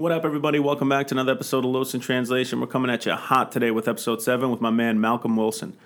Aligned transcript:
What 0.00 0.12
up, 0.12 0.24
everybody? 0.24 0.58
Welcome 0.58 0.88
back 0.88 1.08
to 1.08 1.14
another 1.14 1.32
episode 1.32 1.62
of 1.62 1.72
Los 1.72 1.92
Translation. 1.92 2.58
We're 2.58 2.68
coming 2.68 2.90
at 2.90 3.04
you 3.04 3.12
hot 3.12 3.52
today 3.52 3.70
with 3.70 3.86
episode 3.86 4.22
7 4.22 4.50
with 4.50 4.62
my 4.62 4.70
man 4.70 4.98
Malcolm 4.98 5.36
Wilson. 5.36 5.76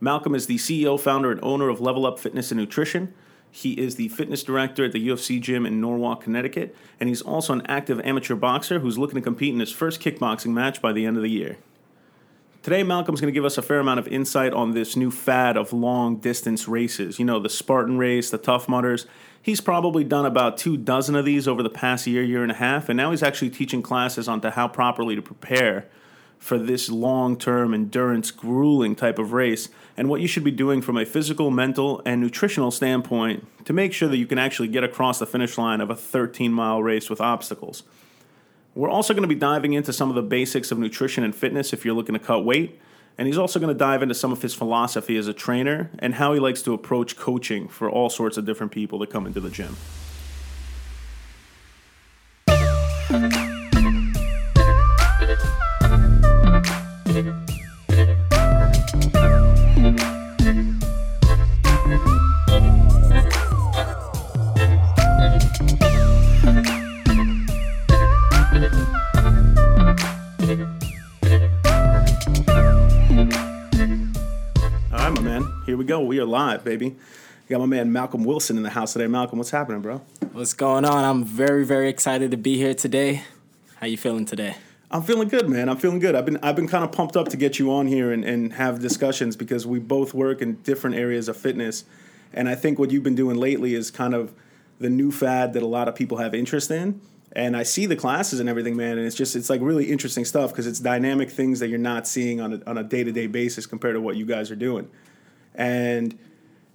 Malcolm 0.00 0.34
is 0.34 0.48
the 0.48 0.56
CEO, 0.56 0.98
founder, 0.98 1.30
and 1.30 1.38
owner 1.40 1.68
of 1.68 1.80
Level 1.80 2.04
Up 2.04 2.18
Fitness 2.18 2.50
and 2.50 2.58
Nutrition. 2.58 3.14
He 3.48 3.74
is 3.74 3.94
the 3.94 4.08
fitness 4.08 4.42
director 4.42 4.86
at 4.86 4.90
the 4.90 5.06
UFC 5.06 5.40
gym 5.40 5.66
in 5.66 5.80
Norwalk, 5.80 6.24
Connecticut, 6.24 6.74
and 6.98 7.08
he's 7.08 7.22
also 7.22 7.52
an 7.52 7.62
active 7.66 8.00
amateur 8.00 8.34
boxer 8.34 8.80
who's 8.80 8.98
looking 8.98 9.14
to 9.14 9.20
compete 9.20 9.54
in 9.54 9.60
his 9.60 9.70
first 9.70 10.00
kickboxing 10.00 10.50
match 10.50 10.82
by 10.82 10.92
the 10.92 11.06
end 11.06 11.16
of 11.16 11.22
the 11.22 11.30
year. 11.30 11.56
Today, 12.62 12.82
Malcolm's 12.82 13.22
going 13.22 13.32
to 13.32 13.34
give 13.34 13.46
us 13.46 13.56
a 13.56 13.62
fair 13.62 13.80
amount 13.80 14.00
of 14.00 14.08
insight 14.08 14.52
on 14.52 14.72
this 14.72 14.94
new 14.94 15.10
fad 15.10 15.56
of 15.56 15.72
long 15.72 16.16
distance 16.16 16.68
races. 16.68 17.18
You 17.18 17.24
know, 17.24 17.40
the 17.40 17.48
Spartan 17.48 17.96
race, 17.96 18.28
the 18.28 18.36
Tough 18.36 18.68
Mudders. 18.68 19.06
He's 19.40 19.62
probably 19.62 20.04
done 20.04 20.26
about 20.26 20.58
two 20.58 20.76
dozen 20.76 21.16
of 21.16 21.24
these 21.24 21.48
over 21.48 21.62
the 21.62 21.70
past 21.70 22.06
year, 22.06 22.22
year 22.22 22.42
and 22.42 22.52
a 22.52 22.56
half, 22.56 22.90
and 22.90 22.98
now 22.98 23.12
he's 23.12 23.22
actually 23.22 23.48
teaching 23.48 23.80
classes 23.80 24.28
on 24.28 24.42
to 24.42 24.50
how 24.50 24.68
properly 24.68 25.16
to 25.16 25.22
prepare 25.22 25.86
for 26.38 26.58
this 26.58 26.90
long 26.90 27.38
term 27.38 27.72
endurance, 27.72 28.30
grueling 28.30 28.94
type 28.94 29.18
of 29.18 29.32
race, 29.32 29.70
and 29.96 30.10
what 30.10 30.20
you 30.20 30.28
should 30.28 30.44
be 30.44 30.50
doing 30.50 30.82
from 30.82 30.98
a 30.98 31.06
physical, 31.06 31.50
mental, 31.50 32.02
and 32.04 32.20
nutritional 32.20 32.70
standpoint 32.70 33.46
to 33.64 33.72
make 33.72 33.94
sure 33.94 34.08
that 34.10 34.18
you 34.18 34.26
can 34.26 34.38
actually 34.38 34.68
get 34.68 34.84
across 34.84 35.18
the 35.18 35.26
finish 35.26 35.56
line 35.56 35.80
of 35.80 35.88
a 35.88 35.96
13 35.96 36.52
mile 36.52 36.82
race 36.82 37.08
with 37.08 37.22
obstacles. 37.22 37.84
We're 38.74 38.90
also 38.90 39.14
going 39.14 39.22
to 39.22 39.28
be 39.28 39.34
diving 39.34 39.72
into 39.72 39.92
some 39.92 40.10
of 40.10 40.14
the 40.14 40.22
basics 40.22 40.70
of 40.70 40.78
nutrition 40.78 41.24
and 41.24 41.34
fitness 41.34 41.72
if 41.72 41.84
you're 41.84 41.94
looking 41.94 42.12
to 42.12 42.18
cut 42.18 42.44
weight. 42.44 42.80
And 43.18 43.26
he's 43.26 43.36
also 43.36 43.58
going 43.58 43.72
to 43.72 43.78
dive 43.78 44.02
into 44.02 44.14
some 44.14 44.32
of 44.32 44.40
his 44.40 44.54
philosophy 44.54 45.16
as 45.16 45.26
a 45.26 45.34
trainer 45.34 45.90
and 45.98 46.14
how 46.14 46.32
he 46.32 46.40
likes 46.40 46.62
to 46.62 46.72
approach 46.72 47.16
coaching 47.16 47.68
for 47.68 47.90
all 47.90 48.08
sorts 48.08 48.36
of 48.36 48.46
different 48.46 48.72
people 48.72 48.98
that 49.00 49.10
come 49.10 49.26
into 49.26 49.40
the 49.40 49.50
gym. 49.50 49.76
Here 75.70 75.76
we 75.76 75.84
go. 75.84 76.00
We 76.00 76.18
are 76.18 76.24
live, 76.24 76.64
baby. 76.64 76.96
Got 77.48 77.60
my 77.60 77.66
man 77.66 77.92
Malcolm 77.92 78.24
Wilson 78.24 78.56
in 78.56 78.64
the 78.64 78.70
house 78.70 78.92
today. 78.92 79.06
Malcolm, 79.06 79.38
what's 79.38 79.52
happening, 79.52 79.80
bro? 79.80 80.02
What's 80.32 80.52
going 80.52 80.84
on? 80.84 81.04
I'm 81.04 81.22
very, 81.22 81.64
very 81.64 81.88
excited 81.88 82.32
to 82.32 82.36
be 82.36 82.56
here 82.56 82.74
today. 82.74 83.22
How 83.76 83.86
you 83.86 83.96
feeling 83.96 84.24
today? 84.24 84.56
I'm 84.90 85.02
feeling 85.02 85.28
good, 85.28 85.48
man. 85.48 85.68
I'm 85.68 85.76
feeling 85.76 86.00
good. 86.00 86.16
I've 86.16 86.24
been 86.24 86.38
I've 86.42 86.56
been 86.56 86.66
kind 86.66 86.82
of 86.82 86.90
pumped 86.90 87.16
up 87.16 87.28
to 87.28 87.36
get 87.36 87.60
you 87.60 87.72
on 87.72 87.86
here 87.86 88.10
and, 88.10 88.24
and 88.24 88.54
have 88.54 88.80
discussions 88.80 89.36
because 89.36 89.64
we 89.64 89.78
both 89.78 90.12
work 90.12 90.42
in 90.42 90.56
different 90.62 90.96
areas 90.96 91.28
of 91.28 91.36
fitness. 91.36 91.84
And 92.32 92.48
I 92.48 92.56
think 92.56 92.80
what 92.80 92.90
you've 92.90 93.04
been 93.04 93.14
doing 93.14 93.36
lately 93.36 93.76
is 93.76 93.92
kind 93.92 94.12
of 94.12 94.34
the 94.80 94.90
new 94.90 95.12
fad 95.12 95.52
that 95.52 95.62
a 95.62 95.68
lot 95.68 95.86
of 95.86 95.94
people 95.94 96.16
have 96.16 96.34
interest 96.34 96.72
in. 96.72 97.00
And 97.30 97.56
I 97.56 97.62
see 97.62 97.86
the 97.86 97.94
classes 97.94 98.40
and 98.40 98.48
everything, 98.48 98.76
man, 98.76 98.98
and 98.98 99.06
it's 99.06 99.14
just 99.14 99.36
it's 99.36 99.48
like 99.48 99.60
really 99.60 99.92
interesting 99.92 100.24
stuff 100.24 100.50
because 100.50 100.66
it's 100.66 100.80
dynamic 100.80 101.30
things 101.30 101.60
that 101.60 101.68
you're 101.68 101.78
not 101.78 102.08
seeing 102.08 102.40
on 102.40 102.54
a, 102.54 102.60
on 102.68 102.76
a 102.76 102.82
day-to-day 102.82 103.28
basis 103.28 103.66
compared 103.66 103.94
to 103.94 104.00
what 104.00 104.16
you 104.16 104.26
guys 104.26 104.50
are 104.50 104.56
doing. 104.56 104.90
And 105.54 106.18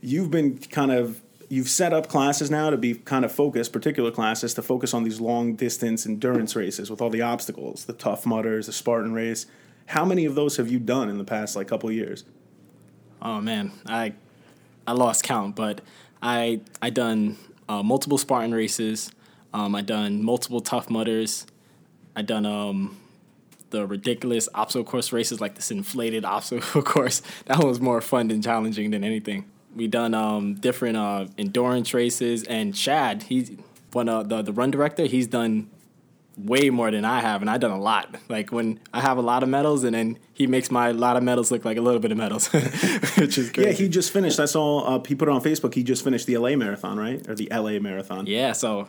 you've 0.02 0.32
been 0.32 0.58
kind 0.58 0.92
of 0.92 1.22
you've 1.50 1.70
set 1.70 1.94
up 1.94 2.08
classes 2.08 2.50
now 2.50 2.70
to 2.70 2.78
be 2.78 2.96
kind 2.96 3.24
of 3.24 3.32
focused, 3.32 3.72
particular 3.72 4.12
classes 4.12 4.54
to 4.56 4.62
focus 4.62 4.94
on 4.94 5.04
these 5.04 5.20
long 5.20 5.56
distance 5.56 6.06
endurance 6.06 6.56
races 6.56 6.90
with 6.90 7.02
all 7.02 7.10
the 7.10 7.22
obstacles, 7.22 7.86
the 7.86 7.94
tough 7.94 8.26
mudders, 8.26 8.66
the 8.66 8.74
Spartan 8.74 9.14
race. 9.14 9.46
How 9.88 10.06
many 10.06 10.26
of 10.26 10.36
those 10.36 10.58
have 10.58 10.70
you 10.70 10.80
done 10.80 11.10
in 11.10 11.18
the 11.18 11.24
past 11.24 11.56
like 11.56 11.68
couple 11.68 11.92
years? 11.92 12.24
Oh 13.22 13.42
man, 13.42 13.72
I 13.86 14.14
I 14.88 14.94
lost 14.94 15.24
count, 15.24 15.56
but 15.56 15.82
I 16.22 16.62
I 16.82 16.90
done 16.90 17.38
uh, 17.70 17.84
multiple 17.84 18.18
Spartan 18.18 18.54
races. 18.54 19.12
Um, 19.54 19.74
I 19.76 19.82
done 19.82 20.24
multiple 20.24 20.60
Tough 20.60 20.90
Mudders. 20.90 21.46
I 22.16 22.22
done 22.22 22.46
um, 22.46 22.98
the 23.70 23.86
ridiculous 23.86 24.48
obstacle 24.54 24.84
course 24.84 25.12
races, 25.12 25.42
like 25.42 25.56
this 25.56 25.72
inflated 25.72 26.26
obstacle 26.36 26.82
course. 26.82 27.22
That 27.46 27.58
one 27.58 27.68
was 27.68 27.82
more 27.82 28.02
fun 28.02 28.28
than 28.28 28.42
challenging 28.42 28.92
than 28.92 29.04
anything. 29.04 29.50
We 29.76 29.88
done 29.88 30.14
um, 30.14 30.56
different 30.56 30.98
uh, 30.98 31.28
endurance 31.38 31.94
races, 31.94 32.44
and 32.44 32.74
Chad, 32.74 33.24
he's 33.24 33.52
one 33.92 34.08
of 34.10 34.30
the 34.30 34.42
the 34.42 34.54
run 34.54 34.72
director. 34.72 35.06
He's 35.06 35.28
done 35.28 35.70
way 36.38 36.70
more 36.70 36.92
than 36.92 37.06
I 37.06 37.22
have, 37.22 37.42
and 37.42 37.50
I've 37.50 37.60
done 37.60 37.72
a 37.72 37.80
lot. 37.80 38.16
Like 38.30 38.52
when 38.52 38.80
I 38.94 39.02
have 39.02 39.18
a 39.18 39.22
lot 39.22 39.44
of 39.44 39.50
medals, 39.50 39.84
and 39.84 39.96
then 39.96 40.20
he 40.34 40.48
makes 40.48 40.72
my 40.72 40.92
lot 40.92 41.18
of 41.18 41.24
medals 41.24 41.52
look 41.52 41.66
like 41.66 41.78
a 41.78 41.82
little 41.82 42.00
bit 42.00 42.12
of 42.12 42.18
medals, 42.18 42.48
which 43.18 43.38
is 43.38 43.52
great. 43.52 43.68
Yeah, 43.68 43.74
he 43.74 43.90
just 43.90 44.12
finished. 44.12 44.40
I 44.40 44.46
saw 44.46 44.96
uh, 44.96 45.04
he 45.06 45.16
put 45.16 45.28
it 45.28 45.32
on 45.32 45.42
Facebook. 45.42 45.74
He 45.74 45.84
just 45.84 46.04
finished 46.04 46.28
the 46.28 46.38
LA 46.38 46.56
marathon, 46.56 46.98
right? 46.98 47.28
Or 47.28 47.36
the 47.36 47.50
LA 47.52 47.80
marathon. 47.80 48.26
Yeah, 48.28 48.52
so 48.54 48.88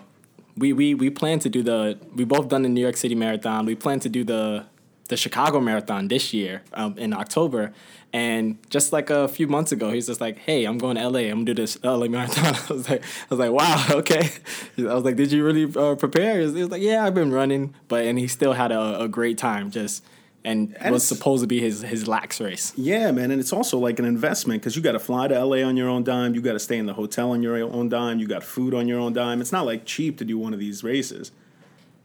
we 0.56 0.72
we 0.72 0.94
we 0.94 1.10
plan 1.10 1.38
to 1.40 1.48
do 1.48 1.62
the 1.62 1.98
we 2.14 2.24
both 2.24 2.48
done 2.48 2.62
the 2.62 2.68
New 2.68 2.80
York 2.80 2.96
City 2.96 3.14
Marathon. 3.14 3.66
We 3.66 3.74
plan 3.74 4.00
to 4.00 4.08
do 4.08 4.24
the 4.24 4.66
the 5.08 5.16
Chicago 5.16 5.60
Marathon 5.60 6.08
this 6.08 6.32
year 6.32 6.62
um, 6.72 6.98
in 6.98 7.12
October. 7.12 7.72
And 8.12 8.58
just 8.70 8.92
like 8.92 9.10
a 9.10 9.28
few 9.28 9.46
months 9.46 9.72
ago, 9.72 9.90
he's 9.90 10.06
just 10.06 10.20
like, 10.20 10.38
"Hey, 10.38 10.64
I'm 10.64 10.78
going 10.78 10.96
to 10.96 11.08
LA. 11.08 11.20
I'm 11.20 11.44
gonna 11.44 11.44
do 11.44 11.54
this 11.54 11.78
LA 11.82 12.08
Marathon." 12.08 12.54
I 12.70 12.72
was 12.72 12.88
like, 12.88 13.02
"I 13.02 13.26
was 13.30 13.38
like, 13.38 13.50
wow, 13.50 13.86
okay." 14.00 14.30
I 14.78 14.94
was 14.94 15.04
like, 15.04 15.16
"Did 15.16 15.32
you 15.32 15.44
really 15.44 15.64
uh, 15.76 15.96
prepare?" 15.96 16.40
He 16.40 16.46
was, 16.46 16.70
like, 16.70 16.82
"Yeah, 16.82 17.04
I've 17.04 17.14
been 17.14 17.32
running," 17.32 17.74
but 17.88 18.04
and 18.04 18.18
he 18.18 18.26
still 18.26 18.54
had 18.54 18.72
a, 18.72 19.02
a 19.02 19.08
great 19.08 19.38
time. 19.38 19.70
Just 19.70 20.02
and, 20.46 20.76
And 20.78 20.92
was 20.92 21.02
supposed 21.02 21.42
to 21.42 21.48
be 21.48 21.60
his 21.60 21.82
his 21.82 22.06
lax 22.06 22.40
race. 22.40 22.72
Yeah, 22.76 23.10
man, 23.10 23.32
and 23.32 23.40
it's 23.40 23.52
also 23.52 23.78
like 23.78 23.98
an 23.98 24.04
investment 24.04 24.62
because 24.62 24.76
you 24.76 24.82
got 24.82 24.92
to 24.92 25.00
fly 25.00 25.26
to 25.26 25.44
LA 25.44 25.66
on 25.66 25.76
your 25.76 25.88
own 25.88 26.04
dime. 26.04 26.36
You 26.36 26.40
got 26.40 26.52
to 26.52 26.60
stay 26.60 26.78
in 26.78 26.86
the 26.86 26.94
hotel 26.94 27.32
on 27.32 27.42
your 27.42 27.56
own 27.56 27.88
dime. 27.88 28.20
You 28.20 28.28
got 28.28 28.44
food 28.44 28.72
on 28.72 28.86
your 28.86 29.00
own 29.00 29.12
dime. 29.12 29.40
It's 29.40 29.50
not 29.50 29.66
like 29.66 29.84
cheap 29.84 30.18
to 30.18 30.24
do 30.24 30.38
one 30.38 30.54
of 30.54 30.60
these 30.60 30.84
races. 30.84 31.32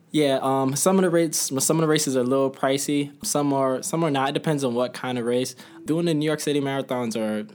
Yeah, 0.10 0.40
um, 0.42 0.76
some 0.76 0.98
of 0.98 1.04
the 1.04 1.12
rates, 1.12 1.38
some 1.64 1.78
of 1.78 1.82
the 1.82 1.88
races 1.88 2.18
are 2.18 2.22
a 2.22 2.24
little 2.24 2.50
pricey. 2.50 3.14
Some 3.24 3.54
are, 3.54 3.82
some 3.84 4.04
are 4.04 4.12
not. 4.12 4.30
It 4.30 4.34
depends 4.34 4.64
on 4.64 4.74
what 4.74 4.94
kind 4.94 5.20
of 5.20 5.26
race. 5.26 5.56
Doing 5.86 6.06
the 6.06 6.14
New 6.16 6.26
York 6.26 6.40
City 6.40 6.60
marathons 6.60 7.16
are, 7.16 7.48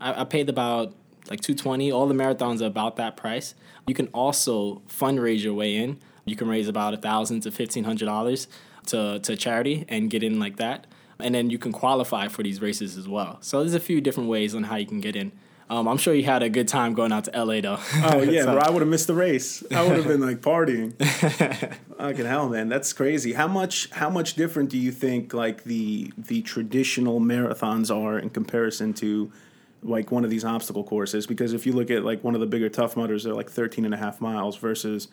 I, 0.00 0.20
I 0.20 0.24
paid 0.24 0.50
about 0.50 0.94
like 1.30 1.40
two 1.40 1.54
twenty. 1.54 1.90
All 1.90 2.06
the 2.06 2.14
marathons 2.14 2.60
are 2.60 2.66
about 2.66 2.96
that 2.96 3.16
price. 3.16 3.54
You 3.86 3.94
can 3.94 4.08
also 4.08 4.82
fundraise 4.86 5.42
your 5.42 5.54
way 5.54 5.76
in. 5.76 5.98
You 6.26 6.36
can 6.36 6.46
raise 6.46 6.68
about 6.68 6.92
a 6.92 6.98
thousand 6.98 7.40
to 7.40 7.50
fifteen 7.50 7.84
hundred 7.84 8.04
dollars 8.04 8.48
to 8.86 9.18
to 9.20 9.36
charity 9.36 9.84
and 9.88 10.10
get 10.10 10.22
in 10.22 10.38
like 10.38 10.56
that. 10.56 10.86
And 11.18 11.34
then 11.34 11.48
you 11.48 11.58
can 11.58 11.72
qualify 11.72 12.28
for 12.28 12.42
these 12.42 12.60
races 12.60 12.98
as 12.98 13.08
well. 13.08 13.38
So 13.40 13.60
there's 13.60 13.72
a 13.74 13.80
few 13.80 14.00
different 14.02 14.28
ways 14.28 14.54
on 14.54 14.64
how 14.64 14.76
you 14.76 14.84
can 14.86 15.00
get 15.00 15.16
in. 15.16 15.32
Um, 15.68 15.88
I'm 15.88 15.96
sure 15.96 16.14
you 16.14 16.22
had 16.24 16.42
a 16.44 16.48
good 16.48 16.68
time 16.68 16.94
going 16.94 17.10
out 17.10 17.24
to 17.24 17.30
LA 17.44 17.60
though. 17.60 17.78
Oh 18.04 18.22
yeah, 18.22 18.42
So- 18.44 18.52
bro, 18.52 18.60
I 18.62 18.70
would 18.70 18.82
have 18.82 18.88
missed 18.88 19.06
the 19.08 19.14
race. 19.14 19.64
I 19.72 19.82
would 19.82 19.96
have 19.96 20.06
been 20.06 20.20
like 20.20 20.40
partying. 20.40 20.92
Fucking 21.98 22.24
hell, 22.26 22.48
man, 22.48 22.68
that's 22.68 22.92
crazy. 22.92 23.32
How 23.32 23.48
much 23.48 23.90
how 23.90 24.10
much 24.10 24.34
different 24.34 24.70
do 24.70 24.78
you 24.78 24.92
think 24.92 25.32
like 25.34 25.64
the 25.64 26.12
the 26.18 26.42
traditional 26.42 27.20
marathons 27.20 27.94
are 27.94 28.18
in 28.18 28.30
comparison 28.30 28.92
to 28.94 29.32
like 29.82 30.12
one 30.12 30.24
of 30.24 30.30
these 30.30 30.44
obstacle 30.44 30.84
courses? 30.84 31.26
Because 31.26 31.52
if 31.52 31.66
you 31.66 31.72
look 31.72 31.90
at 31.90 32.04
like 32.04 32.22
one 32.22 32.34
of 32.34 32.40
the 32.40 32.46
bigger 32.46 32.68
tough 32.68 32.96
mudders, 32.96 33.24
they're 33.24 33.34
like 33.34 33.50
13 33.50 33.84
and 33.84 33.94
a 33.94 33.96
half 33.96 34.20
miles 34.20 34.56
versus 34.56 35.08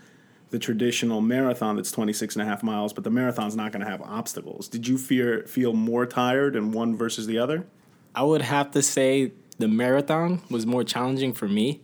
the 0.54 0.60
traditional 0.60 1.20
marathon 1.20 1.78
that's 1.78 1.92
26 1.92 2.36
and 2.36 2.44
a 2.44 2.46
half 2.46 2.62
miles, 2.62 2.94
but 2.94 3.04
the 3.04 3.10
marathon's 3.10 3.56
not 3.56 3.72
going 3.72 3.84
to 3.84 3.90
have 3.90 4.04
obstacles. 4.04 4.68
Did 4.68 4.88
you 4.88 5.00
fear 5.00 5.44
feel 5.48 5.74
more 5.74 6.06
tired 6.06 6.56
in 6.56 6.72
one 6.72 6.96
versus 6.96 7.26
the 7.26 7.40
other? 7.40 7.66
I 8.14 8.22
would 8.22 8.44
have 8.44 8.70
to 8.72 8.84
say 8.84 9.32
the 9.58 9.68
marathon 9.68 10.44
was 10.52 10.68
more 10.68 10.84
challenging 10.84 11.34
for 11.34 11.48
me, 11.48 11.82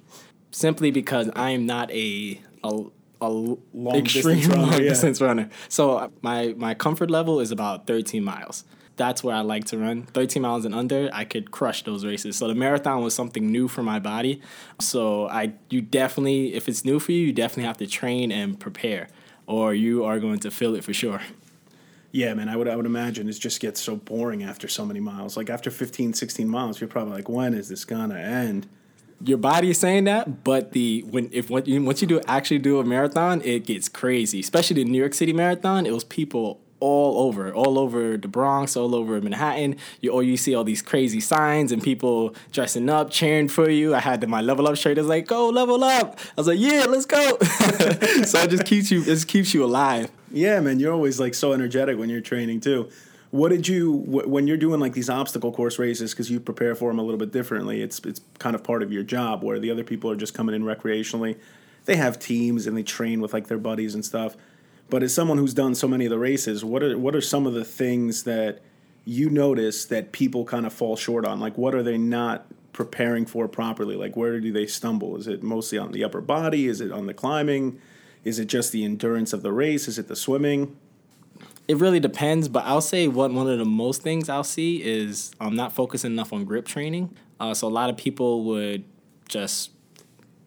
simply 0.51 0.91
because 0.91 1.31
I 1.35 1.49
am 1.49 1.65
not 1.65 1.89
a 1.89 2.39
a, 2.63 2.83
a 3.19 3.29
long 3.29 3.95
extreme 3.95 4.35
distance 4.35 4.47
runner, 4.47 4.61
long 4.61 4.71
yeah. 4.73 4.89
distance 4.89 5.19
runner. 5.19 5.49
So 5.67 5.97
uh, 5.97 6.09
my 6.21 6.53
my 6.55 6.75
comfort 6.75 7.09
level 7.09 7.39
is 7.39 7.51
about 7.51 7.87
13 7.87 8.23
miles. 8.23 8.65
That's 8.99 9.23
where 9.23 9.33
I 9.33 9.39
like 9.39 9.63
to 9.65 9.77
run. 9.77 10.03
13 10.03 10.41
miles 10.41 10.65
and 10.65 10.75
under, 10.75 11.09
I 11.13 11.23
could 11.23 11.51
crush 11.51 11.83
those 11.83 12.03
races. 12.03 12.35
So 12.35 12.49
the 12.49 12.53
marathon 12.53 13.01
was 13.01 13.15
something 13.15 13.49
new 13.49 13.69
for 13.69 13.81
my 13.81 13.97
body. 13.97 14.41
So 14.81 15.29
I 15.29 15.53
you 15.69 15.81
definitely 15.81 16.53
if 16.53 16.67
it's 16.67 16.83
new 16.83 16.99
for 16.99 17.13
you, 17.13 17.27
you 17.27 17.33
definitely 17.33 17.63
have 17.63 17.77
to 17.77 17.87
train 17.87 18.29
and 18.29 18.59
prepare 18.59 19.07
or 19.47 19.73
you 19.73 20.03
are 20.03 20.19
going 20.19 20.39
to 20.39 20.51
feel 20.51 20.75
it 20.75 20.83
for 20.83 20.93
sure. 20.93 21.21
Yeah, 22.11 22.33
man, 22.33 22.49
I 22.49 22.57
would 22.57 22.67
I 22.67 22.75
would 22.75 22.85
imagine 22.85 23.29
it 23.29 23.39
just 23.39 23.61
gets 23.61 23.81
so 23.81 23.95
boring 23.95 24.43
after 24.43 24.67
so 24.67 24.85
many 24.85 24.99
miles. 24.99 25.37
Like 25.37 25.49
after 25.49 25.71
15, 25.71 26.13
16 26.13 26.49
miles, 26.49 26.81
you're 26.81 26.89
probably 26.89 27.13
like, 27.13 27.29
when 27.29 27.53
is 27.53 27.69
this 27.69 27.85
gonna 27.85 28.19
end? 28.19 28.67
your 29.25 29.37
body 29.37 29.69
is 29.69 29.77
saying 29.77 30.05
that, 30.05 30.43
but 30.43 30.71
the 30.71 31.03
when 31.09 31.29
if 31.33 31.49
what 31.49 31.67
you, 31.67 31.83
once 31.83 32.01
you 32.01 32.07
do 32.07 32.21
actually 32.27 32.59
do 32.59 32.79
a 32.79 32.83
marathon, 32.83 33.41
it 33.43 33.65
gets 33.65 33.89
crazy. 33.89 34.39
Especially 34.39 34.83
the 34.83 34.89
New 34.89 34.97
York 34.97 35.13
City 35.13 35.33
Marathon, 35.33 35.85
it 35.85 35.93
was 35.93 36.03
people 36.03 36.61
all 36.79 37.27
over, 37.27 37.53
all 37.53 37.77
over 37.77 38.17
the 38.17 38.27
Bronx, 38.27 38.77
all 38.77 38.95
over 38.95 39.19
Manhattan. 39.21 39.75
You 40.01 40.11
or 40.11 40.23
you 40.23 40.37
see 40.37 40.55
all 40.55 40.63
these 40.63 40.81
crazy 40.81 41.19
signs 41.19 41.71
and 41.71 41.83
people 41.83 42.33
dressing 42.51 42.89
up, 42.89 43.09
cheering 43.11 43.47
for 43.47 43.69
you. 43.69 43.93
I 43.93 43.99
had 43.99 44.27
my 44.27 44.41
level 44.41 44.67
up 44.67 44.77
shirt. 44.77 44.97
It's 44.97 45.07
like, 45.07 45.27
go 45.27 45.49
level 45.49 45.83
up. 45.83 46.19
I 46.19 46.41
was 46.41 46.47
like, 46.47 46.59
yeah, 46.59 46.85
let's 46.87 47.05
go. 47.05 47.37
so 47.39 48.39
it 48.39 48.49
just 48.49 48.65
keeps 48.65 48.91
you, 48.91 49.03
it 49.05 49.27
keeps 49.27 49.53
you 49.53 49.63
alive. 49.63 50.09
Yeah, 50.31 50.59
man, 50.59 50.79
you're 50.79 50.93
always 50.93 51.19
like 51.19 51.33
so 51.33 51.53
energetic 51.53 51.97
when 51.97 52.09
you're 52.09 52.21
training 52.21 52.61
too. 52.61 52.89
What 53.31 53.49
did 53.49 53.67
you 53.67 53.93
when 53.93 54.47
you're 54.47 54.57
doing 54.57 54.79
like 54.79 54.93
these 54.93 55.09
obstacle 55.09 55.51
course 55.51 55.77
races 55.77 56.11
because 56.11 56.31
you 56.31 56.39
prepare 56.39 56.73
for 56.73 56.89
them 56.89 56.97
a 56.97 57.03
little 57.03 57.19
bit 57.19 57.31
differently? 57.31 57.81
It's 57.81 57.99
it's 57.99 58.21
kind 58.39 58.55
of 58.55 58.63
part 58.63 58.81
of 58.81 58.91
your 58.91 59.03
job 59.03 59.43
where 59.43 59.59
the 59.59 59.69
other 59.69 59.83
people 59.83 60.09
are 60.09 60.15
just 60.15 60.33
coming 60.33 60.55
in 60.55 60.63
recreationally. 60.63 61.37
They 61.85 61.95
have 61.95 62.17
teams 62.19 62.65
and 62.65 62.75
they 62.75 62.83
train 62.83 63.21
with 63.21 63.33
like 63.33 63.47
their 63.47 63.59
buddies 63.59 63.93
and 63.93 64.03
stuff. 64.03 64.35
But 64.89 65.03
as 65.03 65.13
someone 65.13 65.37
who's 65.37 65.53
done 65.53 65.75
so 65.75 65.87
many 65.87 66.05
of 66.05 66.09
the 66.09 66.19
races, 66.19 66.65
what 66.65 66.81
are 66.83 66.97
what 66.97 67.15
are 67.15 67.21
some 67.21 67.45
of 67.45 67.53
the 67.53 67.65
things 67.65 68.23
that 68.23 68.59
you 69.05 69.29
notice 69.29 69.85
that 69.85 70.11
people 70.11 70.45
kind 70.45 70.65
of 70.65 70.73
fall 70.73 70.95
short 70.95 71.25
on? 71.25 71.39
Like 71.39 71.57
what 71.57 71.75
are 71.75 71.83
they 71.83 71.97
not 71.97 72.47
preparing 72.73 73.25
for 73.25 73.47
properly? 73.47 73.95
Like 73.95 74.15
where 74.15 74.39
do 74.39 74.51
they 74.51 74.65
stumble? 74.65 75.15
Is 75.17 75.27
it 75.27 75.43
mostly 75.43 75.77
on 75.77 75.91
the 75.91 76.03
upper 76.03 76.21
body? 76.21 76.67
Is 76.67 76.81
it 76.81 76.91
on 76.91 77.05
the 77.05 77.13
climbing? 77.13 77.79
Is 78.23 78.39
it 78.39 78.45
just 78.45 78.71
the 78.71 78.83
endurance 78.83 79.31
of 79.31 79.43
the 79.43 79.51
race? 79.51 79.87
Is 79.87 79.99
it 79.99 80.07
the 80.07 80.15
swimming? 80.15 80.75
It 81.67 81.77
really 81.77 81.99
depends, 81.99 82.47
but 82.47 82.65
I'll 82.65 82.81
say 82.81 83.07
what 83.07 83.31
one 83.31 83.47
of 83.47 83.59
the 83.59 83.65
most 83.65 84.01
things 84.01 84.27
I'll 84.27 84.43
see 84.43 84.81
is 84.83 85.31
I'm 85.39 85.55
not 85.55 85.71
focusing 85.71 86.11
enough 86.11 86.33
on 86.33 86.43
grip 86.43 86.65
training. 86.65 87.15
Uh, 87.39 87.53
so 87.53 87.67
a 87.67 87.69
lot 87.69 87.91
of 87.91 87.97
people 87.97 88.43
would 88.45 88.83
just 89.27 89.69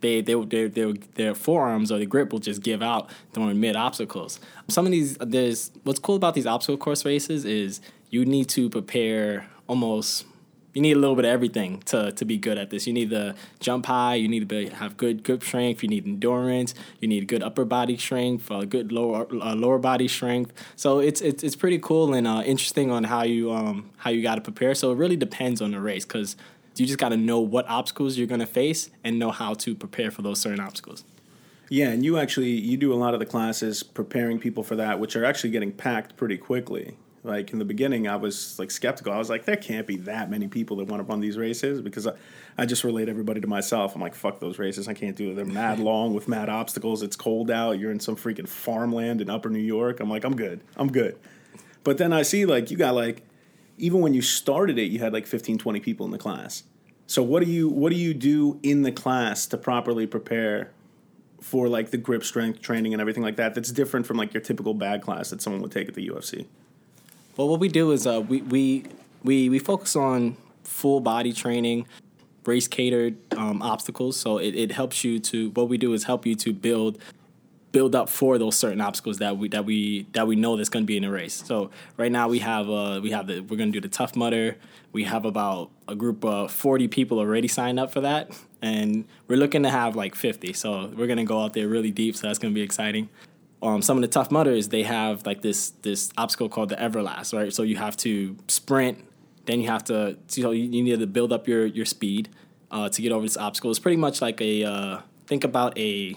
they 0.03 0.21
they 0.21 0.35
their 0.45 0.69
their 0.69 0.93
their 1.15 1.35
forearms 1.35 1.91
or 1.91 1.99
the 1.99 2.07
grip 2.07 2.33
will 2.33 2.39
just 2.39 2.63
give 2.63 2.83
out 2.83 3.09
during 3.33 3.59
mid 3.59 3.77
obstacles. 3.77 4.39
Some 4.69 4.85
of 4.85 4.93
these 4.93 5.17
there's 5.19 5.71
what's 5.85 5.99
cool 5.99 6.17
about 6.17 6.35
these 6.35 6.47
obstacle 6.47 6.77
course 6.77 7.05
races 7.05 7.45
is 7.45 7.81
you 8.11 8.27
need 8.27 8.49
to 8.51 8.69
prepare 8.69 9.47
almost 9.67 10.27
you 10.75 10.81
need 10.81 10.97
a 10.97 10.99
little 10.99 11.17
bit 11.17 11.25
of 11.25 11.31
everything 11.31 11.81
to, 11.87 12.13
to 12.13 12.25
be 12.25 12.39
good 12.39 12.57
at 12.57 12.71
this. 12.71 12.87
You 12.87 12.95
need 12.95 13.11
to 13.11 13.35
jump 13.61 13.87
high. 13.87 14.15
You 14.15 14.27
need 14.29 14.41
to 14.41 14.47
be, 14.47 14.69
have 14.71 14.97
good 14.97 15.23
grip 15.23 15.43
strength. 15.43 15.83
You 15.83 15.89
need 15.89 16.07
endurance. 16.07 16.75
You 17.01 17.09
need 17.09 17.29
good 17.29 17.43
upper 17.43 17.65
body 17.65 17.99
strength, 17.99 18.51
uh, 18.51 18.65
good 18.65 18.91
lower 18.91 19.27
uh, 19.31 19.55
lower 19.55 19.79
body 19.79 20.09
strength. 20.09 20.53
So 20.77 20.99
it's 20.99 21.21
it's 21.21 21.43
it's 21.43 21.57
pretty 21.57 21.79
cool 21.79 22.15
and 22.15 22.27
uh, 22.27 22.43
interesting 22.45 22.91
on 22.91 23.05
how 23.05 23.23
you 23.23 23.53
um 23.53 23.91
how 23.99 24.11
you 24.11 24.23
got 24.23 24.37
to 24.37 24.41
prepare. 24.41 24.75
So 24.75 24.93
it 24.93 24.97
really 24.97 25.17
depends 25.17 25.61
on 25.61 25.73
the 25.73 25.81
race 25.81 26.05
because 26.05 26.37
you 26.77 26.87
just 26.87 26.99
got 26.99 27.11
to 27.11 27.17
know 27.17 27.41
what 27.41 27.69
obstacles 27.69 28.17
you're 28.17 28.27
going 28.27 28.41
to 28.41 28.47
face 28.47 28.91
and 29.05 29.19
know 29.19 29.31
how 29.31 29.55
to 29.55 29.75
prepare 29.75 30.11
for 30.11 30.23
those 30.23 30.41
certain 30.41 30.61
obstacles. 30.61 31.05
Yeah, 31.69 31.89
and 31.89 32.05
you 32.05 32.19
actually 32.19 32.51
you 32.51 32.77
do 32.77 32.93
a 32.93 32.97
lot 32.97 33.15
of 33.15 33.21
the 33.21 33.27
classes 33.27 33.83
preparing 33.83 34.39
people 34.39 34.63
for 34.63 34.77
that, 34.77 35.01
which 35.01 35.17
are 35.17 35.25
actually 35.25 35.51
getting 35.51 35.73
packed 35.73 36.17
pretty 36.17 36.37
quickly. 36.37 36.97
Like 37.25 37.53
in 37.53 37.59
the 37.59 37.65
beginning, 37.65 38.09
I 38.09 38.17
was 38.17 38.59
like 38.59 38.71
skeptical. 38.71 39.13
I 39.13 39.19
was 39.19 39.31
like, 39.31 39.45
there 39.45 39.57
can't 39.57 39.87
be 39.87 39.97
that 39.99 40.29
many 40.29 40.49
people 40.49 40.79
that 40.79 40.89
want 40.89 41.01
to 41.01 41.11
run 41.11 41.21
these 41.21 41.39
races 41.39 41.81
because 41.81 42.07
I, 42.07 42.15
I 42.59 42.67
just 42.67 42.83
relate 42.83 43.09
everybody 43.09 43.41
to 43.41 43.47
myself. 43.47 43.95
I'm 43.95 44.01
like, 44.01 44.15
fuck 44.15 44.41
those 44.41 44.59
races. 44.59 44.89
I 44.89 44.93
can't 44.93 45.17
do 45.17 45.31
it. 45.31 45.35
They're 45.35 45.45
mad 45.45 45.79
long 45.81 46.15
with 46.15 46.27
mad 46.27 46.49
obstacles. 46.49 47.03
It's 47.03 47.15
cold 47.15 47.51
out. 47.51 47.79
You're 47.79 47.93
in 47.93 48.01
some 48.01 48.17
freaking 48.17 48.49
farmland 48.49 49.21
in 49.21 49.31
upper 49.31 49.49
New 49.49 49.61
York. 49.61 50.01
I'm 50.01 50.11
like, 50.11 50.25
I'm 50.25 50.35
good. 50.35 50.61
I'm 50.77 50.91
good. 50.91 51.17
But 51.85 51.97
then 51.99 52.13
I 52.13 52.23
see 52.23 52.45
like 52.45 52.71
you 52.71 52.77
got 52.77 52.95
like, 52.95 53.23
even 53.83 54.01
when 54.01 54.15
you 54.15 54.23
started 54.23 54.79
it, 54.79 54.85
you 54.85 55.01
had 55.01 55.13
like 55.13 55.27
15, 55.27 55.59
20 55.59 55.81
people 55.81 56.07
in 56.07 56.13
the 56.13 56.19
class. 56.19 56.63
So 57.09 57.21
what 57.23 57.45
do 57.45 57.51
you 57.51 57.69
what 57.69 57.91
do 57.91 57.99
you 57.99 58.15
do 58.15 58.59
in 58.63 58.83
the 58.83 58.93
class 58.93 59.45
to 59.47 59.59
properly 59.59 60.07
prepare 60.07 60.71
for 61.41 61.69
like 61.69 61.91
the 61.91 61.99
grip 61.99 62.23
strength 62.25 62.63
training 62.63 62.95
and 62.95 63.01
everything 63.01 63.25
like 63.25 63.37
that? 63.37 63.55
That's 63.55 63.73
different 63.73 64.07
from 64.07 64.17
like 64.17 64.33
your 64.33 64.41
typical 64.41 64.73
bag 64.73 65.03
class 65.03 65.31
that 65.31 65.43
someone 65.43 65.61
would 65.63 65.73
take 65.73 65.89
at 65.89 65.95
the 65.95 66.09
UFC. 66.09 66.47
Well, 67.37 67.49
what 67.49 67.59
we 67.59 67.69
do 67.69 67.91
is 67.91 68.07
uh, 68.07 68.23
we, 68.27 68.41
we 68.43 68.85
we 69.25 69.49
we 69.49 69.59
focus 69.59 69.97
on 69.97 70.37
full 70.63 71.01
body 71.01 71.33
training, 71.33 71.87
race 72.47 72.69
catered 72.69 73.17
um, 73.35 73.61
obstacles. 73.63 74.17
So 74.17 74.39
it, 74.39 74.55
it 74.55 74.71
helps 74.71 75.03
you 75.03 75.19
to 75.19 75.51
what 75.51 75.69
we 75.69 75.77
do 75.77 75.93
is 75.93 76.05
help 76.05 76.25
you 76.25 76.37
to 76.37 76.53
build 76.53 76.99
build 77.73 77.95
up 77.95 78.09
for 78.09 78.39
those 78.39 78.57
certain 78.57 78.81
obstacles 78.81 79.19
that 79.19 79.37
we 79.37 79.49
that 79.49 79.65
we 79.65 80.07
that 80.13 80.27
we 80.27 80.37
know 80.37 80.57
that's 80.57 80.69
going 80.69 80.85
to 80.85 80.87
be 80.87 80.97
in 80.97 81.05
a 81.05 81.11
race. 81.11 81.43
So 81.47 81.71
right 81.97 82.13
now 82.13 82.29
we 82.29 82.39
have 82.39 82.69
uh 82.71 83.01
we 83.03 83.11
have 83.11 83.27
the 83.27 83.41
we're 83.41 83.57
going 83.57 83.73
to 83.73 83.81
do 83.81 83.81
the 83.81 83.93
Tough 83.93 84.15
Mudder. 84.15 84.57
We 84.93 85.05
have 85.05 85.25
about 85.25 85.71
a 85.89 85.95
group 85.95 86.23
of 86.25 86.53
40 86.53 86.89
people 86.89 87.19
already 87.19 87.49
signed 87.49 87.81
up 87.81 87.91
for 87.91 88.03
that 88.03 88.39
and 88.61 89.07
we're 89.27 89.39
looking 89.39 89.63
to 89.63 89.71
have 89.71 89.97
like 89.97 90.15
50. 90.15 90.53
So 90.53 90.93
we're 90.95 91.07
going 91.07 91.19
to 91.19 91.25
go 91.25 91.41
out 91.41 91.55
there 91.55 91.67
really 91.67 91.91
deep 91.91 92.15
so 92.15 92.27
that's 92.27 92.39
going 92.39 92.53
to 92.53 92.55
be 92.55 92.63
exciting 92.63 93.09
um, 93.63 93.81
some 93.81 93.97
of 93.97 94.03
the 94.03 94.09
tough 94.09 94.31
mudders 94.31 94.69
they 94.69 94.83
have 94.83 95.25
like 95.25 95.41
this 95.41 95.71
this 95.83 96.13
obstacle 96.19 96.49
called 96.49 96.69
the 96.69 96.81
Everest, 96.81 97.33
right? 97.33 97.53
So 97.53 97.63
you 97.63 97.77
have 97.77 97.97
to 97.99 98.37
sprint, 98.49 99.05
then 99.47 99.61
you 99.61 99.69
have 99.69 99.85
to 99.85 100.19
you 100.35 100.43
know 100.43 100.51
you 100.51 100.83
need 100.83 100.99
to 100.99 101.07
build 101.07 101.33
up 101.33 101.47
your 101.47 101.65
your 101.67 101.87
speed 101.87 102.29
uh, 102.71 102.89
to 102.89 103.03
get 103.03 103.13
over 103.13 103.25
this 103.25 103.37
obstacle. 103.37 103.71
It's 103.71 103.79
pretty 103.79 103.97
much 103.97 104.21
like 104.21 104.41
a 104.41 104.65
uh, 104.65 105.01
think 105.27 105.45
about 105.45 105.79
a 105.79 106.17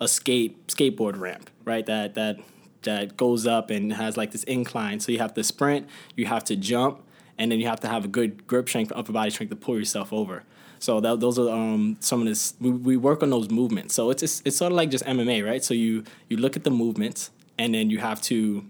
a 0.00 0.08
skate 0.08 0.66
skateboard 0.66 1.18
ramp, 1.18 1.50
right? 1.64 1.86
That 1.86 2.14
that 2.14 2.38
that 2.82 3.16
goes 3.16 3.46
up 3.46 3.70
and 3.70 3.92
has 3.92 4.16
like 4.16 4.32
this 4.32 4.44
incline. 4.44 5.00
So 5.00 5.12
you 5.12 5.18
have 5.18 5.34
to 5.34 5.44
sprint, 5.44 5.88
you 6.14 6.26
have 6.26 6.44
to 6.44 6.56
jump, 6.56 7.02
and 7.38 7.52
then 7.52 7.60
you 7.60 7.66
have 7.66 7.80
to 7.80 7.88
have 7.88 8.04
a 8.04 8.08
good 8.08 8.46
grip 8.46 8.68
strength, 8.68 8.92
upper 8.94 9.12
body 9.12 9.30
strength 9.30 9.50
to 9.50 9.56
pull 9.56 9.78
yourself 9.78 10.12
over. 10.12 10.44
So 10.78 11.00
that, 11.00 11.20
those 11.20 11.38
are 11.38 11.48
um, 11.48 11.96
some 12.00 12.20
of 12.20 12.26
this. 12.26 12.54
We, 12.60 12.70
we 12.70 12.96
work 12.96 13.22
on 13.22 13.30
those 13.30 13.50
movements. 13.50 13.94
So 13.94 14.10
it's 14.10 14.20
just, 14.20 14.46
it's 14.46 14.56
sort 14.56 14.72
of 14.72 14.76
like 14.76 14.90
just 14.90 15.04
MMA, 15.04 15.44
right? 15.44 15.62
So 15.62 15.74
you 15.74 16.04
you 16.28 16.36
look 16.36 16.56
at 16.56 16.64
the 16.64 16.70
movements, 16.70 17.30
and 17.58 17.74
then 17.74 17.90
you 17.90 17.98
have 17.98 18.20
to 18.22 18.64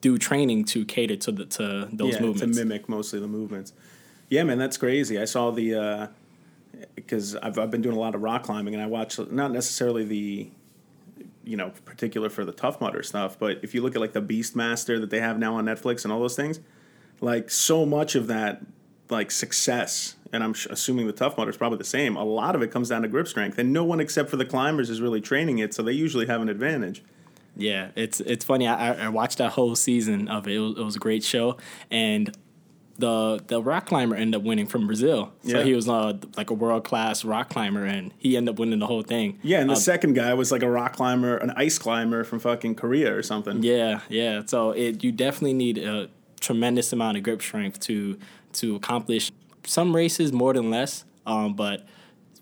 do 0.00 0.16
training 0.16 0.64
to 0.64 0.84
cater 0.84 1.16
to 1.16 1.32
the 1.32 1.46
to 1.46 1.88
those 1.92 2.14
yeah, 2.14 2.20
movements 2.20 2.56
to 2.56 2.64
mimic 2.64 2.88
mostly 2.88 3.20
the 3.20 3.28
movements. 3.28 3.72
Yeah, 4.28 4.44
man, 4.44 4.58
that's 4.58 4.76
crazy. 4.76 5.18
I 5.18 5.24
saw 5.24 5.50
the 5.50 6.08
because 6.94 7.34
uh, 7.34 7.40
I've 7.42 7.58
I've 7.58 7.70
been 7.70 7.82
doing 7.82 7.96
a 7.96 8.00
lot 8.00 8.14
of 8.14 8.22
rock 8.22 8.44
climbing, 8.44 8.74
and 8.74 8.82
I 8.82 8.86
watch 8.86 9.18
not 9.18 9.50
necessarily 9.52 10.04
the 10.04 10.50
you 11.50 11.56
know 11.56 11.72
particular 11.84 12.30
for 12.30 12.44
the 12.44 12.52
tough 12.52 12.80
mudder 12.80 13.02
stuff, 13.02 13.38
but 13.38 13.58
if 13.62 13.74
you 13.74 13.82
look 13.82 13.94
at 13.94 14.00
like 14.00 14.12
the 14.12 14.22
Beastmaster 14.22 15.00
that 15.00 15.10
they 15.10 15.20
have 15.20 15.38
now 15.38 15.56
on 15.56 15.64
Netflix 15.64 16.04
and 16.04 16.12
all 16.12 16.20
those 16.20 16.36
things, 16.36 16.60
like 17.20 17.50
so 17.50 17.84
much 17.84 18.14
of 18.14 18.26
that 18.28 18.62
like 19.08 19.30
success 19.30 20.16
and 20.32 20.44
I'm 20.44 20.54
assuming 20.70 21.06
the 21.06 21.12
tough 21.12 21.36
mudder 21.36 21.50
is 21.50 21.56
probably 21.56 21.78
the 21.78 21.84
same. 21.84 22.16
A 22.16 22.24
lot 22.24 22.54
of 22.54 22.62
it 22.62 22.70
comes 22.70 22.88
down 22.88 23.02
to 23.02 23.08
grip 23.08 23.26
strength, 23.26 23.58
and 23.58 23.72
no 23.72 23.84
one 23.84 24.00
except 24.00 24.30
for 24.30 24.36
the 24.36 24.44
climbers 24.44 24.90
is 24.90 25.00
really 25.00 25.20
training 25.20 25.58
it, 25.58 25.74
so 25.74 25.82
they 25.82 25.92
usually 25.92 26.26
have 26.26 26.40
an 26.40 26.48
advantage. 26.48 27.02
Yeah, 27.56 27.88
it's 27.96 28.20
it's 28.20 28.44
funny. 28.44 28.66
I, 28.66 29.06
I 29.06 29.08
watched 29.08 29.38
that 29.38 29.52
whole 29.52 29.74
season 29.74 30.28
of 30.28 30.46
it. 30.46 30.54
It 30.54 30.58
was, 30.60 30.78
it 30.78 30.84
was, 30.84 30.96
a 30.96 31.00
great 31.00 31.24
show, 31.24 31.56
and 31.90 32.36
the 33.00 33.42
the 33.46 33.62
rock 33.62 33.86
climber 33.86 34.14
ended 34.14 34.40
up 34.40 34.46
winning 34.46 34.66
from 34.66 34.86
Brazil. 34.86 35.32
So 35.42 35.58
yeah. 35.58 35.64
he 35.64 35.74
was 35.74 35.88
uh, 35.88 36.18
like 36.36 36.50
a 36.50 36.54
world 36.54 36.84
class 36.84 37.24
rock 37.24 37.50
climber, 37.50 37.84
and 37.84 38.12
he 38.18 38.36
ended 38.36 38.54
up 38.54 38.58
winning 38.58 38.78
the 38.78 38.86
whole 38.86 39.02
thing. 39.02 39.38
Yeah, 39.42 39.60
and 39.60 39.68
the 39.68 39.74
uh, 39.74 39.76
second 39.76 40.14
guy 40.14 40.34
was 40.34 40.52
like 40.52 40.62
a 40.62 40.70
rock 40.70 40.94
climber, 40.94 41.36
an 41.36 41.50
ice 41.56 41.78
climber 41.78 42.24
from 42.24 42.38
fucking 42.38 42.76
Korea 42.76 43.14
or 43.14 43.22
something. 43.22 43.62
Yeah, 43.62 44.00
yeah. 44.08 44.42
So 44.46 44.70
it 44.70 45.02
you 45.02 45.12
definitely 45.12 45.54
need 45.54 45.78
a 45.78 46.08
tremendous 46.40 46.92
amount 46.92 47.16
of 47.16 47.22
grip 47.22 47.42
strength 47.42 47.80
to 47.80 48.18
to 48.52 48.76
accomplish 48.76 49.32
some 49.66 49.94
races 49.94 50.32
more 50.32 50.52
than 50.52 50.70
less. 50.70 51.04
Um, 51.26 51.54
but 51.54 51.86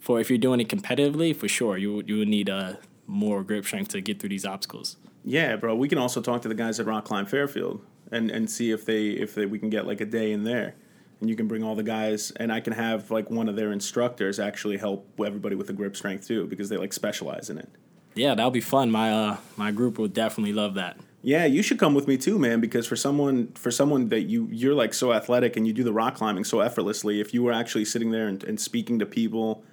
for 0.00 0.20
if 0.20 0.30
you're 0.30 0.38
doing 0.38 0.60
it 0.60 0.68
competitively, 0.68 1.34
for 1.34 1.48
sure, 1.48 1.76
you 1.76 2.02
you 2.06 2.18
would 2.18 2.28
need 2.28 2.48
a 2.48 2.54
uh, 2.54 2.76
more 3.06 3.42
grip 3.42 3.64
strength 3.64 3.88
to 3.90 4.00
get 4.00 4.20
through 4.20 4.28
these 4.28 4.44
obstacles. 4.44 4.96
Yeah, 5.24 5.56
bro. 5.56 5.74
We 5.74 5.88
can 5.88 5.98
also 5.98 6.20
talk 6.20 6.42
to 6.42 6.48
the 6.48 6.54
guys 6.54 6.78
at 6.80 6.86
Rock 6.86 7.04
Climb 7.04 7.26
Fairfield 7.26 7.84
and 8.10 8.30
and 8.30 8.50
see 8.50 8.70
if 8.70 8.84
they 8.84 9.08
if 9.08 9.34
they, 9.34 9.46
we 9.46 9.58
can 9.58 9.70
get 9.70 9.86
like 9.86 10.00
a 10.00 10.06
day 10.06 10.32
in 10.32 10.44
there. 10.44 10.74
And 11.20 11.28
you 11.28 11.34
can 11.34 11.48
bring 11.48 11.64
all 11.64 11.74
the 11.74 11.82
guys, 11.82 12.30
and 12.36 12.52
I 12.52 12.60
can 12.60 12.72
have 12.72 13.10
like 13.10 13.28
one 13.28 13.48
of 13.48 13.56
their 13.56 13.72
instructors 13.72 14.38
actually 14.38 14.76
help 14.76 15.04
everybody 15.18 15.56
with 15.56 15.66
the 15.66 15.72
grip 15.72 15.96
strength 15.96 16.28
too, 16.28 16.46
because 16.46 16.68
they 16.68 16.76
like 16.76 16.92
specialize 16.92 17.50
in 17.50 17.58
it. 17.58 17.68
Yeah, 18.14 18.36
that'll 18.36 18.52
be 18.52 18.60
fun. 18.60 18.90
My 18.90 19.12
uh, 19.12 19.36
my 19.56 19.72
group 19.72 19.98
would 19.98 20.12
definitely 20.12 20.52
love 20.52 20.74
that. 20.74 20.96
Yeah, 21.22 21.44
you 21.44 21.62
should 21.62 21.80
come 21.80 21.94
with 21.94 22.06
me 22.06 22.16
too, 22.16 22.38
man. 22.38 22.60
Because 22.60 22.86
for 22.86 22.94
someone 22.94 23.48
for 23.54 23.72
someone 23.72 24.08
that 24.10 24.22
you 24.22 24.48
you're 24.52 24.74
like 24.74 24.94
so 24.94 25.12
athletic 25.12 25.56
and 25.56 25.66
you 25.66 25.72
do 25.72 25.82
the 25.82 25.92
rock 25.92 26.14
climbing 26.14 26.44
so 26.44 26.60
effortlessly, 26.60 27.20
if 27.20 27.34
you 27.34 27.42
were 27.42 27.52
actually 27.52 27.84
sitting 27.84 28.12
there 28.12 28.28
and, 28.28 28.44
and 28.44 28.60
speaking 28.60 29.00
to 29.00 29.06
people 29.06 29.64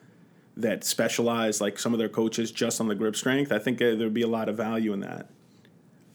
that 0.58 0.84
specialize, 0.84 1.62
like 1.62 1.78
some 1.78 1.94
of 1.94 2.00
their 2.00 2.10
coaches, 2.10 2.52
just 2.52 2.82
on 2.82 2.88
the 2.88 2.96
grip 2.96 3.16
strength, 3.16 3.52
I 3.52 3.60
think 3.60 3.82
uh, 3.82 3.94
there'd 3.96 4.14
be 4.14 4.24
a 4.24 4.28
lot 4.28 4.50
of 4.50 4.58
value 4.58 4.94
in 4.94 5.02
that 5.02 5.30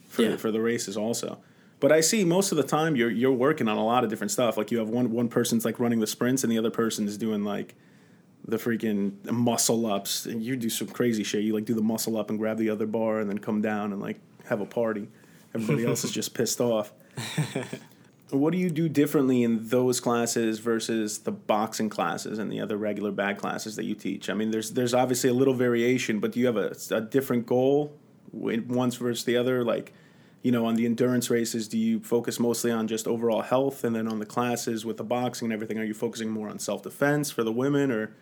for 0.09 0.23
yeah. 0.23 0.37
for 0.37 0.51
the 0.51 0.61
races 0.61 0.97
also. 0.97 1.39
But 1.81 1.93
I 1.93 2.01
see 2.01 2.25
most 2.25 2.53
of 2.53 2.57
the 2.57 2.63
time 2.63 2.95
you're 2.95 3.11
you're 3.11 3.33
working 3.33 3.67
on 3.67 3.79
a 3.79 3.85
lot 3.85 4.05
of 4.05 4.11
different 4.11 4.31
stuff. 4.31 4.57
Like 4.57 4.71
you 4.71 4.79
have 4.79 4.91
one 4.91 5.11
one 5.11 5.29
person's 5.29 5.65
like 5.65 5.81
running 5.81 6.01
the 6.01 6.07
sprints 6.07 6.45
and 6.45 6.53
the 6.53 6.59
other 6.59 6.71
person 6.71 7.09
is 7.09 7.17
doing 7.17 7.43
like 7.43 7.75
the 8.47 8.59
freaking 8.59 9.13
muscle 9.31 9.87
ups. 9.87 10.27
And 10.27 10.43
you 10.43 10.57
do 10.57 10.69
some 10.69 10.89
crazy 10.89 11.25
shit. 11.25 11.43
You 11.43 11.55
like 11.55 11.65
do 11.65 11.75
the 11.75 11.83
muscle 11.83 12.17
up 12.17 12.31
and 12.31 12.39
grab 12.39 12.59
the 12.59 12.71
other 12.71 12.87
bar 12.87 13.19
and 13.19 13.29
then 13.29 13.39
come 13.39 13.63
down 13.63 13.93
and 13.93 14.01
like 14.01 14.21
have 14.45 14.61
a 14.61 14.67
party. 14.67 15.09
Everybody 15.55 15.87
else 15.87 16.05
is 16.05 16.13
just 16.13 16.35
pissed 16.35 16.61
off. 16.61 16.93
what 18.31 18.53
do 18.53 18.59
you 18.59 18.71
do 18.71 18.89
differently 18.89 19.43
in 19.43 19.69
those 19.69 20.01
classes 20.01 20.59
versus 20.59 21.19
the 21.19 21.33
boxing 21.33 21.89
classes 21.89 22.39
and 22.39 22.53
the 22.53 22.61
other 22.61 22.77
regular 22.77 23.11
bag 23.11 23.39
classes 23.39 23.77
that 23.77 23.85
you 23.85 23.95
teach? 23.95 24.31
I 24.31 24.35
mean, 24.35 24.51
there's 24.51 24.73
there's 24.73 24.95
obviously 24.95 25.31
a 25.31 25.35
little 25.35 25.55
variation, 25.55 26.21
but 26.21 26.33
do 26.33 26.41
you 26.41 26.47
have 26.47 26.57
a, 26.57 26.77
a 26.91 27.01
different 27.01 27.47
goal 27.47 27.97
once 28.33 28.97
versus 28.97 29.25
the 29.25 29.37
other? 29.37 29.65
Like, 29.65 29.93
you 30.43 30.51
know, 30.51 30.65
on 30.65 30.75
the 30.75 30.87
endurance 30.87 31.29
races, 31.29 31.69
do 31.69 31.77
you 31.77 32.01
focus 32.01 32.41
mostly 32.41 32.71
on 32.71 32.89
just 32.89 33.07
overall 33.07 33.43
health, 33.43 33.85
and 33.85 33.95
then 33.95 34.09
on 34.09 34.19
the 34.19 34.27
classes 34.27 34.85
with 34.85 34.97
the 34.97 35.05
boxing 35.05 35.47
and 35.47 35.53
everything, 35.53 35.79
are 35.79 35.85
you 35.85 35.95
focusing 35.95 36.31
more 36.31 36.49
on 36.49 36.59
self 36.59 36.83
defense 36.83 37.31
for 37.31 37.45
the 37.45 37.53
women, 37.53 37.91
or 37.91 38.15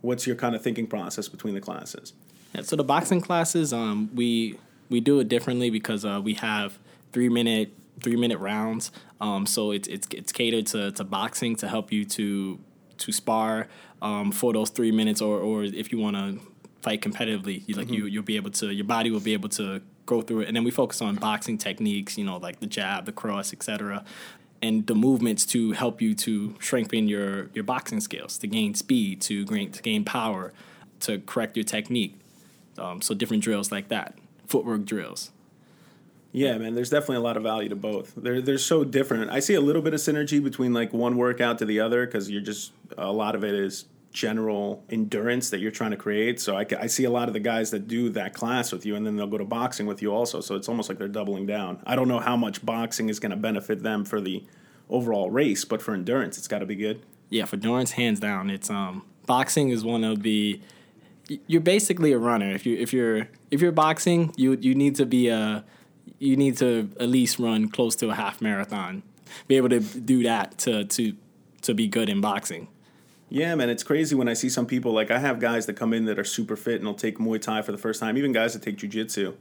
what's 0.00 0.26
your 0.26 0.36
kind 0.36 0.54
of 0.54 0.62
thinking 0.62 0.86
process 0.86 1.28
between 1.28 1.54
the 1.54 1.60
classes? 1.60 2.12
Yeah, 2.54 2.62
so 2.62 2.74
the 2.74 2.84
boxing 2.84 3.20
classes, 3.20 3.72
um, 3.72 4.10
we 4.14 4.58
we 4.88 5.00
do 5.00 5.20
it 5.20 5.28
differently 5.28 5.70
because 5.70 6.04
uh, 6.04 6.20
we 6.22 6.34
have 6.34 6.78
three 7.12 7.28
minute 7.28 7.72
three 8.02 8.16
minute 8.16 8.38
rounds. 8.38 8.90
Um, 9.20 9.46
so 9.46 9.70
it's 9.70 9.86
it's 9.88 10.08
it's 10.12 10.32
catered 10.32 10.66
to, 10.68 10.90
to 10.92 11.04
boxing 11.04 11.54
to 11.56 11.68
help 11.68 11.92
you 11.92 12.04
to 12.06 12.58
to 12.98 13.12
spar 13.12 13.68
um, 14.02 14.32
for 14.32 14.52
those 14.52 14.70
three 14.70 14.92
minutes, 14.92 15.20
or 15.20 15.38
or 15.38 15.64
if 15.64 15.92
you 15.92 15.98
want 15.98 16.16
to 16.16 16.40
fight 16.82 17.02
competitively, 17.02 17.62
you, 17.68 17.74
like 17.74 17.86
mm-hmm. 17.86 17.94
you 17.94 18.06
you'll 18.06 18.22
be 18.22 18.36
able 18.36 18.50
to 18.50 18.70
your 18.70 18.86
body 18.86 19.10
will 19.10 19.20
be 19.20 19.34
able 19.34 19.48
to 19.50 19.80
go 20.06 20.22
through 20.22 20.40
it. 20.40 20.48
And 20.48 20.56
then 20.56 20.64
we 20.64 20.70
focus 20.70 21.00
on 21.00 21.16
boxing 21.16 21.58
techniques, 21.58 22.18
you 22.18 22.24
know, 22.24 22.36
like 22.36 22.60
the 22.60 22.66
jab, 22.66 23.06
the 23.06 23.12
cross, 23.12 23.52
etc 23.52 24.04
and 24.62 24.86
the 24.86 24.94
movements 24.94 25.46
to 25.46 25.72
help 25.72 26.02
you 26.02 26.14
to 26.14 26.54
strengthen 26.60 27.08
your, 27.08 27.48
your 27.54 27.64
boxing 27.64 28.00
skills, 28.00 28.36
to 28.38 28.46
gain 28.46 28.74
speed, 28.74 29.20
to 29.22 29.44
gain, 29.46 29.72
to 29.72 29.82
gain 29.82 30.04
power, 30.04 30.52
to 31.00 31.18
correct 31.20 31.56
your 31.56 31.64
technique. 31.64 32.18
Um, 32.78 33.00
so 33.00 33.14
different 33.14 33.42
drills 33.42 33.72
like 33.72 33.88
that, 33.88 34.16
footwork 34.46 34.84
drills. 34.84 35.30
Yeah, 36.32 36.58
man, 36.58 36.74
there's 36.74 36.90
definitely 36.90 37.16
a 37.16 37.20
lot 37.20 37.36
of 37.36 37.42
value 37.42 37.68
to 37.70 37.76
both. 37.76 38.14
They're 38.16 38.40
they're 38.40 38.56
so 38.56 38.84
different. 38.84 39.32
I 39.32 39.40
see 39.40 39.54
a 39.54 39.60
little 39.60 39.82
bit 39.82 39.94
of 39.94 40.00
synergy 40.00 40.42
between 40.42 40.72
like 40.72 40.92
one 40.92 41.16
workout 41.16 41.58
to 41.58 41.64
the 41.64 41.80
other 41.80 42.06
because 42.06 42.30
you're 42.30 42.40
just 42.40 42.72
a 42.96 43.10
lot 43.10 43.34
of 43.34 43.42
it 43.42 43.54
is 43.54 43.86
general 44.12 44.84
endurance 44.90 45.50
that 45.50 45.60
you're 45.60 45.70
trying 45.70 45.92
to 45.92 45.96
create. 45.96 46.40
So 46.40 46.56
I, 46.56 46.66
I 46.78 46.86
see 46.86 47.04
a 47.04 47.10
lot 47.10 47.28
of 47.28 47.34
the 47.34 47.40
guys 47.40 47.70
that 47.70 47.86
do 47.86 48.08
that 48.10 48.34
class 48.34 48.72
with 48.72 48.84
you, 48.84 48.96
and 48.96 49.06
then 49.06 49.16
they'll 49.16 49.26
go 49.26 49.38
to 49.38 49.44
boxing 49.44 49.86
with 49.86 50.02
you 50.02 50.12
also. 50.12 50.40
So 50.40 50.56
it's 50.56 50.68
almost 50.68 50.88
like 50.88 50.98
they're 50.98 51.08
doubling 51.08 51.46
down. 51.46 51.80
I 51.86 51.96
don't 51.96 52.08
know 52.08 52.18
how 52.18 52.36
much 52.36 52.64
boxing 52.64 53.08
is 53.08 53.20
going 53.20 53.30
to 53.30 53.36
benefit 53.36 53.82
them 53.82 54.04
for 54.04 54.20
the 54.20 54.44
overall 54.88 55.30
race, 55.30 55.64
but 55.64 55.80
for 55.80 55.94
endurance, 55.94 56.38
it's 56.38 56.48
got 56.48 56.58
to 56.58 56.66
be 56.66 56.74
good. 56.74 57.02
Yeah, 57.28 57.44
for 57.44 57.56
endurance, 57.56 57.92
hands 57.92 58.18
down. 58.18 58.50
It's 58.50 58.68
um 58.68 59.04
boxing 59.26 59.70
is 59.70 59.84
one 59.84 60.02
of 60.02 60.22
the 60.22 60.60
you're 61.46 61.60
basically 61.60 62.12
a 62.12 62.18
runner. 62.18 62.50
If 62.50 62.66
you 62.66 62.76
if 62.76 62.92
you're 62.92 63.28
if 63.50 63.60
you're 63.60 63.72
boxing, 63.72 64.32
you 64.36 64.58
you 64.60 64.74
need 64.74 64.96
to 64.96 65.06
be 65.06 65.28
a 65.28 65.64
you 66.18 66.36
need 66.36 66.56
to 66.58 66.90
at 66.98 67.08
least 67.08 67.38
run 67.38 67.68
close 67.68 67.94
to 67.96 68.10
a 68.10 68.14
half 68.14 68.40
marathon. 68.40 69.04
Be 69.46 69.56
able 69.56 69.68
to 69.68 69.80
do 69.80 70.24
that 70.24 70.58
to 70.58 70.84
to 70.84 71.14
to 71.62 71.74
be 71.74 71.86
good 71.86 72.08
in 72.08 72.20
boxing. 72.20 72.66
Yeah, 73.30 73.54
man, 73.54 73.70
it's 73.70 73.84
crazy 73.84 74.16
when 74.16 74.28
I 74.28 74.34
see 74.34 74.48
some 74.48 74.66
people 74.66 74.92
like 74.92 75.10
I 75.10 75.18
have 75.18 75.38
guys 75.38 75.66
that 75.66 75.74
come 75.74 75.92
in 75.92 76.04
that 76.06 76.18
are 76.18 76.24
super 76.24 76.56
fit 76.56 76.76
and 76.76 76.84
will 76.84 76.94
take 76.94 77.18
Muay 77.18 77.40
Thai 77.40 77.62
for 77.62 77.70
the 77.70 77.78
first 77.78 78.00
time, 78.00 78.18
even 78.18 78.32
guys 78.32 78.54
that 78.54 78.62
take 78.62 78.76
Jiu-Jitsu. 78.76 79.34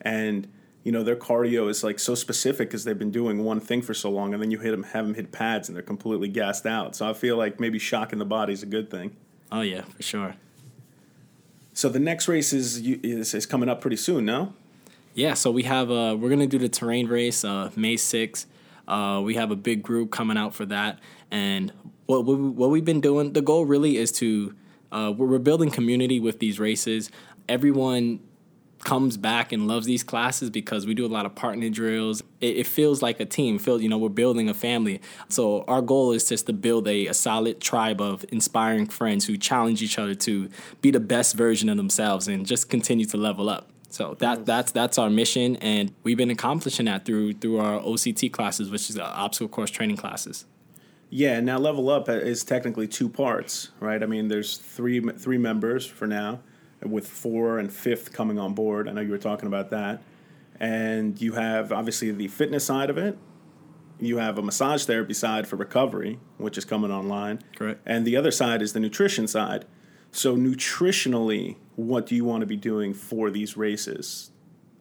And 0.00 0.48
you 0.84 0.92
know, 0.92 1.02
their 1.02 1.16
cardio 1.16 1.68
is 1.68 1.82
like 1.82 1.98
so 1.98 2.14
specific 2.14 2.68
because 2.68 2.84
they've 2.84 2.98
been 2.98 3.10
doing 3.10 3.42
one 3.42 3.58
thing 3.58 3.82
for 3.82 3.94
so 3.94 4.10
long 4.10 4.34
and 4.34 4.42
then 4.42 4.50
you 4.50 4.58
hit 4.58 4.70
them 4.70 4.84
have 4.84 5.06
them 5.06 5.14
hit 5.14 5.32
pads 5.32 5.68
and 5.68 5.74
they're 5.74 5.82
completely 5.82 6.28
gassed 6.28 6.66
out. 6.66 6.94
So 6.94 7.08
I 7.08 7.12
feel 7.12 7.36
like 7.36 7.58
maybe 7.58 7.78
shocking 7.78 8.18
the 8.18 8.24
body 8.24 8.52
is 8.52 8.62
a 8.62 8.66
good 8.66 8.90
thing. 8.90 9.16
Oh 9.50 9.62
yeah, 9.62 9.82
for 9.82 10.02
sure. 10.02 10.36
So 11.72 11.88
the 11.88 11.98
next 11.98 12.28
race 12.28 12.52
is 12.52 12.78
is, 12.78 13.34
is 13.34 13.46
coming 13.46 13.68
up 13.68 13.80
pretty 13.80 13.96
soon, 13.96 14.24
no? 14.24 14.52
Yeah, 15.14 15.34
so 15.34 15.50
we 15.50 15.64
have 15.64 15.90
uh 15.90 16.16
we're 16.18 16.28
going 16.28 16.38
to 16.40 16.46
do 16.46 16.58
the 16.58 16.68
terrain 16.68 17.08
race 17.08 17.44
uh 17.44 17.70
May 17.74 17.96
6th. 17.96 18.46
Uh, 18.86 19.22
we 19.24 19.34
have 19.34 19.50
a 19.50 19.56
big 19.56 19.82
group 19.82 20.10
coming 20.10 20.36
out 20.36 20.54
for 20.54 20.66
that, 20.66 20.98
and 21.30 21.72
what 22.06 22.24
we, 22.24 22.34
what 22.34 22.70
we've 22.70 22.84
been 22.84 23.00
doing. 23.00 23.32
The 23.32 23.42
goal 23.42 23.64
really 23.64 23.96
is 23.96 24.12
to 24.12 24.54
uh, 24.92 25.12
we're, 25.16 25.38
building 25.38 25.70
community 25.70 26.20
with 26.20 26.38
these 26.38 26.60
races. 26.60 27.10
Everyone 27.48 28.20
comes 28.84 29.16
back 29.16 29.50
and 29.50 29.66
loves 29.66 29.86
these 29.86 30.04
classes 30.04 30.50
because 30.50 30.86
we 30.86 30.94
do 30.94 31.06
a 31.06 31.08
lot 31.08 31.26
of 31.26 31.34
partner 31.34 31.68
drills. 31.70 32.22
It, 32.40 32.58
it 32.58 32.66
feels 32.66 33.02
like 33.02 33.18
a 33.18 33.24
team. 33.24 33.58
Feel 33.58 33.80
you 33.80 33.88
know 33.88 33.98
we're 33.98 34.08
building 34.08 34.48
a 34.48 34.54
family. 34.54 35.00
So 35.28 35.64
our 35.66 35.82
goal 35.82 36.12
is 36.12 36.28
just 36.28 36.46
to 36.46 36.52
build 36.52 36.86
a, 36.86 37.06
a 37.08 37.14
solid 37.14 37.60
tribe 37.60 38.00
of 38.00 38.24
inspiring 38.30 38.86
friends 38.86 39.26
who 39.26 39.36
challenge 39.36 39.82
each 39.82 39.98
other 39.98 40.14
to 40.14 40.48
be 40.80 40.90
the 40.90 41.00
best 41.00 41.34
version 41.34 41.68
of 41.68 41.76
themselves 41.76 42.28
and 42.28 42.46
just 42.46 42.68
continue 42.68 43.06
to 43.06 43.16
level 43.16 43.48
up. 43.48 43.70
So 43.88 44.16
that 44.18 44.44
that's 44.44 44.72
that's 44.72 44.98
our 44.98 45.08
mission, 45.08 45.56
and 45.56 45.92
we've 46.02 46.16
been 46.16 46.30
accomplishing 46.30 46.86
that 46.86 47.04
through 47.04 47.34
through 47.34 47.58
our 47.58 47.80
OCT 47.80 48.32
classes, 48.32 48.70
which 48.70 48.90
is 48.90 48.98
obstacle 48.98 49.48
course 49.48 49.70
training 49.70 49.96
classes. 49.96 50.46
Yeah, 51.16 51.38
now 51.38 51.58
level 51.58 51.90
up 51.90 52.08
is 52.08 52.42
technically 52.42 52.88
two 52.88 53.08
parts, 53.08 53.70
right? 53.78 54.02
I 54.02 54.06
mean, 54.06 54.26
there's 54.26 54.56
three 54.56 54.98
three 54.98 55.38
members 55.38 55.86
for 55.86 56.08
now, 56.08 56.40
with 56.82 57.06
four 57.06 57.60
and 57.60 57.72
fifth 57.72 58.12
coming 58.12 58.36
on 58.36 58.52
board. 58.52 58.88
I 58.88 58.92
know 58.92 59.00
you 59.00 59.12
were 59.12 59.18
talking 59.18 59.46
about 59.46 59.70
that, 59.70 60.02
and 60.58 61.22
you 61.22 61.34
have 61.34 61.70
obviously 61.70 62.10
the 62.10 62.26
fitness 62.26 62.64
side 62.64 62.90
of 62.90 62.98
it. 62.98 63.16
You 64.00 64.18
have 64.18 64.38
a 64.38 64.42
massage 64.42 64.86
therapy 64.86 65.14
side 65.14 65.46
for 65.46 65.54
recovery, 65.54 66.18
which 66.38 66.58
is 66.58 66.64
coming 66.64 66.90
online. 66.90 67.44
Correct. 67.54 67.80
And 67.86 68.04
the 68.04 68.16
other 68.16 68.32
side 68.32 68.60
is 68.60 68.72
the 68.72 68.80
nutrition 68.80 69.28
side. 69.28 69.66
So 70.10 70.36
nutritionally, 70.36 71.58
what 71.76 72.06
do 72.06 72.16
you 72.16 72.24
want 72.24 72.40
to 72.40 72.46
be 72.46 72.56
doing 72.56 72.92
for 72.92 73.30
these 73.30 73.56
races? 73.56 74.32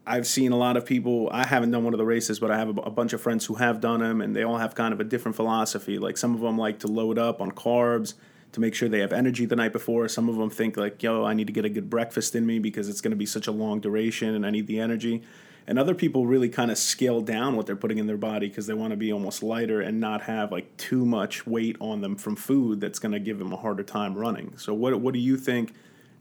I've 0.05 0.27
seen 0.27 0.51
a 0.51 0.57
lot 0.57 0.75
of 0.75 0.85
people. 0.85 1.29
I 1.31 1.45
haven't 1.45 1.71
done 1.71 1.83
one 1.83 1.93
of 1.93 1.97
the 1.97 2.05
races, 2.05 2.39
but 2.39 2.51
I 2.51 2.57
have 2.57 2.77
a, 2.77 2.81
a, 2.81 2.91
bunch 2.91 3.13
of 3.13 3.21
friends 3.21 3.45
who 3.45 3.55
have 3.55 3.79
done 3.79 4.01
them, 4.01 4.21
and 4.21 4.35
they 4.35 4.43
all 4.43 4.57
have 4.57 4.75
kind 4.75 4.93
of 4.93 4.99
a 4.99 5.03
different 5.03 5.35
philosophy. 5.35 5.97
Like 5.97 6.17
some 6.17 6.35
of 6.35 6.41
them 6.41 6.57
like 6.57 6.79
to 6.79 6.87
load 6.87 7.17
up 7.17 7.41
on 7.41 7.51
carbs 7.51 8.13
to 8.51 8.59
make 8.59 8.75
sure 8.75 8.89
they 8.89 8.99
have 8.99 9.13
energy 9.13 9.45
the 9.45 9.55
night 9.55 9.71
before. 9.71 10.07
Some 10.09 10.27
of 10.27 10.35
them 10.35 10.49
think 10.49 10.75
like, 10.75 11.01
"Yo, 11.01 11.23
I 11.23 11.33
need 11.33 11.47
to 11.47 11.53
get 11.53 11.63
a 11.63 11.69
good 11.69 11.89
breakfast 11.89 12.35
in 12.35 12.45
me 12.45 12.59
because 12.59 12.89
it's 12.89 12.99
going 12.99 13.11
to 13.11 13.17
be 13.17 13.25
such 13.25 13.47
a 13.47 13.51
long 13.51 13.79
duration, 13.79 14.35
and 14.35 14.45
I 14.45 14.49
need 14.49 14.67
the 14.67 14.79
energy." 14.79 15.23
And 15.65 15.79
other 15.79 15.95
people 15.95 16.27
really 16.27 16.49
kind 16.49 16.69
of 16.71 16.77
scale 16.77 17.21
down 17.21 17.55
what 17.55 17.65
they're 17.65 17.77
putting 17.77 17.97
in 17.97 18.05
their 18.05 18.17
body 18.17 18.49
because 18.49 18.67
they 18.67 18.73
want 18.73 18.91
to 18.91 18.97
be 18.97 19.13
almost 19.13 19.41
lighter 19.41 19.79
and 19.79 20.01
not 20.01 20.23
have 20.23 20.51
like 20.51 20.75
too 20.75 21.05
much 21.05 21.47
weight 21.47 21.77
on 21.79 22.01
them 22.01 22.17
from 22.17 22.35
food 22.35 22.81
that's 22.81 22.99
going 22.99 23.13
to 23.13 23.19
give 23.19 23.39
them 23.39 23.53
a 23.53 23.57
harder 23.57 23.83
time 23.83 24.15
running. 24.15 24.57
So, 24.57 24.73
what 24.73 24.99
what 24.99 25.13
do 25.13 25.19
you 25.19 25.37
think? 25.37 25.73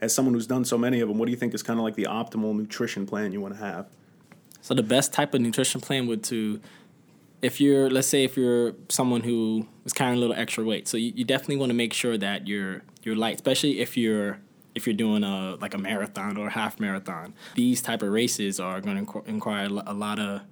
As 0.03 0.13
someone 0.13 0.35
who's 0.35 0.49
done 0.49 0.65
so 0.65 0.77
many 0.77 1.01
of 1.01 1.09
them, 1.09 1.17
what 1.17 1.27
do 1.27 1.31
you 1.31 1.39
think 1.39 1.55
is 1.55 1.63
kind 1.63 1.79
of 1.79 1.85
like 1.85 1.95
the 1.95 2.09
optimal 2.11 2.55
nutrition 2.55 3.07
plan 3.07 3.33
you 3.33 3.41
want 3.41 3.55
to 3.55 3.61
have? 3.61 3.87
So 4.61 4.75
the 4.75 4.83
best 4.83 5.13
type 5.13 5.33
of 5.33 5.41
nutrition 5.41 5.81
plan 5.81 6.09
would 6.09 6.25
to, 6.25 6.61
if 7.41 7.61
you're, 7.61 7.89
let's 7.89 8.09
say, 8.09 8.25
if 8.25 8.37
you're 8.37 8.75
someone 8.89 9.23
who 9.23 9.69
is 9.85 9.93
carrying 9.93 10.17
a 10.17 10.21
little 10.21 10.35
extra 10.37 10.65
weight, 10.65 10.89
so 10.89 10.97
you, 10.97 11.13
you 11.15 11.25
definitely 11.25 11.57
want 11.57 11.71
to 11.71 11.75
make 11.75 11.93
sure 11.93 12.19
that 12.19 12.49
you're 12.49 12.83
you're 13.05 13.17
light, 13.17 13.37
especially 13.37 13.81
if 13.81 13.97
you're 13.97 14.39
if 14.75 14.87
you're 14.87 14.95
doing 14.95 15.23
a 15.23 15.57
like 15.61 15.75
a 15.75 15.79
marathon 15.79 16.37
or 16.37 16.49
a 16.49 16.51
half 16.51 16.81
marathon. 16.81 17.35
These 17.55 17.81
type 17.81 18.03
of 18.03 18.11
races 18.11 18.59
are 18.59 18.81
going 18.81 19.07
to 19.07 19.21
require 19.21 19.67
a 19.67 19.95
lot 19.95 20.19
of 20.19 20.43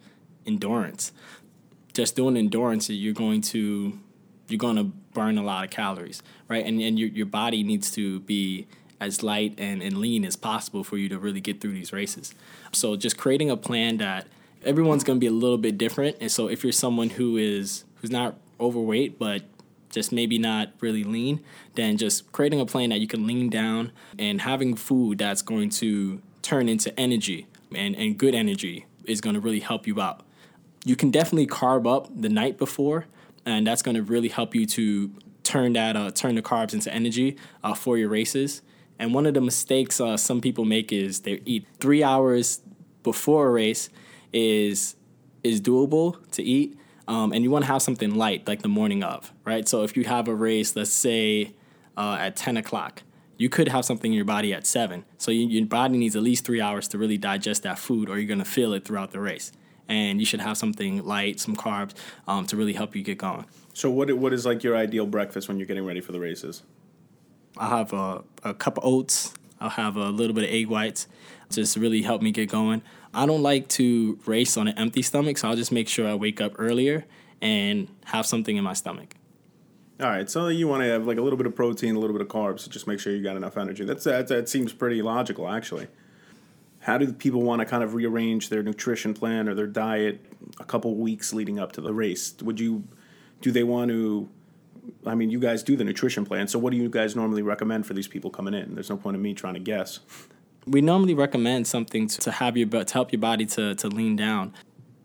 endurance. 0.46 1.12
Just 1.92 2.14
doing 2.16 2.36
endurance, 2.36 2.88
you're 2.88 3.14
going 3.14 3.40
to 3.42 3.98
you're 4.48 4.58
going 4.58 4.76
to 4.76 4.84
burn 4.84 5.38
a 5.38 5.42
lot 5.42 5.64
of 5.64 5.70
calories, 5.70 6.22
right? 6.48 6.64
And 6.64 6.80
and 6.80 6.98
your 6.98 7.08
your 7.08 7.26
body 7.26 7.62
needs 7.62 7.90
to 7.92 8.20
be 8.20 8.66
as 9.00 9.22
light 9.22 9.54
and, 9.58 9.82
and 9.82 9.98
lean 9.98 10.24
as 10.24 10.36
possible 10.36 10.84
for 10.84 10.98
you 10.98 11.08
to 11.08 11.18
really 11.18 11.40
get 11.40 11.60
through 11.60 11.72
these 11.72 11.92
races. 11.92 12.34
So 12.72 12.96
just 12.96 13.16
creating 13.16 13.50
a 13.50 13.56
plan 13.56 13.96
that 13.96 14.26
everyone's 14.64 15.04
going 15.04 15.16
to 15.16 15.20
be 15.20 15.26
a 15.26 15.32
little 15.32 15.58
bit 15.58 15.78
different. 15.78 16.16
And 16.20 16.30
so 16.30 16.48
if 16.48 16.62
you're 16.62 16.72
someone 16.72 17.10
who 17.10 17.36
is 17.36 17.84
who's 17.96 18.10
not 18.10 18.36
overweight 18.58 19.18
but 19.18 19.42
just 19.90 20.12
maybe 20.12 20.38
not 20.38 20.72
really 20.80 21.02
lean, 21.02 21.40
then 21.74 21.96
just 21.96 22.30
creating 22.32 22.60
a 22.60 22.66
plan 22.66 22.90
that 22.90 23.00
you 23.00 23.06
can 23.06 23.26
lean 23.26 23.48
down 23.50 23.90
and 24.18 24.42
having 24.42 24.76
food 24.76 25.18
that's 25.18 25.42
going 25.42 25.70
to 25.70 26.22
turn 26.42 26.68
into 26.68 26.98
energy 26.98 27.46
and, 27.74 27.96
and 27.96 28.16
good 28.16 28.34
energy 28.34 28.86
is 29.04 29.20
going 29.20 29.34
to 29.34 29.40
really 29.40 29.60
help 29.60 29.86
you 29.86 30.00
out. 30.00 30.22
You 30.84 30.96
can 30.96 31.10
definitely 31.10 31.46
carb 31.46 31.86
up 31.92 32.08
the 32.14 32.28
night 32.28 32.56
before, 32.56 33.06
and 33.44 33.66
that's 33.66 33.82
going 33.82 33.96
to 33.96 34.02
really 34.02 34.28
help 34.28 34.54
you 34.54 34.64
to 34.66 35.10
turn 35.42 35.72
that 35.72 35.96
uh, 35.96 36.10
turn 36.10 36.36
the 36.36 36.42
carbs 36.42 36.72
into 36.72 36.92
energy 36.92 37.36
uh, 37.64 37.74
for 37.74 37.98
your 37.98 38.08
races. 38.08 38.62
And 39.00 39.14
one 39.14 39.24
of 39.24 39.32
the 39.32 39.40
mistakes 39.40 39.98
uh, 39.98 40.18
some 40.18 40.42
people 40.42 40.66
make 40.66 40.92
is 40.92 41.20
they 41.20 41.40
eat 41.46 41.66
three 41.80 42.04
hours 42.04 42.60
before 43.02 43.48
a 43.48 43.50
race 43.50 43.88
is 44.30 44.94
is 45.42 45.58
doable 45.58 46.30
to 46.32 46.42
eat, 46.42 46.78
um, 47.08 47.32
and 47.32 47.42
you 47.42 47.50
want 47.50 47.64
to 47.64 47.72
have 47.72 47.80
something 47.80 48.14
light 48.14 48.46
like 48.46 48.60
the 48.60 48.68
morning 48.68 49.02
of, 49.02 49.32
right? 49.46 49.66
So 49.66 49.84
if 49.84 49.96
you 49.96 50.04
have 50.04 50.28
a 50.28 50.34
race, 50.34 50.76
let's 50.76 50.92
say 50.92 51.54
uh, 51.96 52.18
at 52.20 52.36
ten 52.36 52.58
o'clock, 52.58 53.02
you 53.38 53.48
could 53.48 53.68
have 53.68 53.86
something 53.86 54.12
in 54.12 54.16
your 54.16 54.26
body 54.26 54.52
at 54.52 54.66
seven. 54.66 55.06
So 55.16 55.30
you, 55.30 55.46
your 55.48 55.64
body 55.64 55.96
needs 55.96 56.14
at 56.14 56.22
least 56.22 56.44
three 56.44 56.60
hours 56.60 56.86
to 56.88 56.98
really 56.98 57.16
digest 57.16 57.62
that 57.62 57.78
food, 57.78 58.10
or 58.10 58.18
you're 58.18 58.28
gonna 58.28 58.44
feel 58.44 58.74
it 58.74 58.84
throughout 58.84 59.12
the 59.12 59.20
race. 59.20 59.50
And 59.88 60.20
you 60.20 60.26
should 60.26 60.40
have 60.40 60.58
something 60.58 61.02
light, 61.02 61.40
some 61.40 61.56
carbs, 61.56 61.94
um, 62.28 62.44
to 62.48 62.56
really 62.56 62.74
help 62.74 62.94
you 62.94 63.02
get 63.02 63.16
going. 63.16 63.46
So 63.72 63.90
what 63.90 64.12
what 64.12 64.34
is 64.34 64.44
like 64.44 64.62
your 64.62 64.76
ideal 64.76 65.06
breakfast 65.06 65.48
when 65.48 65.58
you're 65.58 65.66
getting 65.66 65.86
ready 65.86 66.02
for 66.02 66.12
the 66.12 66.20
races? 66.20 66.64
I'll 67.56 67.78
have 67.78 67.92
a, 67.92 68.22
a 68.44 68.54
cup 68.54 68.78
of 68.78 68.84
oats. 68.84 69.34
I'll 69.60 69.70
have 69.70 69.96
a 69.96 70.08
little 70.08 70.34
bit 70.34 70.44
of 70.44 70.50
egg 70.50 70.68
whites. 70.68 71.06
Just 71.50 71.76
really 71.76 72.02
help 72.02 72.22
me 72.22 72.30
get 72.30 72.48
going. 72.48 72.82
I 73.12 73.26
don't 73.26 73.42
like 73.42 73.68
to 73.70 74.18
race 74.24 74.56
on 74.56 74.68
an 74.68 74.78
empty 74.78 75.02
stomach, 75.02 75.38
so 75.38 75.48
I'll 75.48 75.56
just 75.56 75.72
make 75.72 75.88
sure 75.88 76.08
I 76.08 76.14
wake 76.14 76.40
up 76.40 76.52
earlier 76.58 77.04
and 77.42 77.88
have 78.06 78.26
something 78.26 78.56
in 78.56 78.64
my 78.64 78.72
stomach. 78.72 79.16
All 80.00 80.08
right, 80.08 80.30
so 80.30 80.48
you 80.48 80.66
want 80.66 80.82
to 80.82 80.88
have 80.88 81.06
like 81.06 81.18
a 81.18 81.22
little 81.22 81.36
bit 81.36 81.46
of 81.46 81.54
protein, 81.54 81.94
a 81.94 81.98
little 81.98 82.16
bit 82.16 82.22
of 82.22 82.28
carbs, 82.28 82.60
so 82.60 82.70
just 82.70 82.86
make 82.86 83.00
sure 83.00 83.14
you 83.14 83.22
got 83.22 83.36
enough 83.36 83.58
energy. 83.58 83.84
That's 83.84 84.04
that, 84.04 84.28
that 84.28 84.48
seems 84.48 84.72
pretty 84.72 85.02
logical, 85.02 85.48
actually. 85.48 85.88
How 86.78 86.96
do 86.96 87.12
people 87.12 87.42
want 87.42 87.60
to 87.60 87.66
kind 87.66 87.82
of 87.82 87.92
rearrange 87.92 88.48
their 88.48 88.62
nutrition 88.62 89.12
plan 89.12 89.46
or 89.48 89.54
their 89.54 89.66
diet 89.66 90.24
a 90.58 90.64
couple 90.64 90.94
weeks 90.94 91.34
leading 91.34 91.58
up 91.58 91.72
to 91.72 91.82
the 91.82 91.92
race? 91.92 92.34
Would 92.40 92.58
you 92.58 92.84
do 93.42 93.50
they 93.50 93.64
want 93.64 93.90
to 93.90 94.30
I 95.06 95.14
mean, 95.14 95.30
you 95.30 95.40
guys 95.40 95.62
do 95.62 95.76
the 95.76 95.84
nutrition 95.84 96.24
plan. 96.24 96.48
So, 96.48 96.58
what 96.58 96.72
do 96.72 96.76
you 96.76 96.88
guys 96.88 97.16
normally 97.16 97.42
recommend 97.42 97.86
for 97.86 97.94
these 97.94 98.08
people 98.08 98.30
coming 98.30 98.54
in? 98.54 98.74
There's 98.74 98.90
no 98.90 98.96
point 98.96 99.16
in 99.16 99.22
me 99.22 99.34
trying 99.34 99.54
to 99.54 99.60
guess. 99.60 100.00
We 100.66 100.80
normally 100.82 101.14
recommend 101.14 101.66
something 101.66 102.06
to, 102.08 102.18
to 102.18 102.32
have 102.32 102.56
your 102.56 102.68
to 102.68 102.92
help 102.92 103.12
your 103.12 103.20
body 103.20 103.46
to, 103.46 103.74
to 103.74 103.88
lean 103.88 104.16
down 104.16 104.52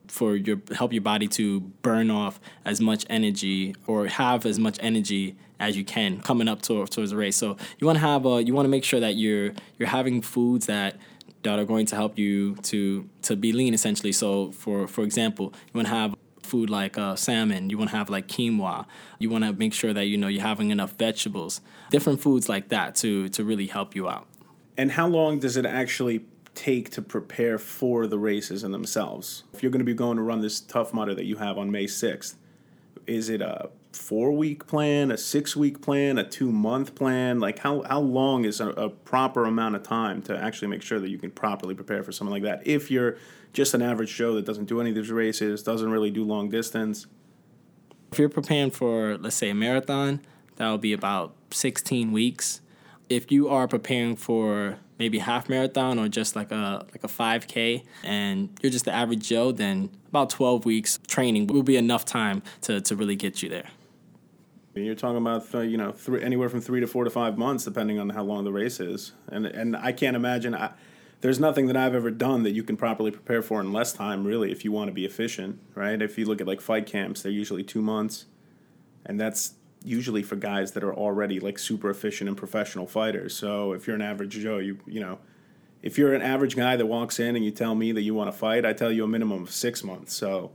for 0.07 0.35
your 0.35 0.61
help 0.75 0.93
your 0.93 1.01
body 1.01 1.27
to 1.27 1.61
burn 1.81 2.11
off 2.11 2.39
as 2.63 2.81
much 2.81 3.05
energy 3.09 3.75
or 3.87 4.07
have 4.07 4.45
as 4.45 4.59
much 4.59 4.77
energy 4.81 5.35
as 5.59 5.77
you 5.77 5.85
can 5.85 6.19
coming 6.21 6.47
up 6.47 6.61
to, 6.63 6.85
towards 6.87 7.11
the 7.11 7.17
race. 7.17 7.37
So 7.37 7.57
you 7.79 7.87
want 7.87 7.97
to 7.97 8.01
have 8.01 8.25
a 8.25 8.43
you 8.43 8.53
want 8.53 8.65
to 8.65 8.69
make 8.69 8.83
sure 8.83 8.99
that 8.99 9.15
you're 9.15 9.53
you're 9.77 9.89
having 9.89 10.21
foods 10.21 10.65
that 10.65 10.97
that 11.43 11.59
are 11.59 11.65
going 11.65 11.85
to 11.87 11.95
help 11.95 12.17
you 12.17 12.55
to 12.55 13.07
to 13.23 13.35
be 13.35 13.51
lean 13.51 13.73
essentially. 13.73 14.11
So 14.11 14.51
for 14.51 14.87
for 14.87 15.03
example, 15.03 15.53
you 15.67 15.77
want 15.77 15.87
to 15.87 15.93
have 15.93 16.15
food 16.55 16.69
like 16.69 16.97
uh, 16.97 17.15
salmon. 17.17 17.69
You 17.69 17.77
want 17.77 17.91
to 17.91 17.97
have 17.97 18.09
like 18.09 18.27
quinoa. 18.27 18.85
You 19.19 19.29
want 19.29 19.43
to 19.43 19.51
make 19.51 19.73
sure 19.73 19.93
that 19.93 20.05
you 20.05 20.17
know 20.17 20.29
you're 20.29 20.41
having 20.41 20.71
enough 20.71 20.93
vegetables, 20.93 21.59
different 21.91 22.21
foods 22.21 22.47
like 22.47 22.69
that 22.69 22.95
to 22.95 23.27
to 23.29 23.43
really 23.43 23.67
help 23.67 23.93
you 23.93 24.07
out. 24.07 24.25
And 24.77 24.91
how 24.91 25.07
long 25.07 25.39
does 25.39 25.57
it 25.57 25.65
actually 25.65 26.25
take 26.53 26.89
to 26.91 27.01
prepare 27.01 27.57
for 27.57 28.07
the 28.07 28.17
races 28.17 28.63
in 28.63 28.71
themselves? 28.71 29.43
If 29.53 29.61
you're 29.61 29.71
going 29.71 29.85
to 29.85 29.91
be 29.93 29.93
going 29.93 30.15
to 30.15 30.23
run 30.23 30.39
this 30.39 30.61
Tough 30.61 30.93
Mudder 30.93 31.13
that 31.15 31.25
you 31.25 31.37
have 31.37 31.57
on 31.57 31.69
May 31.71 31.85
6th, 31.85 32.35
is 33.05 33.29
it 33.29 33.41
a 33.41 33.69
four 33.95 34.31
week 34.31 34.67
plan, 34.67 35.11
a 35.11 35.17
six 35.17 35.55
week 35.55 35.81
plan, 35.81 36.17
a 36.17 36.27
two 36.27 36.51
month 36.51 36.95
plan? 36.95 37.39
Like, 37.39 37.59
how, 37.59 37.81
how 37.83 37.99
long 37.99 38.45
is 38.45 38.59
a, 38.59 38.69
a, 38.69 38.89
proper 38.89 39.45
amount 39.45 39.75
of 39.75 39.83
time 39.83 40.21
to 40.23 40.37
actually 40.37 40.67
make 40.67 40.81
sure 40.81 40.99
that 40.99 41.09
you 41.09 41.17
can 41.17 41.31
properly 41.31 41.73
prepare 41.73 42.03
for 42.03 42.11
something 42.11 42.31
like 42.31 42.43
that? 42.43 42.65
If 42.67 42.91
you're 42.91 43.17
just 43.53 43.73
an 43.73 43.81
average 43.81 44.15
Joe 44.15 44.35
that 44.35 44.45
doesn't 44.45 44.65
do 44.65 44.81
any 44.81 44.89
of 44.89 44.95
these 44.95 45.11
races, 45.11 45.63
doesn't 45.63 45.89
really 45.89 46.11
do 46.11 46.23
long 46.23 46.49
distance. 46.49 47.07
If 48.11 48.19
you're 48.19 48.29
preparing 48.29 48.71
for, 48.71 49.17
let's 49.17 49.35
say, 49.35 49.49
a 49.49 49.55
marathon, 49.55 50.21
that'll 50.57 50.77
be 50.77 50.93
about 50.93 51.33
16 51.51 52.11
weeks. 52.11 52.61
If 53.09 53.31
you 53.31 53.49
are 53.49 53.67
preparing 53.67 54.15
for 54.15 54.79
maybe 54.97 55.19
half 55.19 55.49
marathon 55.49 55.99
or 55.99 56.07
just 56.07 56.35
like 56.35 56.51
a 56.51 56.85
like 56.91 57.03
a 57.03 57.07
5k 57.07 57.83
and 58.03 58.49
you're 58.61 58.71
just 58.71 58.85
the 58.85 58.93
average 58.93 59.27
joe 59.27 59.51
then 59.51 59.89
about 60.07 60.29
12 60.29 60.65
weeks 60.65 60.99
training 61.07 61.47
will 61.47 61.63
be 61.63 61.75
enough 61.75 62.05
time 62.05 62.41
to, 62.61 62.79
to 62.81 62.95
really 62.95 63.15
get 63.15 63.43
you 63.43 63.49
there 63.49 63.69
you're 64.83 64.95
talking 64.95 65.17
about 65.17 65.51
you 65.67 65.77
know 65.77 65.91
three, 65.91 66.21
anywhere 66.21 66.49
from 66.49 66.61
three 66.61 66.79
to 66.79 66.87
four 66.87 67.03
to 67.03 67.09
five 67.09 67.37
months 67.37 67.63
depending 67.63 67.99
on 67.99 68.09
how 68.09 68.23
long 68.23 68.43
the 68.43 68.51
race 68.51 68.79
is 68.79 69.13
and 69.27 69.45
and 69.45 69.75
i 69.77 69.91
can't 69.91 70.15
imagine 70.15 70.53
I, 70.53 70.71
there's 71.21 71.39
nothing 71.39 71.67
that 71.67 71.77
i've 71.77 71.95
ever 71.95 72.11
done 72.11 72.43
that 72.43 72.51
you 72.51 72.63
can 72.63 72.75
properly 72.75 73.11
prepare 73.11 73.41
for 73.41 73.61
in 73.61 73.71
less 73.71 73.93
time 73.93 74.25
really 74.25 74.51
if 74.51 74.65
you 74.65 74.71
want 74.71 74.89
to 74.89 74.93
be 74.93 75.05
efficient 75.05 75.59
right 75.75 76.01
if 76.01 76.17
you 76.17 76.25
look 76.25 76.41
at 76.41 76.47
like 76.47 76.61
fight 76.61 76.85
camps 76.85 77.21
they're 77.21 77.31
usually 77.31 77.63
two 77.63 77.81
months 77.81 78.25
and 79.05 79.19
that's 79.19 79.53
usually 79.85 80.23
for 80.23 80.35
guys 80.35 80.71
that 80.71 80.83
are 80.83 80.93
already 80.93 81.39
like 81.39 81.59
super 81.59 81.89
efficient 81.89 82.27
and 82.27 82.35
professional 82.35 82.87
fighters. 82.87 83.35
So 83.35 83.71
if 83.73 83.85
you're 83.85 83.95
an 83.95 84.01
average 84.01 84.37
Joe, 84.39 84.57
you 84.57 84.79
you 84.87 84.99
know, 84.99 85.19
if 85.81 85.97
you're 85.97 86.13
an 86.13 86.21
average 86.21 86.55
guy 86.55 86.75
that 86.75 86.87
walks 86.87 87.19
in 87.19 87.35
and 87.35 87.45
you 87.45 87.51
tell 87.51 87.75
me 87.75 87.91
that 87.91 88.01
you 88.01 88.15
want 88.15 88.31
to 88.31 88.37
fight, 88.37 88.65
I 88.65 88.73
tell 88.73 88.91
you 88.91 89.03
a 89.03 89.07
minimum 89.07 89.43
of 89.43 89.51
six 89.51 89.83
months. 89.83 90.13
So 90.15 90.51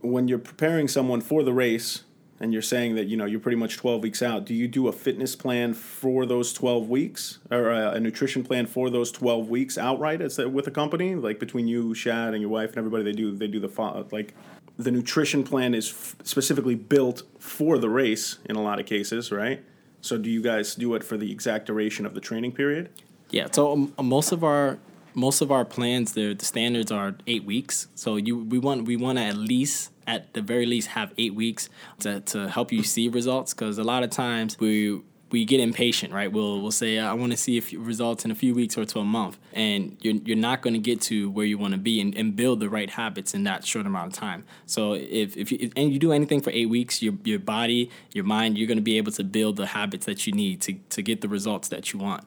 when 0.00 0.28
you're 0.28 0.38
preparing 0.38 0.88
someone 0.88 1.20
for 1.20 1.42
the 1.42 1.52
race 1.52 2.04
and 2.40 2.52
you're 2.52 2.62
saying 2.62 2.94
that 2.94 3.06
you 3.06 3.16
know 3.16 3.26
you're 3.26 3.40
pretty 3.40 3.56
much 3.56 3.76
12 3.76 4.02
weeks 4.02 4.22
out, 4.22 4.46
do 4.46 4.54
you 4.54 4.66
do 4.66 4.88
a 4.88 4.92
fitness 4.92 5.36
plan 5.36 5.74
for 5.74 6.24
those 6.24 6.52
12 6.52 6.88
weeks 6.88 7.38
or 7.50 7.70
a, 7.70 7.92
a 7.92 8.00
nutrition 8.00 8.42
plan 8.42 8.66
for 8.66 8.88
those 8.90 9.12
12 9.12 9.48
weeks 9.48 9.76
outright 9.76 10.20
as 10.20 10.38
with 10.38 10.66
a 10.66 10.70
company 10.70 11.14
like 11.14 11.38
between 11.38 11.68
you, 11.68 11.94
Chad, 11.94 12.32
and 12.32 12.40
your 12.40 12.50
wife 12.50 12.70
and 12.70 12.78
everybody? 12.78 13.04
They 13.04 13.12
do 13.12 13.36
they 13.36 13.46
do 13.46 13.60
the 13.60 13.68
like 14.10 14.34
the 14.78 14.90
nutrition 14.90 15.44
plan 15.44 15.74
is 15.74 15.90
f- 15.90 16.16
specifically 16.24 16.74
built 16.74 17.22
for 17.38 17.76
the 17.76 17.90
race 17.90 18.38
in 18.46 18.56
a 18.56 18.62
lot 18.62 18.80
of 18.80 18.86
cases, 18.86 19.30
right? 19.30 19.62
So 20.00 20.16
do 20.16 20.30
you 20.30 20.40
guys 20.40 20.74
do 20.74 20.94
it 20.94 21.04
for 21.04 21.18
the 21.18 21.30
exact 21.30 21.66
duration 21.66 22.06
of 22.06 22.14
the 22.14 22.20
training 22.20 22.52
period? 22.52 22.88
Yeah. 23.30 23.48
So 23.52 23.72
um, 23.72 23.92
most 24.02 24.32
of 24.32 24.42
our 24.42 24.78
most 25.14 25.40
of 25.40 25.50
our 25.52 25.64
plans, 25.64 26.12
the 26.12 26.34
the 26.34 26.44
standards 26.44 26.90
are 26.90 27.14
eight 27.26 27.44
weeks. 27.44 27.88
So 27.94 28.16
you 28.16 28.38
we 28.38 28.58
want 28.58 28.86
we 28.86 28.96
want 28.96 29.18
to 29.18 29.24
at 29.24 29.36
least 29.36 29.90
at 30.10 30.34
the 30.34 30.42
very 30.42 30.66
least 30.66 30.88
have 30.88 31.12
eight 31.16 31.34
weeks 31.34 31.68
to 32.00 32.20
to 32.20 32.48
help 32.48 32.72
you 32.72 32.82
see 32.82 33.08
results 33.08 33.54
because 33.54 33.78
a 33.78 33.84
lot 33.84 34.02
of 34.02 34.10
times 34.10 34.58
we 34.58 35.00
we 35.30 35.44
get 35.44 35.60
impatient, 35.60 36.12
right? 36.12 36.30
We'll 36.30 36.60
we'll 36.60 36.72
say 36.72 36.98
I 36.98 37.12
want 37.14 37.30
to 37.30 37.38
see 37.38 37.60
results 37.76 38.24
in 38.24 38.32
a 38.32 38.34
few 38.34 38.52
weeks 38.52 38.76
or 38.76 38.84
to 38.84 38.98
a 38.98 39.04
month, 39.04 39.38
and 39.52 39.96
you're 40.00 40.16
you're 40.26 40.36
not 40.36 40.62
going 40.62 40.74
to 40.74 40.80
get 40.80 41.00
to 41.02 41.30
where 41.30 41.46
you 41.46 41.56
want 41.56 41.74
to 41.74 41.78
be 41.78 42.00
and, 42.00 42.16
and 42.16 42.34
build 42.34 42.58
the 42.58 42.68
right 42.68 42.90
habits 42.90 43.32
in 43.32 43.44
that 43.44 43.64
short 43.64 43.86
amount 43.86 44.12
of 44.12 44.18
time. 44.18 44.44
So 44.66 44.94
if 44.94 45.36
if 45.36 45.52
you 45.52 45.58
if, 45.60 45.72
and 45.76 45.92
you 45.92 46.00
do 46.00 46.12
anything 46.12 46.40
for 46.40 46.50
eight 46.50 46.68
weeks, 46.68 47.00
your 47.00 47.14
your 47.24 47.38
body, 47.38 47.90
your 48.12 48.24
mind, 48.24 48.58
you're 48.58 48.66
going 48.66 48.78
to 48.78 48.90
be 48.92 48.98
able 48.98 49.12
to 49.12 49.24
build 49.24 49.56
the 49.56 49.66
habits 49.66 50.06
that 50.06 50.26
you 50.26 50.32
need 50.32 50.60
to 50.62 50.74
to 50.96 51.02
get 51.02 51.20
the 51.20 51.28
results 51.28 51.68
that 51.68 51.92
you 51.92 52.00
want. 52.00 52.24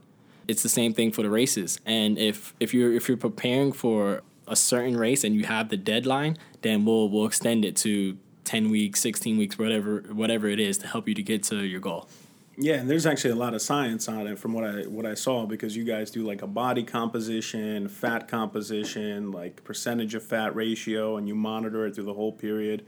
It's 0.48 0.64
the 0.64 0.70
same 0.70 0.94
thing 0.94 1.12
for 1.12 1.24
the 1.24 1.30
races, 1.30 1.80
and 1.86 2.18
if 2.18 2.54
if 2.62 2.74
you're 2.74 2.94
if 2.94 3.08
you're 3.10 3.18
preparing 3.18 3.74
for 3.74 4.22
a 4.48 4.56
certain 4.56 4.98
race 4.98 5.24
and 5.24 5.34
you 5.36 5.46
have 5.46 5.70
the 5.70 5.78
deadline, 5.78 6.38
then 6.64 6.86
we'll 6.86 7.10
we'll 7.10 7.26
extend 7.26 7.64
it 7.64 7.76
to 7.78 8.18
10 8.46 8.70
weeks, 8.70 9.00
16 9.02 9.38
weeks, 9.38 9.58
whatever 9.58 10.04
whatever 10.12 10.48
it 10.48 10.60
is 10.60 10.78
to 10.80 10.88
help 10.88 11.08
you 11.08 11.14
to 11.14 11.24
get 11.24 11.44
to 11.44 11.64
your 11.64 11.80
goal. 11.80 12.08
Yeah, 12.56 12.76
and 12.76 12.90
there's 12.90 13.08
actually 13.08 13.32
a 13.32 13.36
lot 13.36 13.56
of 13.56 13.64
science 13.64 14.08
on 14.08 14.28
it 14.28 14.38
from 14.38 14.54
what 14.54 14.64
I 14.64 14.82
what 14.84 15.06
I 15.06 15.16
saw 15.16 15.46
because 15.46 15.76
you 15.76 15.84
guys 15.84 16.12
do 16.12 16.24
like 16.24 16.44
a 16.44 16.48
body 16.48 16.84
composition, 16.84 17.88
fat 17.88 18.28
composition, 18.28 19.32
like 19.32 19.64
percentage 19.64 20.14
of 20.14 20.24
fat 20.24 20.56
ratio, 20.56 21.18
and 21.18 21.28
you 21.28 21.34
monitor 21.34 21.88
it 21.88 21.96
through 21.96 22.04
the 22.06 22.14
whole 22.14 22.32
period. 22.32 22.86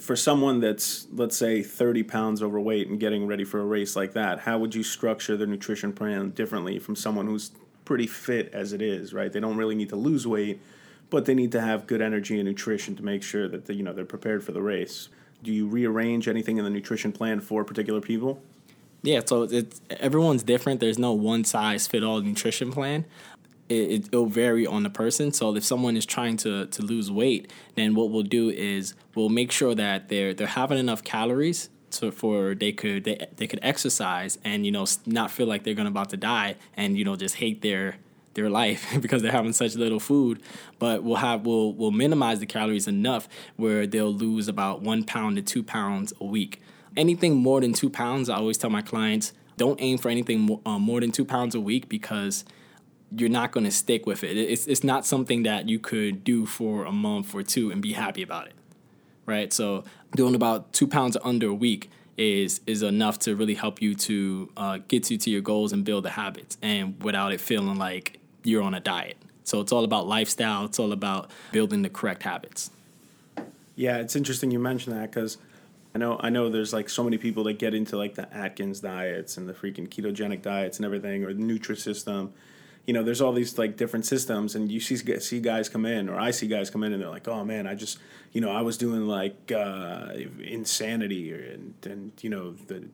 For 0.00 0.16
someone 0.16 0.60
that's 0.60 1.06
let's 1.12 1.36
say 1.36 1.62
30 1.62 2.04
pounds 2.04 2.42
overweight 2.42 2.88
and 2.88 2.98
getting 2.98 3.26
ready 3.26 3.44
for 3.44 3.60
a 3.60 3.64
race 3.64 3.96
like 3.96 4.14
that, 4.14 4.40
how 4.40 4.58
would 4.58 4.74
you 4.74 4.82
structure 4.82 5.36
the 5.36 5.46
nutrition 5.46 5.92
plan 5.92 6.30
differently 6.30 6.78
from 6.78 6.96
someone 6.96 7.26
who's 7.26 7.50
pretty 7.84 8.06
fit 8.06 8.52
as 8.54 8.72
it 8.72 8.80
is? 8.80 9.12
Right, 9.12 9.30
they 9.30 9.40
don't 9.40 9.58
really 9.58 9.74
need 9.74 9.90
to 9.90 9.96
lose 9.96 10.26
weight, 10.26 10.58
but 11.10 11.24
they 11.24 11.34
need 11.34 11.52
to 11.52 11.60
have 11.60 11.86
good 11.86 12.00
energy 12.00 12.38
and 12.38 12.48
nutrition 12.48 12.96
to 12.96 13.04
make 13.04 13.22
sure 13.22 13.48
that 13.48 13.66
the, 13.66 13.74
you 13.74 13.82
know 13.82 13.92
they're 13.92 14.04
prepared 14.04 14.44
for 14.44 14.52
the 14.52 14.62
race. 14.62 15.08
Do 15.42 15.52
you 15.52 15.66
rearrange 15.66 16.28
anything 16.28 16.56
in 16.56 16.64
the 16.64 16.70
nutrition 16.70 17.12
plan 17.12 17.40
for 17.40 17.64
particular 17.64 18.00
people? 18.00 18.42
Yeah, 19.02 19.20
so 19.24 19.42
it's 19.42 19.80
everyone's 19.90 20.42
different. 20.42 20.80
There's 20.80 20.98
no 20.98 21.12
one 21.12 21.44
size 21.44 21.86
fit 21.86 22.02
all 22.02 22.20
nutrition 22.20 22.72
plan. 22.72 23.04
It, 23.68 24.12
will 24.12 24.26
vary 24.26 24.64
on 24.64 24.84
the 24.84 24.90
person. 24.90 25.32
So 25.32 25.56
if 25.56 25.64
someone 25.64 25.96
is 25.96 26.06
trying 26.06 26.36
to, 26.38 26.66
to 26.66 26.82
lose 26.82 27.10
weight, 27.10 27.52
then 27.74 27.96
what 27.96 28.10
we'll 28.10 28.22
do 28.22 28.48
is 28.48 28.94
we'll 29.16 29.28
make 29.28 29.50
sure 29.50 29.74
that 29.74 30.08
they're 30.08 30.32
they're 30.32 30.46
having 30.46 30.78
enough 30.78 31.02
calories 31.02 31.68
to 31.92 32.12
for 32.12 32.54
they 32.54 32.72
could 32.72 33.04
they, 33.04 33.26
they 33.36 33.46
could 33.46 33.60
exercise 33.62 34.38
and 34.44 34.64
you 34.66 34.72
know 34.72 34.86
not 35.04 35.30
feel 35.30 35.46
like 35.46 35.64
they're 35.64 35.74
gonna 35.74 35.88
about 35.88 36.10
to 36.10 36.16
die 36.16 36.56
and 36.74 36.96
you 36.96 37.04
know 37.04 37.16
just 37.16 37.36
hate 37.36 37.62
their 37.62 37.96
their 38.36 38.48
life 38.48 38.86
because 39.00 39.22
they're 39.22 39.32
having 39.32 39.52
such 39.52 39.74
little 39.74 40.00
food. 40.00 40.40
But 40.78 41.02
we'll 41.02 41.16
have 41.16 41.44
we'll 41.44 41.72
we'll 41.72 41.90
minimize 41.90 42.38
the 42.38 42.46
calories 42.46 42.86
enough 42.86 43.28
where 43.56 43.84
they'll 43.84 44.14
lose 44.14 44.46
about 44.46 44.82
one 44.82 45.02
pound 45.02 45.34
to 45.36 45.42
two 45.42 45.64
pounds 45.64 46.12
a 46.20 46.24
week 46.24 46.62
anything 46.96 47.36
more 47.36 47.60
than 47.60 47.72
two 47.72 47.90
pounds, 47.90 48.28
I 48.28 48.36
always 48.36 48.58
tell 48.58 48.70
my 48.70 48.82
clients 48.82 49.32
don't 49.56 49.80
aim 49.80 49.98
for 49.98 50.08
anything 50.08 50.40
more, 50.40 50.60
uh, 50.66 50.78
more 50.78 51.00
than 51.00 51.12
two 51.12 51.24
pounds 51.24 51.54
a 51.54 51.60
week 51.60 51.88
because 51.88 52.44
you're 53.16 53.30
not 53.30 53.52
going 53.52 53.64
to 53.64 53.70
stick 53.70 54.06
with 54.06 54.24
it. 54.24 54.36
It's 54.36 54.66
it's 54.66 54.84
not 54.84 55.06
something 55.06 55.44
that 55.44 55.68
you 55.68 55.78
could 55.78 56.24
do 56.24 56.46
for 56.46 56.84
a 56.84 56.92
month 56.92 57.34
or 57.34 57.42
two 57.42 57.70
and 57.70 57.80
be 57.80 57.92
happy 57.92 58.22
about 58.22 58.48
it, 58.48 58.54
right? 59.24 59.52
So 59.52 59.84
doing 60.14 60.34
about 60.34 60.72
two 60.72 60.86
pounds 60.86 61.16
under 61.22 61.48
a 61.48 61.54
week 61.54 61.90
is 62.16 62.60
is 62.66 62.82
enough 62.82 63.18
to 63.20 63.36
really 63.36 63.54
help 63.54 63.80
you 63.80 63.94
to 63.94 64.50
uh, 64.56 64.78
get 64.88 65.10
you 65.10 65.18
to 65.18 65.30
your 65.30 65.40
goals 65.40 65.72
and 65.72 65.84
build 65.84 66.04
the 66.04 66.10
habits, 66.10 66.58
and 66.60 67.02
without 67.02 67.32
it 67.32 67.40
feeling 67.40 67.76
like 67.76 68.18
you're 68.46 68.62
on 68.62 68.74
a 68.74 68.80
diet. 68.80 69.16
So 69.44 69.60
it's 69.60 69.72
all 69.72 69.84
about 69.84 70.06
lifestyle. 70.06 70.64
It's 70.64 70.78
all 70.78 70.92
about 70.92 71.30
building 71.52 71.82
the 71.82 71.88
correct 71.88 72.22
habits. 72.22 72.70
Yeah, 73.74 73.98
it's 73.98 74.16
interesting 74.16 74.50
you 74.50 74.58
mentioned 74.58 74.96
that 74.96 75.10
because 75.10 75.38
I 75.94 75.98
know 75.98 76.18
I 76.20 76.30
know 76.30 76.48
there's 76.48 76.72
like 76.72 76.88
so 76.88 77.04
many 77.04 77.18
people 77.18 77.44
that 77.44 77.58
get 77.58 77.74
into 77.74 77.96
like 77.96 78.14
the 78.14 78.32
Atkins 78.34 78.80
diets 78.80 79.36
and 79.36 79.48
the 79.48 79.52
freaking 79.52 79.88
ketogenic 79.88 80.42
diets 80.42 80.78
and 80.78 80.84
everything 80.84 81.24
or 81.24 81.32
the 81.32 81.42
Nutrisystem. 81.42 82.30
You 82.86 82.94
know, 82.94 83.02
there's 83.02 83.20
all 83.20 83.32
these 83.32 83.58
like 83.58 83.76
different 83.76 84.06
systems, 84.06 84.54
and 84.54 84.70
you 84.70 84.78
see 84.78 84.96
see 85.18 85.40
guys 85.40 85.68
come 85.68 85.84
in, 85.84 86.08
or 86.08 86.18
I 86.20 86.30
see 86.30 86.46
guys 86.46 86.70
come 86.70 86.84
in, 86.84 86.92
and 86.92 87.02
they're 87.02 87.10
like, 87.10 87.26
"Oh 87.26 87.44
man, 87.44 87.66
I 87.66 87.74
just, 87.74 87.98
you 88.32 88.40
know, 88.40 88.50
I 88.50 88.62
was 88.62 88.78
doing 88.78 89.08
like 89.08 89.50
uh, 89.50 90.12
insanity, 90.40 91.32
and 91.32 91.74
and 91.84 92.12
you 92.20 92.30
know 92.30 92.52
the 92.52 92.84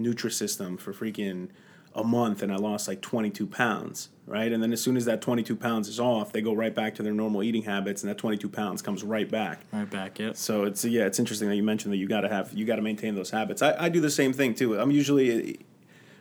Nutrisystem 0.00 0.80
for 0.80 0.92
freaking 0.92 1.48
a 1.96 2.04
month 2.04 2.42
and 2.42 2.52
I 2.52 2.56
lost 2.56 2.86
like 2.86 3.00
22 3.00 3.46
pounds, 3.46 4.10
right? 4.26 4.52
And 4.52 4.62
then 4.62 4.72
as 4.72 4.82
soon 4.82 4.96
as 4.96 5.06
that 5.06 5.22
22 5.22 5.56
pounds 5.56 5.88
is 5.88 5.98
off, 5.98 6.30
they 6.30 6.42
go 6.42 6.52
right 6.52 6.74
back 6.74 6.94
to 6.96 7.02
their 7.02 7.14
normal 7.14 7.42
eating 7.42 7.62
habits, 7.62 8.02
and 8.02 8.10
that 8.10 8.18
22 8.18 8.48
pounds 8.48 8.82
comes 8.82 9.02
right 9.02 9.28
back. 9.28 9.62
Right 9.72 9.88
back, 9.88 10.18
yeah. 10.18 10.32
So 10.34 10.64
it's 10.64 10.84
yeah, 10.84 11.06
it's 11.06 11.18
interesting 11.18 11.48
that 11.48 11.56
you 11.56 11.62
mentioned 11.62 11.92
that 11.92 11.96
you 11.96 12.06
got 12.06 12.20
to 12.20 12.28
have 12.28 12.52
you 12.52 12.66
got 12.66 12.76
to 12.76 12.82
maintain 12.82 13.14
those 13.14 13.30
habits. 13.30 13.62
I, 13.62 13.74
I 13.84 13.88
do 13.88 14.00
the 14.00 14.10
same 14.10 14.32
thing 14.32 14.54
too. 14.54 14.78
I'm 14.78 14.90
usually 14.90 15.54
eh, 15.54 15.56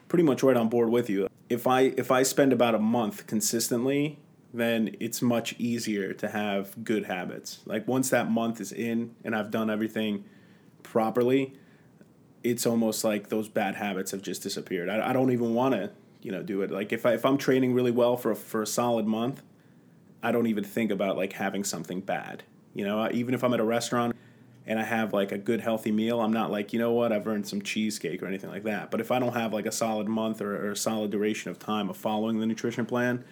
pretty 0.08 0.24
much 0.24 0.42
right 0.42 0.58
on 0.58 0.70
board 0.70 0.90
with 0.90 1.10
you. 1.10 1.28
If 1.50 1.68
I 1.68 1.82
if 1.82 2.10
I 2.10 2.24
spend 2.24 2.54
about 2.54 2.74
a 2.74 2.80
month 2.80 3.28
consistently, 3.28 4.18
then 4.54 4.96
it's 5.02 5.22
much 5.22 5.54
easier 5.60 6.14
to 6.14 6.30
have 6.30 6.84
good 6.84 7.06
habits. 7.06 7.60
Like 7.66 7.88
once 7.88 8.10
that 8.12 8.32
month 8.32 8.62
is 8.62 8.72
in 8.72 9.14
and 9.26 9.36
I've 9.36 9.52
done 9.52 9.70
everything 9.70 10.24
properly, 10.84 11.54
it's 12.46 12.66
almost 12.66 13.04
like 13.04 13.30
those 13.30 13.50
bad 13.50 13.76
habits 13.76 14.12
have 14.12 14.22
just 14.22 14.44
disappeared. 14.44 14.88
I, 14.88 15.10
I 15.10 15.14
don't 15.14 15.32
even 15.32 15.56
want 15.56 15.74
to, 15.74 15.90
you 16.22 16.32
know 16.32 16.44
do 16.44 16.62
it. 16.62 16.72
Like 16.72 16.94
if 16.94 17.06
I 17.06 17.14
if 17.14 17.26
I'm 17.26 17.38
training 17.38 17.74
really 17.74 17.92
well 17.92 18.18
for 18.18 18.32
a, 18.32 18.36
for 18.36 18.62
a 18.62 18.68
solid 18.68 19.08
month, 19.08 19.42
I 20.22 20.32
don't 20.32 20.48
even 20.48 20.64
think 20.64 20.92
about 20.92 21.18
like 21.18 21.34
having 21.34 21.64
something 21.64 22.02
bad. 22.02 22.44
You 22.74 22.86
know, 22.86 23.10
even 23.12 23.34
if 23.34 23.44
I'm 23.44 23.54
at 23.54 23.60
a 23.60 23.64
restaurant 23.64 24.16
and 24.68 24.80
I 24.80 24.84
have 24.84 25.14
like 25.14 25.32
a 25.32 25.38
good 25.38 25.62
healthy 25.62 25.92
meal, 25.92 26.20
I'm 26.22 26.34
not 26.34 26.52
like, 26.52 26.74
you 26.74 26.80
know 26.80 26.92
what, 26.92 27.12
I've 27.12 27.28
earned 27.28 27.48
some 27.48 27.62
cheesecake 27.62 28.22
or 28.22 28.28
anything 28.28 28.50
like 28.50 28.64
that. 28.64 28.92
But 28.92 29.02
if 29.02 29.12
I 29.12 29.20
don't 29.20 29.34
have 29.34 29.54
like 29.54 29.66
a 29.66 29.72
solid 29.72 30.08
month 30.08 30.42
or, 30.42 30.68
or 30.68 30.72
a 30.72 30.76
solid 30.76 31.12
duration 31.12 31.52
of 31.52 31.60
time 31.60 31.90
of 31.90 31.98
following 31.98 32.40
the 32.40 32.46
nutrition 32.46 32.86
plan, 32.86 33.24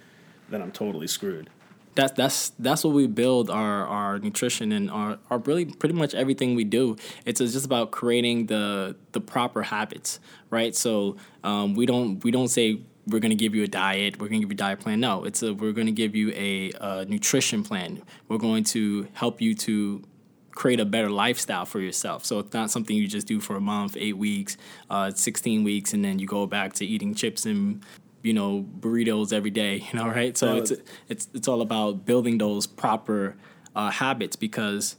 then 0.50 0.62
I'm 0.62 0.72
totally 0.72 1.08
screwed. 1.08 1.50
That's 1.96 2.14
that's 2.14 2.50
that's 2.60 2.84
what 2.84 2.94
we 2.94 3.08
build 3.08 3.50
our, 3.50 3.86
our 3.86 4.20
nutrition 4.20 4.72
and 4.72 4.90
our, 4.90 5.20
our 5.30 5.38
really 5.40 5.66
pretty 5.66 5.96
much 5.96 6.14
everything 6.14 6.56
we 6.56 6.64
do. 6.64 6.96
It's 7.26 7.40
just 7.40 7.66
about 7.66 7.92
creating 7.92 8.48
the 8.48 8.96
the 9.12 9.22
proper 9.22 9.64
habits, 9.64 10.20
right? 10.50 10.76
So 10.76 11.18
um, 11.44 11.76
we 11.76 11.86
don't 11.86 12.24
we 12.24 12.32
don't 12.32 12.48
say 12.48 12.82
we're 13.08 13.20
going 13.20 13.32
to 13.32 13.36
give 13.36 13.54
you 13.54 13.64
a 13.64 13.68
diet, 13.68 14.20
we're 14.20 14.30
going 14.30 14.42
to 14.42 14.48
give 14.48 14.52
you 14.52 14.56
a 14.56 14.58
diet 14.58 14.80
plan. 14.80 15.00
No, 15.00 15.24
it's 15.24 15.44
a 15.44 15.54
we're 15.54 15.74
going 15.74 15.88
to 15.88 15.94
give 15.94 16.16
you 16.16 16.32
a, 16.36 16.72
a 16.80 17.06
nutrition 17.06 17.64
plan. 17.64 18.02
We're 18.28 18.38
going 18.38 18.64
to 18.66 19.08
help 19.14 19.42
you 19.42 19.54
to 19.56 20.04
create 20.52 20.80
a 20.80 20.86
better 20.86 21.10
lifestyle 21.10 21.66
for 21.66 21.80
yourself. 21.80 22.26
So 22.26 22.40
it's 22.40 22.54
not 22.54 22.72
something 22.72 22.96
you 22.96 23.08
just 23.08 23.28
do 23.28 23.40
for 23.40 23.56
a 23.56 23.62
month, 23.62 23.98
eight 24.00 24.18
weeks, 24.18 24.56
uh, 24.90 25.12
16 25.12 25.64
weeks, 25.64 25.94
and 25.94 26.06
then 26.06 26.20
you 26.20 26.28
go 26.28 26.46
back 26.46 26.74
to 26.74 26.86
eating 26.86 27.16
chips 27.16 27.46
and 27.46 27.84
you 28.24 28.34
know 28.34 28.66
burritos 28.80 29.32
every 29.32 29.52
day. 29.52 29.88
You 29.94 30.00
know, 30.00 30.08
right? 30.08 30.36
So 30.36 30.56
it's 30.58 30.72
it's 31.08 31.28
it's 31.34 31.48
all 31.48 31.62
about 31.62 32.06
building 32.06 32.40
those 32.40 32.66
proper 32.66 33.36
uh, 33.76 33.92
habits 33.92 34.36
because 34.36 34.96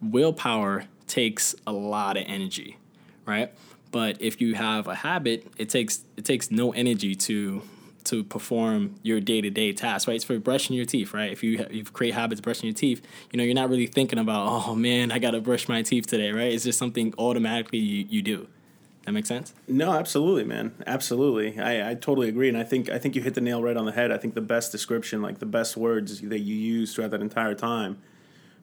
willpower 0.00 0.84
takes 1.06 1.54
a 1.66 1.72
lot 1.72 2.16
of 2.16 2.24
energy, 2.26 2.78
right? 3.24 3.52
But 3.92 4.20
if 4.20 4.40
you 4.40 4.54
have 4.54 4.88
a 4.88 4.94
habit, 4.94 5.46
it 5.58 5.68
takes 5.68 6.04
it 6.16 6.24
takes 6.24 6.50
no 6.50 6.72
energy 6.72 7.14
to 7.14 7.62
to 8.04 8.24
perform 8.24 8.96
your 9.02 9.20
day 9.20 9.40
to 9.40 9.50
day 9.50 9.72
tasks, 9.72 10.08
right? 10.08 10.16
It's 10.16 10.24
for 10.24 10.38
brushing 10.38 10.74
your 10.74 10.86
teeth, 10.86 11.14
right? 11.14 11.30
If 11.30 11.44
you 11.44 11.64
you 11.70 11.84
create 11.84 12.14
habits 12.14 12.40
brushing 12.40 12.66
your 12.66 12.74
teeth, 12.74 13.02
you 13.30 13.36
know 13.36 13.44
you're 13.44 13.54
not 13.54 13.68
really 13.70 13.86
thinking 13.86 14.18
about, 14.18 14.48
oh 14.48 14.74
man, 14.74 15.12
I 15.12 15.18
gotta 15.18 15.40
brush 15.40 15.68
my 15.68 15.82
teeth 15.82 16.06
today, 16.06 16.32
right? 16.32 16.52
It's 16.52 16.64
just 16.64 16.78
something 16.78 17.14
automatically 17.18 17.78
you, 17.78 18.06
you 18.08 18.22
do. 18.22 18.48
That 19.04 19.12
makes 19.12 19.28
sense? 19.28 19.52
No, 19.66 19.92
absolutely, 19.92 20.44
man. 20.44 20.74
Absolutely. 20.86 21.58
I, 21.58 21.90
I 21.90 21.94
totally 21.94 22.28
agree. 22.28 22.48
And 22.48 22.56
I 22.56 22.62
think 22.62 22.88
I 22.88 22.98
think 22.98 23.16
you 23.16 23.22
hit 23.22 23.34
the 23.34 23.40
nail 23.40 23.60
right 23.62 23.76
on 23.76 23.84
the 23.84 23.92
head. 23.92 24.12
I 24.12 24.16
think 24.16 24.34
the 24.34 24.40
best 24.40 24.70
description, 24.70 25.20
like 25.22 25.38
the 25.38 25.46
best 25.46 25.76
words 25.76 26.20
that 26.20 26.38
you 26.38 26.54
used 26.54 26.94
throughout 26.94 27.10
that 27.10 27.20
entire 27.20 27.54
time 27.54 27.98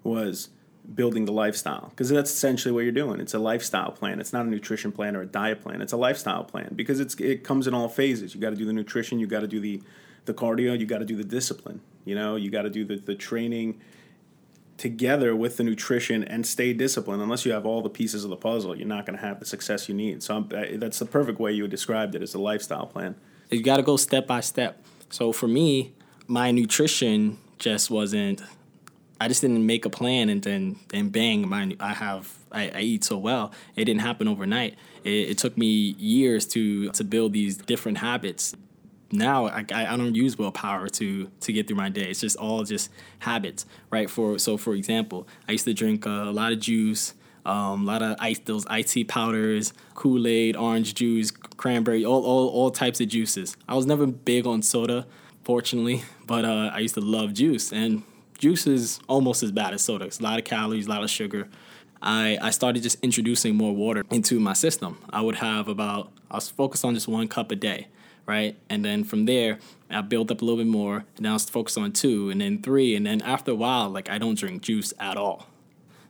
was 0.03 0.49
building 0.95 1.25
the 1.25 1.31
lifestyle. 1.31 1.89
Because 1.89 2.09
that's 2.09 2.31
essentially 2.31 2.71
what 2.71 2.81
you're 2.81 2.93
doing. 2.93 3.19
It's 3.19 3.33
a 3.33 3.39
lifestyle 3.39 3.91
plan. 3.91 4.19
It's 4.19 4.31
not 4.31 4.45
a 4.45 4.49
nutrition 4.49 4.91
plan 4.91 5.15
or 5.15 5.21
a 5.21 5.25
diet 5.25 5.61
plan. 5.61 5.81
It's 5.81 5.93
a 5.93 5.97
lifestyle 5.97 6.45
plan 6.45 6.71
because 6.73 6.99
it's 6.99 7.15
it 7.15 7.43
comes 7.43 7.67
in 7.67 7.73
all 7.73 7.89
phases. 7.89 8.33
You 8.33 8.41
gotta 8.41 8.55
do 8.55 8.65
the 8.65 8.73
nutrition, 8.73 9.19
you 9.19 9.27
gotta 9.27 9.47
do 9.47 9.59
the 9.59 9.81
the 10.25 10.33
cardio, 10.33 10.79
you 10.79 10.85
gotta 10.85 11.05
do 11.05 11.15
the 11.15 11.23
discipline. 11.23 11.81
You 12.05 12.15
know, 12.15 12.37
you 12.37 12.49
gotta 12.49 12.69
do 12.69 12.85
the, 12.85 12.95
the 12.95 13.15
training 13.15 13.81
together 14.79 15.35
with 15.35 15.57
the 15.57 15.63
nutrition 15.63 16.23
and 16.23 16.47
stay 16.47 16.73
disciplined. 16.73 17.21
Unless 17.21 17.45
you 17.45 17.51
have 17.51 17.65
all 17.65 17.81
the 17.81 17.89
pieces 17.89 18.23
of 18.23 18.29
the 18.29 18.35
puzzle, 18.37 18.75
you're 18.75 18.87
not 18.87 19.05
going 19.05 19.17
to 19.17 19.23
have 19.23 19.39
the 19.39 19.45
success 19.45 19.87
you 19.87 19.93
need. 19.93 20.23
So 20.23 20.37
I'm, 20.37 20.43
uh, 20.55 20.77
that's 20.77 20.97
the 20.97 21.05
perfect 21.05 21.39
way 21.39 21.51
you 21.51 21.67
described 21.67 22.15
it 22.15 22.23
as 22.23 22.33
a 22.33 22.39
lifestyle 22.39 22.87
plan. 22.87 23.15
You 23.49 23.61
got 23.61 23.77
to 23.77 23.83
go 23.83 23.97
step 23.97 24.25
by 24.25 24.39
step. 24.39 24.81
So 25.09 25.31
for 25.31 25.47
me, 25.47 25.93
my 26.27 26.51
nutrition 26.51 27.37
just 27.57 27.91
wasn't. 27.91 28.41
I 29.21 29.27
just 29.27 29.41
didn't 29.41 29.65
make 29.65 29.85
a 29.85 29.89
plan 29.89 30.29
and 30.29 30.41
then 30.41 30.77
then 30.87 31.09
bang, 31.09 31.47
my 31.47 31.75
I 31.81 31.93
have 31.93 32.33
I, 32.51 32.69
I 32.69 32.79
eat 32.79 33.03
so 33.03 33.17
well. 33.17 33.51
It 33.75 33.85
didn't 33.85 34.01
happen 34.01 34.29
overnight. 34.29 34.75
It, 35.03 35.31
it 35.31 35.37
took 35.37 35.57
me 35.57 35.67
years 35.97 36.45
to 36.47 36.89
to 36.91 37.03
build 37.03 37.33
these 37.33 37.57
different 37.57 37.97
habits 37.97 38.55
now 39.11 39.47
I, 39.47 39.65
I 39.71 39.97
don't 39.97 40.15
use 40.15 40.37
willpower 40.37 40.87
to 40.89 41.29
to 41.39 41.53
get 41.53 41.67
through 41.67 41.77
my 41.77 41.89
day. 41.89 42.09
It's 42.09 42.21
just 42.21 42.37
all 42.37 42.63
just 42.63 42.91
habits, 43.19 43.65
right? 43.89 44.09
For 44.09 44.37
so 44.37 44.57
for 44.57 44.73
example, 44.75 45.27
I 45.47 45.53
used 45.53 45.65
to 45.65 45.73
drink 45.73 46.05
a 46.05 46.09
lot 46.09 46.51
of 46.51 46.59
juice, 46.59 47.13
um, 47.45 47.83
a 47.83 47.85
lot 47.85 48.01
of 48.01 48.17
ice, 48.19 48.39
those 48.39 48.65
iced 48.67 49.07
powders, 49.07 49.73
Kool 49.95 50.27
Aid, 50.27 50.55
orange 50.55 50.93
juice, 50.93 51.31
cranberry, 51.31 52.05
all, 52.05 52.23
all 52.23 52.49
all 52.49 52.71
types 52.71 53.01
of 53.01 53.07
juices. 53.07 53.57
I 53.67 53.75
was 53.75 53.85
never 53.85 54.05
big 54.05 54.45
on 54.45 54.61
soda, 54.61 55.07
fortunately, 55.43 56.03
but 56.27 56.45
uh, 56.45 56.71
I 56.73 56.79
used 56.79 56.95
to 56.95 57.01
love 57.01 57.33
juice, 57.33 57.73
and 57.73 58.03
juice 58.37 58.67
is 58.67 58.99
almost 59.07 59.43
as 59.43 59.51
bad 59.51 59.73
as 59.73 59.81
soda. 59.81 60.05
It's 60.05 60.19
a 60.19 60.23
lot 60.23 60.39
of 60.39 60.45
calories, 60.45 60.87
a 60.87 60.89
lot 60.89 61.03
of 61.03 61.09
sugar. 61.09 61.47
I, 62.01 62.37
I 62.41 62.51
started 62.51 62.81
just 62.81 62.97
introducing 63.03 63.55
more 63.55 63.75
water 63.75 64.05
into 64.09 64.39
my 64.39 64.53
system. 64.53 64.99
I 65.09 65.19
would 65.19 65.35
have 65.35 65.67
about, 65.67 66.13
I 66.31 66.35
was 66.35 66.49
focused 66.49 66.85
on 66.85 66.93
just 66.93 67.09
one 67.09 67.27
cup 67.27 67.51
a 67.51 67.57
day 67.57 67.87
right? 68.29 68.55
And 68.69 68.85
then 68.85 69.03
from 69.03 69.25
there, 69.25 69.57
I 69.89 70.01
built 70.01 70.29
up 70.29 70.43
a 70.43 70.45
little 70.45 70.63
bit 70.63 70.69
more, 70.69 70.97
and 71.15 71.21
now 71.21 71.33
I 71.33 71.39
focus 71.39 71.77
on 71.77 71.91
two, 71.91 72.29
and 72.29 72.39
then 72.39 72.61
three, 72.61 72.95
and 72.95 73.03
then 73.07 73.23
after 73.23 73.51
a 73.51 73.55
while, 73.55 73.89
like 73.89 74.07
I 74.07 74.19
don't 74.19 74.37
drink 74.37 74.61
juice 74.61 74.93
at 74.99 75.17
all. 75.17 75.47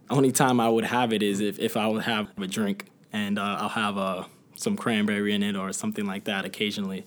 Only 0.09 0.33
time 0.33 0.59
I 0.59 0.67
would 0.67 0.83
have 0.83 1.13
it 1.13 1.23
is 1.23 1.39
if, 1.39 1.57
if 1.59 1.77
I 1.77 1.87
would 1.87 2.03
have 2.03 2.27
a 2.37 2.45
drink, 2.45 2.87
and 3.13 3.39
uh, 3.39 3.57
I'll 3.61 3.69
have 3.69 3.97
uh, 3.97 4.25
some 4.55 4.75
cranberry 4.75 5.33
in 5.33 5.41
it 5.43 5.55
or 5.55 5.71
something 5.71 6.05
like 6.05 6.25
that 6.25 6.43
occasionally. 6.43 7.05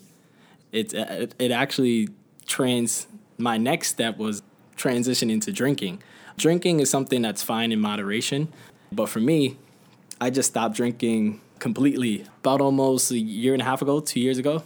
It, 0.71 0.95
it, 0.95 1.35
it 1.37 1.51
actually 1.51 2.09
trans, 2.47 3.05
my 3.37 3.57
next 3.59 3.89
step 3.89 4.17
was 4.17 4.41
transitioning 4.75 5.39
to 5.41 5.51
drinking. 5.51 6.01
Drinking 6.37 6.79
is 6.79 6.89
something 6.89 7.21
that's 7.21 7.43
fine 7.43 7.71
in 7.71 7.79
moderation, 7.79 8.51
but 8.91 9.09
for 9.09 9.19
me, 9.19 9.57
I 10.19 10.31
just 10.31 10.49
stopped 10.49 10.75
drinking 10.75 11.39
completely 11.59 12.25
about 12.39 12.61
almost 12.61 13.11
a 13.11 13.19
year 13.19 13.53
and 13.53 13.61
a 13.61 13.65
half 13.65 13.83
ago, 13.83 13.99
two 13.99 14.19
years 14.19 14.39
ago. 14.39 14.63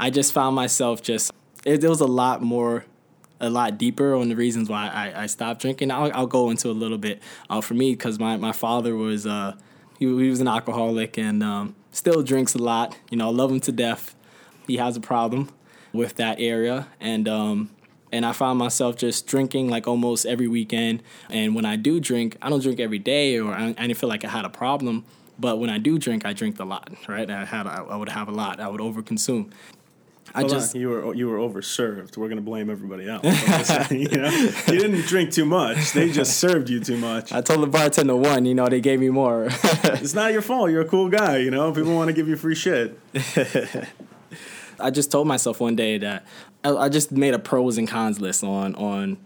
I 0.00 0.08
just 0.08 0.32
found 0.32 0.56
myself 0.56 1.02
just 1.02 1.30
it, 1.64 1.84
it 1.84 1.88
was 1.88 2.00
a 2.00 2.06
lot 2.06 2.40
more 2.42 2.86
a 3.38 3.50
lot 3.50 3.76
deeper 3.76 4.14
on 4.14 4.30
the 4.30 4.34
reasons 4.34 4.68
why 4.70 4.88
I, 4.88 5.24
I 5.24 5.26
stopped 5.26 5.60
drinking. 5.60 5.90
I'll, 5.90 6.10
I'll 6.14 6.26
go 6.26 6.50
into 6.50 6.68
a 6.68 6.72
little 6.72 6.98
bit 6.98 7.22
uh, 7.48 7.60
for 7.60 7.74
me 7.74 7.92
because 7.92 8.18
my, 8.18 8.36
my 8.36 8.52
father 8.52 8.96
was 8.96 9.26
uh, 9.26 9.56
he, 9.98 10.06
he 10.06 10.30
was 10.30 10.40
an 10.40 10.48
alcoholic 10.48 11.18
and 11.18 11.42
um, 11.42 11.74
still 11.90 12.22
drinks 12.22 12.54
a 12.54 12.58
lot. 12.58 12.96
You 13.10 13.18
know, 13.18 13.28
I 13.28 13.30
love 13.30 13.50
him 13.50 13.60
to 13.60 13.72
death. 13.72 14.14
He 14.66 14.78
has 14.78 14.96
a 14.96 15.00
problem 15.00 15.50
with 15.92 16.16
that 16.16 16.40
area 16.40 16.88
and 16.98 17.28
um, 17.28 17.70
and 18.10 18.24
I 18.24 18.32
found 18.32 18.58
myself 18.58 18.96
just 18.96 19.26
drinking 19.26 19.68
like 19.68 19.86
almost 19.86 20.24
every 20.24 20.48
weekend. 20.48 21.02
And 21.28 21.54
when 21.54 21.66
I 21.66 21.76
do 21.76 22.00
drink, 22.00 22.38
I 22.40 22.48
don't 22.48 22.62
drink 22.62 22.80
every 22.80 22.98
day 22.98 23.38
or 23.38 23.52
I, 23.52 23.68
I 23.68 23.72
didn't 23.72 23.98
feel 23.98 24.08
like 24.08 24.24
I 24.24 24.28
had 24.28 24.46
a 24.46 24.50
problem. 24.50 25.04
But 25.38 25.58
when 25.58 25.70
I 25.70 25.78
do 25.78 25.98
drink, 25.98 26.26
I 26.26 26.34
drink 26.34 26.58
a 26.60 26.64
lot, 26.64 26.90
right? 27.08 27.30
I 27.30 27.44
had 27.44 27.66
I 27.66 27.96
would 27.96 28.10
have 28.10 28.28
a 28.28 28.32
lot. 28.32 28.60
I 28.60 28.68
would 28.68 28.80
overconsume. 28.80 29.50
I 30.34 30.40
Hold 30.40 30.52
just 30.52 30.74
on. 30.74 30.80
you 30.80 30.88
were 30.90 31.14
you 31.14 31.28
were 31.28 31.38
overserved. 31.38 32.16
We're 32.16 32.28
gonna 32.28 32.40
blame 32.40 32.70
everybody 32.70 33.08
else. 33.08 33.24
you 33.90 34.08
know, 34.08 34.30
you 34.30 34.78
didn't 34.78 35.02
drink 35.06 35.32
too 35.32 35.44
much. 35.44 35.92
They 35.92 36.10
just 36.10 36.38
served 36.38 36.70
you 36.70 36.80
too 36.80 36.96
much. 36.96 37.32
I 37.32 37.40
told 37.40 37.62
the 37.62 37.66
bartender 37.66 38.14
one. 38.14 38.44
You 38.44 38.54
know, 38.54 38.68
they 38.68 38.80
gave 38.80 39.00
me 39.00 39.08
more. 39.10 39.48
it's 39.50 40.14
not 40.14 40.32
your 40.32 40.42
fault. 40.42 40.70
You're 40.70 40.82
a 40.82 40.88
cool 40.88 41.08
guy. 41.08 41.38
You 41.38 41.50
know, 41.50 41.72
people 41.72 41.94
want 41.94 42.08
to 42.08 42.12
give 42.12 42.28
you 42.28 42.36
free 42.36 42.54
shit. 42.54 42.98
I 44.78 44.90
just 44.90 45.10
told 45.10 45.26
myself 45.26 45.60
one 45.60 45.76
day 45.76 45.98
that 45.98 46.24
I, 46.64 46.70
I 46.70 46.88
just 46.88 47.12
made 47.12 47.34
a 47.34 47.38
pros 47.38 47.76
and 47.76 47.88
cons 47.88 48.20
list 48.20 48.44
on 48.44 48.74
on 48.76 49.18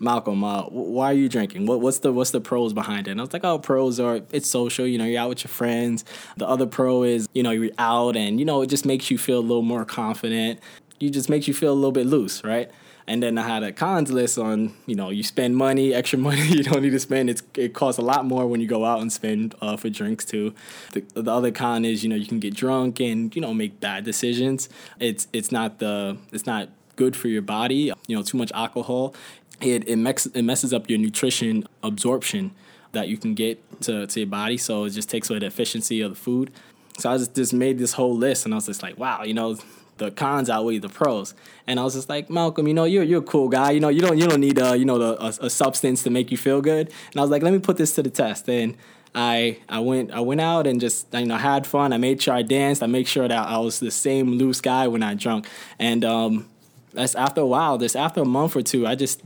Malcolm, 0.00 0.44
uh, 0.44 0.62
why 0.64 1.10
are 1.10 1.14
you 1.14 1.28
drinking? 1.28 1.66
What, 1.66 1.80
what's 1.80 1.98
the 1.98 2.12
what's 2.12 2.30
the 2.30 2.40
pros 2.40 2.72
behind 2.72 3.08
it? 3.08 3.12
And 3.12 3.20
I 3.20 3.24
was 3.24 3.32
like, 3.32 3.44
oh, 3.44 3.58
pros 3.58 4.00
are 4.00 4.20
it's 4.32 4.48
social. 4.48 4.86
You 4.86 4.98
know, 4.98 5.04
you're 5.04 5.20
out 5.20 5.28
with 5.28 5.44
your 5.44 5.50
friends. 5.50 6.04
The 6.36 6.46
other 6.46 6.66
pro 6.66 7.02
is 7.02 7.28
you 7.34 7.42
know 7.42 7.50
you're 7.50 7.72
out 7.78 8.16
and 8.16 8.38
you 8.38 8.44
know 8.44 8.62
it 8.62 8.68
just 8.68 8.86
makes 8.86 9.10
you 9.10 9.18
feel 9.18 9.38
a 9.38 9.40
little 9.40 9.62
more 9.62 9.84
confident. 9.84 10.60
You 11.00 11.10
just 11.10 11.28
makes 11.28 11.46
you 11.46 11.54
feel 11.54 11.72
a 11.72 11.74
little 11.74 11.92
bit 11.92 12.06
loose, 12.06 12.42
right? 12.44 12.70
And 13.08 13.22
then 13.22 13.38
I 13.38 13.48
had 13.48 13.62
a 13.62 13.72
cons 13.72 14.12
list 14.12 14.38
on, 14.38 14.74
you 14.84 14.94
know, 14.94 15.08
you 15.08 15.22
spend 15.22 15.56
money, 15.56 15.94
extra 16.00 16.18
money 16.18 16.42
you 16.46 16.62
don't 16.62 16.82
need 16.82 16.90
to 16.90 17.00
spend. 17.00 17.30
It's, 17.30 17.42
it 17.54 17.72
costs 17.72 17.98
a 17.98 18.02
lot 18.02 18.26
more 18.26 18.46
when 18.46 18.60
you 18.60 18.66
go 18.68 18.84
out 18.84 19.00
and 19.00 19.10
spend 19.10 19.54
uh, 19.62 19.78
for 19.78 19.88
drinks 19.88 20.26
too. 20.26 20.54
The, 20.92 21.00
the 21.14 21.32
other 21.32 21.50
con 21.50 21.86
is, 21.86 22.02
you 22.02 22.10
know, 22.10 22.16
you 22.16 22.26
can 22.26 22.38
get 22.38 22.54
drunk 22.54 23.00
and 23.00 23.34
you 23.34 23.40
know 23.40 23.54
make 23.54 23.80
bad 23.80 24.04
decisions. 24.04 24.68
It's 25.00 25.26
it's 25.32 25.50
not 25.50 25.78
the 25.78 26.18
it's 26.32 26.46
not 26.46 26.68
good 26.96 27.16
for 27.16 27.28
your 27.28 27.42
body. 27.42 27.92
You 28.06 28.16
know, 28.16 28.22
too 28.22 28.36
much 28.36 28.52
alcohol 28.52 29.14
it 29.60 29.88
it, 29.88 29.96
mex- 29.96 30.26
it 30.26 30.42
messes 30.42 30.72
up 30.72 30.88
your 30.88 30.98
nutrition 30.98 31.64
absorption 31.82 32.52
that 32.92 33.08
you 33.08 33.16
can 33.16 33.34
get 33.34 33.80
to, 33.82 34.06
to 34.06 34.20
your 34.20 34.28
body. 34.28 34.56
So 34.56 34.84
it 34.84 34.90
just 34.90 35.10
takes 35.10 35.28
away 35.30 35.40
the 35.40 35.46
efficiency 35.46 36.00
of 36.00 36.10
the 36.10 36.16
food. 36.16 36.50
So 36.98 37.10
I 37.10 37.18
just, 37.18 37.34
just 37.34 37.52
made 37.52 37.78
this 37.78 37.92
whole 37.92 38.16
list 38.16 38.44
and 38.44 38.54
I 38.54 38.56
was 38.56 38.66
just 38.66 38.82
like, 38.82 38.98
wow, 38.98 39.22
you 39.22 39.34
know, 39.34 39.56
the 39.98 40.10
cons 40.10 40.48
outweigh 40.48 40.78
the 40.78 40.88
pros. 40.88 41.34
And 41.66 41.78
I 41.78 41.84
was 41.84 41.94
just 41.94 42.08
like, 42.08 42.30
Malcolm, 42.30 42.66
you 42.66 42.74
know, 42.74 42.84
you're 42.84 43.02
you're 43.02 43.20
a 43.20 43.24
cool 43.24 43.48
guy. 43.48 43.72
You 43.72 43.80
know, 43.80 43.88
you 43.88 44.00
don't 44.00 44.16
you 44.16 44.26
don't 44.26 44.40
need 44.40 44.58
a 44.58 44.76
you 44.76 44.84
know 44.84 44.98
the, 44.98 45.22
a, 45.22 45.46
a 45.46 45.50
substance 45.50 46.02
to 46.04 46.10
make 46.10 46.30
you 46.30 46.36
feel 46.36 46.60
good. 46.60 46.88
And 47.10 47.16
I 47.16 47.20
was 47.20 47.30
like, 47.30 47.42
let 47.42 47.52
me 47.52 47.58
put 47.58 47.76
this 47.76 47.94
to 47.96 48.02
the 48.02 48.10
test. 48.10 48.48
And 48.48 48.76
I 49.14 49.58
I 49.68 49.80
went 49.80 50.12
I 50.12 50.20
went 50.20 50.40
out 50.40 50.66
and 50.66 50.80
just 50.80 51.12
you 51.12 51.26
know 51.26 51.36
had 51.36 51.66
fun. 51.66 51.92
I 51.92 51.98
made 51.98 52.22
sure 52.22 52.34
I 52.34 52.42
danced. 52.42 52.82
I 52.82 52.86
made 52.86 53.08
sure 53.08 53.26
that 53.26 53.48
I 53.48 53.58
was 53.58 53.80
the 53.80 53.90
same 53.90 54.32
loose 54.32 54.60
guy 54.60 54.86
when 54.86 55.02
I 55.02 55.14
drunk. 55.14 55.46
And 55.78 56.04
um, 56.04 56.48
that's 56.92 57.14
after 57.14 57.40
a 57.40 57.46
while. 57.46 57.78
Just 57.78 57.96
after 57.96 58.22
a 58.22 58.26
month 58.26 58.56
or 58.56 58.62
two, 58.62 58.86
I 58.86 58.94
just 58.94 59.22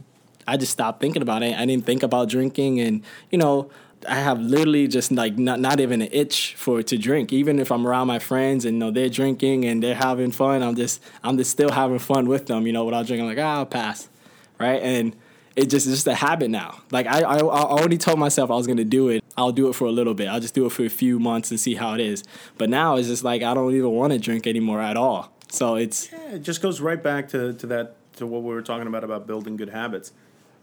I 0.46 0.56
just 0.56 0.72
stopped 0.72 1.00
thinking 1.00 1.22
about 1.22 1.42
it. 1.42 1.56
I 1.56 1.66
didn't 1.66 1.86
think 1.86 2.02
about 2.02 2.28
drinking, 2.28 2.80
and 2.80 3.02
you 3.30 3.38
know, 3.38 3.70
I 4.08 4.16
have 4.16 4.40
literally 4.40 4.88
just 4.88 5.12
like 5.12 5.38
not 5.38 5.60
not 5.60 5.80
even 5.80 6.02
an 6.02 6.08
itch 6.12 6.54
for 6.56 6.82
to 6.82 6.98
drink. 6.98 7.32
Even 7.32 7.58
if 7.58 7.70
I'm 7.70 7.86
around 7.86 8.08
my 8.08 8.18
friends 8.18 8.64
and 8.64 8.74
you 8.74 8.80
know 8.80 8.90
they're 8.90 9.08
drinking 9.08 9.64
and 9.64 9.82
they're 9.82 9.94
having 9.94 10.32
fun, 10.32 10.62
I'm 10.62 10.76
just 10.76 11.02
I'm 11.22 11.36
just 11.36 11.50
still 11.50 11.70
having 11.70 11.98
fun 11.98 12.26
with 12.26 12.46
them. 12.46 12.66
You 12.66 12.72
know, 12.72 12.84
without 12.84 13.06
drinking, 13.06 13.26
like 13.26 13.38
ah, 13.38 13.58
I'll 13.58 13.66
pass, 13.66 14.08
right? 14.58 14.82
And 14.82 15.16
it 15.54 15.66
just 15.66 15.86
it's 15.86 15.96
just 15.96 16.06
a 16.06 16.14
habit 16.14 16.50
now. 16.50 16.80
Like 16.90 17.06
I, 17.06 17.20
I 17.20 17.38
I 17.38 17.40
already 17.40 17.98
told 17.98 18.18
myself 18.18 18.50
I 18.50 18.54
was 18.54 18.66
gonna 18.66 18.84
do 18.84 19.08
it. 19.08 19.24
I'll 19.36 19.52
do 19.52 19.68
it 19.68 19.74
for 19.74 19.86
a 19.86 19.92
little 19.92 20.14
bit. 20.14 20.28
I'll 20.28 20.40
just 20.40 20.54
do 20.54 20.66
it 20.66 20.72
for 20.72 20.84
a 20.84 20.90
few 20.90 21.18
months 21.18 21.50
and 21.50 21.58
see 21.58 21.74
how 21.74 21.94
it 21.94 22.00
is. 22.00 22.24
But 22.58 22.70
now 22.70 22.96
it's 22.96 23.08
just 23.08 23.24
like 23.24 23.42
I 23.42 23.54
don't 23.54 23.74
even 23.74 23.90
want 23.90 24.12
to 24.12 24.18
drink 24.18 24.46
anymore 24.46 24.80
at 24.80 24.96
all. 24.96 25.32
So 25.50 25.76
it's 25.76 26.10
Yeah, 26.10 26.36
it 26.36 26.42
just 26.42 26.62
goes 26.62 26.80
right 26.80 27.02
back 27.02 27.28
to, 27.28 27.52
to 27.54 27.66
that 27.68 27.96
to 28.16 28.26
what 28.26 28.42
we 28.42 28.54
were 28.54 28.62
talking 28.62 28.86
about 28.86 29.04
about 29.04 29.26
building 29.26 29.56
good 29.56 29.70
habits. 29.70 30.12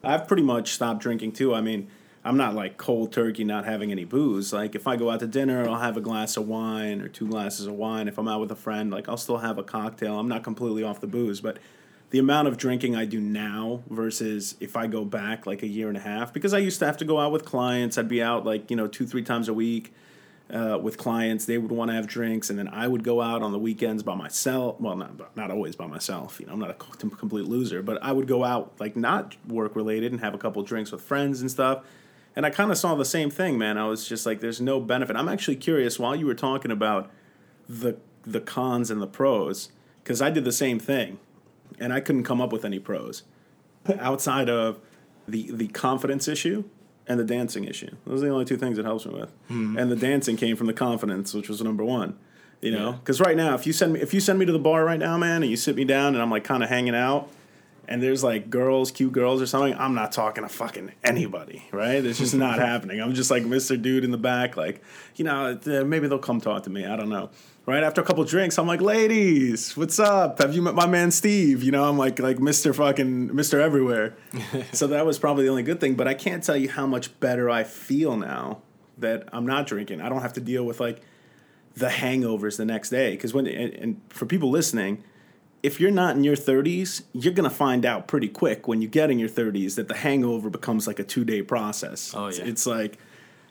I've 0.04 0.28
pretty 0.28 0.44
much 0.44 0.72
stopped 0.74 1.02
drinking 1.02 1.34
too. 1.34 1.54
I 1.54 1.62
mean, 1.62 1.90
I'm 2.24 2.38
not 2.38 2.54
like 2.54 2.78
cold 2.78 3.12
turkey 3.12 3.44
not 3.44 3.66
having 3.66 3.92
any 3.92 4.06
booze. 4.06 4.52
Like 4.52 4.76
if 4.76 4.88
I 4.88 4.96
go 4.96 5.10
out 5.10 5.22
to 5.22 5.28
dinner, 5.28 5.68
I'll 5.68 5.80
have 5.80 5.98
a 5.98 6.02
glass 6.02 6.38
of 6.38 6.48
wine 6.48 7.02
or 7.02 7.08
two 7.08 7.28
glasses 7.28 7.66
of 7.66 7.74
wine. 7.74 8.08
If 8.08 8.18
I'm 8.18 8.28
out 8.28 8.42
with 8.42 8.52
a 8.52 8.56
friend, 8.56 8.92
like 8.92 9.08
I'll 9.08 9.18
still 9.18 9.38
have 9.38 9.58
a 9.58 9.64
cocktail. 9.64 10.20
I'm 10.20 10.28
not 10.28 10.44
completely 10.44 10.84
off 10.84 11.00
the 11.00 11.08
booze, 11.08 11.42
but 11.42 11.58
the 12.12 12.20
amount 12.20 12.48
of 12.48 12.58
drinking 12.58 12.96
I 12.96 13.06
do 13.06 13.20
now 13.20 13.84
versus 13.90 14.56
if 14.60 14.76
I 14.76 14.88
go 14.88 15.06
back 15.06 15.46
like 15.46 15.64
a 15.64 15.68
year 15.68 15.88
and 15.88 15.98
a 15.98 16.02
half, 16.02 16.34
because 16.34 16.54
I 16.54 16.58
used 16.58 16.80
to 16.80 16.86
have 16.86 16.98
to 16.98 17.06
go 17.06 17.20
out 17.20 17.32
with 17.32 17.46
clients. 17.46 17.98
I'd 17.98 18.10
be 18.10 18.22
out 18.22 18.46
like, 18.46 18.70
you 18.70 18.76
know, 18.76 18.88
two, 18.88 19.06
three 19.06 19.24
times 19.24 19.48
a 19.48 19.54
week 19.54 19.94
uh, 20.54 20.80
with 20.82 20.98
clients. 20.98 21.46
They 21.46 21.58
would 21.58 21.72
want 21.72 21.90
to 21.90 21.96
have 21.96 22.08
drinks, 22.08 22.50
and 22.50 22.58
then 22.58 22.68
I 22.70 22.88
would 22.88 23.04
go 23.04 23.22
out 23.22 23.42
on 23.42 23.52
the 23.52 23.60
weekends 23.60 24.04
by 24.04 24.16
myself. 24.16 24.80
Well, 24.80 24.96
not 24.96 25.36
not 25.36 25.52
always 25.52 25.76
by 25.76 25.88
myself. 25.88 26.40
You 26.40 26.48
know, 26.48 26.54
I'm 26.54 26.60
not 26.60 26.72
a 26.72 26.74
complete 26.74 27.46
loser, 27.46 27.82
but 27.82 28.02
I 28.02 28.12
would 28.12 28.28
go 28.28 28.44
out 28.44 28.74
like 28.80 28.96
not 28.96 29.36
work 29.48 29.76
related 29.76 30.12
and 30.12 30.22
have 30.22 30.34
a 30.34 30.38
couple 30.38 30.62
drinks 30.64 30.92
with 30.92 31.02
friends 31.02 31.42
and 31.42 31.52
stuff. 31.52 31.86
And 32.36 32.46
I 32.46 32.50
kind 32.50 32.72
of 32.72 32.78
saw 32.78 32.96
the 32.96 33.06
same 33.06 33.30
thing, 33.30 33.58
man. 33.58 33.78
I 33.78 33.86
was 33.86 34.08
just 34.08 34.26
like, 34.26 34.40
there's 34.40 34.62
no 34.62 34.80
benefit. 34.80 35.16
I'm 35.16 35.28
actually 35.28 35.58
curious 35.58 36.00
while 36.00 36.16
you 36.16 36.26
were 36.26 36.36
talking 36.36 36.72
about 36.72 37.12
the 37.68 37.98
the 38.24 38.42
cons 38.42 38.92
and 38.92 39.02
the 39.02 39.08
pros, 39.08 39.70
because 40.04 40.22
I 40.22 40.30
did 40.30 40.46
the 40.46 40.52
same 40.52 40.80
thing, 40.80 41.20
and 41.80 41.94
I 41.94 42.00
couldn't 42.00 42.24
come 42.24 42.42
up 42.42 42.52
with 42.52 42.66
any 42.66 42.80
pros 42.80 43.24
outside 44.00 44.50
of 44.50 44.80
the 45.28 45.52
the 45.52 45.68
confidence 45.68 46.28
issue 46.28 46.64
and 47.10 47.20
the 47.20 47.26
dancing 47.26 47.66
issue. 47.66 47.90
Those 48.06 48.22
are 48.24 48.28
the 48.28 48.32
only 48.32 48.46
two 48.46 48.56
things 48.56 48.78
it 48.78 48.86
helps 48.86 49.06
me 49.06 49.14
with. 49.20 49.32
Hmm. 49.50 49.78
And 49.78 49.92
the 49.92 49.96
dancing 49.98 50.38
came 50.38 50.56
from 50.56 50.68
the 50.68 50.74
confidence, 50.74 51.34
which 51.34 51.50
was 51.50 51.62
number 51.62 51.84
one. 51.84 52.18
You 52.62 52.72
know, 52.72 52.90
Yeah. 52.92 52.96
because 53.00 53.20
right 53.20 53.36
now, 53.36 53.56
if 53.56 53.66
you 53.68 53.74
send 53.74 53.94
me 53.94 54.00
if 54.02 54.14
you 54.14 54.20
send 54.20 54.38
me 54.40 54.46
to 54.46 54.52
the 54.52 54.60
bar 54.60 54.86
right 54.86 55.00
now, 55.00 55.18
man, 55.18 55.42
and 55.44 55.50
you 55.50 55.58
sit 55.58 55.76
me 55.76 55.84
down 55.86 56.14
and 56.14 56.22
I'm 56.22 56.30
like 56.30 56.44
kind 56.44 56.62
of 56.62 56.70
hanging 56.70 56.94
out, 56.96 57.30
and 57.88 58.04
there's 58.04 58.22
like 58.24 58.50
girls, 58.50 58.92
cute 58.92 59.14
girls 59.14 59.42
or 59.42 59.48
something, 59.48 59.74
I'm 59.76 59.96
not 59.96 60.12
talking 60.12 60.44
to 60.44 60.50
fucking 60.50 60.92
anybody, 61.04 61.64
right? 61.72 62.04
It's 62.06 62.20
just 62.20 62.36
not 62.36 62.60
happening. 62.70 63.02
I'm 63.02 63.14
just 63.14 63.32
like 63.32 63.44
Mr. 63.44 63.82
Dude 63.82 64.04
in 64.04 64.12
the 64.12 64.18
back, 64.18 64.58
like, 64.58 64.84
you 65.16 65.24
know, 65.26 65.58
maybe 65.66 66.08
they'll 66.08 66.20
come 66.20 66.40
talk 66.42 66.64
to 66.64 66.70
me. 66.70 66.86
I 66.86 66.96
don't 66.98 67.10
know. 67.10 67.30
Right 67.70 67.84
after 67.84 68.02
a 68.02 68.04
couple 68.04 68.24
drinks, 68.24 68.58
I'm 68.58 68.66
like, 68.66 68.82
ladies, 68.82 69.78
what's 69.78 70.00
up? 70.00 70.40
Have 70.42 70.56
you 70.56 70.62
met 70.64 70.74
my 70.74 70.88
man 70.88 71.12
Steve? 71.12 71.62
You 71.62 71.72
know, 71.72 71.88
I'm 71.88 72.00
like 72.00 72.18
like 72.18 72.38
Mr. 72.38 72.74
fucking 72.74 73.30
Mr. 73.30 73.60
Everywhere. 73.62 74.16
so 74.74 74.88
that 74.88 75.06
was 75.06 75.20
probably 75.20 75.44
the 75.44 75.52
only 75.52 75.62
good 75.62 75.80
thing. 75.80 75.94
But 75.94 76.08
I 76.08 76.16
can't 76.16 76.44
tell 76.44 76.58
you 76.58 76.68
how 76.68 76.88
much 76.88 77.20
better 77.20 77.48
I 77.48 77.64
feel 77.64 78.18
now 78.18 78.64
that 78.98 79.30
I'm 79.32 79.46
not 79.46 79.68
drinking. 79.68 80.02
I 80.02 80.10
don't 80.10 80.24
have 80.24 80.34
to 80.34 80.42
deal 80.42 80.64
with 80.66 80.80
like 80.80 81.04
the 81.76 81.90
hangovers 81.90 82.58
the 82.58 82.66
next 82.66 82.90
day. 82.90 83.12
Because 83.12 83.36
when 83.36 83.46
and, 83.46 83.72
and 83.76 84.02
for 84.10 84.26
people 84.26 84.50
listening, 84.50 85.04
if 85.62 85.80
you're 85.80 85.92
not 85.92 86.16
in 86.16 86.24
your 86.24 86.36
30s, 86.36 87.04
you're 87.14 87.34
gonna 87.36 87.52
find 87.52 87.86
out 87.86 88.08
pretty 88.08 88.30
quick 88.30 88.68
when 88.68 88.82
you 88.82 88.88
get 88.88 89.12
in 89.12 89.20
your 89.20 89.30
30s 89.30 89.76
that 89.76 89.88
the 89.88 89.98
hangover 89.98 90.50
becomes 90.50 90.88
like 90.88 90.98
a 90.98 91.04
two 91.04 91.24
day 91.24 91.44
process. 91.44 92.16
Oh, 92.16 92.30
It's- 92.30 92.40
yeah. 92.40 92.46
it's 92.52 92.66
like, 92.66 92.98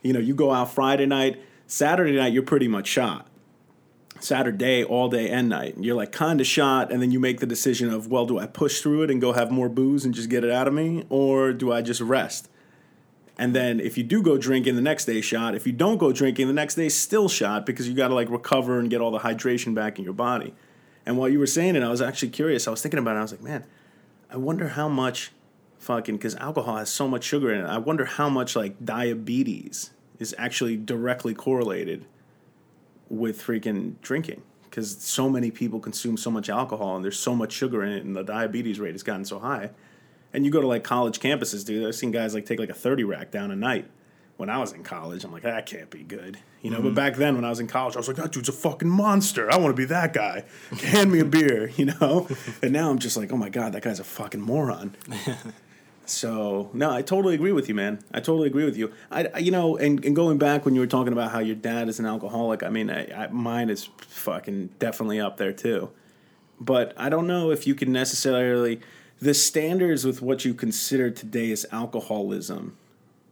you 0.02 0.12
know, 0.12 0.18
you 0.18 0.34
go 0.34 0.50
out 0.50 0.72
Friday 0.74 1.06
night, 1.06 1.40
Saturday 1.68 2.16
night, 2.16 2.32
you're 2.32 2.42
pretty 2.42 2.66
much 2.66 2.88
shot. 2.88 3.27
Saturday, 4.20 4.84
all 4.84 5.08
day 5.08 5.28
and 5.30 5.48
night. 5.48 5.76
You're 5.78 5.96
like 5.96 6.12
kind 6.12 6.40
of 6.40 6.46
shot, 6.46 6.90
and 6.92 7.00
then 7.00 7.10
you 7.10 7.20
make 7.20 7.40
the 7.40 7.46
decision 7.46 7.90
of, 7.90 8.08
well, 8.08 8.26
do 8.26 8.38
I 8.38 8.46
push 8.46 8.80
through 8.80 9.04
it 9.04 9.10
and 9.10 9.20
go 9.20 9.32
have 9.32 9.50
more 9.50 9.68
booze 9.68 10.04
and 10.04 10.14
just 10.14 10.28
get 10.28 10.44
it 10.44 10.50
out 10.50 10.68
of 10.68 10.74
me, 10.74 11.04
or 11.08 11.52
do 11.52 11.72
I 11.72 11.82
just 11.82 12.00
rest? 12.00 12.48
And 13.38 13.54
then 13.54 13.78
if 13.78 13.96
you 13.96 14.02
do 14.02 14.20
go 14.20 14.36
drinking 14.36 14.74
the 14.74 14.82
next 14.82 15.04
day, 15.04 15.20
shot. 15.20 15.54
If 15.54 15.66
you 15.66 15.72
don't 15.72 15.98
go 15.98 16.12
drinking 16.12 16.48
the 16.48 16.52
next 16.52 16.74
day, 16.74 16.88
still 16.88 17.28
shot 17.28 17.64
because 17.64 17.88
you 17.88 17.94
got 17.94 18.08
to 18.08 18.14
like 18.14 18.28
recover 18.28 18.80
and 18.80 18.90
get 18.90 19.00
all 19.00 19.12
the 19.12 19.20
hydration 19.20 19.74
back 19.74 19.98
in 19.98 20.04
your 20.04 20.12
body. 20.12 20.54
And 21.06 21.16
while 21.16 21.28
you 21.28 21.38
were 21.38 21.46
saying 21.46 21.76
it, 21.76 21.82
I 21.84 21.88
was 21.88 22.02
actually 22.02 22.30
curious. 22.30 22.66
I 22.66 22.72
was 22.72 22.82
thinking 22.82 22.98
about 22.98 23.14
it. 23.14 23.20
I 23.20 23.22
was 23.22 23.32
like, 23.32 23.42
man, 23.42 23.64
I 24.28 24.36
wonder 24.36 24.68
how 24.68 24.88
much 24.88 25.30
fucking 25.78 26.16
because 26.16 26.34
alcohol 26.34 26.76
has 26.76 26.90
so 26.90 27.06
much 27.06 27.22
sugar 27.22 27.52
in 27.52 27.60
it. 27.60 27.68
I 27.68 27.78
wonder 27.78 28.04
how 28.04 28.28
much 28.28 28.56
like 28.56 28.84
diabetes 28.84 29.90
is 30.18 30.34
actually 30.36 30.76
directly 30.76 31.32
correlated 31.32 32.04
with 33.08 33.42
freaking 33.42 33.94
drinking 34.02 34.42
because 34.64 34.98
so 34.98 35.28
many 35.28 35.50
people 35.50 35.80
consume 35.80 36.16
so 36.16 36.30
much 36.30 36.48
alcohol 36.48 36.96
and 36.96 37.04
there's 37.04 37.18
so 37.18 37.34
much 37.34 37.52
sugar 37.52 37.82
in 37.82 37.92
it 37.92 38.04
and 38.04 38.14
the 38.14 38.22
diabetes 38.22 38.78
rate 38.78 38.92
has 38.92 39.02
gotten 39.02 39.24
so 39.24 39.38
high. 39.38 39.70
And 40.32 40.44
you 40.44 40.50
go 40.50 40.60
to 40.60 40.66
like 40.66 40.84
college 40.84 41.20
campuses, 41.20 41.64
dude. 41.64 41.86
I've 41.86 41.94
seen 41.94 42.10
guys 42.10 42.34
like 42.34 42.44
take 42.46 42.58
like 42.58 42.68
a 42.68 42.74
30 42.74 43.04
rack 43.04 43.30
down 43.30 43.50
a 43.50 43.56
night. 43.56 43.90
When 44.36 44.48
I 44.48 44.58
was 44.58 44.72
in 44.72 44.84
college, 44.84 45.24
I'm 45.24 45.32
like, 45.32 45.44
ah, 45.44 45.50
that 45.50 45.66
can't 45.66 45.90
be 45.90 46.04
good. 46.04 46.38
You 46.62 46.70
know, 46.70 46.76
but 46.76 46.88
mm-hmm. 46.88 46.94
back 46.94 47.16
then 47.16 47.34
when 47.34 47.44
I 47.44 47.50
was 47.50 47.58
in 47.58 47.66
college, 47.66 47.96
I 47.96 47.98
was 47.98 48.06
like, 48.06 48.18
that 48.18 48.30
dude's 48.30 48.48
a 48.48 48.52
fucking 48.52 48.88
monster. 48.88 49.50
I 49.50 49.56
want 49.56 49.74
to 49.74 49.76
be 49.76 49.86
that 49.86 50.12
guy. 50.12 50.44
Hand 50.80 51.10
me 51.10 51.18
a 51.18 51.24
beer, 51.24 51.68
you 51.76 51.86
know? 51.86 52.28
and 52.62 52.72
now 52.72 52.88
I'm 52.88 53.00
just 53.00 53.16
like, 53.16 53.32
oh 53.32 53.36
my 53.36 53.48
God, 53.48 53.72
that 53.72 53.82
guy's 53.82 53.98
a 53.98 54.04
fucking 54.04 54.40
moron. 54.40 54.94
So 56.10 56.70
no, 56.72 56.90
I 56.90 57.02
totally 57.02 57.34
agree 57.34 57.52
with 57.52 57.68
you, 57.68 57.74
man. 57.74 57.98
I 58.12 58.20
totally 58.20 58.46
agree 58.46 58.64
with 58.64 58.76
you. 58.76 58.92
I, 59.10 59.38
you 59.38 59.50
know, 59.50 59.76
and, 59.76 60.02
and 60.04 60.16
going 60.16 60.38
back 60.38 60.64
when 60.64 60.74
you 60.74 60.80
were 60.80 60.86
talking 60.86 61.12
about 61.12 61.30
how 61.30 61.40
your 61.40 61.56
dad 61.56 61.88
is 61.88 61.98
an 61.98 62.06
alcoholic, 62.06 62.62
I 62.62 62.70
mean, 62.70 62.90
I, 62.90 63.24
I, 63.24 63.26
mine 63.28 63.68
is 63.68 63.88
fucking 63.98 64.70
definitely 64.78 65.20
up 65.20 65.36
there 65.36 65.52
too. 65.52 65.90
But 66.60 66.94
I 66.96 67.08
don't 67.08 67.26
know 67.26 67.50
if 67.50 67.66
you 67.66 67.74
can 67.74 67.92
necessarily 67.92 68.80
the 69.20 69.34
standards 69.34 70.04
with 70.04 70.22
what 70.22 70.44
you 70.44 70.54
consider 70.54 71.10
today 71.10 71.50
as 71.52 71.66
alcoholism, 71.72 72.76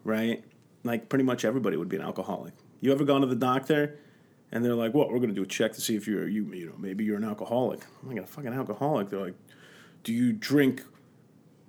right? 0.05 0.45
Like 0.85 1.09
pretty 1.09 1.25
much 1.25 1.45
everybody 1.45 1.77
would 1.77 1.89
be 1.89 1.97
an 1.97 2.03
alcoholic. 2.03 2.53
You 2.81 2.93
ever 2.93 3.05
gone 3.05 3.23
to 3.23 3.27
the 3.27 3.37
doctor? 3.37 3.99
And 4.53 4.65
they're 4.65 4.75
like, 4.75 4.95
"Well, 4.95 5.11
we're 5.11 5.19
gonna 5.19 5.33
do 5.33 5.43
a 5.43 5.47
check 5.47 5.73
to 5.73 5.81
see 5.81 5.97
if 5.97 6.07
you're 6.07 6.29
you 6.29 6.45
you 6.53 6.67
know 6.67 6.75
maybe 6.79 7.05
you're 7.05 7.17
an 7.17 7.25
alcoholic." 7.25 7.81
I'm 8.03 8.09
like 8.09 8.23
a 8.23 8.27
fucking 8.27 8.53
alcoholic. 8.53 9.11
They're 9.11 9.21
like, 9.21 9.35
"Do 10.05 10.13
you 10.13 10.33
drink 10.33 10.83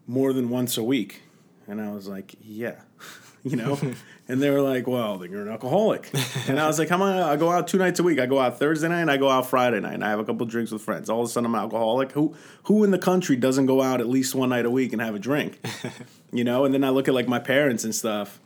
more 0.08 0.34
than 0.34 0.50
once 0.50 0.78
a 0.78 0.84
week? 0.84 1.22
And 1.68 1.82
I 1.82 1.92
was 1.92 2.08
like, 2.08 2.36
yeah, 2.42 2.80
you 3.44 3.58
know? 3.58 3.78
and 4.28 4.42
they 4.42 4.50
were 4.50 4.62
like, 4.62 4.88
well, 4.88 5.18
then 5.18 5.32
you're 5.32 5.42
an 5.42 5.50
alcoholic. 5.50 6.10
and 6.48 6.60
I 6.60 6.68
was 6.68 6.80
like, 6.80 6.90
how 6.90 6.96
am 6.96 7.04
I? 7.04 7.32
I 7.34 7.36
go 7.36 7.52
out 7.52 7.68
two 7.68 7.78
nights 7.78 8.00
a 8.00 8.04
week. 8.04 8.20
I 8.20 8.26
go 8.26 8.40
out 8.40 8.58
Thursday 8.58 8.88
night 8.88 9.02
and 9.02 9.12
I 9.12 9.18
go 9.18 9.30
out 9.30 9.50
Friday 9.50 9.80
night 9.80 9.96
and 9.96 10.04
I 10.04 10.10
have 10.10 10.20
a 10.20 10.26
couple 10.26 10.46
drinks 10.46 10.72
with 10.72 10.82
friends. 10.82 11.10
All 11.10 11.22
of 11.22 11.26
a 11.26 11.30
sudden 11.30 11.46
I'm 11.46 11.56
an 11.56 11.62
alcoholic. 11.62 12.14
Who, 12.14 12.36
who 12.64 12.84
in 12.84 12.92
the 12.92 12.98
country 12.98 13.36
doesn't 13.36 13.66
go 13.66 13.82
out 13.82 14.00
at 14.00 14.08
least 14.08 14.34
one 14.34 14.50
night 14.50 14.66
a 14.66 14.72
week 14.72 14.94
and 14.94 15.02
have 15.02 15.16
a 15.16 15.20
drink? 15.20 15.60
you 16.32 16.44
know? 16.44 16.66
And 16.66 16.74
then 16.74 16.84
I 16.84 16.90
look 16.90 17.08
at 17.08 17.14
like 17.14 17.28
my 17.28 17.40
parents 17.40 17.84
and 17.84 17.94
stuff. 17.94 18.40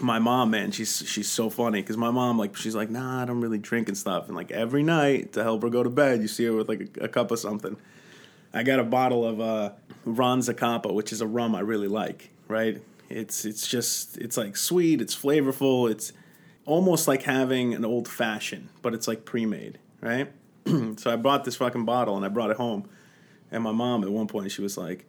My 0.00 0.18
mom, 0.18 0.50
man, 0.50 0.72
she's 0.72 1.04
she's 1.06 1.30
so 1.30 1.48
funny 1.48 1.80
because 1.80 1.96
my 1.96 2.10
mom, 2.10 2.36
like, 2.36 2.56
she's 2.56 2.74
like, 2.74 2.90
nah, 2.90 3.22
I 3.22 3.26
don't 3.26 3.40
really 3.40 3.58
drink 3.58 3.86
and 3.86 3.96
stuff. 3.96 4.26
And 4.26 4.34
like 4.34 4.50
every 4.50 4.82
night 4.82 5.34
to 5.34 5.44
help 5.44 5.62
her 5.62 5.70
go 5.70 5.84
to 5.84 5.90
bed, 5.90 6.20
you 6.20 6.26
see 6.26 6.46
her 6.46 6.52
with 6.52 6.68
like 6.68 6.98
a, 7.00 7.04
a 7.04 7.08
cup 7.08 7.30
of 7.30 7.38
something. 7.38 7.76
I 8.54 8.62
got 8.62 8.78
a 8.78 8.84
bottle 8.84 9.26
of 9.26 9.40
uh, 9.40 9.72
Ron 10.04 10.40
Zacapa, 10.40 10.94
which 10.94 11.12
is 11.12 11.20
a 11.20 11.26
rum 11.26 11.54
I 11.54 11.60
really 11.60 11.88
like. 11.88 12.30
Right? 12.48 12.80
It's 13.10 13.44
it's 13.44 13.66
just 13.66 14.16
it's 14.18 14.36
like 14.36 14.56
sweet, 14.56 15.00
it's 15.00 15.14
flavorful, 15.14 15.90
it's 15.90 16.12
almost 16.64 17.06
like 17.08 17.22
having 17.24 17.74
an 17.74 17.84
old 17.84 18.08
fashioned, 18.08 18.68
but 18.80 18.94
it's 18.94 19.08
like 19.08 19.24
pre 19.24 19.44
made. 19.44 19.78
Right? 20.00 20.32
so 20.96 21.10
I 21.10 21.16
bought 21.16 21.44
this 21.44 21.56
fucking 21.56 21.84
bottle 21.84 22.16
and 22.16 22.24
I 22.24 22.28
brought 22.28 22.50
it 22.50 22.56
home, 22.56 22.88
and 23.50 23.62
my 23.62 23.72
mom 23.72 24.04
at 24.04 24.10
one 24.10 24.28
point 24.28 24.52
she 24.52 24.62
was 24.62 24.78
like, 24.78 25.04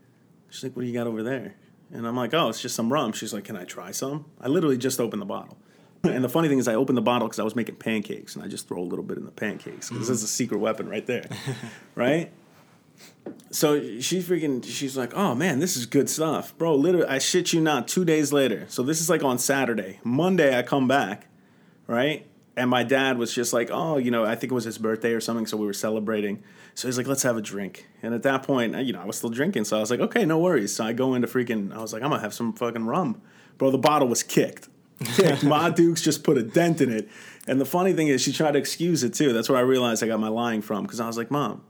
she's 0.49 0.63
like, 0.63 0.75
"What 0.75 0.81
do 0.81 0.87
you 0.87 0.93
got 0.93 1.07
over 1.07 1.23
there?" 1.23 1.55
And 1.93 2.07
I'm 2.07 2.15
like, 2.15 2.33
"Oh, 2.33 2.49
it's 2.49 2.61
just 2.61 2.75
some 2.75 2.91
rum." 2.91 3.13
She's 3.13 3.33
like, 3.33 3.43
"Can 3.43 3.55
I 3.55 3.63
try 3.63 3.91
some?" 3.91 4.25
I 4.41 4.47
literally 4.47 4.77
just 4.77 4.99
opened 4.99 5.21
the 5.21 5.27
bottle. 5.27 5.57
And 6.05 6.23
the 6.23 6.29
funny 6.29 6.47
thing 6.49 6.59
is, 6.59 6.67
I 6.67 6.75
opened 6.75 6.97
the 6.97 7.01
bottle 7.01 7.27
because 7.27 7.39
I 7.39 7.43
was 7.43 7.55
making 7.55 7.75
pancakes, 7.75 8.35
and 8.35 8.43
I 8.43 8.47
just 8.47 8.67
throw 8.67 8.79
a 8.79 8.83
little 8.83 9.03
bit 9.03 9.17
in 9.17 9.25
the 9.25 9.31
pancakes 9.31 9.89
because 9.89 10.07
this 10.07 10.17
is 10.17 10.23
a 10.23 10.27
secret 10.27 10.59
weapon 10.59 10.87
right 10.87 11.05
there, 11.05 11.25
right? 11.95 12.31
So 13.51 13.99
she 13.99 14.19
freaking, 14.19 14.63
she's 14.63 14.97
like, 14.97 15.13
oh 15.15 15.33
man, 15.33 15.59
this 15.59 15.77
is 15.77 15.85
good 15.85 16.09
stuff. 16.09 16.57
Bro, 16.57 16.75
literally, 16.75 17.07
I 17.07 17.19
shit 17.19 17.53
you 17.53 17.61
not, 17.61 17.87
two 17.87 18.03
days 18.03 18.33
later. 18.33 18.65
So 18.67 18.83
this 18.83 18.99
is 18.99 19.09
like 19.09 19.23
on 19.23 19.39
Saturday. 19.39 19.99
Monday, 20.03 20.57
I 20.57 20.61
come 20.61 20.87
back, 20.87 21.27
right? 21.87 22.27
And 22.57 22.69
my 22.69 22.83
dad 22.83 23.17
was 23.17 23.33
just 23.33 23.53
like, 23.53 23.69
oh, 23.71 23.97
you 23.97 24.11
know, 24.11 24.25
I 24.25 24.35
think 24.35 24.51
it 24.51 24.55
was 24.55 24.65
his 24.65 24.77
birthday 24.77 25.11
or 25.11 25.21
something. 25.21 25.45
So 25.45 25.57
we 25.57 25.65
were 25.65 25.73
celebrating. 25.73 26.43
So 26.73 26.87
he's 26.87 26.97
like, 26.97 27.07
let's 27.07 27.23
have 27.23 27.37
a 27.37 27.41
drink. 27.41 27.87
And 28.01 28.13
at 28.13 28.23
that 28.23 28.43
point, 28.43 28.75
you 28.85 28.93
know, 28.93 29.01
I 29.01 29.05
was 29.05 29.17
still 29.17 29.29
drinking. 29.29 29.65
So 29.65 29.77
I 29.77 29.79
was 29.79 29.89
like, 29.89 29.99
okay, 29.99 30.25
no 30.25 30.39
worries. 30.39 30.75
So 30.75 30.85
I 30.85 30.93
go 30.93 31.15
into 31.15 31.27
freaking, 31.27 31.73
I 31.73 31.81
was 31.81 31.93
like, 31.93 32.03
I'm 32.03 32.11
to 32.11 32.19
have 32.19 32.33
some 32.33 32.53
fucking 32.53 32.85
rum. 32.85 33.21
Bro, 33.57 33.71
the 33.71 33.77
bottle 33.77 34.07
was 34.07 34.23
kicked. 34.23 34.67
Kicked. 35.15 35.43
Ma 35.45 35.69
Dukes 35.69 36.01
just 36.01 36.23
put 36.23 36.37
a 36.37 36.43
dent 36.43 36.81
in 36.81 36.91
it. 36.91 37.09
And 37.47 37.59
the 37.59 37.65
funny 37.65 37.93
thing 37.93 38.07
is, 38.07 38.21
she 38.21 38.33
tried 38.33 38.51
to 38.51 38.59
excuse 38.59 39.03
it 39.03 39.13
too. 39.13 39.33
That's 39.33 39.49
where 39.49 39.57
I 39.57 39.61
realized 39.61 40.03
I 40.03 40.07
got 40.07 40.19
my 40.19 40.27
lying 40.27 40.61
from. 40.61 40.83
Because 40.83 40.99
I 40.99 41.07
was 41.07 41.17
like, 41.17 41.31
Mom, 41.31 41.61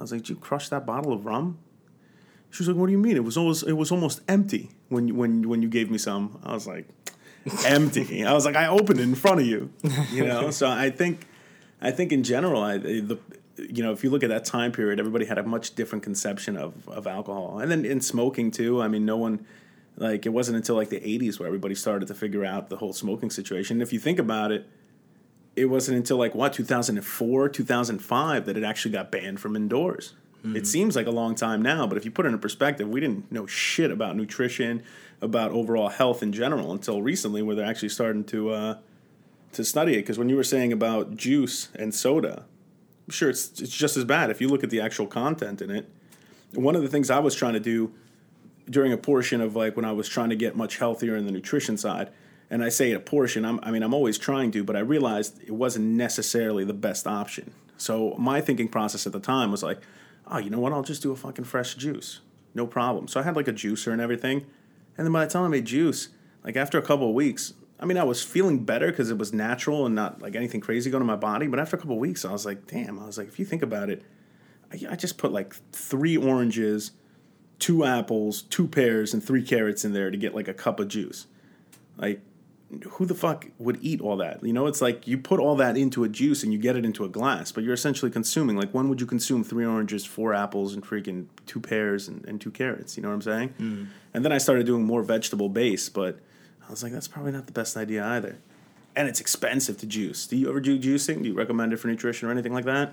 I 0.00 0.02
was 0.02 0.12
like, 0.12 0.22
"Did 0.22 0.30
you 0.30 0.36
crush 0.36 0.68
that 0.70 0.86
bottle 0.86 1.12
of 1.12 1.26
rum?" 1.26 1.58
She 2.50 2.62
was 2.62 2.68
like, 2.68 2.76
"What 2.76 2.86
do 2.86 2.92
you 2.92 2.98
mean? 2.98 3.16
It 3.16 3.24
was 3.24 3.36
almost 3.36 3.66
it 3.68 3.74
was 3.74 3.92
almost 3.92 4.22
empty 4.26 4.70
when 4.88 5.08
you, 5.08 5.14
when 5.14 5.48
when 5.48 5.62
you 5.62 5.68
gave 5.68 5.90
me 5.90 5.98
some." 5.98 6.40
I 6.42 6.52
was 6.52 6.66
like, 6.66 6.88
empty. 7.66 8.24
I 8.24 8.32
was 8.32 8.44
like, 8.44 8.56
I 8.56 8.66
opened 8.66 9.00
it 9.00 9.04
in 9.04 9.14
front 9.14 9.40
of 9.40 9.46
you, 9.46 9.70
you 10.12 10.24
know. 10.24 10.50
so 10.60 10.68
I 10.68 10.90
think, 10.90 11.26
I 11.80 11.90
think 11.90 12.12
in 12.12 12.22
general, 12.22 12.62
I 12.62 12.78
the 12.78 13.18
you 13.56 13.82
know 13.82 13.92
if 13.92 14.02
you 14.02 14.10
look 14.10 14.22
at 14.22 14.30
that 14.30 14.44
time 14.44 14.72
period, 14.72 14.98
everybody 14.98 15.24
had 15.24 15.38
a 15.38 15.42
much 15.42 15.74
different 15.74 16.02
conception 16.02 16.56
of 16.56 16.88
of 16.88 17.06
alcohol, 17.06 17.58
and 17.58 17.70
then 17.70 17.84
in 17.84 18.00
smoking 18.00 18.50
too. 18.50 18.82
I 18.82 18.88
mean, 18.88 19.04
no 19.04 19.16
one. 19.16 19.46
Like 19.96 20.24
it 20.24 20.30
wasn't 20.30 20.56
until 20.56 20.76
like 20.76 20.88
the 20.88 21.00
'80s 21.00 21.38
where 21.38 21.46
everybody 21.46 21.74
started 21.74 22.08
to 22.08 22.14
figure 22.14 22.44
out 22.44 22.70
the 22.70 22.76
whole 22.76 22.92
smoking 22.92 23.28
situation. 23.28 23.76
And 23.76 23.82
if 23.82 23.92
you 23.92 23.98
think 23.98 24.18
about 24.18 24.50
it, 24.50 24.66
it 25.60 25.66
wasn't 25.66 25.96
until 25.96 26.16
like 26.16 26.34
what 26.34 26.52
2004 26.52 27.48
2005 27.48 28.46
that 28.46 28.56
it 28.56 28.64
actually 28.64 28.92
got 28.92 29.10
banned 29.10 29.40
from 29.40 29.56
indoors. 29.56 30.14
Mm-hmm. 30.38 30.56
it 30.56 30.66
seems 30.66 30.96
like 30.96 31.06
a 31.06 31.10
long 31.10 31.34
time 31.34 31.60
now 31.60 31.86
but 31.86 31.98
if 31.98 32.04
you 32.06 32.10
put 32.10 32.24
it 32.24 32.30
in 32.30 32.38
perspective 32.38 32.88
we 32.88 32.98
didn't 32.98 33.30
know 33.30 33.46
shit 33.46 33.90
about 33.90 34.16
nutrition 34.16 34.82
about 35.20 35.50
overall 35.50 35.90
health 35.90 36.22
in 36.22 36.32
general 36.32 36.72
until 36.72 37.02
recently 37.02 37.42
where 37.42 37.54
they're 37.54 37.66
actually 37.66 37.90
starting 37.90 38.24
to 38.24 38.50
uh, 38.50 38.78
to 39.52 39.64
study 39.64 39.94
it. 39.94 39.98
Because 39.98 40.18
when 40.18 40.28
you 40.28 40.36
were 40.36 40.44
saying 40.44 40.72
about 40.72 41.16
juice 41.16 41.68
and 41.74 41.94
soda 41.94 42.44
I'm 43.06 43.12
sure 43.12 43.28
it's, 43.28 43.60
it's 43.60 43.76
just 43.76 43.96
as 43.96 44.04
bad 44.04 44.30
if 44.30 44.40
you 44.40 44.48
look 44.48 44.62
at 44.62 44.70
the 44.70 44.80
actual 44.80 45.06
content 45.06 45.60
in 45.60 45.70
it. 45.70 45.90
One 46.54 46.76
of 46.76 46.82
the 46.82 46.88
things 46.88 47.10
i 47.10 47.18
was 47.18 47.34
trying 47.34 47.54
to 47.54 47.60
do 47.60 47.92
during 48.68 48.92
a 48.92 48.96
portion 48.96 49.40
of 49.40 49.56
like 49.56 49.76
when 49.76 49.84
i 49.84 49.92
was 49.92 50.08
trying 50.08 50.30
to 50.30 50.36
get 50.36 50.56
much 50.56 50.78
healthier 50.78 51.16
in 51.16 51.26
the 51.26 51.32
nutrition 51.32 51.76
side 51.76 52.10
and 52.50 52.62
I 52.64 52.68
say 52.68 52.92
a 52.92 53.00
portion. 53.00 53.44
I'm, 53.44 53.60
I 53.62 53.70
mean, 53.70 53.82
I'm 53.82 53.94
always 53.94 54.18
trying 54.18 54.50
to, 54.52 54.64
but 54.64 54.76
I 54.76 54.80
realized 54.80 55.40
it 55.42 55.52
wasn't 55.52 55.86
necessarily 55.86 56.64
the 56.64 56.74
best 56.74 57.06
option. 57.06 57.52
So 57.76 58.14
my 58.18 58.40
thinking 58.40 58.68
process 58.68 59.06
at 59.06 59.12
the 59.12 59.20
time 59.20 59.50
was 59.50 59.62
like, 59.62 59.80
oh, 60.26 60.38
you 60.38 60.50
know 60.50 60.60
what? 60.60 60.72
I'll 60.72 60.82
just 60.82 61.02
do 61.02 61.12
a 61.12 61.16
fucking 61.16 61.44
fresh 61.44 61.74
juice, 61.74 62.20
no 62.54 62.66
problem. 62.66 63.08
So 63.08 63.20
I 63.20 63.22
had 63.22 63.36
like 63.36 63.48
a 63.48 63.52
juicer 63.52 63.92
and 63.92 64.00
everything, 64.00 64.44
and 64.98 65.06
then 65.06 65.12
by 65.12 65.24
the 65.24 65.30
time 65.30 65.44
I 65.44 65.48
made 65.48 65.64
juice, 65.64 66.08
like 66.44 66.56
after 66.56 66.76
a 66.76 66.82
couple 66.82 67.08
of 67.08 67.14
weeks, 67.14 67.54
I 67.80 67.86
mean, 67.86 67.96
I 67.96 68.04
was 68.04 68.22
feeling 68.22 68.64
better 68.64 68.88
because 68.88 69.10
it 69.10 69.16
was 69.16 69.32
natural 69.32 69.86
and 69.86 69.94
not 69.94 70.20
like 70.20 70.36
anything 70.36 70.60
crazy 70.60 70.90
going 70.90 71.00
to 71.00 71.06
my 71.06 71.16
body. 71.16 71.46
But 71.46 71.58
after 71.58 71.76
a 71.76 71.78
couple 71.78 71.94
of 71.94 72.00
weeks, 72.00 72.26
I 72.26 72.32
was 72.32 72.44
like, 72.44 72.66
damn. 72.66 72.98
I 72.98 73.06
was 73.06 73.16
like, 73.16 73.28
if 73.28 73.38
you 73.38 73.46
think 73.46 73.62
about 73.62 73.88
it, 73.88 74.02
I, 74.70 74.92
I 74.92 74.96
just 74.96 75.16
put 75.16 75.32
like 75.32 75.54
three 75.72 76.16
oranges, 76.16 76.92
two 77.58 77.84
apples, 77.84 78.42
two 78.42 78.68
pears, 78.68 79.14
and 79.14 79.24
three 79.24 79.42
carrots 79.42 79.82
in 79.84 79.94
there 79.94 80.10
to 80.10 80.16
get 80.18 80.34
like 80.34 80.46
a 80.46 80.52
cup 80.52 80.78
of 80.78 80.88
juice. 80.88 81.26
Like 81.96 82.20
who 82.90 83.04
the 83.04 83.14
fuck 83.14 83.46
would 83.58 83.78
eat 83.82 84.00
all 84.00 84.16
that? 84.18 84.44
You 84.44 84.52
know, 84.52 84.66
it's 84.66 84.80
like 84.80 85.06
you 85.06 85.18
put 85.18 85.40
all 85.40 85.56
that 85.56 85.76
into 85.76 86.04
a 86.04 86.08
juice 86.08 86.42
and 86.42 86.52
you 86.52 86.58
get 86.58 86.76
it 86.76 86.84
into 86.84 87.04
a 87.04 87.08
glass, 87.08 87.50
but 87.50 87.64
you're 87.64 87.74
essentially 87.74 88.10
consuming. 88.10 88.56
Like, 88.56 88.72
when 88.72 88.88
would 88.88 89.00
you 89.00 89.06
consume 89.06 89.42
three 89.42 89.64
oranges, 89.64 90.04
four 90.04 90.34
apples, 90.34 90.74
and 90.74 90.84
freaking 90.84 91.26
two 91.46 91.60
pears 91.60 92.06
and, 92.06 92.24
and 92.26 92.40
two 92.40 92.50
carrots? 92.50 92.96
You 92.96 93.02
know 93.02 93.08
what 93.08 93.16
I'm 93.16 93.22
saying? 93.22 93.54
Mm. 93.58 93.86
And 94.14 94.24
then 94.24 94.32
I 94.32 94.38
started 94.38 94.66
doing 94.66 94.84
more 94.84 95.02
vegetable 95.02 95.48
base, 95.48 95.88
but 95.88 96.20
I 96.66 96.70
was 96.70 96.82
like, 96.82 96.92
that's 96.92 97.08
probably 97.08 97.32
not 97.32 97.46
the 97.46 97.52
best 97.52 97.76
idea 97.76 98.04
either. 98.04 98.38
And 98.94 99.08
it's 99.08 99.20
expensive 99.20 99.78
to 99.78 99.86
juice. 99.86 100.26
Do 100.26 100.36
you 100.36 100.48
ever 100.48 100.60
do 100.60 100.78
juicing? 100.78 101.22
Do 101.22 101.28
you 101.28 101.34
recommend 101.34 101.72
it 101.72 101.78
for 101.78 101.88
nutrition 101.88 102.28
or 102.28 102.30
anything 102.30 102.52
like 102.52 102.64
that? 102.66 102.92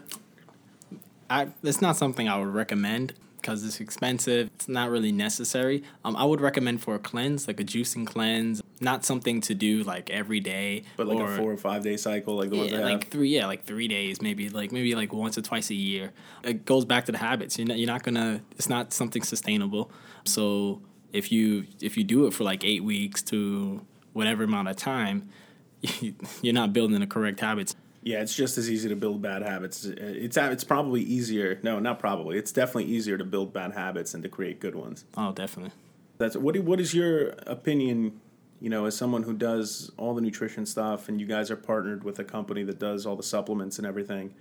I, 1.29 1.49
it's 1.63 1.81
not 1.81 1.97
something 1.97 2.27
I 2.27 2.39
would 2.39 2.47
recommend 2.47 3.13
because 3.35 3.63
it's 3.63 3.79
expensive. 3.79 4.49
It's 4.55 4.67
not 4.67 4.89
really 4.89 5.11
necessary. 5.11 5.83
Um, 6.03 6.15
I 6.15 6.25
would 6.25 6.41
recommend 6.41 6.81
for 6.81 6.95
a 6.95 6.99
cleanse, 6.99 7.47
like 7.47 7.59
a 7.59 7.63
juicing 7.63 8.05
cleanse, 8.05 8.61
not 8.79 9.05
something 9.05 9.41
to 9.41 9.55
do 9.55 9.83
like 9.83 10.09
every 10.09 10.39
day, 10.39 10.83
but 10.95 11.07
like 11.07 11.17
or, 11.17 11.33
a 11.33 11.37
four 11.37 11.51
or 11.51 11.57
five 11.57 11.83
day 11.83 11.97
cycle, 11.97 12.35
like 12.35 12.49
the 12.49 12.55
yeah, 12.55 12.61
ones 12.61 12.73
I 12.73 12.79
like 12.79 13.03
have. 13.03 13.11
three, 13.11 13.29
yeah, 13.29 13.45
like 13.45 13.65
three 13.65 13.87
days, 13.87 14.21
maybe 14.21 14.49
like 14.49 14.71
maybe 14.71 14.95
like 14.95 15.13
once 15.13 15.37
or 15.37 15.41
twice 15.41 15.69
a 15.69 15.75
year. 15.75 16.11
It 16.43 16.65
goes 16.65 16.85
back 16.85 17.05
to 17.05 17.11
the 17.11 17.17
habits. 17.17 17.57
You're 17.57 17.67
not, 17.67 17.77
you're 17.77 17.87
not 17.87 18.03
gonna. 18.03 18.41
It's 18.51 18.69
not 18.69 18.93
something 18.93 19.23
sustainable. 19.23 19.91
So 20.25 20.81
if 21.13 21.31
you 21.31 21.65
if 21.81 21.97
you 21.97 22.03
do 22.03 22.27
it 22.27 22.33
for 22.33 22.43
like 22.43 22.63
eight 22.63 22.83
weeks 22.83 23.21
to 23.23 23.85
whatever 24.13 24.43
amount 24.43 24.67
of 24.67 24.75
time, 24.75 25.29
you're 26.41 26.53
not 26.53 26.73
building 26.73 26.99
the 26.99 27.07
correct 27.07 27.39
habits. 27.39 27.75
Yeah, 28.03 28.21
it's 28.21 28.33
just 28.33 28.57
as 28.57 28.71
easy 28.71 28.87
to 28.87 28.95
build 28.95 29.21
bad 29.21 29.41
habits. 29.41 29.85
Uh, 29.85 29.93
it's 29.97 30.37
it's 30.37 30.63
probably 30.63 31.01
easier. 31.01 31.59
No, 31.63 31.79
not 31.79 31.99
probably. 31.99 32.37
It's 32.37 32.51
definitely 32.51 32.85
easier 32.85 33.17
to 33.17 33.25
build 33.25 33.51
bad 33.51 33.73
habits 33.73 34.13
than 34.13 34.21
to 34.21 34.29
create 34.29 34.59
good 34.59 34.75
ones. 34.75 35.03
Oh, 35.17 35.33
definitely. 35.33 35.73
That's 36.17 36.37
what. 36.37 36.57
What 36.59 36.79
is 36.79 36.93
your 36.93 37.29
opinion? 37.45 38.21
You 38.59 38.69
know, 38.69 38.85
as 38.85 38.97
someone 38.97 39.23
who 39.23 39.33
does 39.33 39.91
all 39.97 40.15
the 40.15 40.21
nutrition 40.21 40.65
stuff, 40.65 41.09
and 41.09 41.19
you 41.21 41.27
guys 41.27 41.51
are 41.51 41.55
partnered 41.55 42.03
with 42.03 42.19
a 42.19 42.23
company 42.23 42.63
that 42.63 42.79
does 42.79 43.05
all 43.05 43.15
the 43.15 43.23
supplements 43.23 43.77
and 43.77 43.85
everything. 43.85 44.33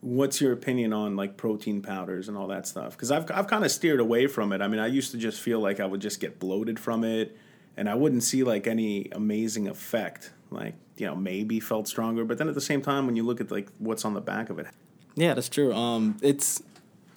What's 0.00 0.40
your 0.40 0.52
opinion 0.52 0.92
on 0.92 1.16
like 1.16 1.36
protein 1.36 1.82
powders 1.82 2.28
and 2.28 2.36
all 2.36 2.46
that 2.48 2.66
stuff? 2.66 2.92
Because 2.92 3.10
I've 3.10 3.28
I've 3.32 3.48
kind 3.48 3.64
of 3.64 3.70
steered 3.70 4.00
away 4.00 4.26
from 4.26 4.52
it. 4.52 4.60
I 4.62 4.68
mean, 4.68 4.78
I 4.78 4.86
used 4.86 5.10
to 5.10 5.18
just 5.18 5.40
feel 5.40 5.60
like 5.60 5.80
I 5.80 5.86
would 5.86 6.00
just 6.00 6.20
get 6.20 6.38
bloated 6.38 6.78
from 6.78 7.02
it, 7.02 7.36
and 7.76 7.88
I 7.88 7.94
wouldn't 7.94 8.22
see 8.22 8.44
like 8.44 8.66
any 8.66 9.08
amazing 9.12 9.66
effect. 9.66 10.32
Like 10.50 10.74
you 10.96 11.06
know 11.06 11.16
maybe 11.16 11.60
felt 11.60 11.88
stronger. 11.88 12.24
But 12.24 12.38
then 12.38 12.48
at 12.48 12.54
the 12.54 12.60
same 12.60 12.82
time, 12.82 13.06
when 13.06 13.16
you 13.16 13.24
look 13.24 13.40
at 13.40 13.50
like 13.50 13.68
what's 13.78 14.04
on 14.04 14.14
the 14.14 14.20
back 14.20 14.50
of 14.50 14.58
it, 14.58 14.66
yeah, 15.14 15.34
that's 15.34 15.48
true. 15.48 15.72
Um, 15.74 16.16
it's 16.22 16.62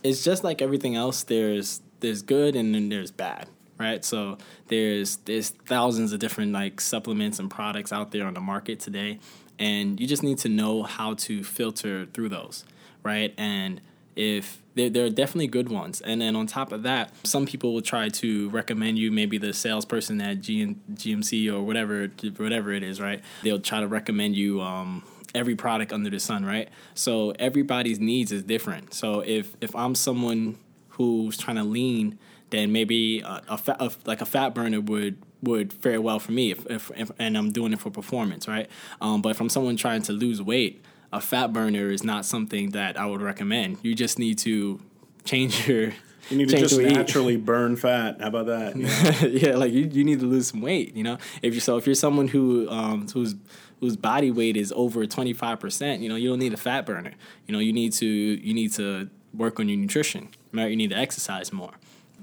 it's 0.03 0.23
just 0.23 0.43
like 0.43 0.61
everything 0.61 0.95
else. 0.95 1.23
There's 1.23 1.81
there's 1.99 2.21
good 2.21 2.55
and 2.55 2.73
then 2.73 2.89
there's 2.89 3.11
bad, 3.11 3.47
right? 3.81 4.05
So 4.05 4.37
there's 4.67 5.17
there's 5.17 5.49
thousands 5.49 6.13
of 6.13 6.19
different 6.19 6.53
like 6.53 6.79
supplements 6.79 7.39
and 7.39 7.49
products 7.49 7.91
out 7.91 8.11
there 8.11 8.25
on 8.25 8.33
the 8.33 8.41
market 8.41 8.79
today, 8.79 9.19
and 9.59 9.99
you 9.99 10.07
just 10.07 10.23
need 10.23 10.37
to 10.39 10.49
know 10.49 10.83
how 10.83 11.15
to 11.15 11.43
filter 11.43 12.05
through 12.13 12.29
those, 12.29 12.63
right? 13.03 13.33
And 13.37 13.81
if 14.15 14.61
there, 14.75 14.89
there 14.89 15.05
are 15.05 15.09
definitely 15.09 15.47
good 15.47 15.69
ones. 15.69 16.01
And 16.01 16.21
then 16.21 16.35
on 16.35 16.47
top 16.47 16.71
of 16.71 16.83
that, 16.83 17.13
some 17.25 17.45
people 17.45 17.73
will 17.73 17.81
try 17.81 18.09
to 18.09 18.49
recommend 18.49 18.99
you 18.99 19.11
maybe 19.11 19.37
the 19.37 19.53
salesperson 19.53 20.21
at 20.21 20.41
G- 20.41 20.75
GNC 20.93 21.51
or 21.51 21.61
whatever 21.61 22.07
whatever 22.37 22.71
it 22.71 22.83
is, 22.83 23.01
right? 23.01 23.21
They'll 23.43 23.59
try 23.59 23.79
to 23.79 23.87
recommend 23.87 24.35
you 24.35 24.61
um, 24.61 25.03
every 25.33 25.55
product 25.55 25.91
under 25.91 26.09
the 26.09 26.19
sun, 26.19 26.45
right? 26.45 26.69
So 26.93 27.31
everybody's 27.31 27.99
needs 27.99 28.31
is 28.31 28.43
different. 28.43 28.93
So 28.93 29.21
if 29.21 29.55
if 29.61 29.75
I'm 29.75 29.95
someone 29.95 30.57
who's 30.89 31.37
trying 31.37 31.57
to 31.57 31.63
lean, 31.63 32.19
then 32.51 32.71
maybe 32.71 33.21
a, 33.21 33.41
a, 33.49 33.57
fat, 33.57 33.77
a 33.79 33.91
like 34.05 34.21
a 34.21 34.25
fat 34.25 34.53
burner 34.53 34.79
would 34.79 35.17
would 35.41 35.73
fare 35.73 35.99
well 35.99 36.19
for 36.19 36.31
me 36.31 36.51
if, 36.51 36.65
if, 36.69 36.91
if 36.95 37.11
and 37.17 37.37
I'm 37.37 37.51
doing 37.51 37.73
it 37.73 37.79
for 37.79 37.89
performance, 37.89 38.47
right? 38.47 38.69
Um, 39.01 39.21
but 39.21 39.29
if 39.29 39.41
I'm 39.41 39.49
someone 39.49 39.75
trying 39.75 40.03
to 40.03 40.11
lose 40.11 40.41
weight, 40.41 40.83
a 41.11 41.19
fat 41.19 41.51
burner 41.51 41.89
is 41.89 42.03
not 42.03 42.25
something 42.25 42.71
that 42.71 42.99
I 42.99 43.05
would 43.05 43.21
recommend. 43.21 43.79
You 43.81 43.95
just 43.95 44.19
need 44.19 44.37
to 44.39 44.79
change 45.23 45.67
your. 45.67 45.93
You 46.29 46.37
need 46.37 46.49
to 46.49 46.57
just 46.57 46.79
naturally 46.79 47.35
burn 47.35 47.75
fat. 47.75 48.21
How 48.21 48.27
about 48.27 48.45
that? 48.45 48.75
Yeah, 48.77 49.25
yeah 49.49 49.55
like 49.57 49.73
you, 49.73 49.89
you 49.91 50.03
need 50.03 50.19
to 50.19 50.25
lose 50.25 50.47
some 50.47 50.61
weight. 50.61 50.95
You 50.95 51.03
know, 51.03 51.17
if 51.41 51.53
you 51.53 51.59
so 51.59 51.77
if 51.77 51.85
you're 51.85 51.95
someone 51.95 52.27
who 52.27 52.69
um 52.69 53.07
who's 53.09 53.35
whose 53.79 53.97
body 53.97 54.29
weight 54.29 54.55
is 54.55 54.71
over 54.75 55.05
25 55.05 55.59
percent, 55.59 56.01
you 56.01 56.07
know, 56.07 56.15
you 56.15 56.29
don't 56.29 56.39
need 56.39 56.53
a 56.53 56.57
fat 56.57 56.85
burner. 56.85 57.13
You 57.47 57.53
know, 57.53 57.59
you 57.59 57.73
need 57.73 57.93
to 57.93 58.05
you 58.05 58.53
need 58.53 58.71
to 58.73 59.09
work 59.33 59.59
on 59.59 59.67
your 59.67 59.77
nutrition. 59.77 60.29
Right, 60.53 60.69
you 60.69 60.77
need 60.77 60.91
to 60.91 60.97
exercise 60.97 61.51
more. 61.51 61.71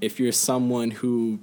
If 0.00 0.20
you're 0.20 0.32
someone 0.32 0.90
who 0.90 1.40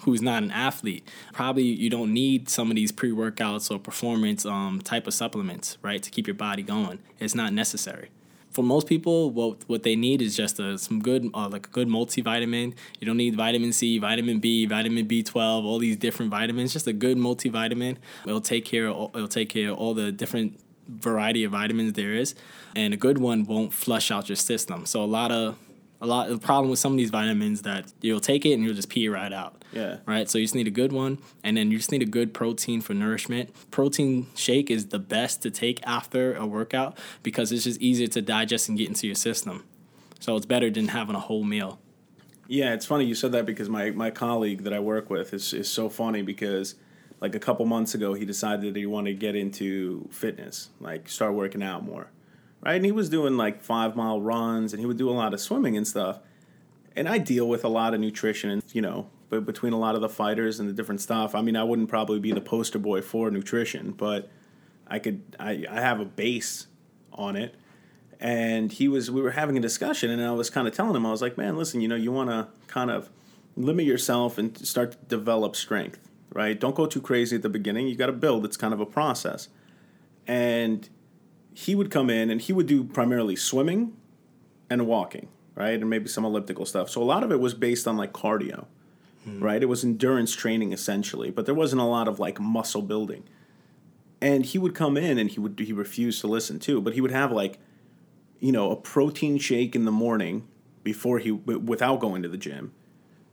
who's 0.00 0.22
not 0.22 0.42
an 0.42 0.50
athlete, 0.50 1.08
probably 1.32 1.64
you 1.64 1.90
don't 1.90 2.12
need 2.12 2.48
some 2.48 2.70
of 2.70 2.76
these 2.76 2.92
pre 2.92 3.10
workouts 3.10 3.70
or 3.70 3.78
performance 3.78 4.44
um, 4.46 4.80
type 4.84 5.06
of 5.06 5.14
supplements, 5.14 5.78
right, 5.82 6.02
to 6.02 6.10
keep 6.10 6.26
your 6.26 6.34
body 6.34 6.62
going. 6.62 6.98
It's 7.18 7.34
not 7.34 7.52
necessary. 7.52 8.10
For 8.50 8.62
most 8.62 8.86
people, 8.86 9.30
what 9.30 9.68
what 9.68 9.82
they 9.82 9.96
need 9.96 10.22
is 10.22 10.36
just 10.36 10.58
a, 10.58 10.78
some 10.78 11.00
good, 11.00 11.28
uh, 11.34 11.48
like 11.48 11.66
a 11.66 11.70
good 11.70 11.88
multivitamin. 11.88 12.74
You 13.00 13.06
don't 13.06 13.18
need 13.18 13.36
vitamin 13.36 13.72
C, 13.72 13.98
vitamin 13.98 14.38
B, 14.38 14.66
vitamin 14.66 15.06
B 15.06 15.22
twelve, 15.22 15.64
all 15.64 15.78
these 15.78 15.96
different 15.96 16.30
vitamins. 16.30 16.72
Just 16.72 16.86
a 16.86 16.92
good 16.92 17.18
multivitamin. 17.18 17.96
It'll 18.26 18.40
take 18.40 18.64
care. 18.64 18.88
Of, 18.88 19.14
it'll 19.14 19.28
take 19.28 19.50
care 19.50 19.70
of 19.70 19.78
all 19.78 19.92
the 19.92 20.10
different 20.10 20.58
variety 20.88 21.44
of 21.44 21.52
vitamins 21.52 21.94
there 21.94 22.14
is, 22.14 22.34
and 22.74 22.94
a 22.94 22.96
good 22.96 23.18
one 23.18 23.44
won't 23.44 23.74
flush 23.74 24.10
out 24.10 24.28
your 24.28 24.36
system. 24.36 24.86
So 24.86 25.02
a 25.02 25.04
lot 25.04 25.32
of 25.32 25.56
a 26.00 26.06
lot 26.06 26.28
the 26.28 26.38
problem 26.38 26.70
with 26.70 26.78
some 26.78 26.92
of 26.92 26.98
these 26.98 27.10
vitamins 27.10 27.62
that 27.62 27.92
you'll 28.00 28.20
take 28.20 28.44
it 28.44 28.52
and 28.52 28.62
you'll 28.62 28.74
just 28.74 28.88
pee 28.88 29.08
right 29.08 29.32
out. 29.32 29.64
Yeah. 29.72 29.98
Right. 30.06 30.28
So 30.28 30.38
you 30.38 30.44
just 30.44 30.54
need 30.54 30.66
a 30.66 30.72
good 30.72 30.92
one, 30.92 31.18
and 31.42 31.56
then 31.56 31.70
you 31.70 31.78
just 31.78 31.92
need 31.92 32.02
a 32.02 32.06
good 32.06 32.32
protein 32.32 32.80
for 32.80 32.94
nourishment. 32.94 33.50
Protein 33.70 34.26
shake 34.34 34.70
is 34.70 34.86
the 34.86 34.98
best 34.98 35.42
to 35.42 35.50
take 35.50 35.80
after 35.86 36.34
a 36.34 36.46
workout 36.46 36.98
because 37.22 37.52
it's 37.52 37.64
just 37.64 37.80
easier 37.80 38.06
to 38.08 38.22
digest 38.22 38.68
and 38.68 38.78
get 38.78 38.88
into 38.88 39.06
your 39.06 39.16
system. 39.16 39.64
So 40.20 40.36
it's 40.36 40.46
better 40.46 40.70
than 40.70 40.88
having 40.88 41.14
a 41.14 41.20
whole 41.20 41.44
meal. 41.44 41.80
Yeah, 42.48 42.74
it's 42.74 42.86
funny 42.86 43.04
you 43.04 43.14
said 43.14 43.32
that 43.32 43.44
because 43.44 43.68
my, 43.68 43.90
my 43.90 44.10
colleague 44.10 44.62
that 44.62 44.72
I 44.72 44.78
work 44.78 45.10
with 45.10 45.34
is, 45.34 45.52
is 45.52 45.70
so 45.70 45.88
funny 45.88 46.22
because 46.22 46.76
like 47.20 47.34
a 47.34 47.40
couple 47.40 47.66
months 47.66 47.94
ago 47.94 48.14
he 48.14 48.24
decided 48.24 48.72
that 48.72 48.78
he 48.78 48.86
wanted 48.86 49.10
to 49.10 49.16
get 49.16 49.34
into 49.34 50.08
fitness, 50.12 50.70
like 50.80 51.08
start 51.08 51.34
working 51.34 51.62
out 51.62 51.84
more 51.84 52.08
right? 52.62 52.76
And 52.76 52.84
he 52.84 52.92
was 52.92 53.08
doing 53.08 53.36
like 53.36 53.62
five 53.62 53.96
mile 53.96 54.20
runs, 54.20 54.72
and 54.72 54.80
he 54.80 54.86
would 54.86 54.98
do 54.98 55.10
a 55.10 55.12
lot 55.12 55.34
of 55.34 55.40
swimming 55.40 55.76
and 55.76 55.86
stuff. 55.86 56.18
And 56.94 57.08
I 57.08 57.18
deal 57.18 57.48
with 57.48 57.64
a 57.64 57.68
lot 57.68 57.94
of 57.94 58.00
nutrition, 58.00 58.50
and 58.50 58.62
you 58.72 58.82
know, 58.82 59.08
but 59.28 59.44
between 59.44 59.72
a 59.72 59.78
lot 59.78 59.94
of 59.94 60.00
the 60.00 60.08
fighters 60.08 60.60
and 60.60 60.68
the 60.68 60.72
different 60.72 61.00
stuff. 61.00 61.34
I 61.34 61.42
mean, 61.42 61.56
I 61.56 61.64
wouldn't 61.64 61.88
probably 61.88 62.18
be 62.18 62.32
the 62.32 62.40
poster 62.40 62.78
boy 62.78 63.02
for 63.02 63.30
nutrition, 63.30 63.92
but 63.92 64.30
I 64.86 64.98
could. 64.98 65.22
I 65.38 65.64
I 65.68 65.80
have 65.80 66.00
a 66.00 66.04
base 66.04 66.66
on 67.12 67.36
it. 67.36 67.54
And 68.18 68.72
he 68.72 68.88
was, 68.88 69.10
we 69.10 69.20
were 69.20 69.32
having 69.32 69.58
a 69.58 69.60
discussion, 69.60 70.10
and 70.10 70.22
I 70.22 70.32
was 70.32 70.48
kind 70.48 70.66
of 70.66 70.74
telling 70.74 70.96
him, 70.96 71.04
I 71.04 71.10
was 71.10 71.20
like, 71.20 71.36
man, 71.36 71.56
listen, 71.56 71.82
you 71.82 71.88
know, 71.88 71.96
you 71.96 72.10
want 72.10 72.30
to 72.30 72.48
kind 72.66 72.90
of 72.90 73.10
limit 73.56 73.84
yourself 73.84 74.38
and 74.38 74.56
start 74.66 74.92
to 74.92 74.98
develop 75.06 75.56
strength, 75.56 76.08
right? 76.32 76.58
Don't 76.58 76.74
go 76.74 76.86
too 76.86 77.00
crazy 77.00 77.36
at 77.36 77.42
the 77.42 77.48
beginning. 77.48 77.88
You 77.88 77.94
got 77.94 78.06
to 78.06 78.12
build. 78.12 78.44
It's 78.44 78.56
kind 78.56 78.72
of 78.72 78.80
a 78.80 78.86
process. 78.86 79.48
And 80.26 80.88
he 81.56 81.74
would 81.74 81.90
come 81.90 82.10
in 82.10 82.28
and 82.28 82.42
he 82.42 82.52
would 82.52 82.66
do 82.66 82.84
primarily 82.84 83.34
swimming 83.34 83.96
and 84.68 84.86
walking, 84.86 85.28
right? 85.54 85.80
And 85.80 85.88
maybe 85.88 86.06
some 86.06 86.22
elliptical 86.22 86.66
stuff. 86.66 86.90
So 86.90 87.02
a 87.02 87.04
lot 87.04 87.22
of 87.22 87.32
it 87.32 87.40
was 87.40 87.54
based 87.54 87.88
on 87.88 87.96
like 87.96 88.12
cardio, 88.12 88.66
mm. 89.26 89.42
right? 89.42 89.62
It 89.62 89.66
was 89.66 89.82
endurance 89.82 90.34
training 90.34 90.74
essentially, 90.74 91.30
but 91.30 91.46
there 91.46 91.54
wasn't 91.54 91.80
a 91.80 91.86
lot 91.86 92.08
of 92.08 92.18
like 92.18 92.38
muscle 92.38 92.82
building. 92.82 93.24
And 94.20 94.44
he 94.44 94.58
would 94.58 94.74
come 94.74 94.98
in 94.98 95.16
and 95.16 95.30
he 95.30 95.40
would 95.40 95.58
he 95.58 95.72
refused 95.72 96.20
to 96.20 96.26
listen 96.26 96.58
too, 96.58 96.82
but 96.82 96.92
he 96.92 97.00
would 97.00 97.10
have 97.10 97.32
like 97.32 97.58
you 98.38 98.52
know, 98.52 98.70
a 98.70 98.76
protein 98.76 99.38
shake 99.38 99.74
in 99.74 99.86
the 99.86 99.90
morning 99.90 100.46
before 100.82 101.20
he 101.20 101.32
without 101.32 102.00
going 102.00 102.22
to 102.22 102.28
the 102.28 102.36
gym. 102.36 102.72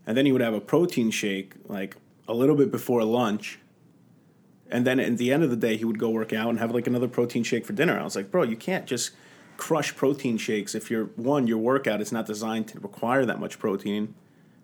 And 0.08 0.18
then 0.18 0.26
he 0.26 0.32
would 0.32 0.42
have 0.42 0.54
a 0.54 0.62
protein 0.62 1.12
shake 1.12 1.56
like 1.68 1.98
a 2.28 2.34
little 2.34 2.56
bit 2.56 2.72
before 2.72 3.04
lunch. 3.04 3.60
And 4.74 4.88
then 4.88 5.00
at 5.00 5.18
the 5.18 5.32
end 5.32 5.44
of 5.44 5.52
the 5.52 5.56
day, 5.56 5.78
he 5.78 5.86
would 5.86 6.00
go 6.00 6.10
work 6.10 6.34
out 6.34 6.50
and 6.50 6.58
have 6.58 6.72
like 6.72 6.88
another 6.88 7.08
protein 7.08 7.44
shake 7.44 7.64
for 7.64 7.74
dinner. 7.74 7.98
I 7.98 8.04
was 8.04 8.16
like, 8.16 8.32
bro, 8.32 8.42
you 8.42 8.58
can't 8.58 8.88
just 8.88 9.12
crush 9.56 9.96
protein 9.96 10.36
shakes 10.36 10.74
if 10.74 10.90
you're 10.90 11.06
one, 11.16 11.46
your 11.46 11.60
workout 11.60 12.02
is 12.02 12.12
not 12.12 12.26
designed 12.26 12.68
to 12.70 12.80
require 12.80 13.24
that 13.24 13.40
much 13.40 13.60
protein 13.60 14.16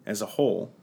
as 0.08 0.24
a 0.24 0.26
whole. 0.26 0.74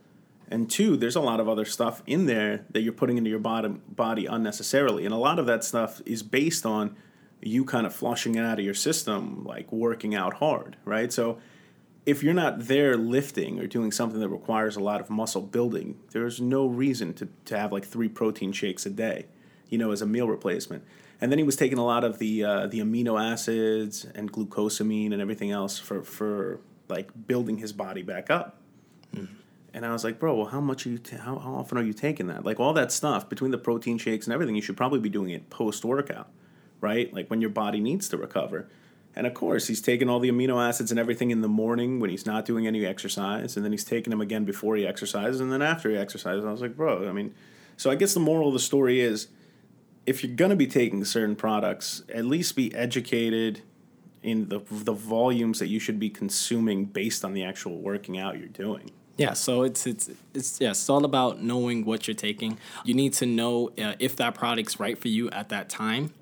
And 0.49 0.71
two, 0.71 0.97
there's 0.97 1.17
a 1.17 1.21
lot 1.21 1.41
of 1.41 1.49
other 1.49 1.65
stuff 1.65 2.05
in 2.07 2.27
there 2.27 2.65
that 2.71 2.83
you're 2.83 2.93
putting 2.93 3.19
into 3.19 3.29
your 3.29 3.41
body, 3.41 3.69
body 3.89 4.27
unnecessarily. 4.27 5.05
And 5.05 5.13
a 5.13 5.19
lot 5.19 5.41
of 5.41 5.47
that 5.47 5.65
stuff 5.65 6.01
is 6.07 6.23
based 6.23 6.65
on 6.65 6.95
you 7.43 7.65
kind 7.65 7.85
of 7.85 7.93
flushing 7.93 8.37
it 8.37 8.45
out 8.45 8.61
of 8.61 8.65
your 8.65 8.75
system, 8.75 9.43
like 9.45 9.73
working 9.73 10.15
out 10.15 10.35
hard, 10.35 10.77
right? 10.85 11.13
So 11.13 11.39
if 12.07 12.23
you're 12.23 12.35
not 12.35 12.61
there 12.61 12.97
lifting 12.97 13.59
or 13.59 13.67
doing 13.67 13.91
something 13.91 14.21
that 14.21 14.29
requires 14.29 14.77
a 14.77 14.81
lot 14.81 15.01
of 15.01 15.11
muscle 15.11 15.43
building, 15.43 15.99
there's 16.13 16.41
no 16.41 16.67
reason 16.67 17.13
to, 17.15 17.29
to 17.45 17.59
have 17.59 17.73
like 17.73 17.85
three 17.85 18.09
protein 18.09 18.53
shakes 18.53 18.87
a 18.87 18.91
day, 18.91 19.27
you 19.69 19.77
know, 19.77 19.91
as 19.91 20.01
a 20.01 20.07
meal 20.07 20.29
replacement. 20.29 20.85
And 21.21 21.33
then 21.33 21.39
he 21.39 21.45
was 21.45 21.57
taking 21.57 21.79
a 21.79 21.85
lot 21.85 22.05
of 22.05 22.19
the 22.19 22.45
uh, 22.45 22.67
the 22.67 22.81
amino 22.81 23.21
acids 23.21 24.05
and 24.15 24.33
glucosamine 24.33 25.13
and 25.13 25.21
everything 25.21 25.51
else 25.51 25.79
for 25.79 26.03
for 26.03 26.61
like 26.89 27.11
building 27.27 27.59
his 27.59 27.73
body 27.73 28.03
back 28.03 28.31
up. 28.31 28.61
Mm. 29.15 29.29
And 29.75 29.85
I 29.85 29.93
was 29.93 30.05
like, 30.05 30.19
bro, 30.19 30.35
well, 30.35 30.47
how 30.47 30.61
much 30.61 30.87
are 30.87 30.91
you? 30.91 30.99
T- 30.99 31.17
how, 31.17 31.39
how 31.39 31.55
often 31.55 31.77
are 31.77 31.83
you 31.83 31.93
taking 31.93 32.29
that? 32.29 32.45
Like 32.45 32.61
all 32.61 32.73
that 32.75 32.93
stuff 32.93 33.29
between 33.29 33.51
the 33.51 33.59
protein 33.59 33.99
shakes 33.99 34.27
and 34.27 34.33
everything, 34.33 34.55
you 34.55 34.63
should 34.63 34.77
probably 34.77 35.01
be 35.01 35.09
doing 35.09 35.31
it 35.31 35.51
post 35.51 35.85
workout 35.85 36.29
right? 36.81 37.13
Like 37.13 37.29
when 37.29 37.41
your 37.41 37.51
body 37.51 37.81
needs 37.81 38.09
to 38.11 38.17
recover. 38.17 38.69
And 39.17 39.27
of 39.27 39.33
course, 39.33 39.67
he's 39.67 39.81
taking 39.81 40.11
all 40.11 40.21
the 40.21 40.31
amino 40.31 40.63
acids 40.63 40.91
and 40.91 41.01
everything 41.01 41.31
in 41.31 41.41
the 41.41 41.49
morning 41.49 42.01
when 42.01 42.11
he's 42.11 42.27
not 42.27 42.45
doing 42.45 42.67
any 42.67 42.85
exercise, 42.85 43.57
and 43.57 43.65
then 43.65 43.73
he's 43.73 43.85
taking 43.85 44.11
them 44.11 44.21
again 44.21 44.45
before 44.45 44.77
he 44.77 44.87
exercises, 44.87 45.41
and 45.41 45.51
then 45.51 45.63
after 45.63 45.91
he 45.91 45.97
exercises. 45.97 46.45
I 46.45 46.53
was 46.53 46.61
like, 46.61 46.77
bro, 46.77 47.09
I 47.09 47.13
mean, 47.13 47.35
so 47.77 47.91
I 47.91 47.95
guess 47.95 48.13
the 48.13 48.21
moral 48.21 48.49
of 48.49 48.53
the 48.53 48.61
story 48.61 49.01
is 49.01 49.29
if 50.05 50.23
you're 50.23 50.37
going 50.37 50.51
to 50.51 50.57
be 50.57 50.67
taking 50.67 51.05
certain 51.05 51.35
products, 51.35 52.03
at 52.13 52.27
least 52.27 52.55
be 52.57 52.75
educated 52.75 53.63
in 54.23 54.49
the 54.49 54.61
the 54.71 54.93
volumes 54.93 55.61
that 55.61 55.69
you 55.69 55.81
should 55.81 55.99
be 55.99 56.11
consuming 56.11 56.85
based 56.85 57.25
on 57.25 57.33
the 57.33 57.43
actual 57.43 57.79
working 57.79 58.19
out 58.19 58.39
you're 58.39 58.49
doing. 58.49 58.91
Yeah, 59.17 59.33
so 59.33 59.63
it's 59.63 59.87
it's 59.87 60.11
it's 60.35 60.61
yeah, 60.61 60.71
it's 60.71 60.91
all 60.91 61.07
about 61.07 61.43
knowing 61.43 61.87
what 61.87 62.07
you're 62.07 62.15
taking. 62.15 62.59
You 62.85 62.93
need 62.93 63.15
to 63.15 63.25
know 63.25 63.71
uh, 63.79 63.95
if 63.99 64.15
that 64.17 64.35
product's 64.35 64.79
right 64.79 64.99
for 64.99 65.09
you 65.09 65.31
at 65.31 65.49
that 65.49 65.71
time 65.71 66.13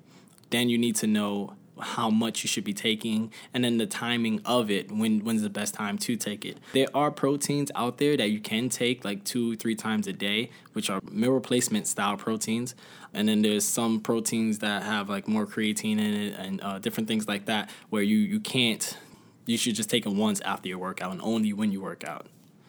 then 0.49 0.69
you 0.69 0.77
need 0.77 0.95
to 0.95 1.07
know 1.07 1.53
how 1.79 2.09
much 2.09 2.43
you 2.43 2.47
should 2.47 2.63
be 2.63 2.73
taking 2.73 3.31
and 3.53 3.63
then 3.63 3.77
the 3.77 3.85
timing 3.85 4.41
of 4.45 4.71
it 4.71 4.91
when 4.91 5.23
when's 5.23 5.41
the 5.41 5.49
best 5.49 5.73
time 5.73 5.97
to 5.97 6.15
take 6.15 6.45
it. 6.45 6.57
There 6.73 6.87
are 6.93 7.11
proteins 7.11 7.71
out 7.75 7.97
there 7.97 8.15
that 8.17 8.29
you 8.29 8.39
can 8.39 8.69
take 8.69 9.03
like 9.03 9.23
two 9.23 9.55
three 9.55 9.75
times 9.75 10.07
a 10.07 10.13
day 10.13 10.49
which 10.73 10.89
are 10.89 10.99
meal 11.11 11.31
replacement 11.31 11.87
style 11.87 12.17
proteins. 12.17 12.75
And 13.13 13.29
then 13.29 13.41
there's 13.41 13.65
some 13.65 14.01
proteins 14.01 14.59
that 14.59 14.83
have 14.83 15.09
like 15.09 15.27
more 15.27 15.45
creatine 15.45 15.99
in 15.99 16.13
it 16.13 16.33
and 16.37 16.61
uh, 16.61 16.79
different 16.79 17.07
things 17.07 17.27
like 17.27 17.45
that 17.45 17.69
where 17.89 18.03
you 18.03 18.17
you 18.17 18.39
can't 18.39 18.97
you 19.45 19.57
should 19.57 19.75
just 19.75 19.89
take 19.89 20.05
it 20.05 20.11
once 20.11 20.41
after 20.41 20.67
your 20.67 20.79
workout 20.79 21.11
and 21.11 21.21
only 21.21 21.53
when 21.53 21.71
you 21.71 21.81
work 21.81 22.03
out. 22.03 22.27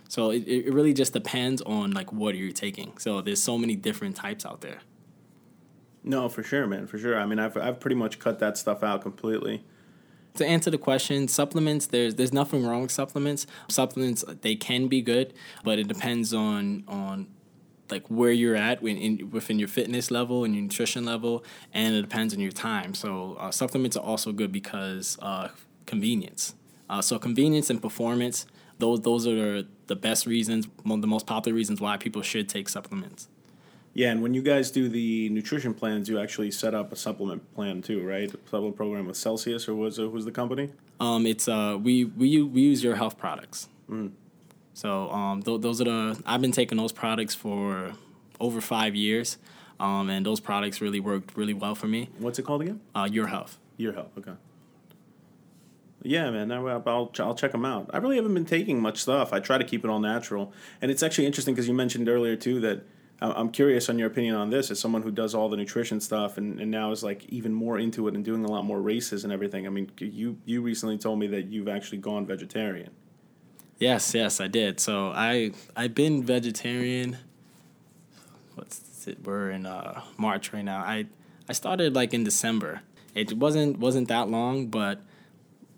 So 0.08 0.30
it, 0.30 0.46
it 0.46 0.72
really 0.72 0.92
just 0.92 1.12
depends 1.12 1.62
on 1.62 1.92
like 1.92 2.12
what 2.12 2.36
you're 2.36 2.52
taking. 2.52 2.96
So 2.98 3.20
there's 3.20 3.42
so 3.42 3.58
many 3.58 3.74
different 3.76 4.14
types 4.14 4.46
out 4.46 4.60
there 4.60 4.80
no, 6.06 6.28
for 6.28 6.42
sure, 6.44 6.66
man, 6.66 6.86
for 6.86 6.98
sure. 6.98 7.18
I 7.18 7.26
mean, 7.26 7.38
I've 7.40 7.56
I've 7.56 7.80
pretty 7.80 7.96
much 7.96 8.18
cut 8.18 8.38
that 8.38 8.56
stuff 8.56 8.82
out 8.82 9.02
completely. 9.02 9.64
To 10.34 10.46
answer 10.46 10.70
the 10.70 10.78
question, 10.78 11.26
supplements 11.28 11.86
there's 11.86 12.14
there's 12.14 12.32
nothing 12.32 12.64
wrong 12.64 12.82
with 12.82 12.92
supplements. 12.92 13.46
Supplements 13.68 14.24
they 14.42 14.54
can 14.54 14.86
be 14.86 15.02
good, 15.02 15.34
but 15.64 15.78
it 15.78 15.88
depends 15.88 16.32
on 16.32 16.84
on 16.86 17.26
like 17.90 18.06
where 18.08 18.30
you're 18.30 18.56
at 18.56 18.82
when 18.82 18.96
in, 18.96 19.30
within 19.30 19.58
your 19.58 19.68
fitness 19.68 20.10
level 20.10 20.44
and 20.44 20.54
your 20.54 20.62
nutrition 20.62 21.04
level, 21.04 21.44
and 21.74 21.96
it 21.96 22.02
depends 22.02 22.32
on 22.32 22.40
your 22.40 22.52
time. 22.52 22.94
So 22.94 23.36
uh, 23.40 23.50
supplements 23.50 23.96
are 23.96 24.04
also 24.04 24.32
good 24.32 24.52
because 24.52 25.18
uh, 25.20 25.48
convenience. 25.86 26.54
Uh, 26.88 27.02
so 27.02 27.18
convenience 27.18 27.68
and 27.68 27.82
performance, 27.82 28.46
those 28.78 29.00
those 29.00 29.26
are 29.26 29.64
the 29.88 29.96
best 29.96 30.24
reasons, 30.24 30.68
the 30.84 31.06
most 31.06 31.26
popular 31.26 31.56
reasons 31.56 31.80
why 31.80 31.96
people 31.96 32.22
should 32.22 32.48
take 32.48 32.68
supplements. 32.68 33.28
Yeah, 33.96 34.10
and 34.10 34.22
when 34.22 34.34
you 34.34 34.42
guys 34.42 34.70
do 34.70 34.90
the 34.90 35.30
nutrition 35.30 35.72
plans, 35.72 36.06
you 36.06 36.20
actually 36.20 36.50
set 36.50 36.74
up 36.74 36.92
a 36.92 36.96
supplement 36.96 37.54
plan 37.54 37.80
too, 37.80 38.06
right? 38.06 38.28
A 38.28 38.36
supplement 38.50 38.76
program 38.76 39.06
with 39.06 39.16
Celsius, 39.16 39.66
or 39.70 39.74
was 39.74 39.98
it, 39.98 40.10
who's 40.10 40.26
the 40.26 40.30
company? 40.30 40.68
Um, 41.00 41.24
it's 41.24 41.48
uh, 41.48 41.78
we 41.82 42.04
we 42.04 42.42
we 42.42 42.60
use 42.60 42.84
your 42.84 42.96
health 42.96 43.16
products. 43.16 43.70
Mm. 43.90 44.10
So 44.74 45.10
um, 45.10 45.42
th- 45.42 45.62
those 45.62 45.80
are 45.80 45.84
the 45.84 46.22
I've 46.26 46.42
been 46.42 46.52
taking 46.52 46.76
those 46.76 46.92
products 46.92 47.34
for 47.34 47.92
over 48.38 48.60
five 48.60 48.94
years, 48.94 49.38
um, 49.80 50.10
and 50.10 50.26
those 50.26 50.40
products 50.40 50.82
really 50.82 51.00
worked 51.00 51.34
really 51.34 51.54
well 51.54 51.74
for 51.74 51.86
me. 51.86 52.10
What's 52.18 52.38
it 52.38 52.44
called 52.44 52.60
again? 52.60 52.80
Uh, 52.94 53.08
your 53.10 53.28
health. 53.28 53.56
Your 53.78 53.94
health. 53.94 54.10
Okay. 54.18 54.34
Yeah, 56.02 56.30
man, 56.30 56.52
I'll, 56.52 57.10
I'll 57.18 57.34
check 57.34 57.52
them 57.52 57.64
out. 57.64 57.90
I 57.94 57.96
really 57.96 58.16
haven't 58.16 58.34
been 58.34 58.44
taking 58.44 58.78
much 58.78 58.98
stuff. 58.98 59.32
I 59.32 59.40
try 59.40 59.56
to 59.56 59.64
keep 59.64 59.84
it 59.84 59.88
all 59.88 60.00
natural, 60.00 60.52
and 60.82 60.90
it's 60.90 61.02
actually 61.02 61.24
interesting 61.24 61.54
because 61.54 61.66
you 61.66 61.72
mentioned 61.72 62.10
earlier 62.10 62.36
too 62.36 62.60
that 62.60 62.84
I'm 63.20 63.50
curious 63.50 63.88
on 63.88 63.98
your 63.98 64.08
opinion 64.08 64.34
on 64.34 64.50
this 64.50 64.70
as 64.70 64.78
someone 64.78 65.02
who 65.02 65.10
does 65.10 65.34
all 65.34 65.48
the 65.48 65.56
nutrition 65.56 66.00
stuff 66.00 66.36
and, 66.36 66.60
and 66.60 66.70
now 66.70 66.90
is 66.90 67.02
like 67.02 67.24
even 67.26 67.52
more 67.52 67.78
into 67.78 68.08
it 68.08 68.14
and 68.14 68.22
doing 68.24 68.44
a 68.44 68.50
lot 68.50 68.64
more 68.64 68.80
races 68.80 69.24
and 69.24 69.32
everything. 69.32 69.66
I 69.66 69.70
mean, 69.70 69.90
you 69.98 70.38
you 70.44 70.60
recently 70.60 70.98
told 70.98 71.18
me 71.18 71.26
that 71.28 71.46
you've 71.46 71.68
actually 71.68 71.98
gone 71.98 72.26
vegetarian. 72.26 72.90
Yes, 73.78 74.14
yes, 74.14 74.40
I 74.40 74.48
did. 74.48 74.80
So 74.80 75.12
I 75.14 75.52
I've 75.74 75.94
been 75.94 76.22
vegetarian. 76.24 77.16
What's 78.54 79.06
it? 79.06 79.18
We're 79.24 79.50
in 79.50 79.64
uh, 79.64 80.02
March 80.18 80.52
right 80.52 80.64
now. 80.64 80.80
I 80.80 81.06
I 81.48 81.52
started 81.54 81.94
like 81.94 82.12
in 82.12 82.22
December. 82.24 82.82
It 83.14 83.32
wasn't 83.32 83.78
wasn't 83.78 84.08
that 84.08 84.28
long, 84.28 84.66
but 84.66 85.00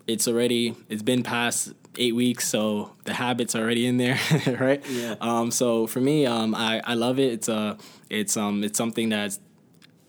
it's 0.07 0.27
already 0.27 0.75
it's 0.89 1.03
been 1.03 1.23
past 1.23 1.73
eight 1.99 2.15
weeks, 2.15 2.47
so 2.47 2.95
the 3.03 3.13
habits 3.13 3.55
are 3.55 3.61
already 3.61 3.85
in 3.85 3.97
there, 3.97 4.19
right? 4.59 4.83
Yeah. 4.89 5.15
Um, 5.21 5.51
so 5.51 5.85
for 5.85 5.99
me, 5.99 6.25
um, 6.25 6.55
I, 6.55 6.81
I 6.83 6.93
love 6.95 7.19
it. 7.19 7.33
It's 7.33 7.49
a 7.49 7.53
uh, 7.55 7.77
it's 8.09 8.35
um 8.37 8.63
it's 8.63 8.77
something 8.77 9.09
that's 9.09 9.39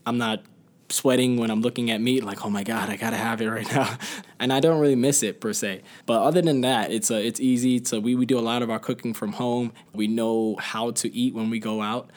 I'm 0.07 0.17
not 0.17 0.43
sweating 0.89 1.37
when 1.37 1.51
I'm 1.51 1.61
looking 1.61 1.91
at 1.91 2.01
meat 2.01 2.25
like 2.25 2.45
oh 2.45 2.51
my 2.51 2.65
god 2.65 2.91
I 2.91 2.97
gotta 2.97 3.17
have 3.17 3.41
it 3.41 3.49
right 3.49 3.71
now. 3.73 3.99
And 4.41 4.55
I 4.55 4.61
don't 4.61 4.81
really 4.81 4.97
miss 4.97 5.23
it 5.23 5.39
per 5.39 5.53
se. 5.53 5.83
But 6.07 6.23
other 6.23 6.41
than 6.41 6.63
that 6.63 6.91
it's 6.91 7.11
uh, 7.11 7.17
it's 7.17 7.41
easy. 7.41 7.85
So 7.85 8.01
we, 8.01 8.15
we 8.15 8.25
do 8.25 8.39
a 8.39 8.41
lot 8.41 8.63
of 8.63 8.71
our 8.71 8.79
cooking 8.79 9.13
from 9.13 9.33
home. 9.33 9.75
We 9.93 10.07
know 10.07 10.57
how 10.59 10.93
to 10.93 11.15
eat 11.15 11.35
when 11.35 11.51
we 11.51 11.59
go 11.59 11.83
out. 11.83 12.11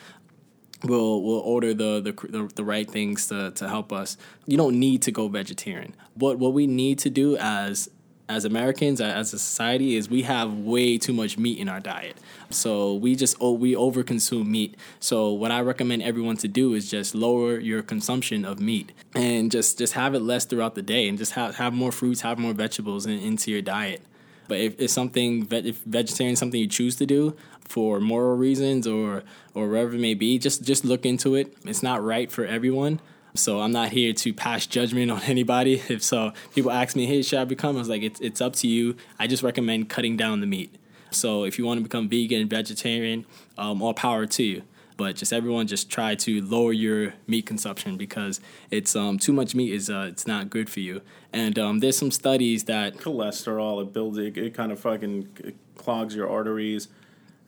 We'll 0.85 1.21
we'll 1.21 1.39
order 1.39 1.73
the, 1.73 1.99
the 1.99 2.13
the, 2.13 2.49
the 2.55 2.63
right 2.63 2.89
things 2.89 3.27
to, 3.27 3.51
to 3.51 3.67
help 3.67 3.91
us. 3.91 4.15
You 4.45 4.55
don't 4.55 4.79
need 4.79 5.01
to 5.01 5.11
go 5.11 5.27
vegetarian. 5.27 5.95
What 6.13 6.39
what 6.39 6.53
we 6.53 6.65
need 6.65 6.97
to 6.99 7.09
do 7.09 7.35
as 7.35 7.89
as 8.29 8.45
Americans, 8.45 9.01
as 9.01 9.33
a 9.33 9.39
society, 9.39 9.95
is 9.95 10.09
we 10.09 10.21
have 10.23 10.53
way 10.53 10.97
too 10.97 11.13
much 11.13 11.37
meat 11.37 11.59
in 11.59 11.67
our 11.67 11.79
diet. 11.79 12.17
So 12.49 12.93
we 12.93 13.15
just 13.15 13.35
oh, 13.41 13.51
we 13.53 13.73
overconsume 13.73 14.47
meat. 14.47 14.75
So 14.99 15.31
what 15.31 15.51
I 15.51 15.61
recommend 15.61 16.03
everyone 16.03 16.37
to 16.37 16.47
do 16.47 16.73
is 16.73 16.89
just 16.89 17.15
lower 17.15 17.59
your 17.59 17.81
consumption 17.81 18.45
of 18.45 18.59
meat 18.59 18.91
and 19.13 19.51
just 19.51 19.77
just 19.77 19.93
have 19.93 20.13
it 20.15 20.21
less 20.21 20.45
throughout 20.45 20.75
the 20.75 20.81
day, 20.81 21.07
and 21.07 21.17
just 21.17 21.33
have 21.33 21.55
have 21.55 21.73
more 21.73 21.91
fruits, 21.91 22.21
have 22.21 22.39
more 22.39 22.53
vegetables 22.53 23.05
in, 23.05 23.19
into 23.19 23.51
your 23.51 23.61
diet. 23.61 24.01
But 24.47 24.59
if 24.59 24.79
it's 24.79 24.93
something 24.93 25.47
if 25.51 25.79
vegetarian 25.83 26.35
something 26.35 26.59
you 26.59 26.67
choose 26.67 26.95
to 26.97 27.05
do 27.05 27.35
for 27.61 27.99
moral 27.99 28.35
reasons 28.37 28.87
or 28.87 29.23
or 29.53 29.69
whatever 29.69 29.95
it 29.95 29.99
may 29.99 30.13
be, 30.13 30.37
just 30.37 30.63
just 30.63 30.85
look 30.85 31.05
into 31.05 31.35
it. 31.35 31.55
It's 31.65 31.83
not 31.83 32.03
right 32.03 32.31
for 32.31 32.45
everyone. 32.45 32.99
So 33.35 33.61
I'm 33.61 33.71
not 33.71 33.89
here 33.89 34.13
to 34.13 34.33
pass 34.33 34.67
judgment 34.67 35.09
on 35.09 35.21
anybody. 35.23 35.81
If 35.89 36.03
so, 36.03 36.33
people 36.53 36.71
ask 36.71 36.95
me, 36.95 37.05
"Hey, 37.05 37.21
should 37.21 37.39
I 37.39 37.45
become?" 37.45 37.75
I 37.75 37.79
was 37.79 37.89
like, 37.89 38.03
"It's 38.03 38.19
it's 38.21 38.41
up 38.41 38.53
to 38.57 38.67
you. 38.67 38.95
I 39.19 39.27
just 39.27 39.41
recommend 39.43 39.89
cutting 39.89 40.17
down 40.17 40.39
the 40.39 40.47
meat." 40.47 40.75
So 41.11 41.43
if 41.43 41.57
you 41.57 41.65
want 41.65 41.79
to 41.79 41.83
become 41.83 42.09
vegan 42.09 42.41
and 42.41 42.49
vegetarian, 42.49 43.25
um, 43.57 43.81
all 43.81 43.93
power 43.93 44.25
to 44.25 44.43
you. 44.43 44.63
But 44.95 45.15
just 45.15 45.33
everyone, 45.33 45.65
just 45.65 45.89
try 45.89 46.13
to 46.15 46.41
lower 46.43 46.71
your 46.71 47.13
meat 47.25 47.47
consumption 47.47 47.97
because 47.97 48.39
it's 48.69 48.95
um, 48.95 49.17
too 49.17 49.33
much 49.33 49.55
meat 49.55 49.73
is 49.73 49.89
uh, 49.89 50.05
it's 50.09 50.27
not 50.27 50.51
good 50.51 50.69
for 50.69 50.81
you. 50.81 51.01
And 51.31 51.57
um, 51.57 51.79
there's 51.79 51.97
some 51.97 52.11
studies 52.11 52.65
that 52.65 52.97
cholesterol 52.97 53.81
it 53.81 53.91
builds 53.93 54.19
it, 54.19 54.37
it 54.37 54.53
kind 54.53 54.71
of 54.71 54.79
fucking 54.79 55.55
clogs 55.75 56.15
your 56.15 56.29
arteries, 56.29 56.87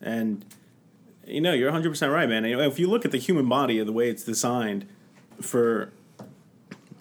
and 0.01 0.43
You 1.27 1.41
know, 1.41 1.53
you're 1.53 1.71
100% 1.71 2.13
right, 2.13 2.29
man. 2.29 2.45
If 2.45 2.77
you 2.77 2.87
look 2.87 3.03
at 3.03 3.11
the 3.11 3.17
human 3.17 3.47
body 3.49 3.79
and 3.79 3.87
the 3.87 3.93
way 3.93 4.09
it's 4.09 4.23
designed 4.23 4.85
for 5.41 5.91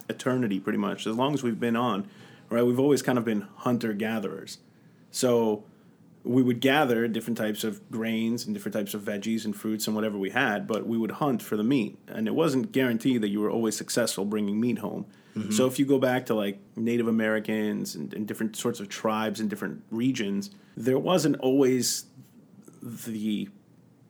eternity, 0.09 0.61
pretty 0.61 0.79
much, 0.79 1.07
as 1.07 1.17
long 1.17 1.35
as 1.35 1.43
we've 1.43 1.61
been 1.61 1.77
on, 1.77 2.09
right, 2.51 2.63
we've 2.63 2.81
always 2.81 3.03
kind 3.03 3.19
of 3.19 3.25
been 3.25 3.47
hunter 3.59 3.93
gatherers. 3.93 4.59
So 5.11 5.65
we 6.25 6.43
would 6.43 6.61
gather 6.61 7.07
different 7.07 7.37
types 7.37 7.65
of 7.65 7.91
grains 7.91 8.47
and 8.47 8.55
different 8.55 8.75
types 8.75 8.95
of 8.95 9.03
veggies 9.03 9.45
and 9.45 9.55
fruits 9.55 9.87
and 9.87 9.95
whatever 9.95 10.17
we 10.17 10.31
had, 10.31 10.67
but 10.67 10.87
we 10.87 10.97
would 10.97 11.13
hunt 11.13 11.43
for 11.43 11.57
the 11.57 11.63
meat. 11.63 11.99
And 12.09 12.27
it 12.27 12.35
wasn't 12.35 12.73
guaranteed 12.73 13.21
that 13.21 13.29
you 13.29 13.41
were 13.41 13.51
always 13.51 13.77
successful 13.77 14.25
bringing 14.25 14.61
meat 14.61 14.79
home. 14.79 15.07
Mm-hmm. 15.37 15.51
So 15.51 15.67
if 15.67 15.79
you 15.79 15.85
go 15.85 15.99
back 15.99 16.27
to 16.27 16.35
like 16.35 16.59
Native 16.77 17.09
Americans 17.09 17.95
and, 17.95 18.15
and 18.15 18.27
different 18.27 18.57
sorts 18.57 18.81
of 18.81 18.89
tribes 18.89 19.41
in 19.41 19.49
different 19.49 19.83
regions, 19.91 20.51
there 20.77 20.99
wasn't 20.99 21.37
always 21.41 22.07
the 22.83 23.49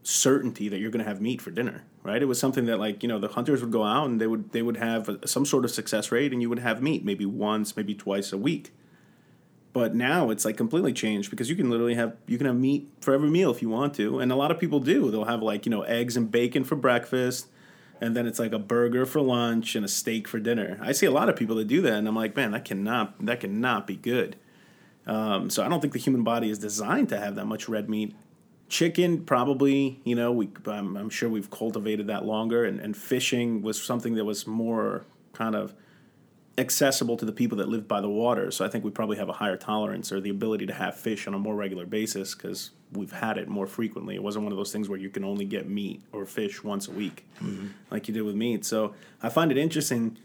certainty 0.02 0.68
that 0.68 0.78
you're 0.78 0.90
going 0.90 1.04
to 1.04 1.08
have 1.08 1.20
meat 1.20 1.40
for 1.40 1.50
dinner 1.50 1.82
right? 2.04 2.22
It 2.22 2.26
was 2.26 2.38
something 2.38 2.66
that 2.66 2.78
like 2.78 3.02
you 3.02 3.08
know 3.08 3.18
the 3.18 3.28
hunters 3.28 3.60
would 3.60 3.72
go 3.72 3.82
out 3.82 4.06
and 4.06 4.20
they 4.20 4.28
would 4.28 4.52
they 4.52 4.62
would 4.62 4.76
have 4.76 5.08
a, 5.08 5.26
some 5.26 5.44
sort 5.44 5.64
of 5.64 5.72
success 5.72 6.12
rate 6.12 6.32
and 6.32 6.40
you 6.40 6.48
would 6.48 6.60
have 6.60 6.80
meat 6.80 7.04
maybe 7.04 7.26
once 7.26 7.76
maybe 7.76 7.94
twice 7.94 8.32
a 8.32 8.38
week. 8.38 8.72
But 9.72 9.96
now 9.96 10.30
it's 10.30 10.44
like 10.44 10.56
completely 10.56 10.92
changed 10.92 11.30
because 11.30 11.50
you 11.50 11.56
can 11.56 11.68
literally 11.68 11.96
have 11.96 12.14
you 12.28 12.38
can 12.38 12.46
have 12.46 12.56
meat 12.56 12.88
for 13.00 13.12
every 13.12 13.30
meal 13.30 13.50
if 13.50 13.60
you 13.60 13.68
want 13.68 13.94
to. 13.94 14.20
And 14.20 14.30
a 14.30 14.36
lot 14.36 14.52
of 14.52 14.60
people 14.60 14.78
do. 14.78 15.10
They'll 15.10 15.24
have 15.24 15.42
like 15.42 15.66
you 15.66 15.70
know 15.70 15.82
eggs 15.82 16.16
and 16.16 16.30
bacon 16.30 16.62
for 16.62 16.76
breakfast 16.76 17.48
and 18.00 18.14
then 18.14 18.26
it's 18.26 18.38
like 18.38 18.52
a 18.52 18.58
burger 18.58 19.06
for 19.06 19.20
lunch 19.20 19.74
and 19.74 19.84
a 19.84 19.88
steak 19.88 20.28
for 20.28 20.38
dinner. 20.38 20.78
I 20.82 20.92
see 20.92 21.06
a 21.06 21.10
lot 21.10 21.28
of 21.28 21.36
people 21.36 21.56
that 21.56 21.66
do 21.66 21.80
that 21.82 21.94
and 21.94 22.06
i'm 22.06 22.14
like 22.14 22.36
man 22.36 22.52
that 22.52 22.64
cannot 22.64 23.24
that 23.24 23.40
cannot 23.40 23.86
be 23.86 23.96
good. 23.96 24.36
Um, 25.06 25.50
so 25.50 25.62
i 25.62 25.68
don't 25.68 25.80
think 25.80 25.92
the 25.92 25.98
human 25.98 26.22
body 26.22 26.48
is 26.48 26.58
designed 26.58 27.10
to 27.10 27.18
have 27.18 27.34
that 27.34 27.44
much 27.44 27.68
red 27.68 27.90
meat 27.90 28.14
chicken 28.68 29.24
probably 29.24 30.00
you 30.04 30.14
know 30.14 30.32
we 30.32 30.48
I'm, 30.66 30.96
I'm, 30.96 31.10
sure 31.10 31.28
we've 31.28 31.50
cultivated 31.50 32.06
that 32.06 32.24
longer 32.24 32.64
and, 32.64 32.80
and 32.80 32.96
fishing 32.96 33.62
was 33.62 33.80
something 33.80 34.14
that 34.14 34.24
was 34.24 34.46
more 34.46 35.04
kind 35.32 35.54
of 35.54 35.74
accessible 36.56 37.16
to 37.16 37.24
the 37.24 37.32
people 37.32 37.58
that 37.58 37.68
live 37.68 37.88
by 37.88 38.00
the 38.00 38.08
water. 38.08 38.50
So 38.50 38.64
i 38.64 38.68
think 38.68 38.84
we 38.84 38.90
probably 38.90 39.16
have 39.16 39.28
a 39.28 39.32
higher 39.32 39.56
tolerance 39.56 40.12
or 40.12 40.20
the 40.20 40.30
ability 40.30 40.66
to 40.66 40.72
have 40.72 40.96
fish 40.96 41.26
on 41.26 41.34
a 41.34 41.38
more 41.38 41.54
regular 41.54 41.84
basis 41.84 42.34
because 42.34 42.70
we've 42.92 43.12
had 43.12 43.38
it 43.38 43.48
more 43.48 43.66
frequently. 43.66 44.14
It 44.14 44.22
wasn't 44.22 44.44
one 44.44 44.52
of 44.52 44.56
those 44.56 44.72
things 44.72 44.88
where 44.88 44.98
you 44.98 45.10
can 45.10 45.24
only 45.24 45.44
get 45.44 45.68
meat 45.68 46.02
or 46.12 46.24
fish 46.24 46.62
once 46.62 46.86
a 46.86 46.92
week 46.92 47.26
mm-hmm. 47.42 47.68
like 47.90 48.08
you 48.08 48.14
did 48.14 48.22
with 48.22 48.36
meat. 48.36 48.64
So 48.64 48.94
i 49.22 49.28
find 49.28 49.50
it 49.50 49.58
interesting 49.58 50.18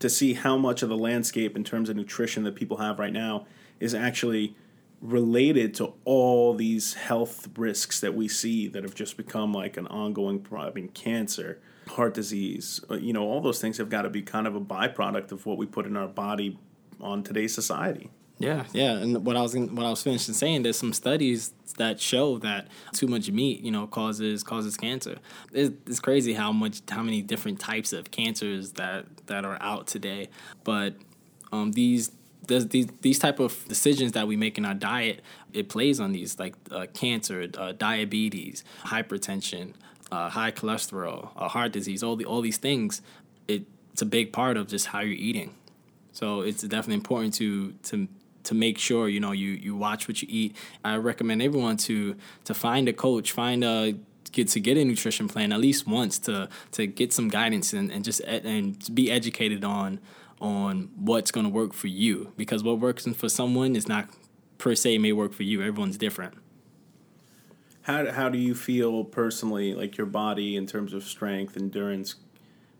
to 0.00 0.08
see 0.08 0.34
how 0.34 0.56
much 0.56 0.82
of 0.82 0.88
the 0.88 0.96
landscape 0.96 1.56
in 1.56 1.64
terms 1.64 1.88
of 1.88 1.96
nutrition 1.96 2.44
that 2.44 2.54
people 2.54 2.78
have 2.78 2.98
right 2.98 3.12
now 3.12 3.46
is 3.78 3.94
actually 3.94 4.56
related 5.04 5.74
to 5.74 5.92
all 6.06 6.54
these 6.54 6.94
health 6.94 7.46
risks 7.56 8.00
that 8.00 8.14
we 8.14 8.26
see 8.26 8.66
that 8.68 8.82
have 8.82 8.94
just 8.94 9.18
become 9.18 9.52
like 9.52 9.76
an 9.76 9.86
ongoing 9.88 10.40
problem. 10.40 10.72
I 10.72 10.74
mean, 10.74 10.88
cancer, 10.88 11.60
heart 11.88 12.14
disease, 12.14 12.80
uh, 12.90 12.94
you 12.94 13.12
know, 13.12 13.22
all 13.22 13.42
those 13.42 13.60
things 13.60 13.76
have 13.76 13.90
got 13.90 14.02
to 14.02 14.10
be 14.10 14.22
kind 14.22 14.46
of 14.46 14.56
a 14.56 14.60
byproduct 14.60 15.30
of 15.30 15.44
what 15.44 15.58
we 15.58 15.66
put 15.66 15.84
in 15.84 15.94
our 15.94 16.08
body 16.08 16.58
on 17.00 17.22
today's 17.22 17.54
society. 17.54 18.10
Yeah, 18.38 18.64
yeah, 18.72 18.92
and 18.92 19.24
what 19.24 19.36
I 19.36 19.42
was 19.42 19.54
what 19.54 19.86
I 19.86 19.90
was 19.90 20.02
finishing 20.02 20.34
saying, 20.34 20.64
there's 20.64 20.78
some 20.78 20.92
studies 20.92 21.52
that 21.76 22.00
show 22.00 22.38
that 22.38 22.66
too 22.92 23.06
much 23.06 23.30
meat, 23.30 23.60
you 23.60 23.70
know, 23.70 23.86
causes 23.86 24.42
causes 24.42 24.76
cancer. 24.76 25.18
It's, 25.52 25.72
it's 25.86 26.00
crazy 26.00 26.32
how 26.32 26.50
much 26.50 26.80
how 26.90 27.02
many 27.02 27.22
different 27.22 27.60
types 27.60 27.92
of 27.92 28.10
cancers 28.10 28.72
that 28.72 29.04
that 29.26 29.44
are 29.44 29.58
out 29.60 29.86
today, 29.86 30.30
but 30.64 30.96
um, 31.52 31.72
these 31.72 32.10
these 32.46 32.86
these 33.00 33.18
type 33.18 33.40
of 33.40 33.66
decisions 33.68 34.12
that 34.12 34.26
we 34.26 34.36
make 34.36 34.58
in 34.58 34.64
our 34.64 34.74
diet 34.74 35.22
it 35.52 35.68
plays 35.68 36.00
on 36.00 36.12
these 36.12 36.38
like 36.38 36.54
uh, 36.70 36.86
cancer 36.94 37.48
uh, 37.56 37.72
diabetes 37.72 38.64
hypertension 38.84 39.74
uh, 40.12 40.28
high 40.28 40.50
cholesterol 40.52 41.34
heart 41.36 41.72
disease 41.72 42.02
all 42.02 42.16
the 42.16 42.24
all 42.24 42.40
these 42.40 42.58
things 42.58 43.02
it, 43.48 43.64
it's 43.92 44.02
a 44.02 44.06
big 44.06 44.32
part 44.32 44.56
of 44.56 44.66
just 44.66 44.86
how 44.86 45.00
you're 45.00 45.12
eating. 45.12 45.54
So 46.12 46.40
it's 46.40 46.62
definitely 46.62 46.94
important 46.94 47.34
to 47.34 47.72
to 47.84 48.08
to 48.44 48.54
make 48.54 48.78
sure 48.78 49.08
you 49.08 49.20
know 49.20 49.32
you 49.32 49.50
you 49.50 49.74
watch 49.76 50.08
what 50.08 50.22
you 50.22 50.28
eat. 50.30 50.56
I 50.84 50.96
recommend 50.96 51.42
everyone 51.42 51.76
to 51.88 52.16
to 52.44 52.54
find 52.54 52.88
a 52.88 52.92
coach 52.92 53.32
find 53.32 53.64
a 53.64 53.94
get 54.32 54.48
to 54.48 54.60
get 54.60 54.76
a 54.76 54.84
nutrition 54.84 55.28
plan 55.28 55.52
at 55.52 55.60
least 55.60 55.86
once 55.86 56.18
to 56.20 56.48
to 56.72 56.86
get 56.86 57.12
some 57.12 57.28
guidance 57.28 57.72
and, 57.72 57.90
and 57.90 58.04
just 58.04 58.20
and 58.20 58.76
be 58.94 59.10
educated 59.10 59.64
on 59.64 60.00
on 60.44 60.90
what's 60.94 61.30
going 61.30 61.46
to 61.46 61.50
work 61.50 61.72
for 61.72 61.86
you 61.86 62.32
because 62.36 62.62
what 62.62 62.78
works 62.78 63.06
for 63.16 63.30
someone 63.30 63.74
is 63.74 63.88
not 63.88 64.10
per 64.58 64.74
se 64.74 64.98
may 64.98 65.10
work 65.10 65.32
for 65.32 65.42
you. 65.42 65.62
Everyone's 65.62 65.96
different. 65.96 66.34
How 67.82 68.12
how 68.12 68.28
do 68.28 68.38
you 68.38 68.54
feel 68.54 69.04
personally, 69.04 69.74
like 69.74 69.96
your 69.96 70.06
body 70.06 70.54
in 70.54 70.66
terms 70.66 70.92
of 70.92 71.02
strength, 71.02 71.56
endurance, 71.56 72.16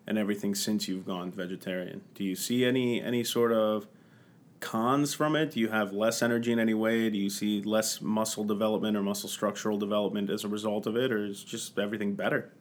and 0.07 0.19
everything 0.19 0.55
since 0.55 0.89
you've 0.89 1.07
gone 1.07 1.33
vegetarian? 1.33 2.03
Do 2.15 2.23
you 2.23 2.37
see 2.37 2.67
any 2.67 3.03
any 3.03 3.25
sort 3.25 3.53
of 3.53 3.87
cons 4.61 5.15
from 5.15 5.35
it? 5.35 5.53
Do 5.53 5.61
you 5.61 5.69
have 5.69 5.93
less 5.93 6.23
energy 6.23 6.53
in 6.53 6.59
any 6.59 6.75
way? 6.75 7.09
Do 7.09 7.17
you 7.17 7.31
see 7.31 7.62
less 7.62 8.03
muscle 8.03 8.45
development 8.45 8.95
or 8.95 9.03
muscle 9.03 9.29
structural 9.29 9.79
development 9.79 10.29
as 10.29 10.45
a 10.45 10.49
result 10.49 10.87
of 10.87 10.97
it, 10.97 11.11
or 11.11 11.25
is 11.25 11.43
just 11.43 11.79
everything 11.79 12.15
better? 12.15 12.53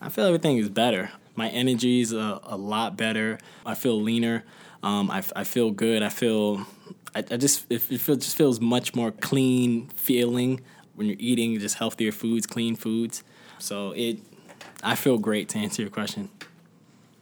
I 0.00 0.08
feel 0.08 0.26
everything 0.26 0.58
is 0.58 0.68
better. 0.68 1.10
My 1.36 1.48
energy 1.48 2.00
is 2.00 2.12
a, 2.12 2.40
a 2.44 2.56
lot 2.56 2.96
better. 2.96 3.38
I 3.66 3.74
feel 3.74 4.00
leaner. 4.00 4.44
Um, 4.82 5.10
I, 5.10 5.22
I 5.34 5.44
feel 5.44 5.70
good. 5.70 6.02
I 6.02 6.10
feel, 6.10 6.66
I, 7.14 7.24
I 7.30 7.36
just, 7.36 7.66
it, 7.70 7.90
it 7.90 8.00
feel, 8.00 8.16
just 8.16 8.36
feels 8.36 8.60
much 8.60 8.94
more 8.94 9.10
clean 9.10 9.88
feeling 9.88 10.60
when 10.94 11.06
you're 11.06 11.16
eating 11.18 11.58
just 11.58 11.78
healthier 11.78 12.12
foods, 12.12 12.46
clean 12.46 12.76
foods. 12.76 13.24
So 13.58 13.92
it, 13.92 14.18
I 14.82 14.94
feel 14.94 15.18
great 15.18 15.48
to 15.50 15.58
answer 15.58 15.82
your 15.82 15.90
question. 15.90 16.30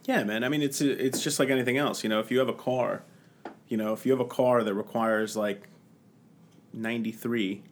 Yeah, 0.05 0.23
man. 0.25 0.43
I 0.43 0.49
mean, 0.49 0.61
it's 0.61 0.81
it's 0.81 1.23
just 1.23 1.39
like 1.39 1.49
anything 1.49 1.77
else. 1.77 2.03
You 2.03 2.09
know, 2.09 2.19
if 2.19 2.29
you 2.29 2.39
have 2.39 2.49
a 2.49 2.53
car, 2.53 3.03
you 3.69 3.77
know, 3.77 3.93
if 3.93 4.05
you 4.05 4.11
have 4.11 4.19
a 4.19 4.25
car 4.25 4.61
that 4.61 4.73
requires 4.73 5.37
like 5.37 5.69
ninety 6.73 7.13
three 7.13 7.63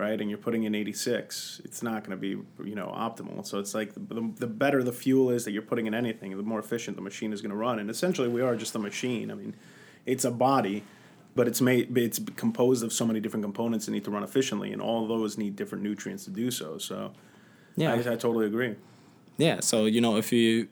right? 0.00 0.18
And 0.18 0.30
you're 0.30 0.38
putting 0.38 0.64
in 0.64 0.74
86, 0.74 1.60
it's 1.64 1.82
not 1.82 2.02
going 2.04 2.10
to 2.10 2.16
be, 2.16 2.28
you 2.66 2.74
know, 2.74 2.86
optimal. 2.86 3.46
So 3.46 3.58
it's 3.58 3.74
like 3.74 3.92
the, 3.94 4.32
the 4.36 4.46
better 4.46 4.82
the 4.82 4.92
fuel 4.92 5.30
is 5.30 5.44
that 5.44 5.52
you're 5.52 5.62
putting 5.62 5.86
in 5.86 5.94
anything, 5.94 6.34
the 6.36 6.42
more 6.42 6.58
efficient 6.58 6.96
the 6.96 7.02
machine 7.02 7.32
is 7.32 7.42
going 7.42 7.50
to 7.50 7.56
run. 7.56 7.78
And 7.78 7.90
essentially, 7.90 8.28
we 8.28 8.40
are 8.40 8.56
just 8.56 8.74
a 8.74 8.78
machine. 8.78 9.30
I 9.30 9.34
mean, 9.34 9.54
it's 10.06 10.24
a 10.24 10.30
body, 10.30 10.84
but 11.34 11.46
it's 11.46 11.60
made 11.60 11.96
it's 11.96 12.18
composed 12.36 12.82
of 12.82 12.92
so 12.92 13.06
many 13.06 13.20
different 13.20 13.44
components 13.44 13.86
that 13.86 13.92
need 13.92 14.04
to 14.04 14.10
run 14.10 14.22
efficiently, 14.24 14.72
and 14.72 14.80
all 14.80 15.06
those 15.06 15.36
need 15.36 15.54
different 15.54 15.84
nutrients 15.84 16.24
to 16.24 16.30
do 16.30 16.50
so. 16.50 16.78
So, 16.78 17.12
yeah, 17.76 17.92
I, 17.92 17.98
I 17.98 18.16
totally 18.16 18.46
agree. 18.46 18.76
Yeah. 19.36 19.60
So 19.60 19.84
you 19.84 20.00
know, 20.00 20.16
if 20.16 20.32
you 20.32 20.68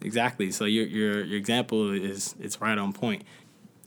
exactly, 0.00 0.50
so 0.50 0.64
your 0.64 0.86
your 0.86 1.22
your 1.24 1.38
example 1.38 1.92
is 1.92 2.34
it's 2.40 2.60
right 2.60 2.78
on 2.78 2.92
point. 2.92 3.22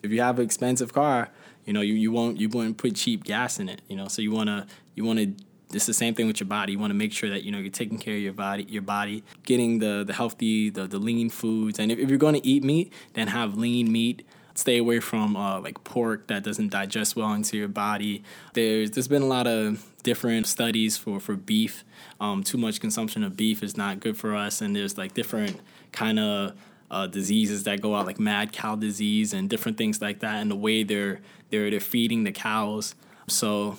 If 0.04 0.12
you 0.12 0.22
have 0.22 0.40
an 0.40 0.46
expensive 0.46 0.94
car 0.94 1.30
you 1.66 1.74
know, 1.74 1.82
you, 1.82 1.94
you 1.94 2.12
won't 2.12 2.40
you 2.40 2.50
won't 2.50 2.78
put 2.78 2.96
cheap 2.96 3.24
gas 3.24 3.60
in 3.60 3.70
it. 3.70 3.82
You 3.88 3.96
know, 3.96 4.08
so 4.08 4.22
you 4.22 4.32
wanna 4.32 4.68
you 4.96 5.04
wanna 5.04 5.34
it's 5.74 5.86
the 5.86 5.94
same 5.94 6.16
thing 6.16 6.28
with 6.28 6.40
your 6.40 6.48
body. 6.48 6.74
You 6.74 6.80
want 6.80 6.92
to 6.92 6.96
make 6.96 7.14
sure 7.14 7.30
that 7.30 7.44
you 7.44 7.52
know 7.52 7.60
you're 7.60 7.70
taking 7.70 8.00
care 8.00 8.16
of 8.16 8.22
your 8.22 8.34
body, 8.34 8.64
your 8.64 8.82
body, 8.82 9.24
getting 9.44 9.80
the 9.80 10.04
the 10.06 10.14
healthy, 10.14 10.70
the 10.70 10.88
the 10.88 10.98
lean 10.98 11.30
foods. 11.30 11.80
And 11.80 11.92
if, 11.92 12.00
if 12.00 12.10
you're 12.10 12.18
going 12.18 12.36
to 12.36 12.46
eat 12.46 12.64
meat, 12.64 12.92
then 13.14 13.28
have 13.28 13.58
lean 13.58 13.92
meat. 13.92 14.28
Stay 14.56 14.78
away 14.78 15.00
from 15.00 15.38
uh, 15.38 15.60
like 15.62 15.84
pork 15.84 16.28
that 16.28 16.44
doesn't 16.44 16.70
digest 16.70 17.16
well 17.16 17.32
into 17.34 17.56
your 17.56 17.68
body. 17.68 18.24
There's 18.54 18.92
there's 18.92 19.08
been 19.08 19.22
a 19.22 19.28
lot 19.28 19.48
of 19.48 19.86
different 20.04 20.48
studies 20.48 20.98
for 20.98 21.20
for 21.20 21.36
beef. 21.36 21.84
Um, 22.20 22.44
too 22.44 22.58
much 22.58 22.82
consumption 22.82 23.24
of 23.24 23.38
beef 23.38 23.64
is 23.64 23.78
not 23.78 24.00
good 24.00 24.18
for 24.18 24.36
us, 24.36 24.62
and 24.62 24.76
there's 24.76 24.98
like 24.98 25.14
different 25.14 25.62
kind 25.92 26.20
of 26.20 26.54
uh, 26.92 27.08
diseases 27.08 27.64
that 27.64 27.82
go 27.82 27.96
out, 27.96 28.06
like 28.06 28.20
mad 28.20 28.52
cow 28.52 28.76
disease 28.76 29.34
and 29.34 29.50
different 29.50 29.78
things 29.78 30.02
like 30.02 30.20
that, 30.20 30.42
and 30.42 30.50
the 30.50 30.56
way 30.56 30.84
they're 30.84 31.20
they're 31.50 31.70
they're 31.70 31.80
feeding 31.80 32.24
the 32.24 32.32
cows. 32.32 32.96
So, 33.28 33.78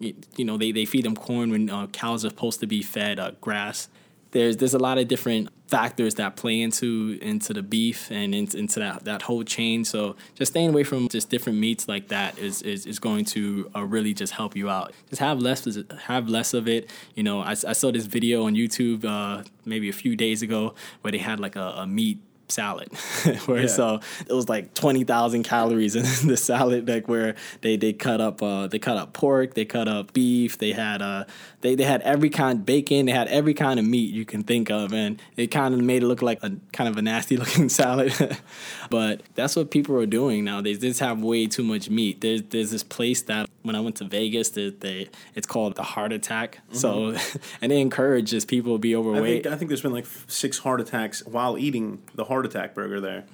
you 0.00 0.44
know, 0.44 0.56
they, 0.56 0.72
they 0.72 0.84
feed 0.84 1.04
them 1.04 1.16
corn 1.16 1.50
when 1.50 1.70
uh, 1.70 1.86
cows 1.88 2.24
are 2.24 2.30
supposed 2.30 2.60
to 2.60 2.66
be 2.66 2.82
fed 2.82 3.18
uh, 3.18 3.32
grass. 3.40 3.88
There's 4.32 4.56
there's 4.56 4.74
a 4.74 4.78
lot 4.78 4.98
of 4.98 5.08
different 5.08 5.50
factors 5.68 6.14
that 6.16 6.36
play 6.36 6.60
into 6.60 7.18
into 7.22 7.52
the 7.52 7.62
beef 7.62 8.10
and 8.10 8.34
into, 8.34 8.58
into 8.58 8.80
that, 8.80 9.04
that 9.04 9.22
whole 9.22 9.42
chain. 9.44 9.84
So 9.84 10.16
just 10.34 10.52
staying 10.52 10.70
away 10.70 10.84
from 10.84 11.08
just 11.08 11.30
different 11.30 11.58
meats 11.58 11.88
like 11.88 12.08
that 12.08 12.38
is 12.38 12.62
is, 12.62 12.86
is 12.86 12.98
going 12.98 13.24
to 13.26 13.70
uh, 13.74 13.84
really 13.84 14.14
just 14.14 14.34
help 14.34 14.56
you 14.56 14.68
out. 14.68 14.92
Just 15.08 15.20
have 15.20 15.40
less 15.40 15.66
have 16.04 16.28
less 16.28 16.54
of 16.54 16.68
it. 16.68 16.90
You 17.14 17.22
know, 17.22 17.40
I, 17.40 17.50
I 17.50 17.72
saw 17.72 17.90
this 17.90 18.06
video 18.06 18.44
on 18.44 18.54
YouTube 18.54 19.04
uh, 19.04 19.44
maybe 19.64 19.88
a 19.88 19.94
few 19.94 20.16
days 20.16 20.42
ago 20.42 20.74
where 21.00 21.12
they 21.12 21.18
had 21.18 21.40
like 21.40 21.56
a, 21.56 21.74
a 21.78 21.86
meat 21.86 22.18
salad 22.48 22.88
where 23.46 23.62
yeah. 23.62 23.66
so 23.66 24.00
it 24.28 24.32
was 24.32 24.48
like 24.48 24.72
20,000 24.74 25.42
calories 25.42 25.96
in 25.96 26.02
the 26.28 26.36
salad 26.36 26.88
like 26.88 27.08
where 27.08 27.34
they 27.62 27.76
they 27.76 27.92
cut 27.92 28.20
up 28.20 28.42
uh 28.42 28.66
they 28.66 28.78
cut 28.78 28.96
up 28.96 29.12
pork 29.12 29.54
they 29.54 29.64
cut 29.64 29.88
up 29.88 30.12
beef 30.12 30.58
they 30.58 30.72
had 30.72 31.02
uh 31.02 31.24
they, 31.66 31.74
they 31.74 31.84
had 31.84 32.00
every 32.02 32.30
kind 32.30 32.60
of 32.60 32.66
bacon 32.66 33.06
they 33.06 33.12
had 33.12 33.28
every 33.28 33.54
kind 33.54 33.78
of 33.78 33.84
meat 33.84 34.12
you 34.12 34.24
can 34.24 34.42
think 34.42 34.70
of 34.70 34.92
and 34.92 35.20
it 35.36 35.48
kind 35.48 35.74
of 35.74 35.80
made 35.80 36.02
it 36.02 36.06
look 36.06 36.22
like 36.22 36.42
a 36.42 36.52
kind 36.72 36.88
of 36.88 36.96
a 36.96 37.02
nasty 37.02 37.36
looking 37.42 37.68
salad 37.68 38.12
but 38.90 39.22
that's 39.34 39.56
what 39.56 39.70
people 39.70 39.96
are 39.96 40.06
doing 40.06 40.44
now 40.44 40.60
they 40.60 40.74
just 40.74 41.00
have 41.00 41.22
way 41.22 41.46
too 41.46 41.64
much 41.64 41.90
meat 41.90 42.20
there's 42.20 42.42
there's 42.42 42.70
this 42.70 42.82
place 42.82 43.22
that 43.22 43.48
when 43.66 43.74
I 43.74 43.80
went 43.80 43.96
to 43.96 44.04
Vegas, 44.04 44.50
they, 44.50 44.70
they 44.70 45.08
it's 45.34 45.46
called 45.46 45.74
the 45.74 45.82
heart 45.82 46.12
attack. 46.12 46.60
So 46.70 46.86
Mm-hmm. 46.86 47.38
and 47.60 47.72
they 47.72 47.80
encourage 47.80 48.30
just 48.30 48.48
people 48.48 48.74
to 48.74 48.78
be 48.78 48.94
I 48.94 48.98
overweight. 48.98 49.42
think, 49.42 49.54
I 49.54 49.58
think 49.58 49.68
there's 49.68 49.82
been 49.82 49.92
like 49.92 50.06
six 50.28 50.58
heart 50.58 50.80
attacks 50.80 51.24
while 51.26 51.58
eating 51.58 52.00
the 52.14 52.24
heart 52.24 52.46
attack 52.46 52.74
burger 52.74 53.00
there. 53.00 53.24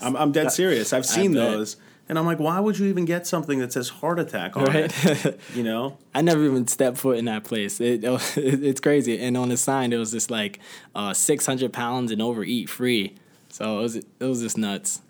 I'm, 0.00 0.16
I'm 0.16 0.32
dead 0.32 0.52
serious. 0.52 0.92
I've 0.92 1.06
seen 1.06 1.32
those. 1.32 1.76
And 2.08 2.18
I'm 2.18 2.26
like, 2.26 2.38
why 2.38 2.60
would 2.60 2.78
you 2.78 2.86
even 2.86 3.04
get 3.04 3.26
something 3.26 3.58
that 3.60 3.72
says 3.72 3.88
heart 3.88 4.18
attack 4.18 4.56
on 4.56 4.74
it? 4.74 5.40
You 5.54 5.62
know? 5.62 5.98
I 6.14 6.20
never 6.22 6.44
even 6.44 6.66
stepped 6.66 6.98
foot 6.98 7.18
in 7.18 7.26
that 7.26 7.44
place. 7.44 7.80
It, 7.80 8.04
it, 8.04 8.64
it's 8.64 8.80
crazy. 8.80 9.18
And 9.18 9.36
on 9.36 9.48
the 9.48 9.56
sign, 9.56 9.92
it 9.92 9.98
was 9.98 10.10
just 10.10 10.30
like 10.30 10.58
uh, 10.94 11.14
600 11.14 11.72
pounds 11.72 12.10
and 12.10 12.20
overeat 12.20 12.68
free. 12.68 13.14
So 13.48 13.78
it 13.78 13.82
was 13.82 13.96
it 13.96 14.06
was 14.20 14.40
just 14.40 14.56
nuts. 14.56 15.02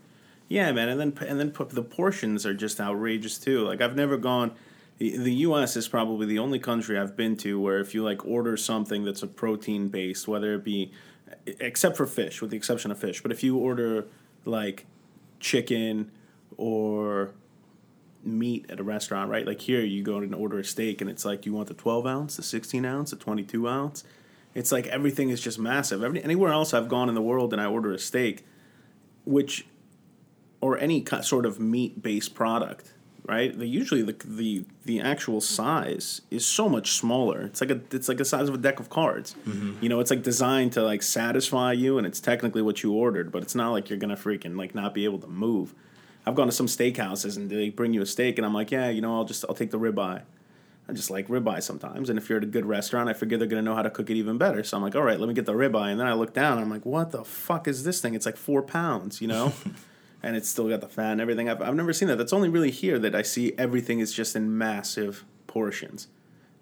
Yeah, 0.48 0.72
man, 0.72 0.88
and 0.88 1.00
then 1.00 1.26
and 1.26 1.40
then 1.40 1.54
the 1.70 1.82
portions 1.82 2.44
are 2.44 2.52
just 2.52 2.80
outrageous 2.80 3.38
too. 3.38 3.64
Like 3.64 3.80
I've 3.80 3.94
never 3.94 4.16
gone. 4.16 4.52
The 4.98 5.16
the 5.16 5.32
U.S. 5.46 5.76
is 5.76 5.86
probably 5.86 6.26
the 6.26 6.40
only 6.40 6.58
country 6.58 6.98
I've 6.98 7.16
been 7.16 7.36
to 7.38 7.60
where 7.60 7.78
if 7.78 7.94
you 7.94 8.02
like 8.02 8.26
order 8.26 8.56
something 8.56 9.04
that's 9.04 9.22
a 9.22 9.28
protein 9.28 9.88
based, 9.88 10.26
whether 10.26 10.54
it 10.54 10.64
be, 10.64 10.90
except 11.46 11.96
for 11.96 12.04
fish, 12.04 12.42
with 12.42 12.50
the 12.50 12.56
exception 12.56 12.90
of 12.90 12.98
fish, 12.98 13.22
but 13.22 13.30
if 13.30 13.44
you 13.44 13.56
order 13.56 14.06
like 14.44 14.86
chicken 15.38 16.10
or 16.56 17.32
meat 18.24 18.66
at 18.68 18.80
a 18.80 18.82
restaurant, 18.82 19.30
right? 19.30 19.46
Like 19.46 19.60
here, 19.60 19.80
you 19.80 20.02
go 20.02 20.18
and 20.18 20.34
order 20.34 20.58
a 20.58 20.64
steak, 20.64 21.00
and 21.00 21.10
it's 21.10 21.24
like 21.24 21.46
you 21.46 21.52
want 21.52 21.68
the 21.68 21.74
twelve 21.74 22.06
ounce, 22.06 22.36
the 22.36 22.42
sixteen 22.42 22.84
ounce, 22.84 23.10
the 23.10 23.16
twenty 23.16 23.42
two 23.42 23.68
ounce. 23.68 24.04
It's 24.54 24.70
like 24.70 24.86
everything 24.88 25.30
is 25.30 25.40
just 25.40 25.58
massive. 25.58 26.02
Every, 26.02 26.22
anywhere 26.22 26.52
else 26.52 26.74
I've 26.74 26.88
gone 26.88 27.08
in 27.08 27.14
the 27.14 27.22
world 27.22 27.52
and 27.52 27.62
I 27.62 27.66
order 27.66 27.92
a 27.92 27.98
steak, 27.98 28.44
which 29.24 29.66
or 30.60 30.78
any 30.78 31.04
sort 31.22 31.46
of 31.46 31.58
meat 31.58 32.02
based 32.02 32.34
product, 32.34 32.92
right? 33.26 33.56
The 33.58 33.66
usually 33.66 34.02
the 34.02 34.16
the 34.24 34.64
the 34.84 35.00
actual 35.00 35.40
size 35.40 36.22
is 36.30 36.46
so 36.46 36.68
much 36.68 36.92
smaller. 36.92 37.42
It's 37.42 37.60
like 37.60 37.70
a 37.70 37.80
it's 37.90 38.08
like 38.08 38.18
the 38.18 38.24
size 38.24 38.48
of 38.48 38.54
a 38.54 38.58
deck 38.58 38.78
of 38.78 38.90
cards. 38.90 39.34
Mm-hmm. 39.46 39.82
You 39.82 39.88
know, 39.88 40.00
it's 40.00 40.10
like 40.10 40.22
designed 40.22 40.72
to 40.74 40.82
like 40.82 41.02
satisfy 41.02 41.72
you, 41.72 41.98
and 41.98 42.06
it's 42.06 42.20
technically 42.20 42.62
what 42.62 42.82
you 42.82 42.92
ordered, 42.92 43.32
but 43.32 43.42
it's 43.42 43.54
not 43.54 43.72
like 43.72 43.90
you're 43.90 43.98
gonna 43.98 44.16
freaking 44.16 44.56
like 44.56 44.74
not 44.74 44.94
be 44.94 45.04
able 45.04 45.18
to 45.18 45.28
move. 45.28 45.74
I've 46.24 46.34
gone 46.34 46.46
to 46.46 46.52
some 46.52 46.66
steakhouses 46.66 47.36
and 47.36 47.50
they 47.50 47.70
bring 47.70 47.92
you 47.92 48.02
a 48.02 48.06
steak, 48.06 48.38
and 48.38 48.46
I'm 48.46 48.54
like, 48.54 48.70
yeah, 48.70 48.88
you 48.88 49.00
know, 49.00 49.14
I'll 49.14 49.24
just 49.24 49.44
I'll 49.48 49.54
take 49.54 49.70
the 49.70 49.78
ribeye. 49.78 50.22
I 50.88 50.92
just 50.92 51.10
like 51.10 51.28
ribeye 51.28 51.62
sometimes, 51.62 52.10
and 52.10 52.18
if 52.18 52.28
you're 52.28 52.38
at 52.38 52.44
a 52.44 52.48
good 52.48 52.66
restaurant, 52.66 53.08
I 53.08 53.12
figure 53.12 53.38
they're 53.38 53.46
gonna 53.46 53.62
know 53.62 53.74
how 53.74 53.82
to 53.82 53.90
cook 53.90 54.10
it 54.10 54.16
even 54.16 54.38
better. 54.38 54.62
So 54.64 54.76
I'm 54.76 54.82
like, 54.82 54.96
all 54.96 55.02
right, 55.02 55.18
let 55.18 55.28
me 55.28 55.34
get 55.34 55.46
the 55.46 55.54
ribeye, 55.54 55.90
and 55.90 56.00
then 56.00 56.06
I 56.06 56.14
look 56.14 56.32
down, 56.32 56.54
and 56.54 56.62
I'm 56.62 56.70
like, 56.70 56.84
what 56.86 57.12
the 57.12 57.24
fuck 57.24 57.68
is 57.68 57.84
this 57.84 58.00
thing? 58.00 58.14
It's 58.14 58.26
like 58.26 58.36
four 58.36 58.62
pounds, 58.62 59.20
you 59.20 59.28
know, 59.28 59.52
and 60.22 60.36
it's 60.36 60.48
still 60.48 60.68
got 60.68 60.80
the 60.80 60.88
fat 60.88 61.12
and 61.12 61.20
everything. 61.20 61.48
I've 61.48 61.62
I've 61.62 61.74
never 61.74 61.92
seen 61.92 62.08
that. 62.08 62.18
That's 62.18 62.32
only 62.32 62.48
really 62.48 62.70
here 62.70 62.98
that 62.98 63.14
I 63.14 63.22
see 63.22 63.54
everything 63.58 64.00
is 64.00 64.12
just 64.12 64.36
in 64.36 64.56
massive 64.56 65.24
portions. 65.46 66.08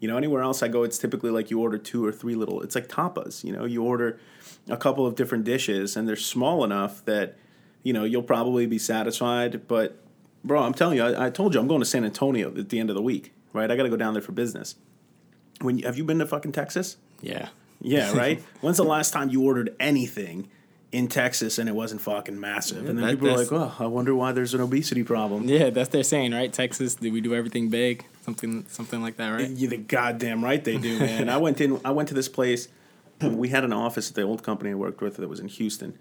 You 0.01 0.09
know, 0.09 0.17
anywhere 0.17 0.43
else 0.43 0.63
I 0.63 0.69
go, 0.69 0.83
it's 0.83 0.97
typically 0.97 1.31
like 1.31 1.51
you 1.51 1.61
order 1.61 1.77
two 1.77 2.05
or 2.05 2.11
three 2.11 2.35
little. 2.35 2.63
It's 2.63 2.75
like 2.75 2.89
tapas. 2.89 3.45
You 3.45 3.53
know, 3.53 3.67
you 3.67 3.83
order 3.83 4.19
a 4.69 4.77
couple 4.79 5.07
of 5.07 5.15
different 5.15 5.45
dishes, 5.45 5.97
and 5.97 6.09
they're 6.09 6.17
small 6.17 6.65
enough 6.65 7.05
that 7.05 7.37
you 7.83 7.93
know 7.93 8.05
you'll 8.05 8.23
probably 8.23 8.67
be 8.67 8.79
satisfied. 8.79 9.67
But 9.69 9.97
bro, 10.45 10.63
I'm 10.63 10.75
telling 10.75 10.97
you, 10.97 11.05
I, 11.05 11.27
I 11.27 11.31
told 11.31 11.55
you 11.55 11.61
I'm 11.61 11.69
going 11.69 11.81
to 11.81 11.87
San 11.87 12.05
Antonio 12.05 12.49
at 12.57 12.69
the 12.69 12.79
end 12.81 12.91
of 12.91 12.97
the 12.97 13.03
week. 13.03 13.33
Right, 13.53 13.69
I 13.71 13.77
got 13.77 13.83
to 13.83 13.89
go 13.89 13.97
down 13.97 14.15
there 14.15 14.23
for 14.23 14.33
business. 14.33 14.77
When 15.61 15.79
you, 15.79 15.85
have 15.87 15.99
you 15.99 16.05
been 16.05 16.21
to 16.21 16.27
fucking 16.27 16.53
Texas? 16.53 16.97
Yeah. 17.21 17.49
Yeah, 17.81 18.13
right. 18.17 18.41
When's 18.61 18.77
the 18.77 18.85
last 18.85 19.13
time 19.13 19.29
you 19.31 19.43
ordered 19.43 19.75
anything 19.81 20.49
in 20.93 21.09
Texas 21.09 21.59
and 21.59 21.69
it 21.69 21.73
wasn't 21.73 22.01
fucking 22.01 22.39
massive? 22.39 22.89
And 22.89 22.97
then 22.99 23.05
that- 23.07 23.11
people 23.13 23.31
are 23.31 23.37
like, 23.39 23.51
"Oh, 23.53 23.73
I 23.79 23.87
wonder 23.87 24.15
why 24.15 24.33
there's 24.33 24.55
an 24.55 24.61
obesity 24.61 25.03
problem." 25.03 25.49
Yeah, 25.49 25.71
that's 25.71 25.89
their 25.89 26.03
saying, 26.05 26.33
right? 26.33 26.53
Texas, 26.53 26.95
do 26.95 27.11
we 27.13 27.21
do 27.21 27.35
everything 27.35 27.69
big? 27.71 28.05
Something 28.25 28.67
something 28.69 29.03
like 29.03 29.17
that, 29.17 29.31
right? 29.31 29.51
You're 29.51 29.71
the 29.71 29.77
goddamn 29.79 30.45
right 30.45 30.63
they 30.63 30.79
do, 30.79 30.99
man. 31.01 31.29
I 31.37 31.37
went 31.39 31.61
in. 31.61 31.81
I 31.85 31.91
went 31.91 32.09
to 32.11 32.15
this 32.15 32.29
place. 32.29 32.69
We 33.21 33.49
had 33.51 33.65
an 33.65 33.73
office 33.73 34.09
at 34.11 34.15
the 34.15 34.23
old 34.23 34.43
company 34.43 34.71
I 34.71 34.75
worked 34.75 35.01
with 35.03 35.17
that 35.17 35.29
was 35.29 35.41
in 35.41 35.49
Houston, 35.49 35.99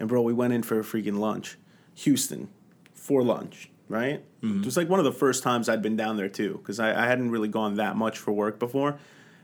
and 0.00 0.08
bro, 0.08 0.22
we 0.22 0.32
went 0.32 0.52
in 0.52 0.62
for 0.64 0.80
a 0.80 0.82
freaking 0.82 1.18
lunch, 1.18 1.56
Houston, 1.94 2.48
for 2.92 3.22
lunch, 3.22 3.70
right? 3.88 4.24
Mm-hmm. 4.42 4.62
It 4.62 4.64
was 4.64 4.76
like 4.76 4.88
one 4.88 4.98
of 4.98 5.04
the 5.04 5.12
first 5.12 5.42
times 5.42 5.68
I'd 5.68 5.82
been 5.82 5.96
down 5.96 6.16
there 6.16 6.28
too, 6.28 6.58
because 6.58 6.80
I, 6.80 7.04
I 7.04 7.06
hadn't 7.06 7.30
really 7.30 7.48
gone 7.48 7.74
that 7.74 7.96
much 7.96 8.18
for 8.18 8.32
work 8.32 8.58
before, 8.58 8.98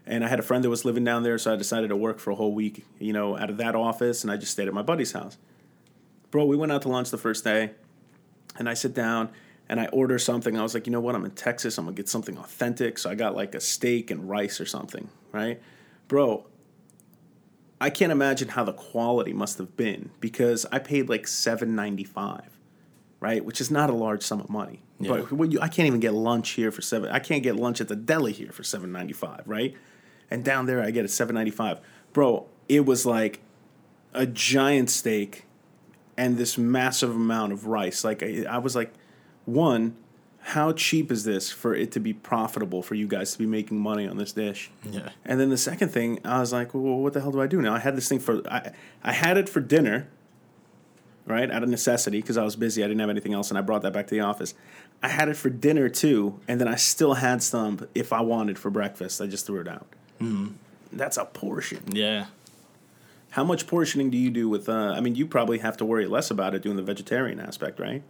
and 0.07 0.25
I 0.25 0.29
had 0.29 0.41
a 0.41 0.43
friend 0.43 0.65
that 0.65 0.71
was 0.71 0.85
living 0.85 1.05
down 1.05 1.23
there, 1.23 1.39
so 1.39 1.53
I 1.53 1.57
decided 1.57 1.89
to 1.89 1.97
work 1.97 2.19
for 2.19 2.31
a 2.31 2.35
whole 2.35 2.53
week, 2.53 2.85
you 2.99 3.13
know, 3.13 3.37
out 3.37 3.51
of 3.51 3.59
that 3.59 3.77
office, 3.77 4.25
and 4.25 4.33
I 4.33 4.37
just 4.37 4.53
stayed 4.53 4.67
at 4.67 4.75
my 4.75 4.83
buddy's 4.83 5.13
house. 5.13 5.37
Bro, 6.31 6.47
we 6.47 6.57
went 6.57 6.73
out 6.73 6.83
to 6.83 6.89
lunch 6.89 7.11
the 7.11 7.19
first 7.19 7.45
day, 7.45 7.73
and 8.59 8.69
I 8.69 8.75
sit 8.75 8.95
down 8.95 9.31
and 9.69 9.81
I 9.81 9.87
order 9.87 10.19
something. 10.19 10.59
I 10.59 10.63
was 10.63 10.75
like, 10.75 10.87
you 10.87 10.93
know 10.93 11.01
what? 11.01 11.15
I'm 11.15 11.25
in 11.25 11.33
Texas. 11.33 11.77
I'm 11.77 11.87
gonna 11.87 11.97
get 11.97 12.09
something 12.09 12.39
authentic. 12.39 12.99
So 12.99 13.11
I 13.11 13.15
got 13.15 13.35
like 13.35 13.55
a 13.55 13.61
steak 13.61 14.11
and 14.11 14.29
rice 14.29 14.61
or 14.61 14.67
something, 14.67 15.09
right? 15.33 15.61
Bro, 16.09 16.47
I 17.81 17.91
can't 17.91 18.13
imagine 18.13 18.49
how 18.49 18.65
the 18.65 18.73
quality 18.73 19.33
must 19.33 19.59
have 19.59 19.77
been 19.77 20.11
because 20.21 20.65
I 20.73 20.79
paid 20.79 21.09
like 21.09 21.27
seven 21.27 21.75
ninety 21.75 22.05
five, 22.05 22.59
right? 23.21 23.45
Which 23.45 23.61
is 23.61 23.71
not 23.71 23.91
a 23.91 23.93
large 23.93 24.23
sum 24.23 24.41
of 24.41 24.49
money. 24.49 24.83
Yeah. 24.99 25.23
But 25.31 25.53
you, 25.53 25.61
I 25.61 25.69
can't 25.69 25.87
even 25.87 26.01
get 26.01 26.15
lunch 26.15 26.51
here 26.51 26.73
for 26.73 26.81
seven. 26.81 27.11
I 27.11 27.19
can't 27.19 27.43
get 27.43 27.57
lunch 27.57 27.81
at 27.83 27.89
the 27.89 27.97
deli 27.97 28.33
here 28.33 28.51
for 28.51 28.63
seven 28.63 28.93
ninety 28.93 29.13
five, 29.13 29.43
right? 29.47 29.75
And 30.31 30.43
down 30.45 30.67
there, 30.67 30.81
I 30.83 30.91
get 30.91 31.05
a 31.05 31.09
seven 31.09 31.35
ninety 31.35 31.51
five, 31.51 31.81
bro. 32.13 32.47
It 32.69 32.87
was 32.87 33.05
like 33.05 33.41
a 34.15 34.27
giant 34.27 34.91
steak 34.91 35.45
and 36.17 36.39
this 36.39 36.57
massive 36.57 37.11
amount 37.11 37.53
of 37.53 37.67
rice. 37.67 38.05
Like 38.05 38.23
I, 38.23 38.45
I 38.49 38.59
was 38.59 38.75
like, 38.75 38.93
one, 39.45 39.97
how 40.47 40.71
cheap 40.71 41.11
is 41.11 41.25
this 41.25 41.51
for 41.51 41.75
it 41.75 41.91
to 41.91 41.99
be 41.99 42.13
profitable 42.13 42.81
for 42.81 42.95
you 42.95 43.09
guys 43.09 43.33
to 43.33 43.39
be 43.39 43.47
making 43.47 43.81
money 43.81 44.07
on 44.07 44.17
this 44.17 44.31
dish? 44.31 44.71
Yeah. 44.85 45.09
And 45.25 45.41
then 45.41 45.51
the 45.51 45.59
second 45.59 45.89
thing, 45.89 46.21
I 46.25 46.39
was 46.39 46.53
like, 46.53 46.73
well, 46.73 46.99
what 46.99 47.15
the 47.15 47.21
hell 47.21 47.33
do 47.33 47.41
I 47.41 47.49
do 47.49 47.61
now? 47.61 47.75
I 47.75 47.81
had 47.81 47.97
this 47.97 48.09
thing 48.09 48.21
for 48.21 48.49
I, 48.49 48.71
I 49.03 49.11
had 49.11 49.39
it 49.39 49.49
for 49.49 49.59
dinner, 49.59 50.07
right, 51.27 51.51
out 51.51 51.65
of 51.65 51.69
necessity 51.69 52.21
because 52.21 52.37
I 52.37 52.45
was 52.45 52.55
busy. 52.55 52.85
I 52.85 52.87
didn't 52.87 53.01
have 53.01 53.11
anything 53.11 53.35
else, 53.35 53.51
and 53.51 53.59
I 53.59 53.61
brought 53.61 53.83
that 53.83 53.93
back 53.93 54.07
to 54.07 54.15
the 54.15 54.21
office. 54.21 54.55
I 55.03 55.09
had 55.09 55.29
it 55.29 55.37
for 55.37 55.51
dinner 55.51 55.89
too, 55.89 56.39
and 56.47 56.61
then 56.61 56.69
I 56.69 56.77
still 56.77 57.15
had 57.15 57.43
some 57.43 57.89
if 57.97 58.13
I 58.13 58.21
wanted 58.21 58.57
for 58.57 58.71
breakfast. 58.71 59.21
I 59.21 59.27
just 59.27 59.47
threw 59.47 59.61
it 59.61 59.67
out. 59.67 59.89
That's 60.93 61.17
a 61.17 61.25
portion. 61.25 61.83
Yeah. 61.91 62.27
How 63.31 63.43
much 63.43 63.67
portioning 63.67 64.11
do 64.11 64.17
you 64.17 64.31
do 64.31 64.49
with? 64.49 64.69
Uh, 64.69 64.95
I 64.97 65.01
mean, 65.01 65.17
you 65.17 65.27
probably 65.27 65.59
have 65.59 65.77
to 65.79 65.85
worry 65.85 66.07
less 66.07 66.31
about 66.31 66.55
it 66.55 66.63
doing 66.63 66.77
the 66.77 66.85
vegetarian 66.85 67.41
aspect, 67.41 67.81
right? 67.81 68.05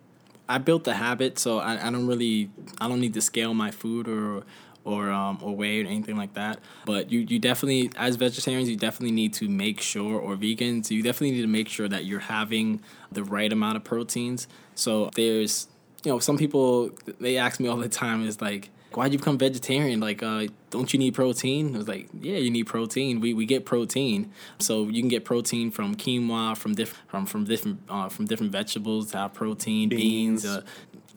I 0.49 0.59
built 0.59 0.85
the 0.85 0.95
habit, 0.95 1.39
so 1.39 1.59
I, 1.59 1.87
I 1.87 1.91
don't 1.91 2.07
really 2.07 2.51
I 2.81 2.89
don't 2.89 3.01
need 3.01 3.15
to 3.15 3.21
scale 3.21 3.55
my 3.55 3.71
food 3.71 4.09
or 4.09 4.45
or 4.85 5.11
um, 5.11 5.39
or 5.43 5.55
weigh 5.55 5.83
or 5.83 5.87
anything 5.87 6.17
like 6.17 6.35
that. 6.35 6.61
But 6.85 7.11
you, 7.11 7.21
you 7.21 7.39
definitely 7.39 7.91
as 7.97 8.17
vegetarians 8.17 8.71
you 8.71 8.77
definitely 8.77 9.15
need 9.15 9.35
to 9.35 9.49
make 9.49 9.81
sure 9.81 10.19
or 10.19 10.37
vegans 10.37 10.91
you 10.91 11.03
definitely 11.03 11.33
need 11.33 11.43
to 11.43 11.49
make 11.49 11.69
sure 11.69 11.89
that 11.89 12.05
you're 12.05 12.21
having 12.21 12.81
the 13.11 13.25
right 13.25 13.53
amount 13.53 13.77
of 13.77 13.85
proteins. 13.85 14.47
So 14.75 15.11
there's 15.17 15.67
you 16.05 16.13
know 16.13 16.21
some 16.21 16.39
people 16.39 16.91
they 17.21 17.37
ask 17.37 17.59
me 17.59 17.69
all 17.69 17.79
the 17.79 17.89
time 17.89 18.25
is 18.27 18.41
like 18.41 18.71
why'd 18.97 19.13
you 19.13 19.19
become 19.19 19.39
vegetarian? 19.39 20.01
Like, 20.01 20.23
uh, 20.23 20.47
don't 20.71 20.93
you 20.93 20.99
need 20.99 21.15
protein? 21.15 21.75
I 21.75 21.79
was 21.79 21.89
like, 21.89 22.09
yeah, 22.21 22.39
you 22.39 22.51
need 22.51 22.65
protein. 22.65 23.21
We, 23.21 23.35
we 23.35 23.47
get 23.47 23.65
protein, 23.65 24.33
so 24.59 24.85
you 24.85 25.03
can 25.03 25.09
get 25.09 25.25
protein 25.25 25.71
from 25.71 25.95
quinoa, 25.95 26.57
from 26.57 26.75
different 26.75 27.09
from 27.11 27.27
from 27.27 27.45
different 27.45 27.81
uh, 27.89 28.09
from 28.09 28.27
different 28.27 28.53
vegetables 28.53 29.11
to 29.13 29.19
have 29.19 29.35
protein, 29.35 29.89
beans. 29.91 30.43
Beans. 30.43 30.47
uh, 30.47 30.63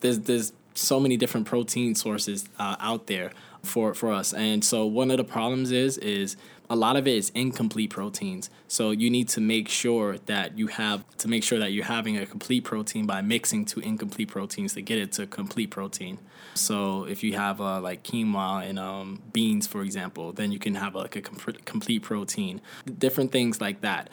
there's 0.01 0.19
there's 0.19 0.53
so 0.75 0.99
many 0.99 1.17
different 1.17 1.47
protein 1.47 1.95
sources 1.95 2.47
uh, 2.59 2.75
out 2.79 3.07
there 3.07 3.31
for 3.63 3.93
for 3.93 4.11
us, 4.11 4.33
and 4.33 4.63
so 4.63 4.85
one 4.85 5.09
of 5.11 5.17
the 5.17 5.23
problems 5.23 5.71
is 5.71 5.97
is 5.99 6.35
a 6.69 6.75
lot 6.75 6.95
of 6.95 7.07
it 7.07 7.15
is 7.15 7.31
incomplete 7.33 7.89
proteins. 7.89 8.49
So 8.67 8.91
you 8.91 9.09
need 9.09 9.27
to 9.29 9.41
make 9.41 9.67
sure 9.67 10.17
that 10.25 10.57
you 10.57 10.67
have 10.67 11.03
to 11.17 11.27
make 11.27 11.43
sure 11.43 11.57
that 11.59 11.71
you're 11.71 11.85
having 11.85 12.17
a 12.17 12.25
complete 12.25 12.63
protein 12.63 13.07
by 13.07 13.21
mixing 13.21 13.65
two 13.65 13.79
incomplete 13.79 14.27
proteins 14.27 14.73
to 14.75 14.81
get 14.81 14.99
it 14.99 15.11
to 15.13 15.25
complete 15.25 15.71
protein. 15.71 16.19
So 16.53 17.05
if 17.05 17.23
you 17.23 17.33
have 17.33 17.59
uh, 17.59 17.81
like 17.81 18.03
quinoa 18.03 18.69
and 18.69 18.77
um, 18.77 19.21
beans, 19.33 19.65
for 19.65 19.81
example, 19.81 20.31
then 20.31 20.51
you 20.51 20.59
can 20.59 20.75
have 20.75 20.93
like 20.93 21.15
a 21.15 21.21
com- 21.21 21.55
complete 21.65 22.03
protein. 22.03 22.61
Different 22.97 23.31
things 23.31 23.59
like 23.59 23.81
that 23.81 24.09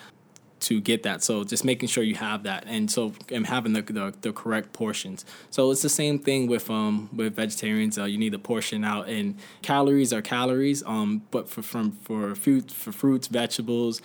to 0.61 0.81
get 0.81 1.03
that. 1.03 1.23
So 1.23 1.45
just 1.45 1.65
making 1.65 1.89
sure 1.89 2.03
you 2.03 2.15
have 2.15 2.45
that, 2.45 2.65
and 2.67 2.91
so 2.91 3.13
and 3.31 3.47
having 3.47 3.73
the 3.73 3.83
the, 3.83 4.15
the 4.21 4.33
correct 4.33 4.73
portions. 4.73 5.25
So 5.51 5.71
it's 5.71 5.83
the 5.83 5.89
same 5.89 6.19
thing 6.19 6.47
with 6.47 6.71
um 6.71 7.11
with 7.15 7.37
vegetarians. 7.37 7.99
Uh, 7.99 8.05
you 8.05 8.19
need 8.19 8.33
to 8.33 8.39
portion 8.39 8.85
out, 8.85 9.09
and 9.09 9.37
calories 9.63 10.13
are 10.13 10.23
calories. 10.23 10.83
Um, 10.85 11.23
but 11.31 11.49
for 11.49 11.63
from 11.63 11.93
for 11.93 12.35
fruit 12.35 12.71
for 12.71 12.93
fruits, 12.93 13.27
vegetables, 13.29 14.01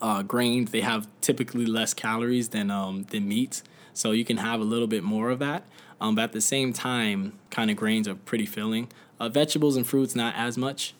uh, 0.00 0.22
grains, 0.22 0.70
they 0.70 0.80
have 0.80 1.08
typically 1.20 1.66
less 1.66 1.94
calories 1.94 2.50
than 2.50 2.70
um 2.70 3.04
than 3.10 3.28
meats. 3.28 3.62
So 3.92 4.10
you 4.10 4.24
can 4.24 4.38
have 4.38 4.60
a 4.60 4.64
little 4.64 4.88
bit 4.88 5.04
more 5.04 5.30
of 5.30 5.38
that. 5.38 5.64
Um, 6.00 6.16
but 6.16 6.22
at 6.22 6.32
the 6.32 6.40
same 6.40 6.72
time, 6.72 7.38
kind 7.50 7.70
of 7.70 7.76
grains 7.76 8.08
are 8.08 8.16
pretty 8.16 8.46
filling. 8.46 8.88
Uh, 9.20 9.28
vegetables 9.28 9.76
and 9.76 9.86
fruits 9.86 10.16
not 10.16 10.34
as 10.34 10.58
much. 10.58 10.94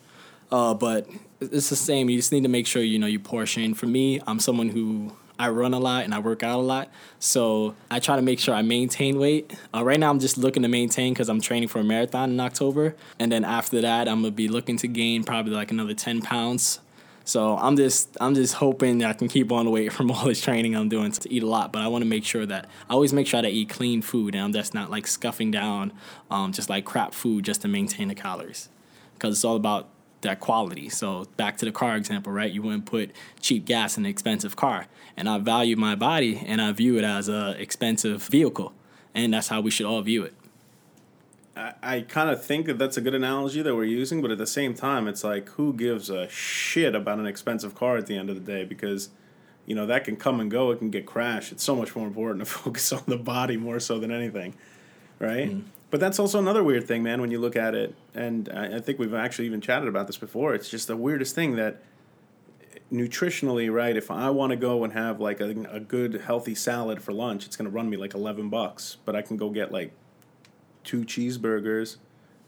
Uh, 0.55 0.73
but 0.73 1.09
it's 1.41 1.69
the 1.69 1.75
same. 1.75 2.09
You 2.09 2.17
just 2.17 2.31
need 2.31 2.45
to 2.45 2.49
make 2.49 2.69
sure 2.69 2.81
you 2.81 2.97
know 2.97 3.09
you 3.09 3.19
portion. 3.19 3.75
For 3.75 3.87
me, 3.87 4.21
I'm 4.25 4.39
someone 4.39 4.69
who 4.69 5.11
I 5.37 5.49
run 5.49 5.75
a 5.75 5.81
lot 5.81 6.05
and 6.05 6.15
I 6.15 6.21
work 6.21 6.45
out 6.45 6.61
a 6.61 6.63
lot. 6.63 6.93
So 7.19 7.75
I 7.91 7.99
try 7.99 8.15
to 8.15 8.23
make 8.23 8.39
sure 8.39 8.55
I 8.55 8.63
maintain 8.63 9.19
weight. 9.19 9.53
Uh, 9.75 9.85
right 9.85 9.99
now, 9.99 10.11
I'm 10.11 10.21
just 10.21 10.39
looking 10.39 10.63
to 10.63 10.69
maintain 10.69 11.13
because 11.13 11.29
I'm 11.29 11.41
training 11.41 11.71
for 11.71 11.81
a 11.81 11.83
marathon 11.83 12.31
in 12.31 12.39
October. 12.39 12.95
And 13.19 13.33
then 13.33 13.45
after 13.45 13.81
that, 13.81 14.07
I'm 14.07 14.23
to 14.23 14.31
be 14.31 14.47
looking 14.47 14.77
to 14.77 14.87
gain 14.87 15.25
probably 15.25 15.55
like 15.55 15.73
another 15.73 15.93
10 15.93 16.23
pounds. 16.23 16.79
So 17.25 17.59
I'm 17.59 17.77
just 17.77 18.17
I'm 18.21 18.37
just 18.37 18.55
hoping 18.55 19.03
I 19.03 19.13
can 19.13 19.27
keep 19.27 19.51
on 19.51 19.65
the 19.65 19.73
weight 19.73 19.93
from 19.93 20.09
all 20.13 20.27
this 20.27 20.41
training 20.41 20.77
I'm 20.77 20.89
doing 20.89 21.11
to 21.11 21.33
eat 21.33 21.43
a 21.43 21.49
lot. 21.49 21.73
But 21.73 21.83
I 21.83 21.89
want 21.89 22.03
to 22.03 22.09
make 22.09 22.25
sure 22.25 22.47
that 22.47 22.67
I 22.89 22.93
always 22.93 23.13
make 23.13 23.27
sure 23.27 23.43
that 23.43 23.49
I 23.49 23.51
eat 23.51 23.71
clean 23.71 24.03
food 24.03 24.37
and 24.37 24.45
I'm 24.45 24.53
just 24.53 24.73
not 24.73 24.89
like 24.89 25.09
scuffing 25.09 25.51
down 25.51 25.93
um, 26.31 26.53
just 26.53 26.71
like 26.71 26.85
crap 26.85 27.13
food 27.13 27.45
just 27.45 27.63
to 27.63 27.69
maintain 27.69 28.07
the 28.07 28.15
calories. 28.15 28.69
Because 29.15 29.35
it's 29.35 29.45
all 29.45 29.57
about 29.57 29.89
that 30.25 30.41
quality. 30.41 30.89
So 30.89 31.27
back 31.37 31.57
to 31.59 31.65
the 31.65 31.73
car 31.73 31.97
example, 31.97 32.33
right? 32.33 32.51
You 32.51 32.63
wouldn't 32.63 32.87
put 32.87 33.13
cheap 33.41 33.65
gas 33.65 33.97
in 33.97 34.05
an 34.05 34.11
expensive 34.11 34.57
car. 34.57 34.87
And 35.17 35.29
I 35.29 35.39
value 35.39 35.77
my 35.77 35.95
body 35.95 36.43
and 36.45 36.61
I 36.61 36.73
view 36.73 36.99
it 36.99 37.05
as 37.05 37.29
a 37.29 37.51
expensive 37.61 38.23
vehicle. 38.25 38.73
And 39.15 39.33
that's 39.33 39.49
how 39.49 39.61
we 39.61 39.71
should 39.71 39.87
all 39.87 40.03
view 40.03 40.25
it. 40.25 40.35
I, 41.57 41.75
I 41.83 42.01
kind 42.01 42.31
of 42.31 42.45
think 42.45 42.67
that 42.67 42.79
that's 42.79 42.97
a 42.97 43.01
good 43.01 43.15
analogy 43.15 43.63
that 43.63 43.75
we're 43.75 43.85
using, 43.85 44.21
but 44.21 44.31
at 44.31 44.39
the 44.39 44.47
same 44.47 44.75
time, 44.75 45.07
it's 45.07 45.23
like 45.23 45.49
who 45.51 45.73
gives 45.73 46.11
a 46.11 46.29
shit 46.29 46.95
about 46.95 47.19
an 47.19 47.27
expensive 47.27 47.75
car 47.75 47.97
at 47.97 48.07
the 48.07 48.17
end 48.17 48.29
of 48.29 48.35
the 48.35 48.53
day? 48.53 48.65
Because 48.65 49.11
you 49.67 49.75
know 49.75 49.87
that 49.87 50.05
can 50.05 50.17
come 50.17 50.41
and 50.41 50.51
go, 50.51 50.71
it 50.73 50.79
can 50.79 50.91
get 50.91 51.07
crashed. 51.07 51.53
It's 51.53 51.63
so 51.65 51.77
much 51.77 51.95
more 51.95 52.07
important 52.07 52.45
to 52.45 52.51
focus 52.51 52.93
on 52.93 53.03
the 53.07 53.17
body 53.17 53.57
more 53.57 53.81
so 53.81 53.99
than 53.99 54.11
anything, 54.11 54.55
right? 55.19 55.51
Mm. 55.51 55.65
But 55.95 56.01
that's 56.01 56.19
also 56.19 56.41
another 56.41 56.65
weird 56.65 56.89
thing, 56.89 57.05
man. 57.05 57.21
When 57.21 57.31
you 57.31 57.39
look 57.39 57.55
at 57.55 57.77
it, 57.77 57.95
and 58.17 58.49
I, 58.53 58.79
I 58.79 58.81
think 58.81 58.99
we've 58.99 59.15
actually 59.15 59.47
even 59.47 59.61
chatted 59.61 59.87
about 59.87 60.09
this 60.09 60.17
before. 60.17 60.53
It's 60.53 60.69
just 60.69 60.89
the 60.89 60.97
weirdest 60.97 61.37
thing 61.37 61.55
that 61.55 61.85
nutritionally, 62.93 63.73
right? 63.73 63.97
If 63.97 64.11
I 64.11 64.29
want 64.31 64.51
to 64.51 64.57
go 64.57 64.83
and 64.83 64.93
have 64.93 65.21
like 65.21 65.39
a, 65.39 65.51
a 65.71 65.79
good 65.79 66.15
healthy 66.15 66.57
salad 66.57 67.01
for 67.01 67.13
lunch, 67.13 67.47
it's 67.47 67.55
going 67.55 67.71
to 67.71 67.71
run 67.71 67.89
me 67.89 67.97
like 67.97 68.13
eleven 68.13 68.49
bucks. 68.49 68.97
But 69.05 69.15
I 69.15 69.23
can 69.23 69.37
go 69.37 69.51
get 69.51 69.71
like 69.71 69.93
two 70.83 71.03
cheeseburgers 71.03 71.99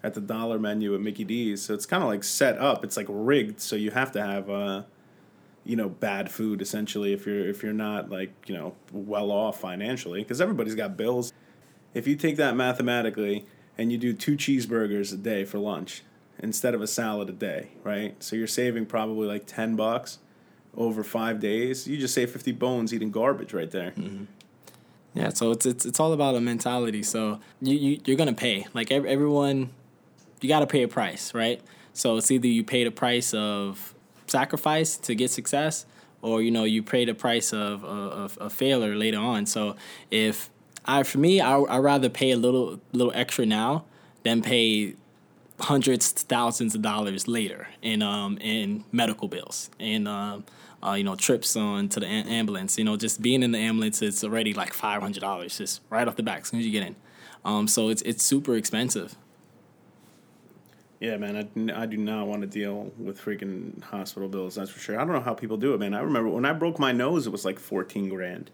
at 0.03 0.15
the 0.15 0.21
dollar 0.21 0.59
menu 0.59 0.93
at 0.97 1.01
Mickey 1.01 1.23
D's. 1.23 1.63
So 1.63 1.73
it's 1.73 1.87
kind 1.87 2.03
of 2.03 2.09
like 2.09 2.25
set 2.25 2.59
up. 2.59 2.83
It's 2.83 2.97
like 2.97 3.07
rigged. 3.09 3.61
So 3.61 3.77
you 3.77 3.93
have 3.93 4.11
to 4.11 4.27
have, 4.27 4.51
uh, 4.51 4.83
you 5.65 5.77
know, 5.77 5.89
bad 5.89 6.33
food 6.33 6.61
essentially 6.61 7.13
if 7.13 7.27
you're 7.27 7.49
if 7.49 7.63
you're 7.63 7.73
not 7.73 8.11
like 8.11 8.33
you 8.49 8.57
know 8.57 8.75
well 8.91 9.31
off 9.31 9.61
financially 9.61 10.25
because 10.25 10.41
everybody's 10.41 10.75
got 10.75 10.97
bills. 10.97 11.33
If 11.97 12.07
you 12.07 12.15
take 12.15 12.37
that 12.37 12.55
mathematically 12.55 13.47
and 13.79 13.91
you 13.91 13.97
do 13.97 14.13
two 14.13 14.37
cheeseburgers 14.37 15.15
a 15.15 15.17
day 15.17 15.47
for 15.47 15.59
lunch 15.59 16.03
instead 16.39 16.75
of 16.75 16.83
a 16.83 16.87
salad 16.87 17.31
a 17.31 17.33
day, 17.33 17.71
right? 17.85 18.23
So 18.23 18.37
you're 18.37 18.47
saving 18.47 18.85
probably 18.85 19.27
like 19.27 19.47
ten 19.47 19.77
bucks 19.77 20.19
over 20.77 21.03
five 21.03 21.41
days. 21.41 21.89
You 21.89 21.97
just 21.97 22.13
save 22.13 22.31
fifty 22.31 22.53
bones 22.53 22.93
eating 22.93 23.11
garbage 23.11 23.55
right 23.55 23.71
there. 23.71 23.93
Mm-hmm. 23.93 24.25
Yeah, 25.15 25.31
so 25.31 25.53
it's 25.53 25.65
it's 25.65 25.87
it's 25.87 25.99
all 25.99 26.13
about 26.13 26.35
a 26.35 26.41
mentality. 26.41 27.03
So 27.03 27.41
you, 27.63 27.75
you 27.75 28.01
you're 28.05 28.19
gonna 28.19 28.35
pay 28.35 28.67
like 28.75 28.93
everyone, 28.93 29.71
you 30.43 30.51
got 30.51 30.61
to 30.61 30.67
pay 30.67 30.83
a 30.83 30.89
price, 30.89 31.33
right? 31.33 31.63
So 31.95 32.19
it's 32.19 32.31
either 32.31 32.47
you 32.47 32.63
pay 32.63 32.85
the 32.85 32.91
price 32.91 33.33
of 33.33 33.95
sacrifice 34.27 34.99
to 34.99 35.15
get 35.15 35.31
success, 35.31 35.87
or 36.21 36.43
you 36.43 36.51
know 36.51 36.65
you 36.65 36.83
pay 36.83 37.07
the 37.07 37.15
price 37.15 37.55
of 37.55 37.83
of 37.87 38.37
a 38.39 38.51
failure 38.51 38.95
later 38.95 39.19
on. 39.19 39.47
So 39.47 39.77
if 40.11 40.51
I 40.87 41.03
for 41.03 41.19
me, 41.19 41.41
I 41.41 41.59
I 41.59 41.79
rather 41.79 42.09
pay 42.09 42.31
a 42.31 42.37
little 42.37 42.81
little 42.93 43.13
extra 43.15 43.47
now 43.47 43.85
than 44.23 44.43
pay 44.43 44.95
hundreds 45.61 46.13
thousands 46.13 46.75
of 46.75 46.83
dollars 46.83 47.27
later 47.27 47.69
in 47.81 48.03
um 48.03 48.39
in 48.41 48.85
medical 48.93 49.27
bills 49.27 49.71
and 49.81 50.07
um 50.07 50.45
uh, 50.87 50.93
you 50.93 51.05
know, 51.05 51.17
trips 51.17 51.57
on 51.57 51.89
to 51.89 52.01
the 52.01 52.07
ambulance. 52.07 52.79
You 52.79 52.85
know, 52.85 52.97
just 52.97 53.21
being 53.21 53.43
in 53.43 53.53
the 53.53 53.59
ambulance, 53.59 54.03
it's 54.03 54.23
already 54.23 54.53
like 54.53 54.73
five 54.73 55.03
hundred 55.03 55.21
dollars 55.21 55.59
just 55.59 55.81
right 55.91 56.07
off 56.07 56.17
the 56.17 56.23
bat 56.23 56.41
as 56.43 56.49
soon 56.49 56.61
as 56.61 56.67
you 56.67 56.73
get 56.73 56.87
in. 56.87 56.97
Um, 57.45 57.69
so 57.69 57.89
it's 57.89 58.03
it's 58.03 58.23
super 58.23 58.57
expensive. 58.57 59.17
Yeah, 61.01 61.19
man, 61.19 61.37
I, 61.37 61.83
I 61.83 61.87
do 61.87 61.99
not 61.99 62.27
want 62.27 62.41
to 62.41 62.47
deal 62.47 62.91
with 62.99 63.21
freaking 63.21 63.83
hospital 63.83 64.29
bills. 64.29 64.55
That's 64.55 64.71
for 64.71 64.79
sure. 64.79 64.99
I 64.99 65.05
don't 65.05 65.13
know 65.13 65.21
how 65.21 65.35
people 65.35 65.59
do 65.59 65.75
it, 65.75 65.81
man. 65.81 65.93
I 65.93 66.01
remember 66.01 66.31
when 66.31 66.47
I 66.47 66.55
broke 66.55 66.79
my 66.79 66.93
nose, 66.93 67.27
it 67.27 67.31
was 67.31 67.45
like 67.45 67.59
fourteen 67.59 68.09
grand. 68.09 68.51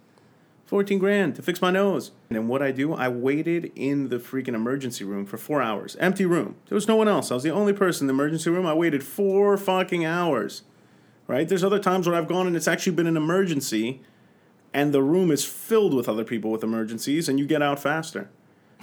14 0.72 0.98
grand 0.98 1.34
to 1.34 1.42
fix 1.42 1.60
my 1.60 1.70
nose. 1.70 2.12
And 2.30 2.48
what 2.48 2.62
I 2.62 2.72
do, 2.72 2.94
I 2.94 3.08
waited 3.08 3.70
in 3.76 4.08
the 4.08 4.16
freaking 4.16 4.54
emergency 4.54 5.04
room 5.04 5.26
for 5.26 5.36
four 5.36 5.60
hours. 5.60 5.96
Empty 6.00 6.24
room. 6.24 6.56
There 6.68 6.74
was 6.74 6.88
no 6.88 6.96
one 6.96 7.08
else. 7.08 7.30
I 7.30 7.34
was 7.34 7.42
the 7.42 7.50
only 7.50 7.74
person 7.74 8.04
in 8.04 8.06
the 8.08 8.14
emergency 8.14 8.48
room. 8.48 8.64
I 8.64 8.72
waited 8.72 9.04
four 9.04 9.56
fucking 9.58 10.04
hours 10.04 10.62
right? 11.26 11.48
There's 11.48 11.64
other 11.64 11.78
times 11.78 12.06
where 12.06 12.16
I've 12.16 12.28
gone 12.28 12.46
and 12.46 12.56
it's 12.56 12.68
actually 12.68 12.94
been 12.94 13.06
an 13.06 13.16
emergency 13.16 14.02
and 14.74 14.92
the 14.92 15.02
room 15.02 15.30
is 15.30 15.44
filled 15.44 15.94
with 15.94 16.08
other 16.08 16.24
people 16.24 16.50
with 16.50 16.62
emergencies 16.62 17.28
and 17.28 17.38
you 17.38 17.46
get 17.46 17.62
out 17.62 17.78
faster. 17.78 18.30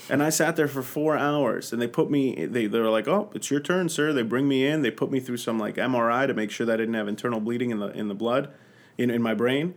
And 0.10 0.24
I 0.24 0.30
sat 0.30 0.56
there 0.56 0.68
for 0.68 0.82
four 0.82 1.18
hours 1.18 1.74
and 1.74 1.82
they 1.82 1.88
put 1.88 2.10
me, 2.10 2.46
they, 2.46 2.68
they 2.68 2.80
were 2.80 2.90
like, 2.90 3.08
oh, 3.08 3.30
it's 3.36 3.52
your 3.52 3.60
turn, 3.60 3.90
sir. 3.90 4.14
They 4.14 4.22
bring 4.22 4.48
me 4.48 4.66
in. 4.66 4.82
They 4.82 4.92
put 4.92 5.12
me 5.12 5.20
through 5.20 5.38
some 5.38 5.60
like 5.60 5.76
MRI 5.76 6.26
to 6.26 6.34
make 6.34 6.52
sure 6.52 6.66
that 6.66 6.74
I 6.74 6.78
didn't 6.78 6.94
have 6.94 7.08
internal 7.08 7.40
bleeding 7.40 7.72
in 7.72 7.80
the, 7.80 7.90
in 7.90 8.08
the 8.08 8.16
blood, 8.16 8.52
in, 8.98 9.10
in 9.10 9.22
my 9.22 9.34
brain. 9.34 9.74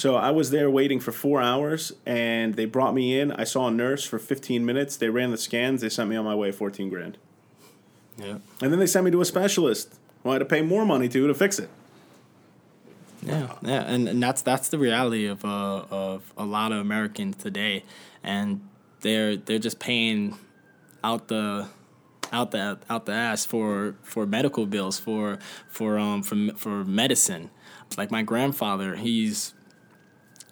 So 0.00 0.16
I 0.16 0.30
was 0.30 0.50
there 0.50 0.70
waiting 0.70 0.98
for 0.98 1.12
four 1.12 1.42
hours 1.42 1.92
and 2.06 2.54
they 2.54 2.64
brought 2.64 2.94
me 2.94 3.20
in. 3.20 3.32
I 3.32 3.44
saw 3.44 3.68
a 3.68 3.70
nurse 3.70 4.02
for 4.02 4.18
15 4.18 4.64
minutes. 4.64 4.96
They 4.96 5.10
ran 5.10 5.30
the 5.30 5.36
scans. 5.36 5.82
They 5.82 5.90
sent 5.90 6.08
me 6.08 6.16
on 6.16 6.24
my 6.24 6.34
way 6.34 6.52
14 6.52 6.88
grand. 6.88 7.18
Yeah. 8.16 8.38
And 8.62 8.72
then 8.72 8.78
they 8.78 8.86
sent 8.86 9.04
me 9.04 9.10
to 9.10 9.20
a 9.20 9.26
specialist 9.26 9.94
who 10.22 10.30
I 10.30 10.32
had 10.32 10.38
to 10.38 10.46
pay 10.46 10.62
more 10.62 10.86
money 10.86 11.06
to 11.10 11.26
to 11.26 11.34
fix 11.34 11.58
it. 11.58 11.68
Yeah, 13.22 13.52
yeah, 13.60 13.82
and, 13.82 14.08
and 14.08 14.22
that's 14.22 14.40
that's 14.40 14.70
the 14.70 14.78
reality 14.78 15.26
of 15.26 15.44
uh, 15.44 15.84
of 15.90 16.32
a 16.38 16.46
lot 16.46 16.72
of 16.72 16.78
Americans 16.78 17.36
today, 17.36 17.84
and 18.22 18.66
they're 19.02 19.36
they're 19.36 19.58
just 19.58 19.78
paying 19.78 20.38
out 21.04 21.28
the 21.28 21.68
out 22.32 22.52
the 22.52 22.78
out 22.88 23.04
the 23.04 23.12
ass 23.12 23.44
for 23.44 23.96
for 24.02 24.24
medical 24.24 24.64
bills 24.64 24.98
for 24.98 25.38
for 25.68 25.98
um 25.98 26.22
for 26.22 26.36
for 26.56 26.82
medicine. 26.86 27.50
Like 27.98 28.10
my 28.10 28.22
grandfather, 28.22 28.96
he's 28.96 29.52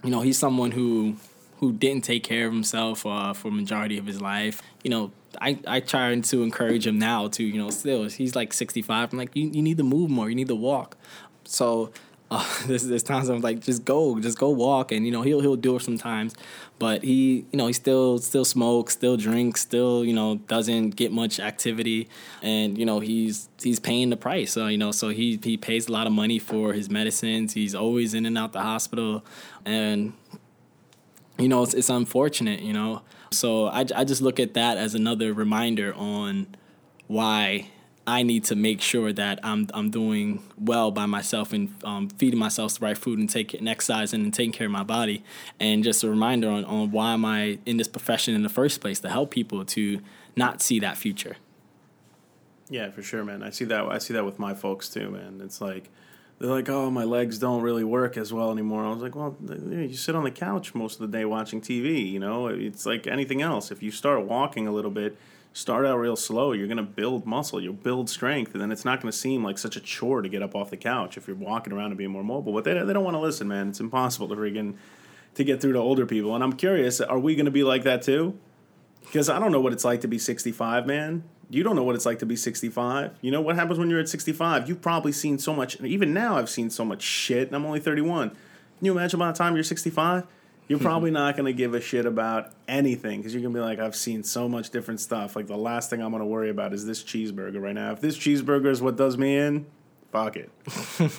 you 0.04 0.10
know 0.10 0.20
he's 0.20 0.38
someone 0.38 0.72
who 0.72 1.16
who 1.58 1.72
didn't 1.72 2.04
take 2.04 2.22
care 2.22 2.46
of 2.46 2.52
himself 2.52 3.04
uh, 3.04 3.32
for 3.32 3.50
majority 3.50 3.98
of 3.98 4.06
his 4.06 4.20
life. 4.20 4.62
You 4.84 4.90
know, 4.90 5.12
I, 5.40 5.58
I 5.66 5.80
try 5.80 6.18
to 6.18 6.42
encourage 6.42 6.86
him 6.86 6.98
now 6.98 7.28
to, 7.28 7.42
you 7.42 7.58
know, 7.58 7.70
still, 7.70 8.04
he's 8.04 8.36
like 8.36 8.52
65. 8.52 9.12
I'm 9.12 9.18
like, 9.18 9.34
you, 9.34 9.50
you 9.50 9.62
need 9.62 9.76
to 9.78 9.82
move 9.82 10.08
more. 10.08 10.28
You 10.28 10.36
need 10.36 10.48
to 10.48 10.54
walk. 10.54 10.96
So 11.44 11.90
uh, 12.30 12.44
there's, 12.66 12.86
there's 12.86 13.02
times 13.02 13.28
I'm 13.28 13.40
like, 13.40 13.60
just 13.60 13.84
go, 13.84 14.18
just 14.20 14.38
go 14.38 14.50
walk, 14.50 14.92
and 14.92 15.06
you 15.06 15.12
know 15.12 15.22
he'll 15.22 15.40
he'll 15.40 15.56
do 15.56 15.76
it 15.76 15.82
sometimes, 15.82 16.34
but 16.78 17.02
he 17.02 17.46
you 17.50 17.56
know 17.56 17.66
he 17.66 17.72
still 17.72 18.18
still 18.18 18.44
smokes, 18.44 18.92
still 18.92 19.16
drinks, 19.16 19.60
still 19.60 20.04
you 20.04 20.12
know 20.12 20.36
doesn't 20.36 20.90
get 20.90 21.12
much 21.12 21.40
activity, 21.40 22.08
and 22.42 22.76
you 22.76 22.84
know 22.84 23.00
he's 23.00 23.48
he's 23.62 23.80
paying 23.80 24.10
the 24.10 24.16
price. 24.16 24.52
So 24.52 24.66
you 24.66 24.78
know 24.78 24.92
so 24.92 25.08
he 25.08 25.38
he 25.42 25.56
pays 25.56 25.88
a 25.88 25.92
lot 25.92 26.06
of 26.06 26.12
money 26.12 26.38
for 26.38 26.72
his 26.72 26.90
medicines. 26.90 27.54
He's 27.54 27.74
always 27.74 28.14
in 28.14 28.26
and 28.26 28.36
out 28.36 28.52
the 28.52 28.62
hospital, 28.62 29.24
and 29.64 30.12
you 31.38 31.48
know 31.48 31.62
it's 31.62 31.74
it's 31.74 31.88
unfortunate, 31.88 32.60
you 32.60 32.72
know. 32.72 33.02
So 33.30 33.66
I 33.66 33.86
I 33.94 34.04
just 34.04 34.20
look 34.20 34.38
at 34.38 34.54
that 34.54 34.76
as 34.76 34.94
another 34.94 35.32
reminder 35.32 35.94
on 35.94 36.46
why 37.06 37.70
I 38.08 38.22
need 38.22 38.44
to 38.44 38.56
make 38.56 38.80
sure 38.80 39.12
that 39.12 39.38
I'm 39.42 39.68
I'm 39.74 39.90
doing 39.90 40.42
well 40.56 40.90
by 40.90 41.04
myself 41.04 41.52
and 41.52 41.74
um, 41.84 42.08
feeding 42.08 42.38
myself 42.38 42.78
the 42.78 42.86
right 42.86 42.96
food 42.96 43.18
and 43.18 43.28
taking 43.28 43.68
exercising 43.68 44.22
and 44.22 44.32
taking 44.32 44.52
care 44.52 44.66
of 44.66 44.72
my 44.72 44.82
body. 44.82 45.22
And 45.60 45.84
just 45.84 46.02
a 46.02 46.08
reminder 46.08 46.48
on, 46.48 46.64
on 46.64 46.90
why 46.90 47.12
am 47.12 47.26
I 47.26 47.58
in 47.66 47.76
this 47.76 47.86
profession 47.86 48.34
in 48.34 48.42
the 48.42 48.48
first 48.48 48.80
place 48.80 48.98
to 49.00 49.10
help 49.10 49.30
people 49.30 49.62
to 49.66 50.00
not 50.36 50.62
see 50.62 50.80
that 50.80 50.96
future. 50.96 51.36
Yeah, 52.70 52.90
for 52.90 53.02
sure, 53.02 53.24
man. 53.24 53.42
I 53.42 53.50
see 53.50 53.66
that. 53.66 53.84
I 53.84 53.98
see 53.98 54.14
that 54.14 54.24
with 54.24 54.38
my 54.38 54.54
folks 54.54 54.88
too, 54.88 55.10
man. 55.10 55.42
It's 55.44 55.60
like 55.60 55.90
they're 56.38 56.48
like, 56.48 56.70
"Oh, 56.70 56.90
my 56.90 57.04
legs 57.04 57.38
don't 57.38 57.60
really 57.60 57.84
work 57.84 58.16
as 58.16 58.32
well 58.32 58.50
anymore." 58.50 58.86
I 58.86 58.90
was 58.90 59.02
like, 59.02 59.16
"Well, 59.16 59.36
you 59.46 59.92
sit 59.94 60.14
on 60.14 60.24
the 60.24 60.30
couch 60.30 60.74
most 60.74 60.94
of 60.98 61.10
the 61.10 61.18
day 61.18 61.26
watching 61.26 61.60
TV. 61.60 62.10
You 62.10 62.20
know, 62.20 62.46
it's 62.46 62.86
like 62.86 63.06
anything 63.06 63.42
else. 63.42 63.70
If 63.70 63.82
you 63.82 63.90
start 63.90 64.24
walking 64.24 64.66
a 64.66 64.72
little 64.72 64.90
bit." 64.90 65.18
Start 65.52 65.86
out 65.86 65.98
real 65.98 66.16
slow. 66.16 66.52
You're 66.52 66.66
going 66.66 66.76
to 66.78 66.82
build 66.82 67.26
muscle, 67.26 67.60
you'll 67.60 67.72
build 67.72 68.08
strength, 68.08 68.52
and 68.52 68.60
then 68.60 68.70
it's 68.70 68.84
not 68.84 69.00
going 69.00 69.10
to 69.10 69.16
seem 69.16 69.42
like 69.42 69.58
such 69.58 69.76
a 69.76 69.80
chore 69.80 70.22
to 70.22 70.28
get 70.28 70.42
up 70.42 70.54
off 70.54 70.70
the 70.70 70.76
couch 70.76 71.16
if 71.16 71.26
you're 71.26 71.36
walking 71.36 71.72
around 71.72 71.86
and 71.86 71.98
being 71.98 72.10
more 72.10 72.24
mobile. 72.24 72.52
But 72.52 72.64
they, 72.64 72.74
they 72.74 72.92
don't 72.92 73.04
want 73.04 73.14
to 73.14 73.20
listen, 73.20 73.48
man. 73.48 73.68
It's 73.68 73.80
impossible 73.80 74.28
to 74.28 74.36
freaking 74.36 74.76
to 75.34 75.44
get 75.44 75.60
through 75.60 75.72
to 75.72 75.78
older 75.78 76.06
people. 76.06 76.34
And 76.34 76.42
I'm 76.42 76.52
curious, 76.52 77.00
are 77.00 77.18
we 77.18 77.34
going 77.34 77.46
to 77.46 77.52
be 77.52 77.62
like 77.62 77.84
that 77.84 78.02
too? 78.02 78.38
Because 79.02 79.28
I 79.28 79.38
don't 79.38 79.52
know 79.52 79.60
what 79.60 79.72
it's 79.72 79.84
like 79.84 80.00
to 80.02 80.08
be 80.08 80.18
65, 80.18 80.86
man. 80.86 81.24
You 81.50 81.62
don't 81.62 81.76
know 81.76 81.82
what 81.82 81.94
it's 81.94 82.04
like 82.04 82.18
to 82.18 82.26
be 82.26 82.36
65. 82.36 83.16
You 83.22 83.30
know 83.30 83.40
what 83.40 83.56
happens 83.56 83.78
when 83.78 83.88
you're 83.88 84.00
at 84.00 84.08
65? 84.08 84.68
You've 84.68 84.82
probably 84.82 85.12
seen 85.12 85.38
so 85.38 85.54
much. 85.54 85.80
Even 85.80 86.12
now, 86.12 86.36
I've 86.36 86.50
seen 86.50 86.68
so 86.68 86.84
much 86.84 87.02
shit, 87.02 87.46
and 87.46 87.56
I'm 87.56 87.64
only 87.64 87.80
31. 87.80 88.30
Can 88.30 88.38
you 88.82 88.92
imagine 88.92 89.18
by 89.18 89.32
the 89.32 89.38
time 89.38 89.54
you're 89.54 89.64
65? 89.64 90.26
You're 90.68 90.78
probably 90.78 91.10
not 91.10 91.34
going 91.34 91.46
to 91.46 91.52
give 91.52 91.74
a 91.74 91.80
shit 91.80 92.06
about 92.06 92.52
anything 92.68 93.20
because 93.20 93.32
you're 93.34 93.42
going 93.42 93.54
to 93.54 93.58
be 93.58 93.64
like, 93.64 93.78
I've 93.78 93.96
seen 93.96 94.22
so 94.22 94.48
much 94.48 94.70
different 94.70 95.00
stuff. 95.00 95.34
Like, 95.34 95.46
the 95.46 95.56
last 95.56 95.90
thing 95.90 96.02
I'm 96.02 96.10
going 96.10 96.20
to 96.20 96.26
worry 96.26 96.50
about 96.50 96.74
is 96.74 96.84
this 96.84 97.02
cheeseburger 97.02 97.60
right 97.60 97.74
now. 97.74 97.92
If 97.92 98.00
this 98.00 98.16
cheeseburger 98.18 98.66
is 98.66 98.82
what 98.82 98.96
does 98.96 99.16
me 99.16 99.36
in, 99.36 99.66
fuck 100.12 100.36
it. 100.36 100.50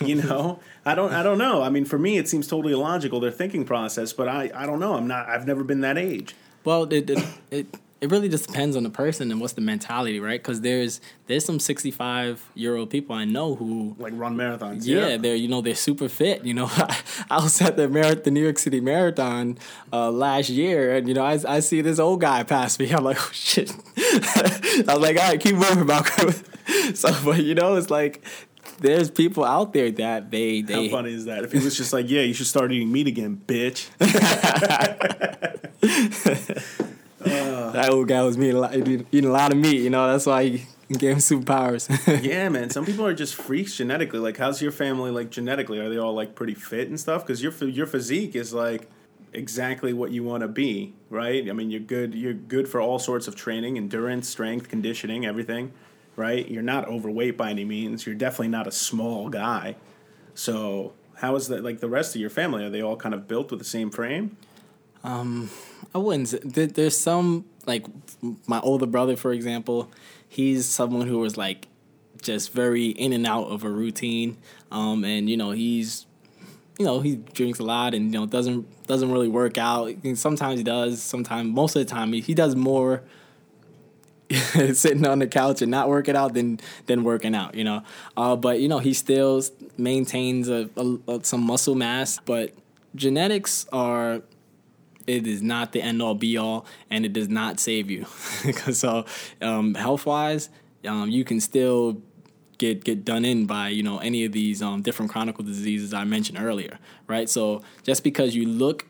you 0.00 0.14
know, 0.14 0.60
I 0.84 0.94
don't, 0.94 1.12
I 1.12 1.22
don't 1.22 1.38
know. 1.38 1.62
I 1.62 1.68
mean, 1.68 1.84
for 1.84 1.98
me, 1.98 2.16
it 2.16 2.28
seems 2.28 2.46
totally 2.46 2.72
illogical 2.72 3.18
their 3.20 3.32
thinking 3.32 3.64
process, 3.64 4.12
but 4.12 4.28
I, 4.28 4.50
I 4.54 4.66
don't 4.66 4.78
know. 4.78 4.94
I'm 4.94 5.08
not. 5.08 5.28
I've 5.28 5.46
never 5.46 5.64
been 5.64 5.80
that 5.80 5.98
age. 5.98 6.34
Well, 6.64 6.84
it 6.92 7.10
it 7.10 7.24
it, 7.50 7.66
it 8.00 8.10
really 8.10 8.28
just 8.30 8.46
depends 8.46 8.76
on 8.76 8.82
the 8.82 8.90
person 8.90 9.30
and 9.30 9.40
what's 9.40 9.52
the 9.52 9.60
mentality, 9.60 10.20
right? 10.20 10.40
Because 10.40 10.62
there's 10.62 11.00
there's 11.26 11.44
some 11.44 11.60
65 11.60 12.50
year 12.54 12.76
old 12.76 12.88
people 12.90 13.14
I 13.14 13.24
know 13.26 13.54
who 13.54 13.94
like 13.98 14.12
run 14.16 14.36
marathons. 14.36 14.86
Yeah, 14.86 15.08
Yeah, 15.08 15.16
they're 15.18 15.34
you 15.34 15.48
know 15.48 15.60
they're 15.60 15.74
super 15.74 16.08
fit. 16.08 16.44
You 16.44 16.54
know, 16.54 16.70
I 17.30 17.42
was 17.42 17.60
at 17.60 17.76
the 17.76 17.88
Mar- 17.88 18.14
the 18.14 18.30
New 18.30 18.42
York 18.42 18.58
City 18.58 18.80
Marathon 18.80 19.58
uh, 19.92 20.10
last 20.10 20.48
year, 20.48 20.96
and 20.96 21.08
you 21.08 21.14
know 21.14 21.24
I, 21.24 21.38
I 21.46 21.60
see 21.60 21.82
this 21.82 21.98
old 21.98 22.20
guy 22.22 22.42
pass 22.42 22.78
me. 22.78 22.90
I'm 22.94 23.04
like, 23.04 23.18
oh 23.20 23.30
shit. 23.32 23.70
I 23.98 24.84
was 24.86 24.98
like, 24.98 25.18
all 25.18 25.28
right, 25.28 25.40
keep 25.40 25.56
moving, 25.56 25.86
Malcolm. 25.86 26.32
so, 26.94 27.14
but 27.24 27.42
you 27.44 27.54
know, 27.54 27.76
it's 27.76 27.90
like 27.90 28.24
there's 28.80 29.10
people 29.10 29.44
out 29.44 29.74
there 29.74 29.90
that 29.90 30.30
they 30.30 30.62
they. 30.62 30.88
How 30.88 30.96
funny 30.96 31.12
is 31.12 31.26
that? 31.26 31.44
If 31.44 31.52
he 31.52 31.58
was 31.58 31.76
just 31.76 31.92
like, 31.92 32.08
yeah, 32.08 32.22
you 32.22 32.32
should 32.32 32.46
start 32.46 32.72
eating 32.72 32.90
meat 32.90 33.08
again, 33.08 33.42
bitch. 33.46 33.88
Uh. 37.20 37.70
that 37.70 37.90
old 37.90 38.08
guy 38.08 38.22
was 38.22 38.38
eating 38.38 38.56
a 38.56 38.60
lot, 38.60 38.74
eating 38.74 39.24
a 39.24 39.32
lot 39.32 39.52
of 39.52 39.58
meat. 39.58 39.80
You 39.80 39.90
know, 39.90 40.10
that's 40.10 40.26
why 40.26 40.44
he 40.44 40.66
gave 40.98 41.12
him 41.12 41.18
superpowers. 41.18 42.22
yeah, 42.22 42.48
man. 42.48 42.70
Some 42.70 42.84
people 42.84 43.06
are 43.06 43.14
just 43.14 43.34
freaks 43.34 43.76
genetically. 43.76 44.18
Like, 44.18 44.36
how's 44.36 44.60
your 44.60 44.72
family 44.72 45.10
like 45.10 45.30
genetically? 45.30 45.78
Are 45.78 45.88
they 45.88 45.98
all 45.98 46.14
like 46.14 46.34
pretty 46.34 46.54
fit 46.54 46.88
and 46.88 46.98
stuff? 46.98 47.26
Because 47.26 47.42
your 47.42 47.52
your 47.68 47.86
physique 47.86 48.34
is 48.34 48.52
like 48.52 48.88
exactly 49.32 49.92
what 49.92 50.10
you 50.10 50.24
want 50.24 50.42
to 50.42 50.48
be, 50.48 50.94
right? 51.08 51.48
I 51.48 51.52
mean, 51.52 51.70
you're 51.70 51.80
good. 51.80 52.14
You're 52.14 52.34
good 52.34 52.68
for 52.68 52.80
all 52.80 52.98
sorts 52.98 53.28
of 53.28 53.36
training, 53.36 53.76
endurance, 53.76 54.28
strength, 54.28 54.68
conditioning, 54.68 55.24
everything, 55.26 55.72
right? 56.16 56.48
You're 56.48 56.62
not 56.62 56.88
overweight 56.88 57.36
by 57.36 57.50
any 57.50 57.64
means. 57.64 58.06
You're 58.06 58.14
definitely 58.14 58.48
not 58.48 58.66
a 58.66 58.72
small 58.72 59.28
guy. 59.28 59.76
So, 60.34 60.94
how 61.16 61.36
is 61.36 61.48
that? 61.48 61.62
Like 61.62 61.80
the 61.80 61.88
rest 61.88 62.14
of 62.14 62.20
your 62.20 62.30
family, 62.30 62.64
are 62.64 62.70
they 62.70 62.82
all 62.82 62.96
kind 62.96 63.14
of 63.14 63.28
built 63.28 63.50
with 63.50 63.60
the 63.60 63.66
same 63.66 63.90
frame? 63.90 64.36
Um, 65.04 65.50
I 65.94 65.98
wouldn't. 65.98 66.28
Say, 66.28 66.38
there's 66.66 66.96
some 66.96 67.44
like 67.66 67.86
my 68.46 68.60
older 68.60 68.86
brother, 68.86 69.16
for 69.16 69.32
example. 69.32 69.90
He's 70.28 70.66
someone 70.66 71.06
who 71.06 71.18
was 71.18 71.36
like 71.36 71.68
just 72.22 72.52
very 72.52 72.86
in 72.86 73.12
and 73.12 73.26
out 73.26 73.44
of 73.44 73.64
a 73.64 73.70
routine, 73.70 74.36
um, 74.70 75.04
and 75.04 75.28
you 75.28 75.36
know 75.36 75.50
he's 75.50 76.06
you 76.78 76.86
know 76.86 77.00
he 77.00 77.16
drinks 77.16 77.58
a 77.58 77.64
lot 77.64 77.94
and 77.94 78.12
you 78.12 78.20
know 78.20 78.26
doesn't 78.26 78.86
doesn't 78.86 79.10
really 79.10 79.28
work 79.28 79.58
out. 79.58 79.92
Sometimes 80.14 80.58
he 80.58 80.64
does. 80.64 81.02
Sometimes 81.02 81.52
most 81.52 81.76
of 81.76 81.86
the 81.86 81.90
time 81.90 82.12
he, 82.12 82.20
he 82.20 82.34
does 82.34 82.54
more 82.54 83.02
sitting 84.72 85.06
on 85.06 85.18
the 85.18 85.26
couch 85.26 85.60
and 85.60 85.70
not 85.70 85.88
working 85.88 86.16
out 86.16 86.34
than 86.34 86.60
than 86.86 87.04
working 87.04 87.34
out. 87.34 87.54
You 87.54 87.64
know, 87.64 87.82
uh, 88.16 88.36
but 88.36 88.60
you 88.60 88.68
know 88.68 88.78
he 88.78 88.94
still 88.94 89.42
maintains 89.76 90.48
a, 90.48 90.70
a, 90.76 90.98
a 91.08 91.24
some 91.24 91.42
muscle 91.42 91.74
mass, 91.74 92.18
but 92.24 92.52
genetics 92.94 93.66
are 93.72 94.22
it 95.10 95.26
is 95.26 95.42
not 95.42 95.72
the 95.72 95.82
end 95.82 96.00
all 96.00 96.14
be 96.14 96.36
all, 96.36 96.66
and 96.88 97.04
it 97.04 97.12
does 97.12 97.28
not 97.28 97.60
save 97.60 97.90
you. 97.90 98.04
so, 98.72 99.04
um, 99.40 99.74
health 99.74 100.06
wise, 100.06 100.50
um, 100.86 101.10
you 101.10 101.24
can 101.24 101.40
still 101.40 102.00
get 102.58 102.84
get 102.84 103.04
done 103.04 103.24
in 103.24 103.46
by 103.46 103.68
you 103.68 103.82
know 103.82 103.98
any 103.98 104.24
of 104.24 104.32
these 104.32 104.62
um, 104.62 104.82
different 104.82 105.10
chronic 105.10 105.36
diseases 105.38 105.92
I 105.92 106.04
mentioned 106.04 106.38
earlier, 106.38 106.78
right? 107.08 107.28
So 107.28 107.62
just 107.82 108.04
because 108.04 108.36
you 108.36 108.46
look 108.46 108.86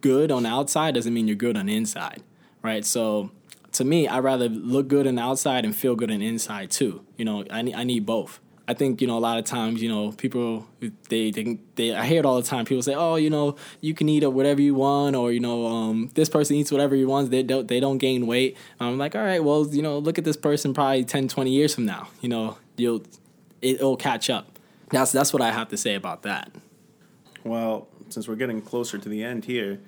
good 0.00 0.30
on 0.30 0.44
the 0.44 0.48
outside 0.48 0.94
doesn't 0.94 1.12
mean 1.12 1.26
you're 1.26 1.34
good 1.34 1.56
on 1.56 1.66
the 1.66 1.74
inside, 1.74 2.22
right? 2.62 2.84
So 2.84 3.30
to 3.72 3.84
me, 3.84 4.06
i'd 4.06 4.22
rather 4.22 4.48
look 4.48 4.88
good 4.88 5.06
on 5.06 5.16
the 5.16 5.22
outside 5.22 5.64
and 5.64 5.74
feel 5.74 5.96
good 5.96 6.10
on 6.10 6.20
the 6.20 6.26
inside 6.26 6.70
too. 6.70 7.04
You 7.16 7.24
know, 7.24 7.44
I 7.50 7.62
need 7.62 7.74
I 7.74 7.84
need 7.84 8.06
both. 8.06 8.38
I 8.68 8.74
think 8.74 9.00
you 9.00 9.06
know 9.06 9.18
a 9.18 9.20
lot 9.20 9.38
of 9.38 9.44
times 9.44 9.82
you 9.82 9.88
know 9.88 10.12
people 10.12 10.66
they 11.08 11.30
they, 11.30 11.58
they 11.74 11.94
I 11.94 12.06
hear 12.06 12.20
it 12.20 12.26
all 12.26 12.40
the 12.40 12.46
time. 12.46 12.64
People 12.64 12.82
say, 12.82 12.94
oh, 12.94 13.16
you 13.16 13.30
know, 13.30 13.56
you 13.80 13.94
can 13.94 14.08
eat 14.08 14.26
whatever 14.26 14.60
you 14.60 14.74
want, 14.74 15.16
or 15.16 15.32
you 15.32 15.40
know, 15.40 15.66
um, 15.66 16.10
this 16.14 16.28
person 16.28 16.56
eats 16.56 16.70
whatever 16.70 16.94
he 16.94 17.04
wants. 17.04 17.30
They 17.30 17.42
don't 17.42 17.66
they 17.66 17.80
don't 17.80 17.98
gain 17.98 18.26
weight. 18.26 18.56
I'm 18.78 18.98
like, 18.98 19.16
all 19.16 19.22
right, 19.22 19.42
well, 19.42 19.66
you 19.66 19.82
know, 19.82 19.98
look 19.98 20.18
at 20.18 20.24
this 20.24 20.36
person 20.36 20.74
probably 20.74 21.04
10, 21.04 21.28
20 21.28 21.50
years 21.50 21.74
from 21.74 21.86
now. 21.86 22.08
You 22.20 22.28
know, 22.28 22.58
you'll 22.76 23.02
it'll 23.60 23.96
catch 23.96 24.30
up. 24.30 24.58
That's 24.90 25.10
that's 25.12 25.32
what 25.32 25.42
I 25.42 25.50
have 25.50 25.68
to 25.68 25.76
say 25.76 25.94
about 25.94 26.22
that. 26.22 26.52
Well, 27.44 27.88
since 28.10 28.28
we're 28.28 28.36
getting 28.36 28.62
closer 28.62 28.98
to 28.98 29.08
the 29.08 29.24
end 29.24 29.46
here, 29.46 29.80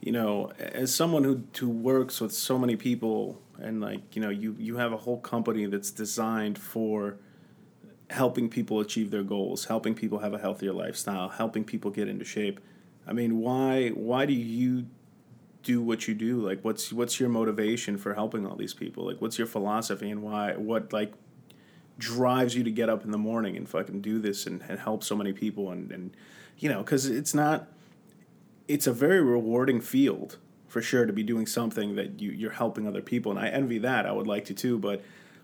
you 0.00 0.12
know, 0.12 0.52
as 0.58 0.94
someone 0.94 1.24
who 1.24 1.42
who 1.58 1.68
works 1.68 2.20
with 2.20 2.32
so 2.32 2.58
many 2.58 2.74
people 2.74 3.40
and 3.58 3.80
like, 3.80 4.16
you 4.16 4.22
know, 4.22 4.30
you 4.30 4.56
you 4.58 4.76
have 4.78 4.92
a 4.92 4.96
whole 4.96 5.20
company 5.20 5.66
that's 5.66 5.90
designed 5.90 6.58
for 6.58 7.16
helping 8.10 8.48
people 8.48 8.80
achieve 8.80 9.10
their 9.10 9.22
goals, 9.22 9.66
helping 9.66 9.94
people 9.94 10.18
have 10.18 10.34
a 10.34 10.38
healthier 10.38 10.72
lifestyle, 10.72 11.28
helping 11.28 11.64
people 11.64 11.90
get 11.90 12.08
into 12.08 12.24
shape. 12.24 12.60
I 13.06 13.12
mean, 13.12 13.38
why 13.38 13.90
why 13.90 14.26
do 14.26 14.32
you 14.32 14.86
do 15.62 15.80
what 15.80 16.08
you 16.08 16.14
do? 16.14 16.40
Like 16.40 16.64
what's 16.64 16.92
what's 16.92 17.20
your 17.20 17.28
motivation 17.28 17.96
for 17.96 18.14
helping 18.14 18.46
all 18.46 18.56
these 18.56 18.74
people? 18.74 19.06
Like 19.06 19.20
what's 19.20 19.38
your 19.38 19.46
philosophy 19.46 20.10
and 20.10 20.22
why 20.22 20.54
what 20.56 20.92
like 20.92 21.12
drives 21.98 22.56
you 22.56 22.64
to 22.64 22.70
get 22.70 22.88
up 22.88 23.04
in 23.04 23.12
the 23.12 23.18
morning 23.18 23.56
and 23.56 23.68
fucking 23.68 24.00
do 24.00 24.18
this 24.18 24.46
and, 24.46 24.62
and 24.68 24.80
help 24.80 25.04
so 25.04 25.14
many 25.14 25.32
people 25.32 25.70
and, 25.70 25.92
and 25.92 26.16
you 26.58 26.68
know 26.68 26.82
because 26.82 27.06
it's 27.06 27.34
not 27.34 27.68
it's 28.66 28.86
a 28.86 28.92
very 28.92 29.20
rewarding 29.20 29.80
field 29.80 30.38
for 30.66 30.80
sure 30.80 31.04
to 31.04 31.12
be 31.12 31.22
doing 31.22 31.46
something 31.46 31.96
that 31.96 32.18
you, 32.20 32.30
you're 32.30 32.52
helping 32.52 32.88
other 32.88 33.02
people 33.02 33.30
and 33.30 33.38
i 33.38 33.48
envy 33.48 33.78
that 33.78 34.06
i 34.06 34.12
would 34.12 34.26
like 34.26 34.46
to 34.46 34.54
too 34.54 34.78
but 34.78 35.02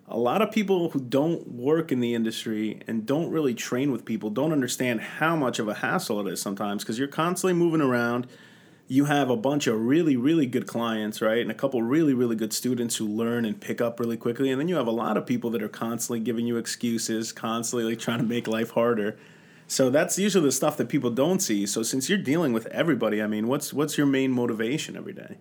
a 0.09 0.19
lot 0.19 0.41
of 0.41 0.53
people 0.53 0.91
who 0.91 1.01
don't 1.01 1.49
work 1.49 1.91
in 1.91 2.01
the 2.01 2.15
industry 2.15 2.81
and 2.87 3.05
don't 3.05 3.31
really 3.31 3.55
train 3.55 3.91
with 3.91 4.05
people 4.05 4.31
don't 4.31 4.53
understand 4.53 5.01
how 5.01 5.35
much 5.35 5.59
of 5.59 5.69
a 5.69 5.75
hassle 5.75 6.27
it 6.27 6.33
is 6.33 6.41
sometimes 6.41 6.85
because 6.85 6.99
you're 6.99 7.09
constantly 7.09 7.55
moving 7.55 7.81
around. 7.81 8.27
You 8.87 9.07
have 9.07 9.31
a 9.31 9.37
bunch 9.37 9.67
of 9.67 9.81
really 9.81 10.17
really 10.17 10.47
good 10.47 10.69
clients 10.69 11.21
right 11.21 11.41
and 11.41 11.51
a 11.51 11.55
couple 11.55 11.83
really 11.83 12.15
really 12.15 12.37
good 12.37 12.53
students 12.53 12.97
who 12.97 13.09
learn 13.09 13.45
and 13.45 13.61
pick 13.61 13.81
up 13.81 13.99
really 13.99 14.17
quickly 14.17 14.53
and 14.53 14.61
then 14.61 14.69
you 14.69 14.77
have 14.77 14.87
a 14.87 14.93
lot 14.93 15.17
of 15.17 15.27
people 15.27 15.51
that 15.51 15.63
are 15.63 15.69
constantly 15.69 16.21
giving 16.21 16.47
you 16.47 16.57
excuses 16.57 17.33
constantly 17.33 17.91
like 17.91 17.99
trying 17.99 18.19
to 18.19 18.25
make 18.25 18.47
life 18.47 18.71
harder. 18.71 19.17
So 19.67 19.91
that's 19.91 20.17
usually 20.17 20.45
the 20.45 20.53
stuff 20.53 20.77
that 20.77 20.89
people 20.89 21.11
don't 21.11 21.41
see. 21.41 21.67
So 21.67 21.83
since 21.83 22.09
you're 22.09 22.19
dealing 22.19 22.53
with 22.53 22.67
everybody 22.67 23.21
i 23.21 23.27
mean 23.27 23.49
what's 23.49 23.73
what's 23.73 23.99
your 23.99 24.07
main 24.07 24.31
motivation 24.31 24.97
every 24.97 25.15
day 25.15 25.39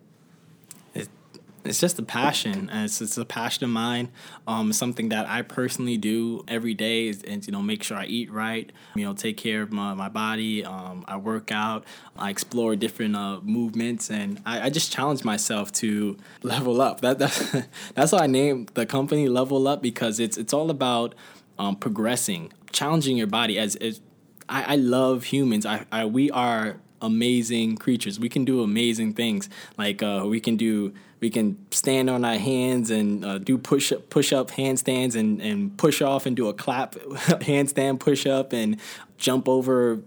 it's 1.66 1.80
just 1.80 1.98
a 1.98 2.02
passion. 2.02 2.70
It's, 2.72 3.00
it's 3.00 3.16
a 3.16 3.24
passion 3.24 3.64
of 3.64 3.70
mine. 3.70 4.10
Um, 4.46 4.72
something 4.72 5.08
that 5.10 5.28
I 5.28 5.42
personally 5.42 5.96
do 5.96 6.44
every 6.48 6.74
day 6.74 7.08
is, 7.08 7.22
and 7.22 7.46
you 7.46 7.52
know 7.52 7.62
make 7.62 7.82
sure 7.82 7.96
I 7.96 8.06
eat 8.06 8.30
right. 8.30 8.70
You 8.94 9.04
know, 9.04 9.14
take 9.14 9.36
care 9.36 9.62
of 9.62 9.72
my, 9.72 9.94
my 9.94 10.08
body. 10.08 10.64
Um, 10.64 11.04
I 11.06 11.16
work 11.16 11.50
out. 11.52 11.84
I 12.16 12.30
explore 12.30 12.76
different 12.76 13.16
uh, 13.16 13.40
movements, 13.42 14.10
and 14.10 14.40
I, 14.46 14.66
I 14.66 14.70
just 14.70 14.92
challenge 14.92 15.24
myself 15.24 15.72
to 15.74 16.16
level 16.42 16.80
up. 16.80 17.00
That, 17.00 17.18
that 17.18 17.68
that's 17.94 18.12
why 18.12 18.20
I 18.20 18.26
named 18.26 18.70
the 18.74 18.86
company 18.86 19.28
Level 19.28 19.68
Up 19.68 19.82
because 19.82 20.20
it's 20.20 20.36
it's 20.36 20.52
all 20.52 20.70
about 20.70 21.14
um, 21.58 21.76
progressing, 21.76 22.52
challenging 22.72 23.16
your 23.16 23.26
body. 23.26 23.58
As, 23.58 23.76
as 23.76 24.00
I, 24.48 24.74
I 24.74 24.76
love 24.76 25.24
humans. 25.24 25.66
I, 25.66 25.84
I 25.90 26.04
we 26.04 26.30
are 26.30 26.76
amazing 27.02 27.76
creatures. 27.76 28.18
We 28.18 28.28
can 28.28 28.44
do 28.44 28.62
amazing 28.62 29.14
things. 29.14 29.48
Like 29.76 30.02
uh, 30.02 30.24
we 30.26 30.40
can 30.40 30.56
do 30.56 30.94
we 31.26 31.30
can 31.30 31.58
stand 31.72 32.08
on 32.08 32.24
our 32.24 32.36
hands 32.38 32.88
and 32.88 33.24
uh, 33.24 33.36
do 33.38 33.58
push 33.58 33.90
up 33.90 34.08
push 34.10 34.32
up 34.32 34.48
handstands 34.52 35.16
and, 35.16 35.42
and 35.42 35.76
push 35.76 36.00
off 36.00 36.24
and 36.24 36.36
do 36.36 36.46
a 36.46 36.54
clap 36.54 36.94
handstand 37.48 37.98
push 37.98 38.26
up 38.26 38.52
and 38.52 38.76
jump 39.18 39.48
over 39.48 40.00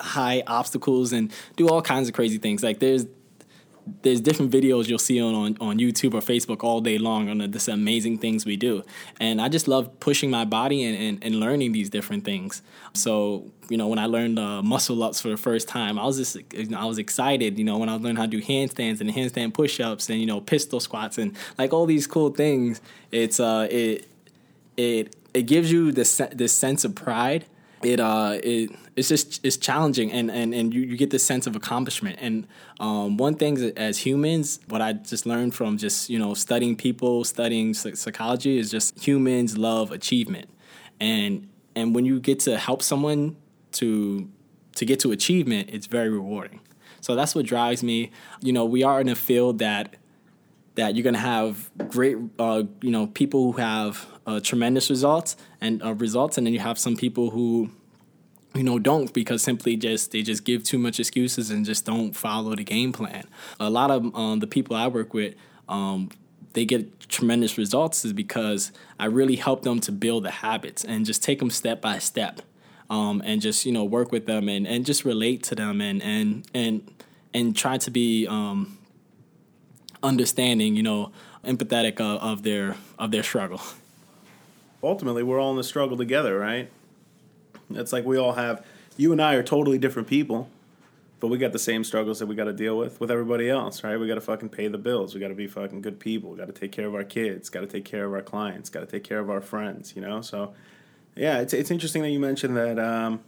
high 0.00 0.42
obstacles 0.46 1.12
and 1.12 1.30
do 1.56 1.68
all 1.68 1.82
kinds 1.82 2.08
of 2.08 2.14
crazy 2.14 2.38
things. 2.38 2.62
Like 2.62 2.78
there's 2.78 3.04
there's 4.02 4.20
different 4.20 4.50
videos 4.50 4.88
you'll 4.88 4.98
see 4.98 5.20
on, 5.20 5.34
on, 5.34 5.56
on 5.60 5.78
YouTube 5.78 6.14
or 6.14 6.20
Facebook 6.20 6.62
all 6.64 6.80
day 6.80 6.98
long 6.98 7.28
on 7.28 7.38
the, 7.38 7.48
this 7.48 7.68
amazing 7.68 8.18
things 8.18 8.44
we 8.44 8.56
do. 8.56 8.82
And 9.18 9.40
I 9.40 9.48
just 9.48 9.68
love 9.68 10.00
pushing 10.00 10.30
my 10.30 10.44
body 10.44 10.84
and, 10.84 10.96
and, 10.96 11.24
and 11.24 11.40
learning 11.40 11.72
these 11.72 11.90
different 11.90 12.24
things. 12.24 12.62
So, 12.94 13.50
you 13.68 13.76
know, 13.76 13.88
when 13.88 13.98
I 13.98 14.06
learned 14.06 14.38
uh, 14.38 14.62
muscle 14.62 15.02
ups 15.02 15.20
for 15.20 15.28
the 15.28 15.36
first 15.36 15.68
time, 15.68 15.98
I 15.98 16.04
was 16.04 16.16
just, 16.16 16.36
you 16.52 16.66
know, 16.66 16.78
I 16.78 16.84
was 16.84 16.98
excited, 16.98 17.58
you 17.58 17.64
know, 17.64 17.78
when 17.78 17.88
I 17.88 17.96
learned 17.96 18.18
how 18.18 18.24
to 18.24 18.30
do 18.30 18.42
handstands 18.42 19.00
and 19.00 19.10
handstand 19.10 19.54
push 19.54 19.80
ups 19.80 20.08
and, 20.08 20.20
you 20.20 20.26
know, 20.26 20.40
pistol 20.40 20.80
squats 20.80 21.18
and 21.18 21.36
like 21.58 21.72
all 21.72 21.86
these 21.86 22.06
cool 22.06 22.30
things. 22.30 22.80
It's, 23.10 23.40
uh, 23.40 23.68
it, 23.70 24.08
it, 24.76 25.16
it 25.32 25.42
gives 25.42 25.70
you 25.70 25.92
this, 25.92 26.20
this 26.32 26.52
sense 26.52 26.84
of 26.84 26.94
pride 26.94 27.46
it 27.82 28.00
uh 28.00 28.38
it 28.42 28.70
it's 28.96 29.08
just 29.08 29.44
it's 29.44 29.56
challenging 29.56 30.12
and 30.12 30.30
and 30.30 30.54
and 30.54 30.74
you, 30.74 30.82
you 30.82 30.96
get 30.96 31.10
this 31.10 31.24
sense 31.24 31.46
of 31.46 31.56
accomplishment. 31.56 32.18
And 32.20 32.46
um 32.78 33.16
one 33.16 33.34
thing 33.34 33.72
as 33.76 33.98
humans 33.98 34.60
what 34.68 34.80
i 34.80 34.92
just 34.92 35.26
learned 35.26 35.54
from 35.54 35.78
just 35.78 36.10
you 36.10 36.18
know 36.18 36.34
studying 36.34 36.76
people 36.76 37.24
studying 37.24 37.74
psychology 37.74 38.58
is 38.58 38.70
just 38.70 38.98
humans 39.02 39.56
love 39.56 39.90
achievement. 39.92 40.48
And 41.00 41.48
and 41.74 41.94
when 41.94 42.04
you 42.04 42.20
get 42.20 42.40
to 42.40 42.58
help 42.58 42.82
someone 42.82 43.36
to 43.72 44.28
to 44.76 44.84
get 44.84 45.00
to 45.00 45.12
achievement 45.12 45.70
it's 45.72 45.86
very 45.86 46.10
rewarding. 46.10 46.60
So 47.00 47.14
that's 47.14 47.34
what 47.34 47.46
drives 47.46 47.82
me. 47.82 48.10
You 48.40 48.52
know 48.52 48.64
we 48.64 48.82
are 48.82 49.00
in 49.00 49.08
a 49.08 49.16
field 49.16 49.58
that 49.60 49.96
that 50.80 50.94
you're 50.94 51.04
gonna 51.04 51.18
have 51.18 51.70
great, 51.88 52.16
uh, 52.38 52.62
you 52.80 52.90
know, 52.90 53.06
people 53.06 53.52
who 53.52 53.58
have 53.58 54.06
uh, 54.30 54.40
tremendous 54.40 54.88
results 54.90 55.36
and 55.60 55.82
uh, 55.82 55.94
results, 55.94 56.38
and 56.38 56.46
then 56.46 56.54
you 56.54 56.60
have 56.60 56.78
some 56.78 56.96
people 56.96 57.30
who, 57.30 57.70
you 58.54 58.62
know, 58.62 58.78
don't 58.78 59.12
because 59.12 59.42
simply 59.42 59.76
just 59.76 60.12
they 60.12 60.22
just 60.22 60.44
give 60.44 60.62
too 60.62 60.78
much 60.78 61.00
excuses 61.00 61.50
and 61.50 61.66
just 61.66 61.84
don't 61.84 62.14
follow 62.14 62.54
the 62.54 62.62
game 62.62 62.92
plan. 62.92 63.24
A 63.58 63.70
lot 63.70 63.90
of 63.90 64.14
um, 64.14 64.38
the 64.38 64.46
people 64.46 64.76
I 64.76 64.86
work 64.86 65.12
with, 65.12 65.34
um, 65.68 66.10
they 66.52 66.64
get 66.64 67.08
tremendous 67.08 67.58
results 67.58 68.04
is 68.04 68.12
because 68.12 68.70
I 68.98 69.06
really 69.06 69.36
help 69.36 69.62
them 69.62 69.80
to 69.80 69.92
build 69.92 70.24
the 70.24 70.30
habits 70.30 70.84
and 70.84 71.04
just 71.04 71.22
take 71.24 71.40
them 71.40 71.50
step 71.50 71.80
by 71.80 71.98
step, 71.98 72.42
um, 72.88 73.20
and 73.24 73.42
just 73.42 73.66
you 73.66 73.72
know 73.72 73.84
work 73.84 74.12
with 74.12 74.26
them 74.26 74.48
and, 74.48 74.66
and 74.66 74.86
just 74.86 75.04
relate 75.04 75.42
to 75.44 75.54
them 75.56 75.80
and 75.80 76.00
and 76.02 76.46
and 76.54 76.88
and 77.34 77.56
try 77.56 77.78
to 77.78 77.90
be 77.90 78.28
um, 78.28 78.78
understanding, 80.02 80.76
you 80.76 80.84
know, 80.84 81.10
empathetic 81.44 82.00
of, 82.00 82.20
of 82.22 82.42
their 82.44 82.76
of 82.96 83.10
their 83.10 83.24
struggle. 83.24 83.60
Ultimately, 84.82 85.22
we're 85.22 85.38
all 85.38 85.50
in 85.50 85.56
the 85.56 85.64
struggle 85.64 85.96
together, 85.96 86.38
right? 86.38 86.70
It's 87.70 87.92
like 87.92 88.04
we 88.04 88.16
all 88.16 88.32
have. 88.32 88.64
You 88.96 89.12
and 89.12 89.22
I 89.22 89.34
are 89.34 89.42
totally 89.42 89.78
different 89.78 90.08
people, 90.08 90.48
but 91.20 91.28
we 91.28 91.38
got 91.38 91.52
the 91.52 91.58
same 91.58 91.84
struggles 91.84 92.18
that 92.18 92.26
we 92.26 92.34
got 92.34 92.44
to 92.44 92.52
deal 92.52 92.76
with 92.76 93.00
with 93.00 93.10
everybody 93.10 93.48
else, 93.48 93.84
right? 93.84 93.98
We 93.98 94.08
got 94.08 94.16
to 94.16 94.20
fucking 94.20 94.50
pay 94.50 94.68
the 94.68 94.78
bills. 94.78 95.14
We 95.14 95.20
got 95.20 95.28
to 95.28 95.34
be 95.34 95.46
fucking 95.46 95.82
good 95.82 96.00
people. 96.00 96.30
We 96.30 96.38
got 96.38 96.46
to 96.46 96.52
take 96.52 96.72
care 96.72 96.86
of 96.86 96.94
our 96.94 97.04
kids. 97.04 97.48
Got 97.48 97.60
to 97.60 97.66
take 97.66 97.84
care 97.84 98.04
of 98.04 98.12
our 98.12 98.22
clients. 98.22 98.70
Got 98.70 98.80
to 98.80 98.86
take 98.86 99.04
care 99.04 99.18
of 99.18 99.30
our 99.30 99.40
friends. 99.40 99.94
You 99.94 100.02
know, 100.02 100.20
so 100.20 100.54
yeah, 101.16 101.38
it's 101.40 101.52
it's 101.52 101.70
interesting 101.70 102.02
that 102.02 102.10
you 102.10 102.20
mentioned 102.20 102.56
that. 102.56 102.78
Um, 102.78 103.20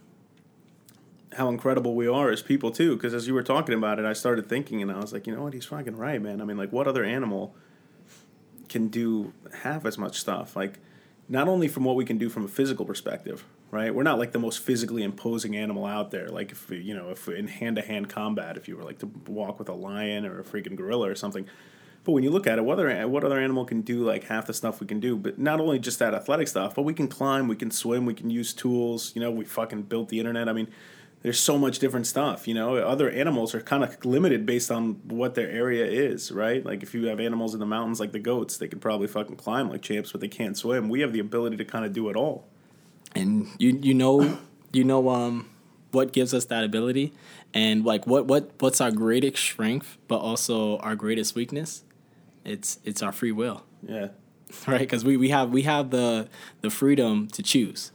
how 1.35 1.49
incredible 1.49 1.95
we 1.95 2.07
are 2.07 2.29
as 2.29 2.41
people 2.41 2.71
too, 2.71 2.95
because 2.95 3.13
as 3.13 3.27
you 3.27 3.33
were 3.33 3.43
talking 3.43 3.75
about 3.75 3.99
it, 3.99 4.05
I 4.05 4.13
started 4.13 4.47
thinking, 4.47 4.81
and 4.81 4.91
I 4.91 4.99
was 4.99 5.13
like, 5.13 5.27
you 5.27 5.35
know 5.35 5.43
what, 5.43 5.53
he's 5.53 5.65
fucking 5.65 5.97
right, 5.97 6.21
man. 6.21 6.41
I 6.41 6.45
mean, 6.45 6.57
like, 6.57 6.71
what 6.71 6.87
other 6.87 7.03
animal 7.03 7.55
can 8.69 8.87
do 8.87 9.33
half 9.61 9.85
as 9.85 9.97
much 9.97 10.19
stuff? 10.19 10.55
Like, 10.55 10.79
not 11.29 11.47
only 11.47 11.67
from 11.67 11.83
what 11.83 11.95
we 11.95 12.05
can 12.05 12.17
do 12.17 12.29
from 12.29 12.45
a 12.45 12.47
physical 12.47 12.85
perspective, 12.85 13.45
right? 13.71 13.93
We're 13.93 14.03
not 14.03 14.19
like 14.19 14.31
the 14.31 14.39
most 14.39 14.59
physically 14.59 15.03
imposing 15.03 15.55
animal 15.55 15.85
out 15.85 16.11
there. 16.11 16.29
Like 16.29 16.51
if 16.51 16.69
you 16.69 16.93
know, 16.93 17.09
if 17.09 17.27
in 17.27 17.47
hand 17.47 17.77
to 17.77 17.81
hand 17.81 18.09
combat, 18.09 18.57
if 18.57 18.67
you 18.67 18.77
were 18.77 18.83
like 18.83 18.99
to 18.99 19.07
walk 19.27 19.59
with 19.59 19.69
a 19.69 19.73
lion 19.73 20.25
or 20.25 20.39
a 20.39 20.43
freaking 20.43 20.75
gorilla 20.75 21.09
or 21.09 21.15
something. 21.15 21.45
But 22.03 22.11
when 22.11 22.23
you 22.23 22.31
look 22.31 22.47
at 22.47 22.57
it, 22.57 22.65
what 22.65 22.79
other 22.79 23.07
what 23.07 23.23
other 23.23 23.39
animal 23.39 23.63
can 23.63 23.81
do 23.81 24.03
like 24.03 24.25
half 24.25 24.47
the 24.47 24.53
stuff 24.53 24.81
we 24.81 24.87
can 24.87 24.99
do? 24.99 25.15
But 25.15 25.39
not 25.39 25.61
only 25.61 25.79
just 25.79 25.99
that 25.99 26.13
athletic 26.13 26.49
stuff, 26.49 26.75
but 26.75 26.81
we 26.81 26.93
can 26.93 27.07
climb, 27.07 27.47
we 27.47 27.55
can 27.55 27.71
swim, 27.71 28.05
we 28.05 28.13
can 28.13 28.29
use 28.29 28.53
tools. 28.53 29.13
You 29.15 29.21
know, 29.21 29.31
we 29.31 29.45
fucking 29.45 29.83
built 29.83 30.09
the 30.09 30.19
internet. 30.19 30.49
I 30.49 30.53
mean, 30.53 30.67
there's 31.23 31.39
so 31.39 31.57
much 31.57 31.79
different 31.79 32.05
stuff. 32.05 32.47
You 32.47 32.53
know, 32.53 32.75
other 32.75 33.09
animals 33.09 33.55
are 33.55 33.61
kind 33.61 33.83
of 33.83 34.05
limited 34.05 34.45
based 34.45 34.69
on 34.69 34.95
what 35.07 35.35
their 35.35 35.49
area 35.49 35.85
is, 35.85 36.31
right? 36.31 36.63
Like 36.63 36.83
if 36.83 36.93
you 36.93 37.07
have 37.07 37.19
animals 37.19 37.53
in 37.53 37.61
the 37.61 37.65
mountains 37.65 37.99
like 37.99 38.11
the 38.11 38.19
goats, 38.19 38.57
they 38.57 38.67
could 38.67 38.81
probably 38.81 39.07
fucking 39.07 39.37
climb 39.37 39.69
like 39.69 39.81
champs, 39.81 40.11
but 40.11 40.21
they 40.21 40.27
can't 40.27 40.57
swim. 40.57 40.89
We 40.89 40.99
have 40.99 41.13
the 41.13 41.19
ability 41.19 41.57
to 41.57 41.65
kind 41.65 41.85
of 41.85 41.93
do 41.93 42.09
it 42.09 42.17
all. 42.17 42.45
And 43.15 43.47
you 43.57 43.79
you 43.81 43.93
know 43.93 44.37
you 44.73 44.83
know 44.83 45.09
um 45.09 45.49
what 45.91 46.11
gives 46.11 46.33
us 46.33 46.45
that 46.45 46.63
ability 46.63 47.13
and 47.53 47.85
like 47.85 48.05
what 48.05 48.25
what 48.25 48.51
what's 48.59 48.81
our 48.81 48.91
greatest 48.91 49.37
strength 49.37 49.97
but 50.07 50.17
also 50.17 50.77
our 50.79 50.95
greatest 50.95 51.35
weakness? 51.35 51.83
It's 52.43 52.79
it's 52.83 53.01
our 53.01 53.13
free 53.13 53.31
will. 53.31 53.63
Yeah. 53.81 54.09
Right? 54.67 54.87
Cuz 54.87 55.03
we 55.03 55.17
we 55.17 55.29
have 55.29 55.49
we 55.51 55.63
have 55.63 55.89
the 55.89 56.27
the 56.61 56.69
freedom 56.69 57.27
to 57.29 57.41
choose 57.41 57.91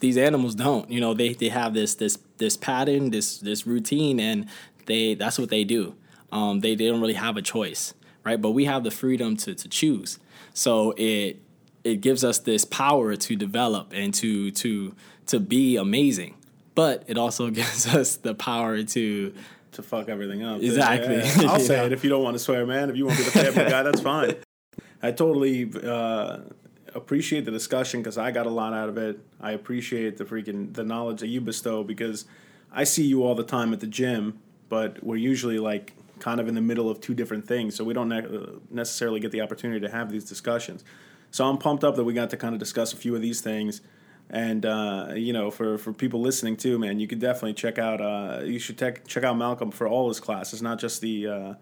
these 0.00 0.16
animals 0.16 0.54
don't. 0.54 0.90
You 0.90 1.00
know, 1.00 1.14
they 1.14 1.34
they 1.34 1.48
have 1.48 1.74
this 1.74 1.94
this 1.94 2.18
this 2.38 2.56
pattern, 2.56 3.10
this 3.10 3.38
this 3.38 3.66
routine, 3.66 4.18
and 4.18 4.46
they 4.86 5.14
that's 5.14 5.38
what 5.38 5.50
they 5.50 5.64
do. 5.64 5.94
Um, 6.32 6.60
they 6.60 6.74
they 6.74 6.86
don't 6.86 7.00
really 7.00 7.14
have 7.14 7.36
a 7.36 7.42
choice, 7.42 7.94
right? 8.24 8.40
But 8.40 8.50
we 8.50 8.64
have 8.64 8.84
the 8.84 8.90
freedom 8.90 9.36
to 9.38 9.54
to 9.54 9.68
choose. 9.68 10.18
So 10.54 10.94
it 10.96 11.40
it 11.84 12.00
gives 12.00 12.24
us 12.24 12.38
this 12.38 12.64
power 12.64 13.16
to 13.16 13.36
develop 13.36 13.92
and 13.94 14.12
to 14.14 14.50
to 14.52 14.94
to 15.26 15.40
be 15.40 15.76
amazing. 15.76 16.36
But 16.74 17.04
it 17.06 17.18
also 17.18 17.50
gives 17.60 17.86
us 17.86 18.16
the 18.16 18.34
power 18.34 18.82
to 18.82 19.34
to 19.72 19.82
fuck 19.82 20.08
everything 20.08 20.42
up. 20.42 20.62
Exactly. 20.62 21.16
Yeah, 21.16 21.50
I'll 21.50 21.60
say 21.70 21.86
it 21.86 21.92
if 21.92 22.04
you 22.04 22.10
don't 22.10 22.22
want 22.22 22.34
to 22.34 22.38
swear, 22.38 22.66
man. 22.66 22.90
If 22.90 22.96
you 22.96 23.06
want 23.06 23.18
to 23.18 23.24
be 23.24 23.30
the 23.30 23.52
family 23.52 23.70
guy, 23.70 23.82
that's 23.82 24.00
fine. 24.00 24.34
I 25.02 25.12
totally 25.12 25.70
uh, 25.82 26.40
appreciate 26.94 27.44
the 27.44 27.50
discussion 27.50 28.00
because 28.00 28.18
I 28.18 28.30
got 28.30 28.46
a 28.46 28.50
lot 28.50 28.72
out 28.72 28.88
of 28.88 28.98
it. 28.98 29.20
I 29.40 29.52
appreciate 29.52 30.16
the 30.16 30.24
freaking 30.24 30.74
the 30.74 30.84
knowledge 30.84 31.20
that 31.20 31.28
you 31.28 31.40
bestow 31.40 31.84
because 31.84 32.24
I 32.72 32.84
see 32.84 33.04
you 33.04 33.24
all 33.24 33.34
the 33.34 33.44
time 33.44 33.72
at 33.72 33.80
the 33.80 33.86
gym, 33.86 34.38
but 34.68 35.02
we're 35.02 35.16
usually 35.16 35.58
like 35.58 35.94
kind 36.18 36.40
of 36.40 36.48
in 36.48 36.54
the 36.54 36.60
middle 36.60 36.90
of 36.90 37.00
two 37.00 37.14
different 37.14 37.46
things, 37.46 37.74
so 37.74 37.82
we 37.82 37.94
don't 37.94 38.08
ne- 38.08 38.58
necessarily 38.70 39.20
get 39.20 39.32
the 39.32 39.40
opportunity 39.40 39.80
to 39.80 39.90
have 39.90 40.10
these 40.10 40.24
discussions. 40.24 40.84
So 41.30 41.44
I'm 41.46 41.58
pumped 41.58 41.84
up 41.84 41.96
that 41.96 42.04
we 42.04 42.12
got 42.12 42.30
to 42.30 42.36
kind 42.36 42.54
of 42.54 42.58
discuss 42.58 42.92
a 42.92 42.96
few 42.96 43.14
of 43.14 43.22
these 43.22 43.40
things. 43.40 43.80
And 44.28 44.64
uh, 44.64 45.08
you 45.14 45.32
know, 45.32 45.50
for, 45.50 45.78
for 45.78 45.92
people 45.92 46.20
listening 46.20 46.56
too, 46.56 46.78
man, 46.78 47.00
you 47.00 47.08
could 47.08 47.18
definitely 47.18 47.54
check 47.54 47.78
out. 47.78 48.00
Uh, 48.00 48.42
you 48.44 48.58
should 48.58 48.78
check 48.78 49.06
check 49.06 49.24
out 49.24 49.36
Malcolm 49.36 49.70
for 49.70 49.88
all 49.88 50.08
his 50.08 50.20
classes, 50.20 50.62
not 50.62 50.78
just 50.78 51.00
the 51.00 51.26
uh, 51.26 51.54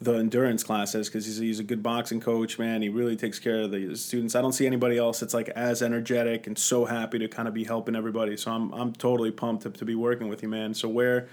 the 0.00 0.14
endurance 0.14 0.62
classes 0.62 1.08
because 1.08 1.26
he's, 1.26 1.38
he's 1.38 1.58
a 1.58 1.64
good 1.64 1.82
boxing 1.82 2.20
coach, 2.20 2.56
man. 2.58 2.82
He 2.82 2.88
really 2.88 3.16
takes 3.16 3.38
care 3.38 3.62
of 3.62 3.70
the 3.70 3.96
students. 3.96 4.36
I 4.36 4.42
don't 4.42 4.52
see 4.52 4.66
anybody 4.66 4.96
else 4.96 5.20
that's 5.20 5.34
like 5.34 5.48
as 5.50 5.82
energetic 5.82 6.46
and 6.46 6.56
so 6.56 6.84
happy 6.84 7.18
to 7.18 7.28
kind 7.28 7.48
of 7.48 7.54
be 7.54 7.64
helping 7.64 7.96
everybody. 7.96 8.36
So 8.36 8.52
I'm 8.52 8.72
I'm 8.72 8.92
totally 8.92 9.32
pumped 9.32 9.64
to, 9.64 9.70
to 9.70 9.84
be 9.84 9.94
working 9.94 10.28
with 10.28 10.42
you, 10.42 10.48
man. 10.48 10.74
So 10.74 10.88
where, 10.88 11.28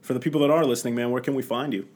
for 0.00 0.14
the 0.14 0.20
people 0.20 0.40
that 0.42 0.50
are 0.50 0.64
listening, 0.64 0.94
man, 0.94 1.10
where 1.10 1.22
can 1.22 1.34
we 1.34 1.42
find 1.42 1.72
you? 1.72 1.88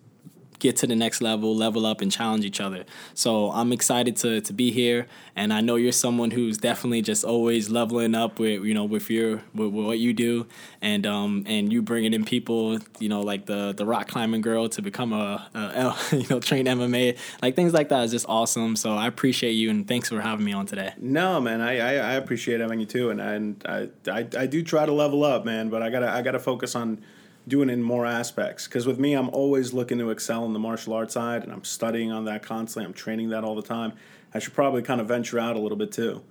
get 0.58 0.76
to 0.76 0.86
the 0.86 0.96
next 0.96 1.20
level, 1.20 1.54
level 1.54 1.86
up, 1.86 2.00
and 2.00 2.10
challenge 2.10 2.44
each 2.44 2.60
other. 2.60 2.84
So 3.14 3.50
I'm 3.50 3.72
excited 3.72 4.16
to 4.16 4.40
to 4.40 4.52
be 4.52 4.70
here, 4.70 5.06
and 5.34 5.52
I 5.52 5.60
know 5.60 5.76
you're 5.76 5.92
someone 5.92 6.30
who's 6.30 6.58
definitely 6.58 7.02
just 7.02 7.24
always 7.24 7.70
leveling 7.70 8.14
up 8.14 8.38
with 8.38 8.64
you 8.64 8.74
know 8.74 8.84
with 8.84 9.10
your 9.10 9.42
with, 9.54 9.72
with 9.72 9.86
what 9.86 9.98
you 9.98 10.12
do, 10.12 10.46
and 10.80 11.06
um 11.06 11.44
and 11.46 11.72
you 11.72 11.82
bringing 11.82 12.14
in 12.14 12.24
people 12.24 12.78
you 12.98 13.08
know 13.08 13.20
like 13.20 13.46
the 13.46 13.74
the 13.76 13.86
rock 13.86 14.08
climbing 14.08 14.40
girl 14.40 14.68
to 14.68 14.82
become 14.82 15.12
a, 15.12 15.48
a 15.54 15.94
you 16.16 16.26
know 16.28 16.40
train 16.40 16.66
MMA 16.66 17.16
like 17.42 17.56
things 17.56 17.72
like 17.72 17.88
that 17.90 18.04
is 18.04 18.10
just 18.10 18.26
awesome. 18.28 18.76
So 18.76 18.94
I 18.94 19.06
appreciate 19.06 19.52
you 19.52 19.70
and 19.70 19.86
thanks 19.86 20.08
for 20.08 20.20
having 20.20 20.44
me 20.44 20.52
on 20.52 20.66
today. 20.66 20.92
No, 20.98 21.40
man, 21.40 21.60
I 21.60 21.78
I, 21.78 21.92
I 21.94 22.12
appreciate 22.14 22.60
having 22.60 22.80
you 22.80 22.86
too, 22.86 23.10
and 23.10 23.20
and 23.20 23.62
I, 23.66 23.88
I 24.10 24.26
I 24.36 24.46
do 24.46 24.62
try 24.62 24.86
to 24.86 24.92
level 24.92 25.24
up, 25.24 25.44
man, 25.44 25.68
but 25.68 25.82
I 25.82 25.90
gotta 25.90 26.10
I 26.10 26.22
gotta 26.22 26.38
focus 26.38 26.74
on 26.74 27.02
doing 27.48 27.70
in 27.70 27.82
more 27.82 28.06
aspects. 28.06 28.66
Because 28.66 28.86
with 28.86 28.98
me, 28.98 29.14
I'm 29.14 29.28
always 29.30 29.72
looking 29.72 29.98
to 29.98 30.10
excel 30.10 30.44
in 30.44 30.52
the 30.52 30.58
martial 30.58 30.92
arts 30.92 31.14
side, 31.14 31.42
and 31.42 31.52
I'm 31.52 31.64
studying 31.64 32.12
on 32.12 32.24
that 32.24 32.42
constantly. 32.42 32.86
I'm 32.86 32.94
training 32.94 33.30
that 33.30 33.44
all 33.44 33.54
the 33.54 33.62
time. 33.62 33.92
I 34.34 34.38
should 34.38 34.54
probably 34.54 34.82
kind 34.82 35.00
of 35.00 35.08
venture 35.08 35.38
out 35.38 35.56
a 35.56 35.58
little 35.58 35.78
bit 35.78 35.92
too. 35.92 36.22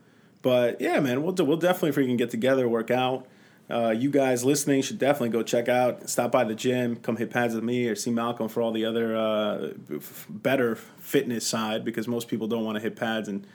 But 0.41 0.79
yeah, 0.79 0.99
man, 0.99 1.23
we'll 1.23 1.31
do, 1.31 1.43
we'll 1.43 1.57
definitely 1.57 2.03
freaking 2.03 2.17
get 2.17 2.29
together, 2.29 2.67
work 2.67 2.91
out. 2.91 3.27
Uh, 3.67 3.89
you 3.89 4.11
guys 4.11 4.45
listening 4.45 4.83
should 4.83 4.99
definitely 4.99 5.29
go 5.29 5.41
check 5.41 5.67
out, 5.67 6.07
stop 6.07 6.31
by 6.31 6.43
the 6.43 6.53
gym, 6.53 6.95
come 6.97 7.17
hit 7.17 7.31
pads 7.31 7.55
with 7.55 7.63
me, 7.63 7.87
or 7.87 7.95
see 7.95 8.11
Malcolm 8.11 8.47
for 8.47 8.61
all 8.61 8.71
the 8.71 8.85
other 8.85 9.15
uh, 9.15 9.69
f- 9.91 10.27
better 10.29 10.75
fitness 10.75 11.47
side 11.47 11.83
because 11.83 12.07
most 12.07 12.27
people 12.27 12.47
don't 12.47 12.63
want 12.63 12.75
to 12.75 12.81
hit 12.81 12.95
pads 12.95 13.27
and 13.27 13.47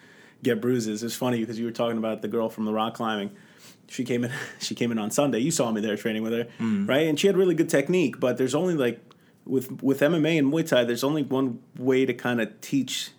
get 0.42 0.60
bruises. 0.60 1.04
It's 1.04 1.14
funny 1.14 1.38
because 1.38 1.60
you 1.60 1.64
were 1.64 1.70
talking 1.70 1.96
about 1.96 2.22
the 2.22 2.28
girl 2.28 2.48
from 2.48 2.64
the 2.64 2.72
rock 2.72 2.94
climbing 2.94 3.30
she 3.90 4.04
came 4.04 4.24
in 4.24 4.32
she 4.60 4.74
came 4.74 4.90
in 4.92 4.98
on 4.98 5.10
Sunday. 5.10 5.40
You 5.40 5.50
saw 5.50 5.70
me 5.70 5.80
there 5.80 5.96
training 5.96 6.22
with 6.22 6.32
her, 6.32 6.46
mm. 6.58 6.88
right? 6.88 7.06
And 7.06 7.18
she 7.18 7.26
had 7.26 7.36
really 7.36 7.54
good 7.54 7.68
technique, 7.68 8.18
but 8.18 8.38
there's 8.38 8.54
only 8.54 8.74
like 8.74 9.00
with 9.44 9.82
with 9.82 10.00
MMA 10.00 10.38
and 10.38 10.52
Muay 10.52 10.66
Thai, 10.66 10.84
there's 10.84 11.04
only 11.04 11.22
one 11.22 11.60
way 11.76 12.06
to 12.06 12.14
kind 12.14 12.40
of 12.40 12.60
teach 12.60 13.10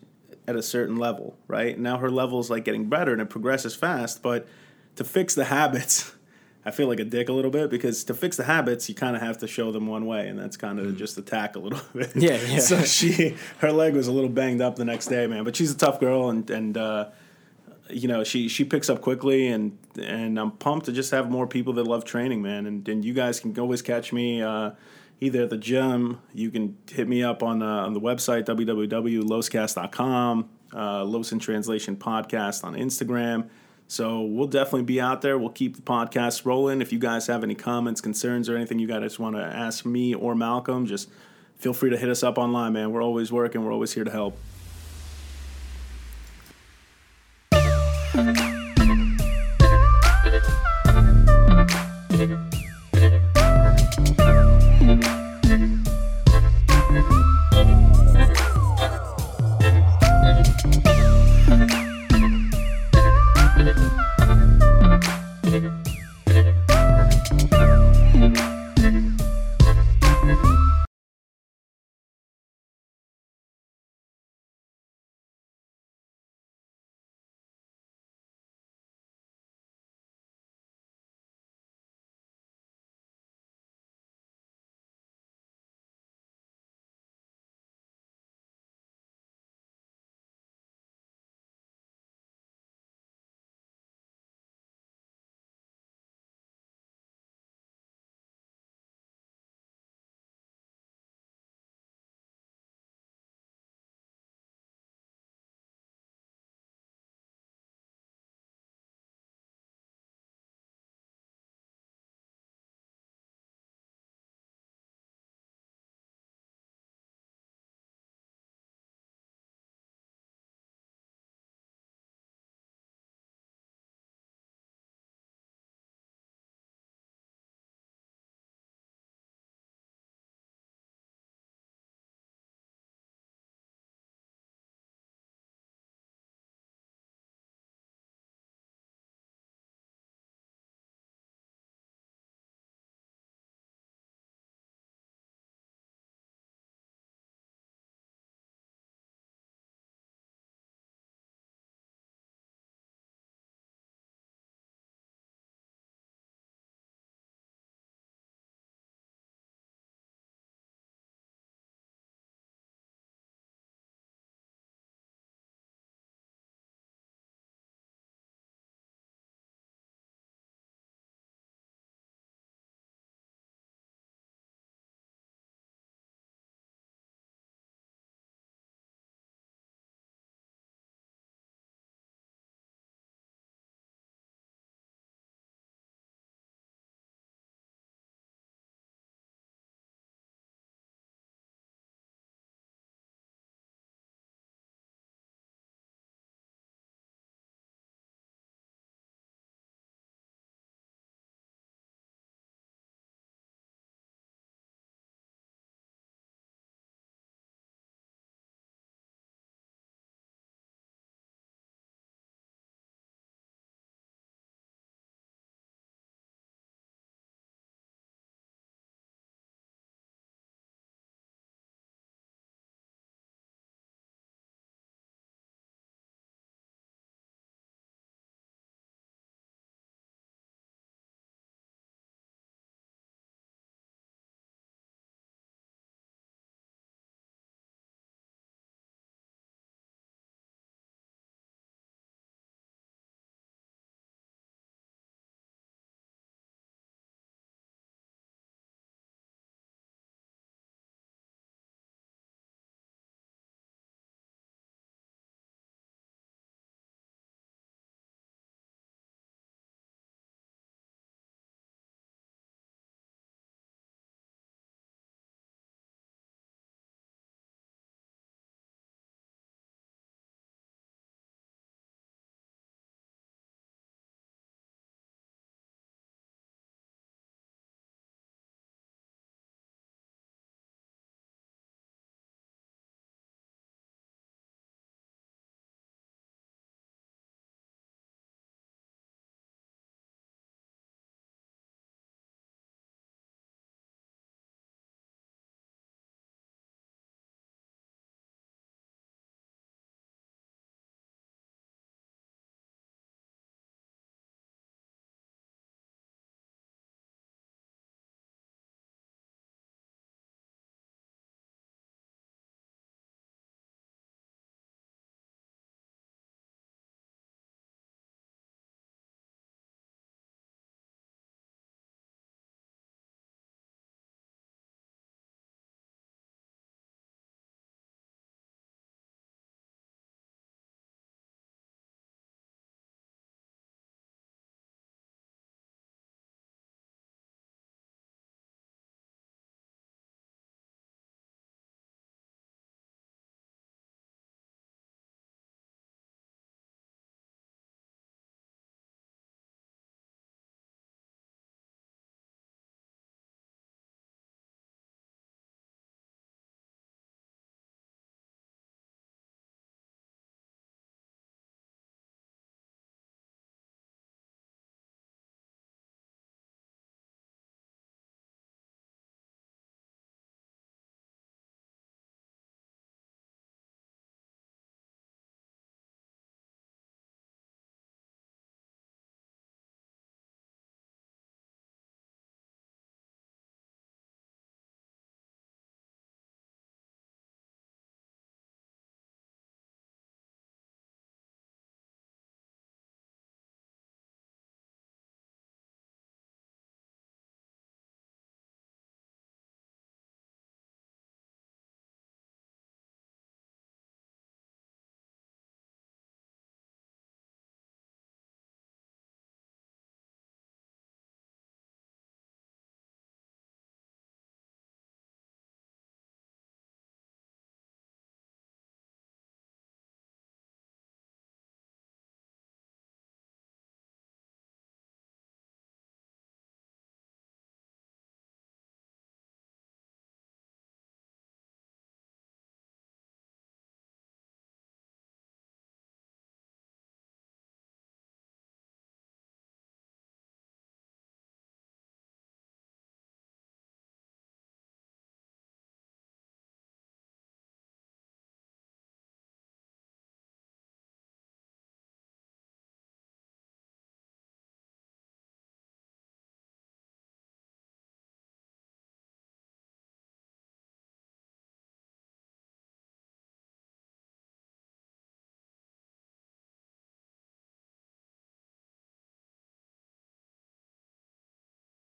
at 0.47 0.55
a 0.55 0.63
certain 0.63 0.95
level, 0.95 1.38
right? 1.47 1.78
Now 1.78 1.97
her 1.97 2.09
level 2.09 2.39
is 2.39 2.49
like 2.49 2.65
getting 2.65 2.89
better 2.89 3.11
and 3.11 3.22
it 3.22 3.30
progresses 3.30 3.76
fast, 3.76 4.24
but 4.24 4.47
to 4.95 5.03
fix 5.03 5.36
the 5.36 5.45
habits, 5.45 6.13
I 6.65 6.72
feel 6.72 6.88
like 6.88 6.99
a 6.99 7.03
dick 7.03 7.28
a 7.28 7.34
little 7.34 7.51
bit 7.51 7.69
because 7.69 8.03
to 8.05 8.13
fix 8.13 8.38
the 8.38 8.43
habits, 8.43 8.88
you 8.88 8.95
kind 8.95 9.15
of 9.15 9.22
have 9.22 9.39
to 9.39 9.47
show 9.47 9.72
them 9.72 9.88
one 9.88 10.05
way, 10.05 10.28
and 10.28 10.39
that's 10.39 10.57
kind 10.57 10.80
of 10.80 10.88
mm. 10.88 10.97
just 10.97 11.17
attack 11.17 11.55
a 11.55 11.59
little 11.59 11.82
bit. 11.93 12.15
Yeah, 12.15 12.39
yeah. 12.47 12.59
so 12.59 12.82
she, 12.84 13.36
her 13.57 13.72
leg 13.72 13.95
was 13.95 14.07
a 14.07 14.11
little 14.11 14.30
banged 14.30 14.61
up 14.61 14.76
the 14.76 14.86
next 14.86 15.07
day, 15.07 15.28
man. 15.28 15.43
But 15.43 15.55
she's 15.55 15.72
a 15.72 15.78
tough 15.78 15.99
girl, 15.99 16.30
and 16.30 16.47
and 16.49 16.78
uh, 16.78 17.09
you 17.90 18.08
know 18.08 18.24
she 18.24 18.48
she 18.48 18.64
picks 18.64 18.90
up 18.90 19.02
quickly 19.02 19.48
and 19.48 19.78
and 20.02 20.40
I'm 20.40 20.52
pumped 20.52 20.86
to 20.86 20.92
just 20.92 21.12
have 21.12 21.30
more 21.30 21.48
people 21.48 21.74
that 21.74 21.86
love 21.86 22.06
training, 22.06 22.42
man. 22.42 22.66
And 22.66 22.88
and 22.88 23.04
you 23.04 23.14
guys 23.14 23.40
can 23.40 23.58
always 23.60 23.82
catch 23.82 24.14
me 24.14 24.42
uh, 24.42 24.72
either 25.20 25.44
at 25.44 25.50
the 25.50 25.58
gym. 25.58 26.20
You 26.34 26.52
can 26.52 26.78
hit 26.90 27.08
me 27.08 27.24
up 27.24 27.44
on 27.44 27.62
uh, 27.62 27.86
on 27.86 27.94
the 27.94 28.02
website 28.02 28.46
www.loscast.com. 28.46 30.50
uh, 30.74 31.06
Los 31.06 31.32
in 31.32 31.40
Translation 31.40 31.96
podcast 31.96 32.64
on 32.64 32.76
Instagram. 32.76 33.50
So 33.88 34.22
we'll 34.22 34.48
definitely 34.48 34.84
be 34.84 35.02
out 35.02 35.22
there. 35.22 35.38
We'll 35.38 35.50
keep 35.50 35.76
the 35.76 35.82
podcast 35.82 36.46
rolling. 36.46 36.82
If 36.82 36.94
you 36.94 37.00
guys 37.00 37.28
have 37.28 37.44
any 37.44 37.56
comments, 37.56 38.00
concerns, 38.00 38.48
or 38.48 38.56
anything 38.56 38.80
you 38.80 38.88
guys 38.88 39.20
want 39.20 39.36
to 39.36 39.44
ask 39.44 39.86
me 39.86 40.16
or 40.16 40.34
Malcolm, 40.34 40.86
just 40.86 41.10
feel 41.58 41.74
free 41.74 41.90
to 41.90 41.98
hit 41.98 42.08
us 42.08 42.24
up 42.24 42.38
online, 42.38 42.72
man. 42.72 42.94
We're 42.94 43.04
always 43.04 43.34
working. 43.34 43.66
We're 43.66 43.74
always 43.74 43.92
here 43.92 44.06
to 44.06 44.12
help. 44.12 44.38